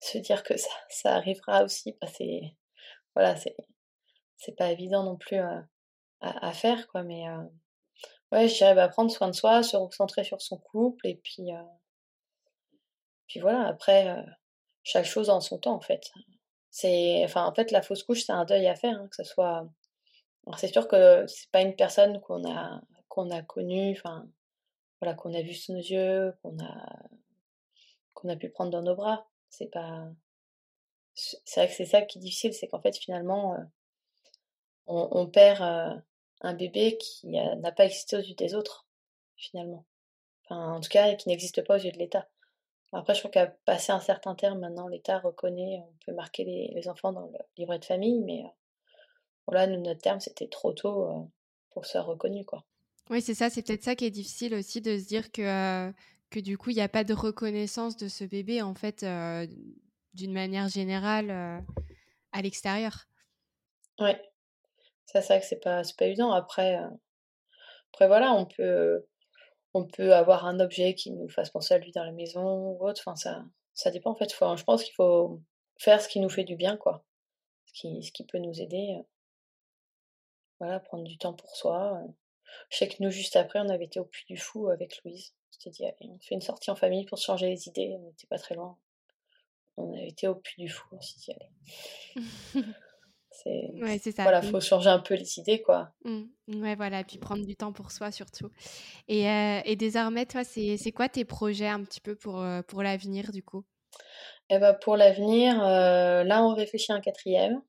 se 0.00 0.18
dire 0.18 0.42
que 0.42 0.56
ça, 0.56 0.70
ça 0.90 1.14
arrivera 1.16 1.64
aussi, 1.64 1.96
bah, 2.00 2.06
c'est 2.06 2.54
voilà, 3.14 3.34
c'est 4.36 4.56
pas 4.56 4.70
évident 4.70 5.02
non 5.02 5.16
plus 5.16 5.38
à, 5.38 5.66
à, 6.20 6.52
faire 6.52 6.86
quoi, 6.88 7.02
mais 7.02 7.24
ouais, 8.32 8.48
je 8.48 8.56
dirais 8.56 8.74
bah, 8.74 8.88
prendre 8.88 9.10
soin 9.10 9.28
de 9.28 9.34
soi, 9.34 9.62
se 9.62 9.76
recentrer 9.76 10.24
sur 10.24 10.40
son 10.40 10.58
couple 10.58 11.06
et 11.08 11.16
puis 11.16 11.48
puis 13.26 13.40
voilà, 13.40 13.66
après 13.66 14.24
chaque 14.84 15.04
chose 15.04 15.30
en 15.30 15.40
son 15.40 15.58
temps 15.58 15.74
en 15.74 15.80
fait. 15.80 16.10
C'est 16.70 17.22
enfin 17.24 17.44
en 17.44 17.54
fait 17.54 17.70
la 17.70 17.82
fausse 17.82 18.02
couche 18.04 18.24
c'est 18.24 18.32
un 18.32 18.44
deuil 18.44 18.66
à 18.68 18.76
faire, 18.76 18.96
hein, 18.98 19.08
que 19.08 19.16
ce 19.16 19.24
soit 19.24 19.68
c'est 20.56 20.72
sûr 20.72 20.88
que 20.88 21.26
c'est 21.26 21.50
pas 21.50 21.60
une 21.60 21.76
personne 21.76 22.20
qu'on 22.20 22.48
a 22.50 22.80
qu'on 23.08 23.30
a 23.30 23.42
connue, 23.42 23.92
enfin 23.98 24.26
voilà 25.00 25.14
qu'on 25.14 25.34
a 25.34 25.42
vu 25.42 25.54
sous 25.54 25.72
nos 25.72 25.78
yeux, 25.78 26.34
qu'on 26.42 26.58
a 26.58 27.08
qu'on 28.14 28.28
a 28.28 28.36
pu 28.36 28.48
prendre 28.50 28.70
dans 28.70 28.82
nos 28.82 28.96
bras. 28.96 29.26
C'est 29.50 29.70
pas. 29.70 30.08
C'est 31.14 31.60
vrai 31.60 31.68
que 31.68 31.74
c'est 31.74 31.86
ça 31.86 32.02
qui 32.02 32.18
est 32.18 32.20
difficile, 32.20 32.54
c'est 32.54 32.68
qu'en 32.68 32.80
fait, 32.80 32.96
finalement, 32.96 33.54
euh, 33.54 33.64
on, 34.86 35.26
perd 35.26 35.60
euh, 35.62 36.00
un 36.42 36.54
bébé 36.54 36.96
qui 36.98 37.26
n'a 37.26 37.72
pas 37.72 37.86
existé 37.86 38.16
aux 38.16 38.20
yeux 38.20 38.36
des 38.36 38.54
autres, 38.54 38.86
finalement. 39.36 39.84
Enfin, 40.44 40.74
en 40.74 40.80
tout 40.80 40.88
cas, 40.88 41.14
qui 41.16 41.28
n'existe 41.28 41.64
pas 41.64 41.74
aux 41.74 41.80
yeux 41.80 41.90
de 41.90 41.98
l'État. 41.98 42.28
Après, 42.92 43.14
je 43.14 43.18
crois 43.18 43.32
qu'à 43.32 43.48
passer 43.64 43.90
un 43.90 44.00
certain 44.00 44.36
terme, 44.36 44.60
maintenant, 44.60 44.86
l'État 44.86 45.18
reconnaît, 45.18 45.82
on 45.82 45.92
peut 46.06 46.12
marquer 46.12 46.44
les, 46.44 46.88
enfants 46.88 47.12
dans 47.12 47.26
le 47.26 47.38
livret 47.56 47.80
de 47.80 47.84
famille, 47.84 48.20
mais 48.20 48.44
euh, 48.44 48.48
voilà, 49.48 49.66
notre 49.66 50.00
terme, 50.00 50.20
c'était 50.20 50.48
trop 50.48 50.72
tôt 50.72 51.28
pour 51.70 51.82
que 51.82 51.88
ce 51.88 51.92
soit 51.92 52.02
reconnu, 52.02 52.44
quoi. 52.44 52.64
Oui, 53.10 53.22
c'est 53.22 53.34
ça, 53.34 53.50
c'est 53.50 53.62
peut-être 53.62 53.82
ça 53.82 53.96
qui 53.96 54.04
est 54.04 54.10
difficile 54.10 54.54
aussi 54.54 54.80
de 54.80 54.98
se 54.98 55.06
dire 55.06 55.32
que 55.32 55.92
que 56.30 56.40
du 56.40 56.58
coup, 56.58 56.70
il 56.70 56.76
n'y 56.76 56.82
a 56.82 56.88
pas 56.88 57.04
de 57.04 57.14
reconnaissance 57.14 57.96
de 57.96 58.08
ce 58.08 58.24
bébé, 58.24 58.62
en 58.62 58.74
fait, 58.74 59.02
euh, 59.02 59.46
d'une 60.14 60.32
manière 60.32 60.68
générale 60.68 61.30
euh, 61.30 61.60
à 62.32 62.42
l'extérieur. 62.42 63.06
Oui, 63.98 64.10
c'est 65.06 65.22
ça 65.22 65.38
que 65.38 65.46
c'est 65.46 65.60
pas, 65.60 65.82
pas 65.96 66.06
évident. 66.06 66.32
Après, 66.32 66.76
euh, 66.76 66.88
après, 67.92 68.06
voilà, 68.06 68.32
on 68.32 68.46
peut, 68.46 69.06
on 69.74 69.86
peut 69.86 70.14
avoir 70.14 70.46
un 70.46 70.60
objet 70.60 70.94
qui 70.94 71.10
nous 71.10 71.28
fasse 71.28 71.50
penser 71.50 71.74
à 71.74 71.78
lui 71.78 71.92
dans 71.92 72.04
la 72.04 72.12
maison 72.12 72.72
ou 72.72 72.86
autre. 72.86 73.02
Enfin, 73.04 73.16
ça, 73.16 73.44
ça 73.74 73.90
dépend, 73.90 74.10
en 74.10 74.16
fait. 74.16 74.30
Je 74.30 74.64
pense 74.64 74.84
qu'il 74.84 74.94
faut 74.94 75.42
faire 75.78 76.00
ce 76.00 76.08
qui 76.08 76.20
nous 76.20 76.28
fait 76.28 76.44
du 76.44 76.56
bien, 76.56 76.76
quoi. 76.76 77.04
Ce 77.66 77.72
qui, 77.72 78.02
ce 78.02 78.12
qui 78.12 78.24
peut 78.24 78.38
nous 78.38 78.60
aider. 78.60 78.98
Voilà, 80.60 80.80
prendre 80.80 81.04
du 81.04 81.16
temps 81.16 81.34
pour 81.34 81.56
soi. 81.56 82.02
Je 82.70 82.76
sais 82.76 82.88
que 82.88 82.96
nous, 83.00 83.10
juste 83.10 83.36
après, 83.36 83.60
on 83.60 83.68
avait 83.68 83.84
été 83.84 84.00
au 84.00 84.04
Puy 84.04 84.24
du 84.26 84.36
Fou 84.36 84.68
avec 84.68 85.02
Louise. 85.04 85.32
Je 85.58 85.70
dit, 85.70 85.84
on 86.00 86.18
fait 86.20 86.34
une 86.34 86.40
sortie 86.40 86.70
en 86.70 86.76
famille 86.76 87.04
pour 87.04 87.18
changer 87.18 87.48
les 87.48 87.68
idées. 87.68 87.96
On 87.98 88.06
n'était 88.06 88.26
pas 88.28 88.38
très 88.38 88.54
loin. 88.54 88.76
On 89.76 89.92
a 89.94 90.02
été 90.02 90.28
au 90.28 90.34
Puy 90.34 90.62
du 90.62 90.68
Fou. 90.68 90.86
On 90.92 91.00
s'est 91.00 91.18
dit, 91.18 91.32
allez. 91.32 92.64
c'est 93.30 93.70
ouais, 93.74 93.98
ça. 93.98 94.22
Voilà, 94.22 94.42
faut 94.42 94.60
changer 94.60 94.88
un 94.88 94.98
peu 94.98 95.14
les 95.14 95.38
idées, 95.38 95.62
quoi. 95.62 95.92
Mmh. 96.04 96.62
Ouais, 96.62 96.76
voilà. 96.76 97.04
Puis 97.04 97.18
prendre 97.18 97.44
du 97.44 97.56
temps 97.56 97.72
pour 97.72 97.90
soi, 97.90 98.10
surtout. 98.10 98.50
Et, 99.08 99.28
euh, 99.28 99.60
et 99.64 99.76
désormais, 99.76 100.26
toi, 100.26 100.44
c'est 100.44 100.92
quoi 100.92 101.08
tes 101.08 101.24
projets 101.24 101.68
un 101.68 101.82
petit 101.84 102.00
peu 102.00 102.14
pour, 102.14 102.40
euh, 102.40 102.62
pour 102.62 102.82
l'avenir, 102.82 103.30
du 103.32 103.42
coup? 103.42 103.64
Eh 104.50 104.58
ben, 104.58 104.74
Pour 104.74 104.96
l'avenir, 104.96 105.62
euh, 105.62 106.24
là, 106.24 106.44
on 106.44 106.54
réfléchit 106.54 106.92
à 106.92 106.96
un 106.96 107.00
quatrième. 107.00 107.60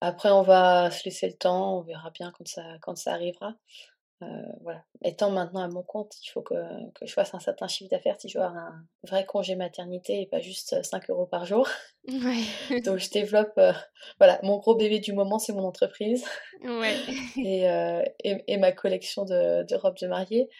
Après, 0.00 0.30
on 0.30 0.42
va 0.42 0.90
se 0.90 1.04
laisser 1.04 1.28
le 1.28 1.36
temps, 1.36 1.78
on 1.78 1.82
verra 1.82 2.10
bien 2.10 2.32
quand 2.32 2.48
ça, 2.48 2.62
quand 2.80 2.96
ça 2.96 3.12
arrivera. 3.12 3.54
Euh, 4.22 4.26
voilà. 4.60 4.84
Étant 5.02 5.30
maintenant 5.30 5.62
à 5.62 5.68
mon 5.68 5.82
compte, 5.82 6.14
il 6.22 6.28
faut 6.28 6.42
que, 6.42 6.54
que 6.94 7.06
je 7.06 7.12
fasse 7.12 7.34
un 7.34 7.40
certain 7.40 7.68
chiffre 7.68 7.90
d'affaires 7.90 8.20
si 8.20 8.28
je 8.28 8.38
veux 8.38 8.44
avoir 8.44 8.58
un 8.58 8.84
vrai 9.02 9.24
congé 9.24 9.56
maternité 9.56 10.20
et 10.20 10.26
pas 10.26 10.40
juste 10.40 10.82
5 10.82 11.08
euros 11.08 11.26
par 11.26 11.46
jour. 11.46 11.66
Donc 12.84 12.98
je 12.98 13.10
développe, 13.10 13.52
euh, 13.56 13.72
voilà, 14.18 14.38
mon 14.42 14.58
gros 14.58 14.74
bébé 14.74 14.98
du 14.98 15.14
moment, 15.14 15.38
c'est 15.38 15.54
mon 15.54 15.64
entreprise. 15.64 16.24
Ouais. 16.62 16.96
et, 17.38 17.70
euh, 17.70 18.02
et, 18.22 18.44
et, 18.46 18.58
ma 18.58 18.72
collection 18.72 19.24
de, 19.24 19.62
de, 19.64 19.74
robes 19.74 19.98
de 19.98 20.06
mariée. 20.06 20.50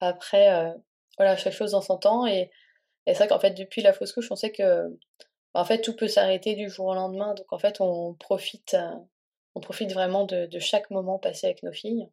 Après, 0.00 0.74
voilà, 1.18 1.36
chaque 1.36 1.52
chose 1.52 1.72
dans 1.72 1.82
son 1.82 1.98
temps. 1.98 2.26
Et, 2.26 2.50
et 3.06 3.12
c'est 3.12 3.18
vrai 3.18 3.28
qu'en 3.28 3.40
fait, 3.40 3.50
depuis 3.50 3.82
la 3.82 3.92
fausse 3.92 4.12
couche, 4.12 4.30
on 4.30 4.36
sait 4.36 4.52
que 4.52 4.98
en 5.52 5.64
fait, 5.64 5.82
tout 5.82 5.94
peut 5.94 6.08
s'arrêter 6.08 6.54
du 6.54 6.70
jour 6.70 6.86
au 6.86 6.94
lendemain. 6.94 7.34
Donc 7.34 7.52
en 7.52 7.58
fait, 7.58 7.82
on 7.82 8.14
profite, 8.14 8.76
on 9.54 9.60
profite 9.60 9.92
vraiment 9.92 10.24
de, 10.24 10.46
de 10.46 10.58
chaque 10.58 10.88
moment 10.90 11.18
passé 11.18 11.48
avec 11.48 11.62
nos 11.62 11.72
filles 11.72 12.08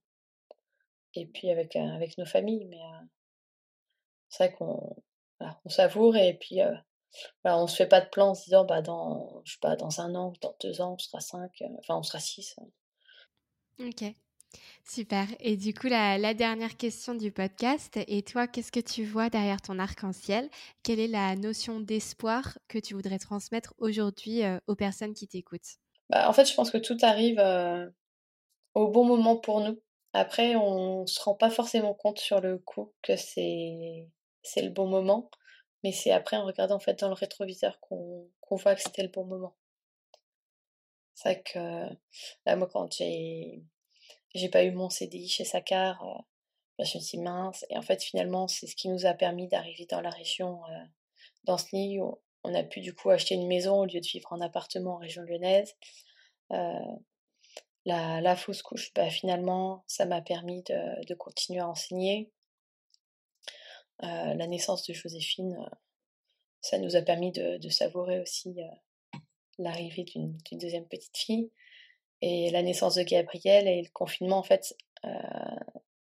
et 1.17 1.25
puis 1.25 1.49
avec, 1.49 1.75
euh, 1.75 1.95
avec 1.95 2.17
nos 2.17 2.25
familles. 2.25 2.65
Mais 2.65 2.81
euh, 2.81 3.05
c'est 4.29 4.47
vrai 4.47 4.55
qu'on 4.55 4.95
on 5.65 5.69
savoure 5.69 6.15
et 6.17 6.33
puis 6.33 6.61
euh, 6.61 6.73
voilà, 7.43 7.59
on 7.61 7.67
se 7.67 7.75
fait 7.75 7.87
pas 7.87 8.01
de 8.01 8.09
plan 8.09 8.29
en 8.29 8.35
se 8.35 8.45
disant 8.45 8.65
bah 8.65 8.81
dans 8.81 9.41
je 9.45 9.53
sais 9.53 9.59
pas 9.61 9.75
dans 9.75 10.01
un 10.01 10.15
an 10.15 10.33
dans 10.41 10.55
deux 10.61 10.81
ans 10.81 10.93
on 10.95 10.97
sera 10.97 11.19
cinq 11.21 11.63
enfin 11.79 11.95
on 11.95 12.03
sera 12.03 12.19
six 12.19 12.55
ok 13.79 14.13
Super. 14.83 15.27
Et 15.41 15.57
du 15.57 15.73
coup, 15.73 15.87
la, 15.87 16.33
dernière 16.33 16.77
question 16.77 17.13
du 17.13 17.31
podcast. 17.31 17.99
Et 18.07 18.21
toi, 18.21 18.47
qu'est-ce 18.47 18.71
que 18.71 18.79
tu 18.79 19.03
vois 19.03 19.29
derrière 19.29 19.61
ton 19.61 19.79
arc-en-ciel? 19.79 20.49
Quelle 20.83 20.99
est 20.99 21.07
la 21.07 21.35
notion 21.35 21.81
d'espoir 21.81 22.57
que 22.67 22.79
tu 22.79 22.93
voudrais 22.93 23.19
transmettre 23.19 23.73
aujourd'hui 23.79 24.43
euh, 24.43 24.59
aux 24.67 24.75
personnes 24.75 25.13
qui 25.13 25.27
t'écoutent? 25.27 25.77
Bah, 26.09 26.29
En 26.29 26.33
fait, 26.33 26.45
je 26.45 26.53
pense 26.53 26.71
que 26.71 26.77
tout 26.77 26.97
arrive 27.01 27.39
euh, 27.39 27.85
au 28.75 28.87
bon 28.87 29.03
moment 29.03 29.35
pour 29.35 29.59
nous. 29.59 29.77
Après, 30.17 30.55
on 30.55 31.01
ne 31.01 31.05
se 31.05 31.21
rend 31.21 31.35
pas 31.35 31.51
forcément 31.51 31.93
compte 31.93 32.17
sur 32.17 32.41
le 32.41 32.57
coup 32.57 32.91
que 33.03 33.15
c'est 33.15 34.07
le 34.55 34.69
bon 34.69 34.87
moment. 34.87 35.29
Mais 35.83 35.91
c'est 35.91 36.09
après, 36.09 36.37
en 36.37 36.45
regardant 36.45 36.77
en 36.77 36.79
fait 36.79 36.99
dans 36.99 37.09
le 37.09 37.13
rétroviseur, 37.13 37.79
qu'on 37.81 38.27
voit 38.49 38.73
que 38.73 38.81
c'était 38.81 39.03
le 39.03 39.09
bon 39.09 39.25
moment. 39.25 39.55
C'est 41.13 41.29
vrai 41.29 41.43
que 41.43 41.59
là, 42.47 42.55
moi, 42.55 42.67
quand 42.73 42.91
j'ai 42.91 43.61
j'ai 44.33 44.49
pas 44.49 44.63
eu 44.63 44.71
mon 44.71 44.89
CDI 44.89 45.29
chez 45.29 45.45
Sacar, 45.45 46.03
euh, 46.03 46.19
bah, 46.79 46.83
je 46.83 46.97
me 46.97 47.03
suis 47.03 47.19
mince. 47.19 47.63
Et 47.69 47.77
en 47.77 47.83
fait, 47.83 48.01
finalement, 48.01 48.47
c'est 48.47 48.65
ce 48.65 48.75
qui 48.75 48.89
nous 48.89 49.05
a 49.05 49.13
permis 49.13 49.47
d'arriver 49.47 49.85
dans 49.85 50.01
la 50.01 50.09
région 50.09 50.65
euh, 50.65 50.85
d'Anceny, 51.43 52.01
où 52.01 52.19
on 52.43 52.55
a 52.55 52.63
pu 52.63 52.81
du 52.81 52.95
coup 52.95 53.11
acheter 53.11 53.35
une 53.35 53.47
maison 53.47 53.81
au 53.81 53.85
lieu 53.85 54.01
de 54.01 54.07
vivre 54.07 54.33
en 54.33 54.41
appartement 54.41 54.95
en 54.95 54.97
région 54.97 55.21
lyonnaise. 55.21 55.75
Euh, 56.53 56.79
la, 57.87 58.35
fausse 58.35 58.61
couche, 58.61 58.93
bah, 58.93 59.09
finalement, 59.09 59.83
ça 59.87 60.05
m'a 60.05 60.21
permis 60.21 60.63
de, 60.63 61.13
continuer 61.15 61.59
à 61.59 61.67
enseigner. 61.67 62.31
la 63.99 64.47
naissance 64.47 64.85
de 64.85 64.93
Joséphine, 64.93 65.57
ça 66.61 66.77
nous 66.79 66.95
a 66.95 67.01
permis 67.01 67.31
de, 67.31 67.69
savourer 67.69 68.19
aussi 68.19 68.55
l'arrivée 69.57 70.03
d'une 70.03 70.37
deuxième 70.51 70.87
petite 70.87 71.17
fille. 71.17 71.51
Et 72.21 72.49
la 72.49 72.63
naissance 72.63 72.95
de 72.95 73.03
Gabriel 73.03 73.67
et 73.67 73.81
le 73.81 73.89
confinement, 73.93 74.39
en 74.39 74.43
fait, 74.43 74.75
euh, 75.05 75.09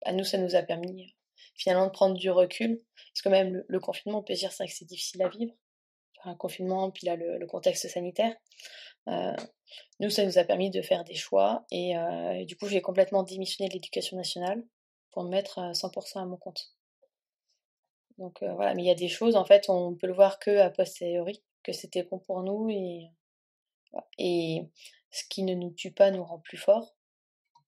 à 0.06 0.14
nous, 0.14 0.24
ça 0.24 0.38
nous 0.38 0.56
a 0.56 0.62
permis 0.62 1.16
finalement 1.56 1.88
de 1.88 1.92
prendre 1.92 2.16
du 2.16 2.30
recul. 2.30 2.82
Parce 3.14 3.22
que 3.24 3.30
même 3.30 3.64
le, 3.68 3.80
confinement, 3.80 4.20
on 4.20 4.24
peut 4.24 4.36
dire 4.36 4.56
que 4.56 4.68
c'est 4.68 4.86
difficile 4.86 5.24
à 5.24 5.30
vivre. 5.30 5.54
Un 6.24 6.36
confinement, 6.36 6.92
puis 6.92 7.08
là, 7.08 7.16
le, 7.16 7.46
contexte 7.48 7.88
sanitaire. 7.88 8.36
Euh, 9.08 9.36
nous, 10.00 10.10
ça 10.10 10.26
nous 10.26 10.38
a 10.38 10.44
permis 10.44 10.70
de 10.70 10.82
faire 10.82 11.04
des 11.04 11.16
choix. 11.16 11.66
Et, 11.72 11.98
euh, 11.98 12.46
du 12.46 12.58
coup, 12.58 12.68
j'ai 12.68 12.82
complètement 12.82 13.24
démissionné 13.24 13.70
de 13.70 13.74
l'éducation 13.74 14.18
nationale 14.18 14.64
pour 15.12 15.24
me 15.24 15.30
mettre 15.30 15.60
100% 15.74 16.22
à 16.22 16.26
mon 16.26 16.38
compte. 16.38 16.74
Donc 18.18 18.42
voilà, 18.42 18.74
mais 18.74 18.84
il 18.84 18.88
y 18.88 18.92
a 18.92 18.96
des 18.96 19.10
choses, 19.10 19.36
en 19.36 19.46
fait, 19.46 19.70
on 19.70 19.96
peut 19.96 20.08
le 20.08 20.14
voir 20.14 20.40
que 20.40 20.58
à 20.58 20.72
posteriori, 20.72 21.44
que 21.64 21.72
c'était 21.72 22.04
bon 22.04 22.18
pour 22.18 22.42
nous. 22.42 22.68
Et, 22.70 23.12
et 24.18 24.64
ce 25.12 25.24
qui 25.30 25.44
ne 25.44 25.54
nous 25.54 25.72
tue 25.72 25.92
pas 25.92 26.12
nous 26.12 26.24
rend 26.24 26.40
plus 26.40 26.58
forts. 26.58 26.96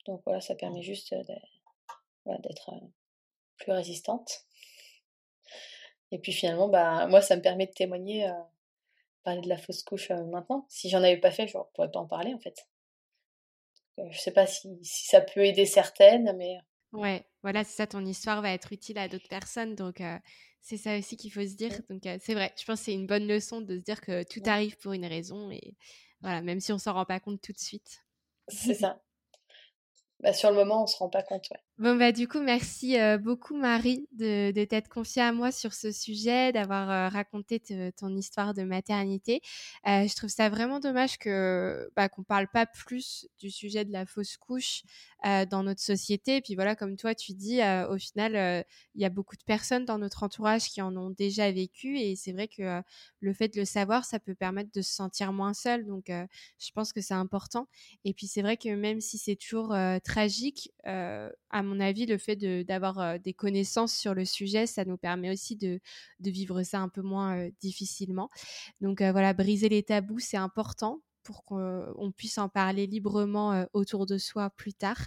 Donc 0.05 0.21
voilà, 0.25 0.41
ça 0.41 0.55
permet 0.55 0.81
juste 0.81 1.13
d'être 2.25 2.71
plus 3.57 3.71
résistante. 3.71 4.45
Et 6.11 6.17
puis 6.17 6.31
finalement, 6.31 6.67
bah, 6.67 7.05
moi, 7.07 7.21
ça 7.21 7.35
me 7.35 7.41
permet 7.41 7.67
de 7.67 7.71
témoigner, 7.71 8.27
parler 9.23 9.41
de 9.41 9.49
la 9.49 9.57
fausse 9.57 9.83
couche 9.83 10.09
maintenant. 10.11 10.65
Si 10.69 10.89
j'en 10.89 11.03
avais 11.03 11.17
pas 11.17 11.31
fait, 11.31 11.47
je 11.47 11.57
ne 11.57 11.63
pourrais 11.73 11.91
pas 11.91 11.99
en 11.99 12.07
parler 12.07 12.33
en 12.33 12.39
fait. 12.39 12.67
Je 13.97 14.03
je 14.11 14.19
sais 14.19 14.31
pas 14.31 14.47
si, 14.47 14.69
si, 14.81 15.07
ça 15.07 15.21
peut 15.21 15.45
aider 15.45 15.65
certaines, 15.65 16.35
mais. 16.37 16.57
Ouais, 16.91 17.25
voilà, 17.43 17.63
c'est 17.63 17.75
ça, 17.75 17.87
ton 17.87 18.03
histoire 18.05 18.41
va 18.41 18.51
être 18.51 18.73
utile 18.73 18.97
à 18.97 19.07
d'autres 19.07 19.27
personnes. 19.27 19.75
Donc, 19.75 20.01
c'est 20.61 20.77
ça 20.77 20.97
aussi 20.97 21.17
qu'il 21.17 21.31
faut 21.31 21.43
se 21.43 21.55
dire. 21.55 21.71
Donc, 21.89 22.01
c'est 22.19 22.33
vrai, 22.33 22.51
je 22.57 22.65
pense 22.65 22.79
que 22.79 22.85
c'est 22.85 22.93
une 22.93 23.07
bonne 23.07 23.27
leçon 23.27 23.61
de 23.61 23.77
se 23.77 23.81
dire 23.81 24.01
que 24.01 24.23
tout 24.23 24.41
arrive 24.45 24.77
pour 24.77 24.93
une 24.93 25.05
raison. 25.05 25.51
Et 25.51 25.75
voilà, 26.21 26.41
même 26.41 26.59
si 26.59 26.71
on 26.71 26.77
s'en 26.77 26.93
rend 26.93 27.05
pas 27.05 27.19
compte 27.19 27.41
tout 27.41 27.53
de 27.53 27.59
suite. 27.59 28.03
C'est 28.47 28.73
ça. 28.73 29.01
Bah, 30.19 30.33
sur 30.33 30.49
le 30.49 30.55
moment, 30.55 30.83
on 30.83 30.87
se 30.87 30.97
rend 30.97 31.09
pas 31.09 31.23
compte. 31.23 31.49
Ouais. 31.49 31.59
Bon, 31.79 31.95
bah, 31.95 32.11
du 32.11 32.27
coup, 32.27 32.41
merci 32.41 32.97
beaucoup, 33.21 33.55
Marie, 33.55 34.05
de, 34.11 34.51
t'être 34.65 34.89
confiée 34.89 35.21
à 35.21 35.31
moi 35.31 35.49
sur 35.49 35.73
ce 35.73 35.93
sujet, 35.93 36.51
d'avoir 36.51 37.09
raconté 37.09 37.61
ton 37.97 38.17
histoire 38.17 38.53
de 38.53 38.63
maternité. 38.63 39.39
je 39.85 40.13
trouve 40.13 40.29
ça 40.29 40.49
vraiment 40.49 40.81
dommage 40.81 41.17
que 41.17 41.89
bah, 41.95 42.09
qu'on 42.09 42.23
parle 42.23 42.49
pas 42.49 42.65
plus 42.65 43.29
du 43.39 43.49
sujet 43.49 43.85
de 43.85 43.93
la 43.93 44.05
fausse 44.05 44.35
couche 44.35 44.83
dans 45.23 45.63
notre 45.63 45.79
société. 45.81 46.35
Et 46.37 46.41
puis 46.41 46.55
voilà, 46.55 46.75
comme 46.75 46.97
toi, 46.97 47.15
tu 47.15 47.31
dis, 47.31 47.61
au 47.89 47.97
final, 47.97 48.65
il 48.95 49.01
y 49.01 49.05
a 49.05 49.09
beaucoup 49.09 49.37
de 49.37 49.43
personnes 49.45 49.85
dans 49.85 49.99
notre 49.99 50.23
entourage 50.23 50.65
qui 50.69 50.81
en 50.81 50.93
ont 50.97 51.11
déjà 51.11 51.49
vécu. 51.49 51.97
Et 51.97 52.17
c'est 52.17 52.33
vrai 52.33 52.49
que 52.49 52.81
le 53.21 53.33
fait 53.33 53.47
de 53.47 53.57
le 53.57 53.63
savoir, 53.65 54.03
ça 54.03 54.19
peut 54.19 54.35
permettre 54.35 54.71
de 54.73 54.81
se 54.81 54.91
sentir 54.93 55.31
moins 55.31 55.53
seul. 55.53 55.85
Donc, 55.85 56.07
je 56.09 56.71
pense 56.73 56.91
que 56.91 56.99
c'est 56.99 57.13
important. 57.13 57.69
Et 58.03 58.13
puis, 58.13 58.27
c'est 58.27 58.41
vrai 58.41 58.57
que 58.57 58.67
même 58.67 58.99
si 58.99 59.17
c'est 59.17 59.37
toujours 59.37 59.73
tragique, 60.03 60.73
à 61.51 61.63
mon 61.69 61.79
avis, 61.79 62.05
le 62.05 62.17
fait 62.17 62.35
d'avoir 62.65 63.19
des 63.19 63.33
connaissances 63.33 63.93
sur 63.95 64.13
le 64.13 64.25
sujet, 64.25 64.67
ça 64.67 64.85
nous 64.85 64.97
permet 64.97 65.31
aussi 65.31 65.55
de, 65.55 65.79
vivre 66.19 66.63
ça 66.63 66.79
un 66.79 66.89
peu 66.89 67.01
moins 67.01 67.49
difficilement. 67.61 68.29
Donc 68.81 69.01
voilà, 69.01 69.33
briser 69.33 69.69
les 69.69 69.83
tabous, 69.83 70.19
c'est 70.19 70.37
important 70.37 71.01
pour 71.29 71.45
qu'on 71.45 72.11
puisse 72.17 72.39
en 72.39 72.49
parler 72.49 72.87
librement 72.87 73.63
autour 73.73 74.07
de 74.07 74.17
soi 74.17 74.49
plus 74.49 74.73
tard. 74.73 74.97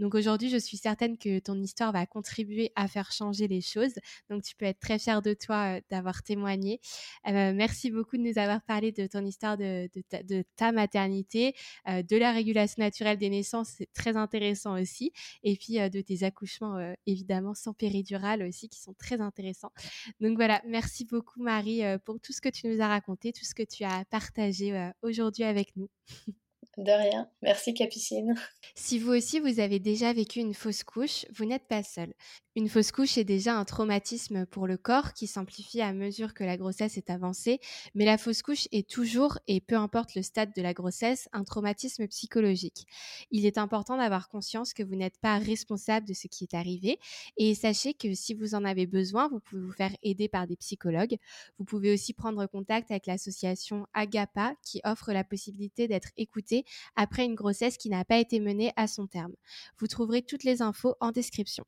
Donc 0.00 0.16
aujourd'hui, 0.16 0.50
je 0.50 0.56
suis 0.56 0.76
certaine 0.76 1.16
que 1.16 1.38
ton 1.38 1.54
histoire 1.62 1.92
va 1.92 2.06
contribuer 2.06 2.72
à 2.74 2.88
faire 2.88 3.12
changer 3.12 3.46
les 3.46 3.60
choses. 3.60 3.94
Donc 4.30 4.42
tu 4.42 4.56
peux 4.56 4.64
être 4.64 4.80
très 4.80 4.98
fière 4.98 5.22
de 5.22 5.32
toi 5.32 5.78
d'avoir 5.88 6.24
témoigné. 6.24 6.80
merci 7.24 7.92
beaucoup 7.92 8.16
de 8.16 8.22
nous 8.22 8.36
avoir 8.36 8.62
parlé 8.62 8.90
de 8.90 9.06
ton 9.06 9.24
histoire 9.24 9.56
de, 9.56 9.88
ta, 10.56 10.72
maternité, 10.72 11.54
de 11.86 12.16
la 12.16 12.32
régulation 12.32 12.82
naturelle 12.82 13.18
des 13.18 13.30
naissances, 13.30 13.68
c'est 13.78 13.92
très 13.92 14.16
intéressant 14.16 14.76
aussi. 14.76 15.12
Et 15.44 15.54
puis 15.54 15.74
de 15.74 16.00
tes 16.00 16.24
accouchements, 16.24 16.78
évidemment, 17.06 17.54
sans 17.54 17.74
péridurale 17.74 18.42
aussi, 18.42 18.68
qui 18.68 18.80
sont 18.80 18.94
très 18.94 19.20
intéressants. 19.20 19.70
Donc 20.20 20.34
voilà, 20.34 20.60
merci 20.66 21.04
beaucoup 21.04 21.40
Marie 21.40 21.82
pour 22.04 22.18
tout 22.18 22.32
ce 22.32 22.40
que 22.40 22.48
tu 22.48 22.66
nous 22.66 22.80
as 22.80 22.88
raconté, 22.88 23.32
tout 23.32 23.44
ce 23.44 23.54
que 23.54 23.62
tu 23.62 23.84
as 23.84 24.04
partagé 24.06 24.90
aujourd'hui 25.02 25.44
avec 25.44 25.59
nous. 25.76 25.88
De 26.76 26.92
rien. 26.92 27.28
Merci 27.42 27.74
Capucine. 27.74 28.34
Si 28.74 28.98
vous 28.98 29.12
aussi 29.12 29.40
vous 29.40 29.60
avez 29.60 29.78
déjà 29.80 30.12
vécu 30.12 30.38
une 30.38 30.54
fausse 30.54 30.84
couche, 30.84 31.26
vous 31.34 31.44
n'êtes 31.44 31.66
pas 31.66 31.82
seul. 31.82 32.14
Une 32.56 32.68
fausse 32.68 32.90
couche 32.90 33.16
est 33.16 33.22
déjà 33.22 33.56
un 33.56 33.64
traumatisme 33.64 34.44
pour 34.44 34.66
le 34.66 34.76
corps 34.76 35.12
qui 35.12 35.28
s'amplifie 35.28 35.80
à 35.80 35.92
mesure 35.92 36.34
que 36.34 36.42
la 36.42 36.56
grossesse 36.56 36.96
est 36.96 37.08
avancée, 37.08 37.60
mais 37.94 38.04
la 38.04 38.18
fausse 38.18 38.42
couche 38.42 38.66
est 38.72 38.90
toujours, 38.90 39.38
et 39.46 39.60
peu 39.60 39.76
importe 39.76 40.16
le 40.16 40.22
stade 40.22 40.52
de 40.56 40.60
la 40.60 40.74
grossesse, 40.74 41.28
un 41.32 41.44
traumatisme 41.44 42.08
psychologique. 42.08 42.88
Il 43.30 43.46
est 43.46 43.56
important 43.56 43.96
d'avoir 43.96 44.28
conscience 44.28 44.74
que 44.74 44.82
vous 44.82 44.96
n'êtes 44.96 45.18
pas 45.18 45.38
responsable 45.38 46.08
de 46.08 46.12
ce 46.12 46.26
qui 46.26 46.42
est 46.42 46.54
arrivé, 46.54 46.98
et 47.36 47.54
sachez 47.54 47.94
que 47.94 48.12
si 48.14 48.34
vous 48.34 48.56
en 48.56 48.64
avez 48.64 48.88
besoin, 48.88 49.28
vous 49.28 49.38
pouvez 49.38 49.62
vous 49.62 49.72
faire 49.72 49.94
aider 50.02 50.28
par 50.28 50.48
des 50.48 50.56
psychologues. 50.56 51.18
Vous 51.58 51.64
pouvez 51.64 51.92
aussi 51.92 52.14
prendre 52.14 52.44
contact 52.46 52.90
avec 52.90 53.06
l'association 53.06 53.86
Agapa 53.94 54.54
qui 54.64 54.80
offre 54.82 55.12
la 55.12 55.22
possibilité 55.22 55.86
d'être 55.86 56.10
écouté 56.16 56.64
après 56.96 57.24
une 57.24 57.36
grossesse 57.36 57.76
qui 57.76 57.90
n'a 57.90 58.04
pas 58.04 58.18
été 58.18 58.40
menée 58.40 58.72
à 58.74 58.88
son 58.88 59.06
terme. 59.06 59.34
Vous 59.78 59.86
trouverez 59.86 60.22
toutes 60.22 60.42
les 60.42 60.62
infos 60.62 60.96
en 60.98 61.12
description. 61.12 61.64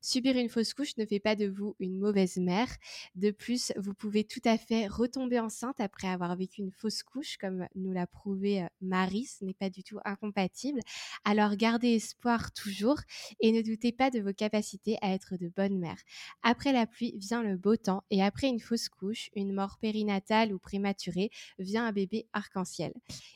Subir 0.00 0.36
une 0.36 0.48
fausse 0.48 0.74
couche 0.74 0.96
ne 0.96 1.06
fait 1.06 1.20
pas 1.20 1.36
de 1.36 1.46
vous 1.46 1.76
une 1.78 1.98
mauvaise 1.98 2.36
mère. 2.36 2.68
De 3.14 3.30
plus, 3.30 3.72
vous 3.76 3.94
pouvez 3.94 4.24
tout 4.24 4.42
à 4.44 4.58
fait 4.58 4.86
retomber 4.86 5.40
enceinte 5.40 5.80
après 5.80 6.08
avoir 6.08 6.36
vécu 6.36 6.60
une 6.60 6.72
fausse 6.72 7.02
couche, 7.02 7.36
comme 7.36 7.66
nous 7.74 7.92
l'a 7.92 8.06
prouvé 8.06 8.62
euh, 8.62 8.66
Marie. 8.80 9.24
Ce 9.24 9.44
n'est 9.44 9.54
pas 9.54 9.70
du 9.70 9.82
tout 9.82 9.98
incompatible. 10.04 10.80
Alors 11.24 11.56
gardez 11.56 11.94
espoir 11.94 12.52
toujours 12.52 13.00
et 13.40 13.52
ne 13.52 13.62
doutez 13.62 13.92
pas 13.92 14.10
de 14.10 14.20
vos 14.20 14.32
capacités 14.32 14.98
à 15.00 15.12
être 15.12 15.36
de 15.36 15.48
bonnes 15.48 15.78
mères. 15.78 16.00
Après 16.42 16.72
la 16.72 16.86
pluie 16.86 17.14
vient 17.16 17.42
le 17.42 17.56
beau 17.56 17.76
temps 17.76 18.04
et 18.10 18.22
après 18.22 18.48
une 18.48 18.60
fausse 18.60 18.88
couche, 18.88 19.30
une 19.34 19.52
mort 19.52 19.78
périnatale 19.80 20.52
ou 20.52 20.58
prématurée, 20.58 21.30
vient 21.58 21.86
un 21.86 21.92
bébé 21.92 22.26
arc-en-ciel. 22.32 22.92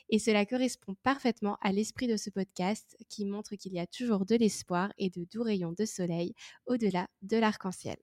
Et 0.09 0.19
cela 0.19 0.45
correspond 0.45 0.95
parfaitement 1.03 1.57
à 1.61 1.71
l'esprit 1.71 2.07
de 2.07 2.17
ce 2.17 2.29
podcast 2.29 2.95
qui 3.09 3.25
montre 3.25 3.55
qu'il 3.55 3.73
y 3.73 3.79
a 3.79 3.87
toujours 3.87 4.25
de 4.25 4.35
l'espoir 4.35 4.93
et 4.97 5.09
de 5.09 5.25
doux 5.31 5.43
rayons 5.43 5.73
de 5.73 5.85
soleil 5.85 6.28
au-delà 6.65 7.07
de 7.21 7.37
l'arc-en-ciel. 7.37 7.97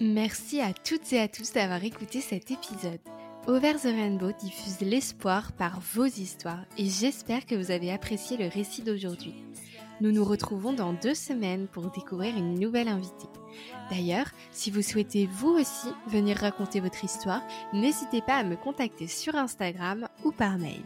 Merci 0.00 0.60
à 0.60 0.72
toutes 0.72 1.12
et 1.12 1.20
à 1.20 1.28
tous 1.28 1.52
d'avoir 1.52 1.84
écouté 1.84 2.20
cet 2.20 2.50
épisode. 2.50 3.00
Over 3.46 3.74
the 3.74 3.84
Rainbow 3.84 4.32
diffuse 4.32 4.80
l'espoir 4.80 5.52
par 5.52 5.80
vos 5.94 6.06
histoires 6.06 6.64
et 6.76 6.86
j'espère 6.86 7.46
que 7.46 7.54
vous 7.54 7.70
avez 7.70 7.92
apprécié 7.92 8.36
le 8.36 8.48
récit 8.48 8.82
d'aujourd'hui. 8.82 9.34
Nous 10.00 10.12
nous 10.12 10.24
retrouvons 10.24 10.72
dans 10.72 10.92
deux 10.92 11.14
semaines 11.14 11.68
pour 11.68 11.90
découvrir 11.90 12.36
une 12.36 12.58
nouvelle 12.58 12.88
invitée. 12.88 13.28
D'ailleurs, 13.88 14.26
si 14.50 14.70
vous 14.70 14.82
souhaitez 14.82 15.26
vous 15.26 15.50
aussi 15.50 15.88
venir 16.08 16.36
raconter 16.38 16.80
votre 16.80 17.04
histoire, 17.04 17.42
n'hésitez 17.72 18.20
pas 18.20 18.36
à 18.36 18.44
me 18.44 18.56
contacter 18.56 19.06
sur 19.06 19.36
Instagram 19.36 20.08
ou 20.24 20.32
par 20.32 20.58
mail. 20.58 20.82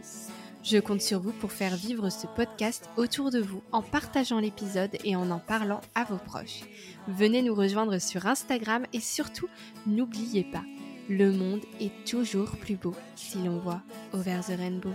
Je 0.63 0.77
compte 0.77 1.01
sur 1.01 1.19
vous 1.19 1.31
pour 1.31 1.51
faire 1.51 1.75
vivre 1.75 2.09
ce 2.09 2.27
podcast 2.27 2.87
autour 2.95 3.31
de 3.31 3.39
vous 3.39 3.63
en 3.71 3.81
partageant 3.81 4.39
l'épisode 4.39 4.95
et 5.03 5.15
en 5.15 5.31
en 5.31 5.39
parlant 5.39 5.81
à 5.95 6.03
vos 6.03 6.17
proches. 6.17 6.61
Venez 7.07 7.41
nous 7.41 7.55
rejoindre 7.55 7.97
sur 7.97 8.27
Instagram 8.27 8.85
et 8.93 8.99
surtout, 8.99 9.49
n'oubliez 9.87 10.43
pas, 10.43 10.63
le 11.09 11.31
monde 11.31 11.61
est 11.79 12.05
toujours 12.05 12.51
plus 12.57 12.75
beau 12.75 12.93
si 13.15 13.39
l'on 13.39 13.57
voit 13.57 13.81
over 14.13 14.39
the 14.47 14.57
rainbow. 14.57 14.93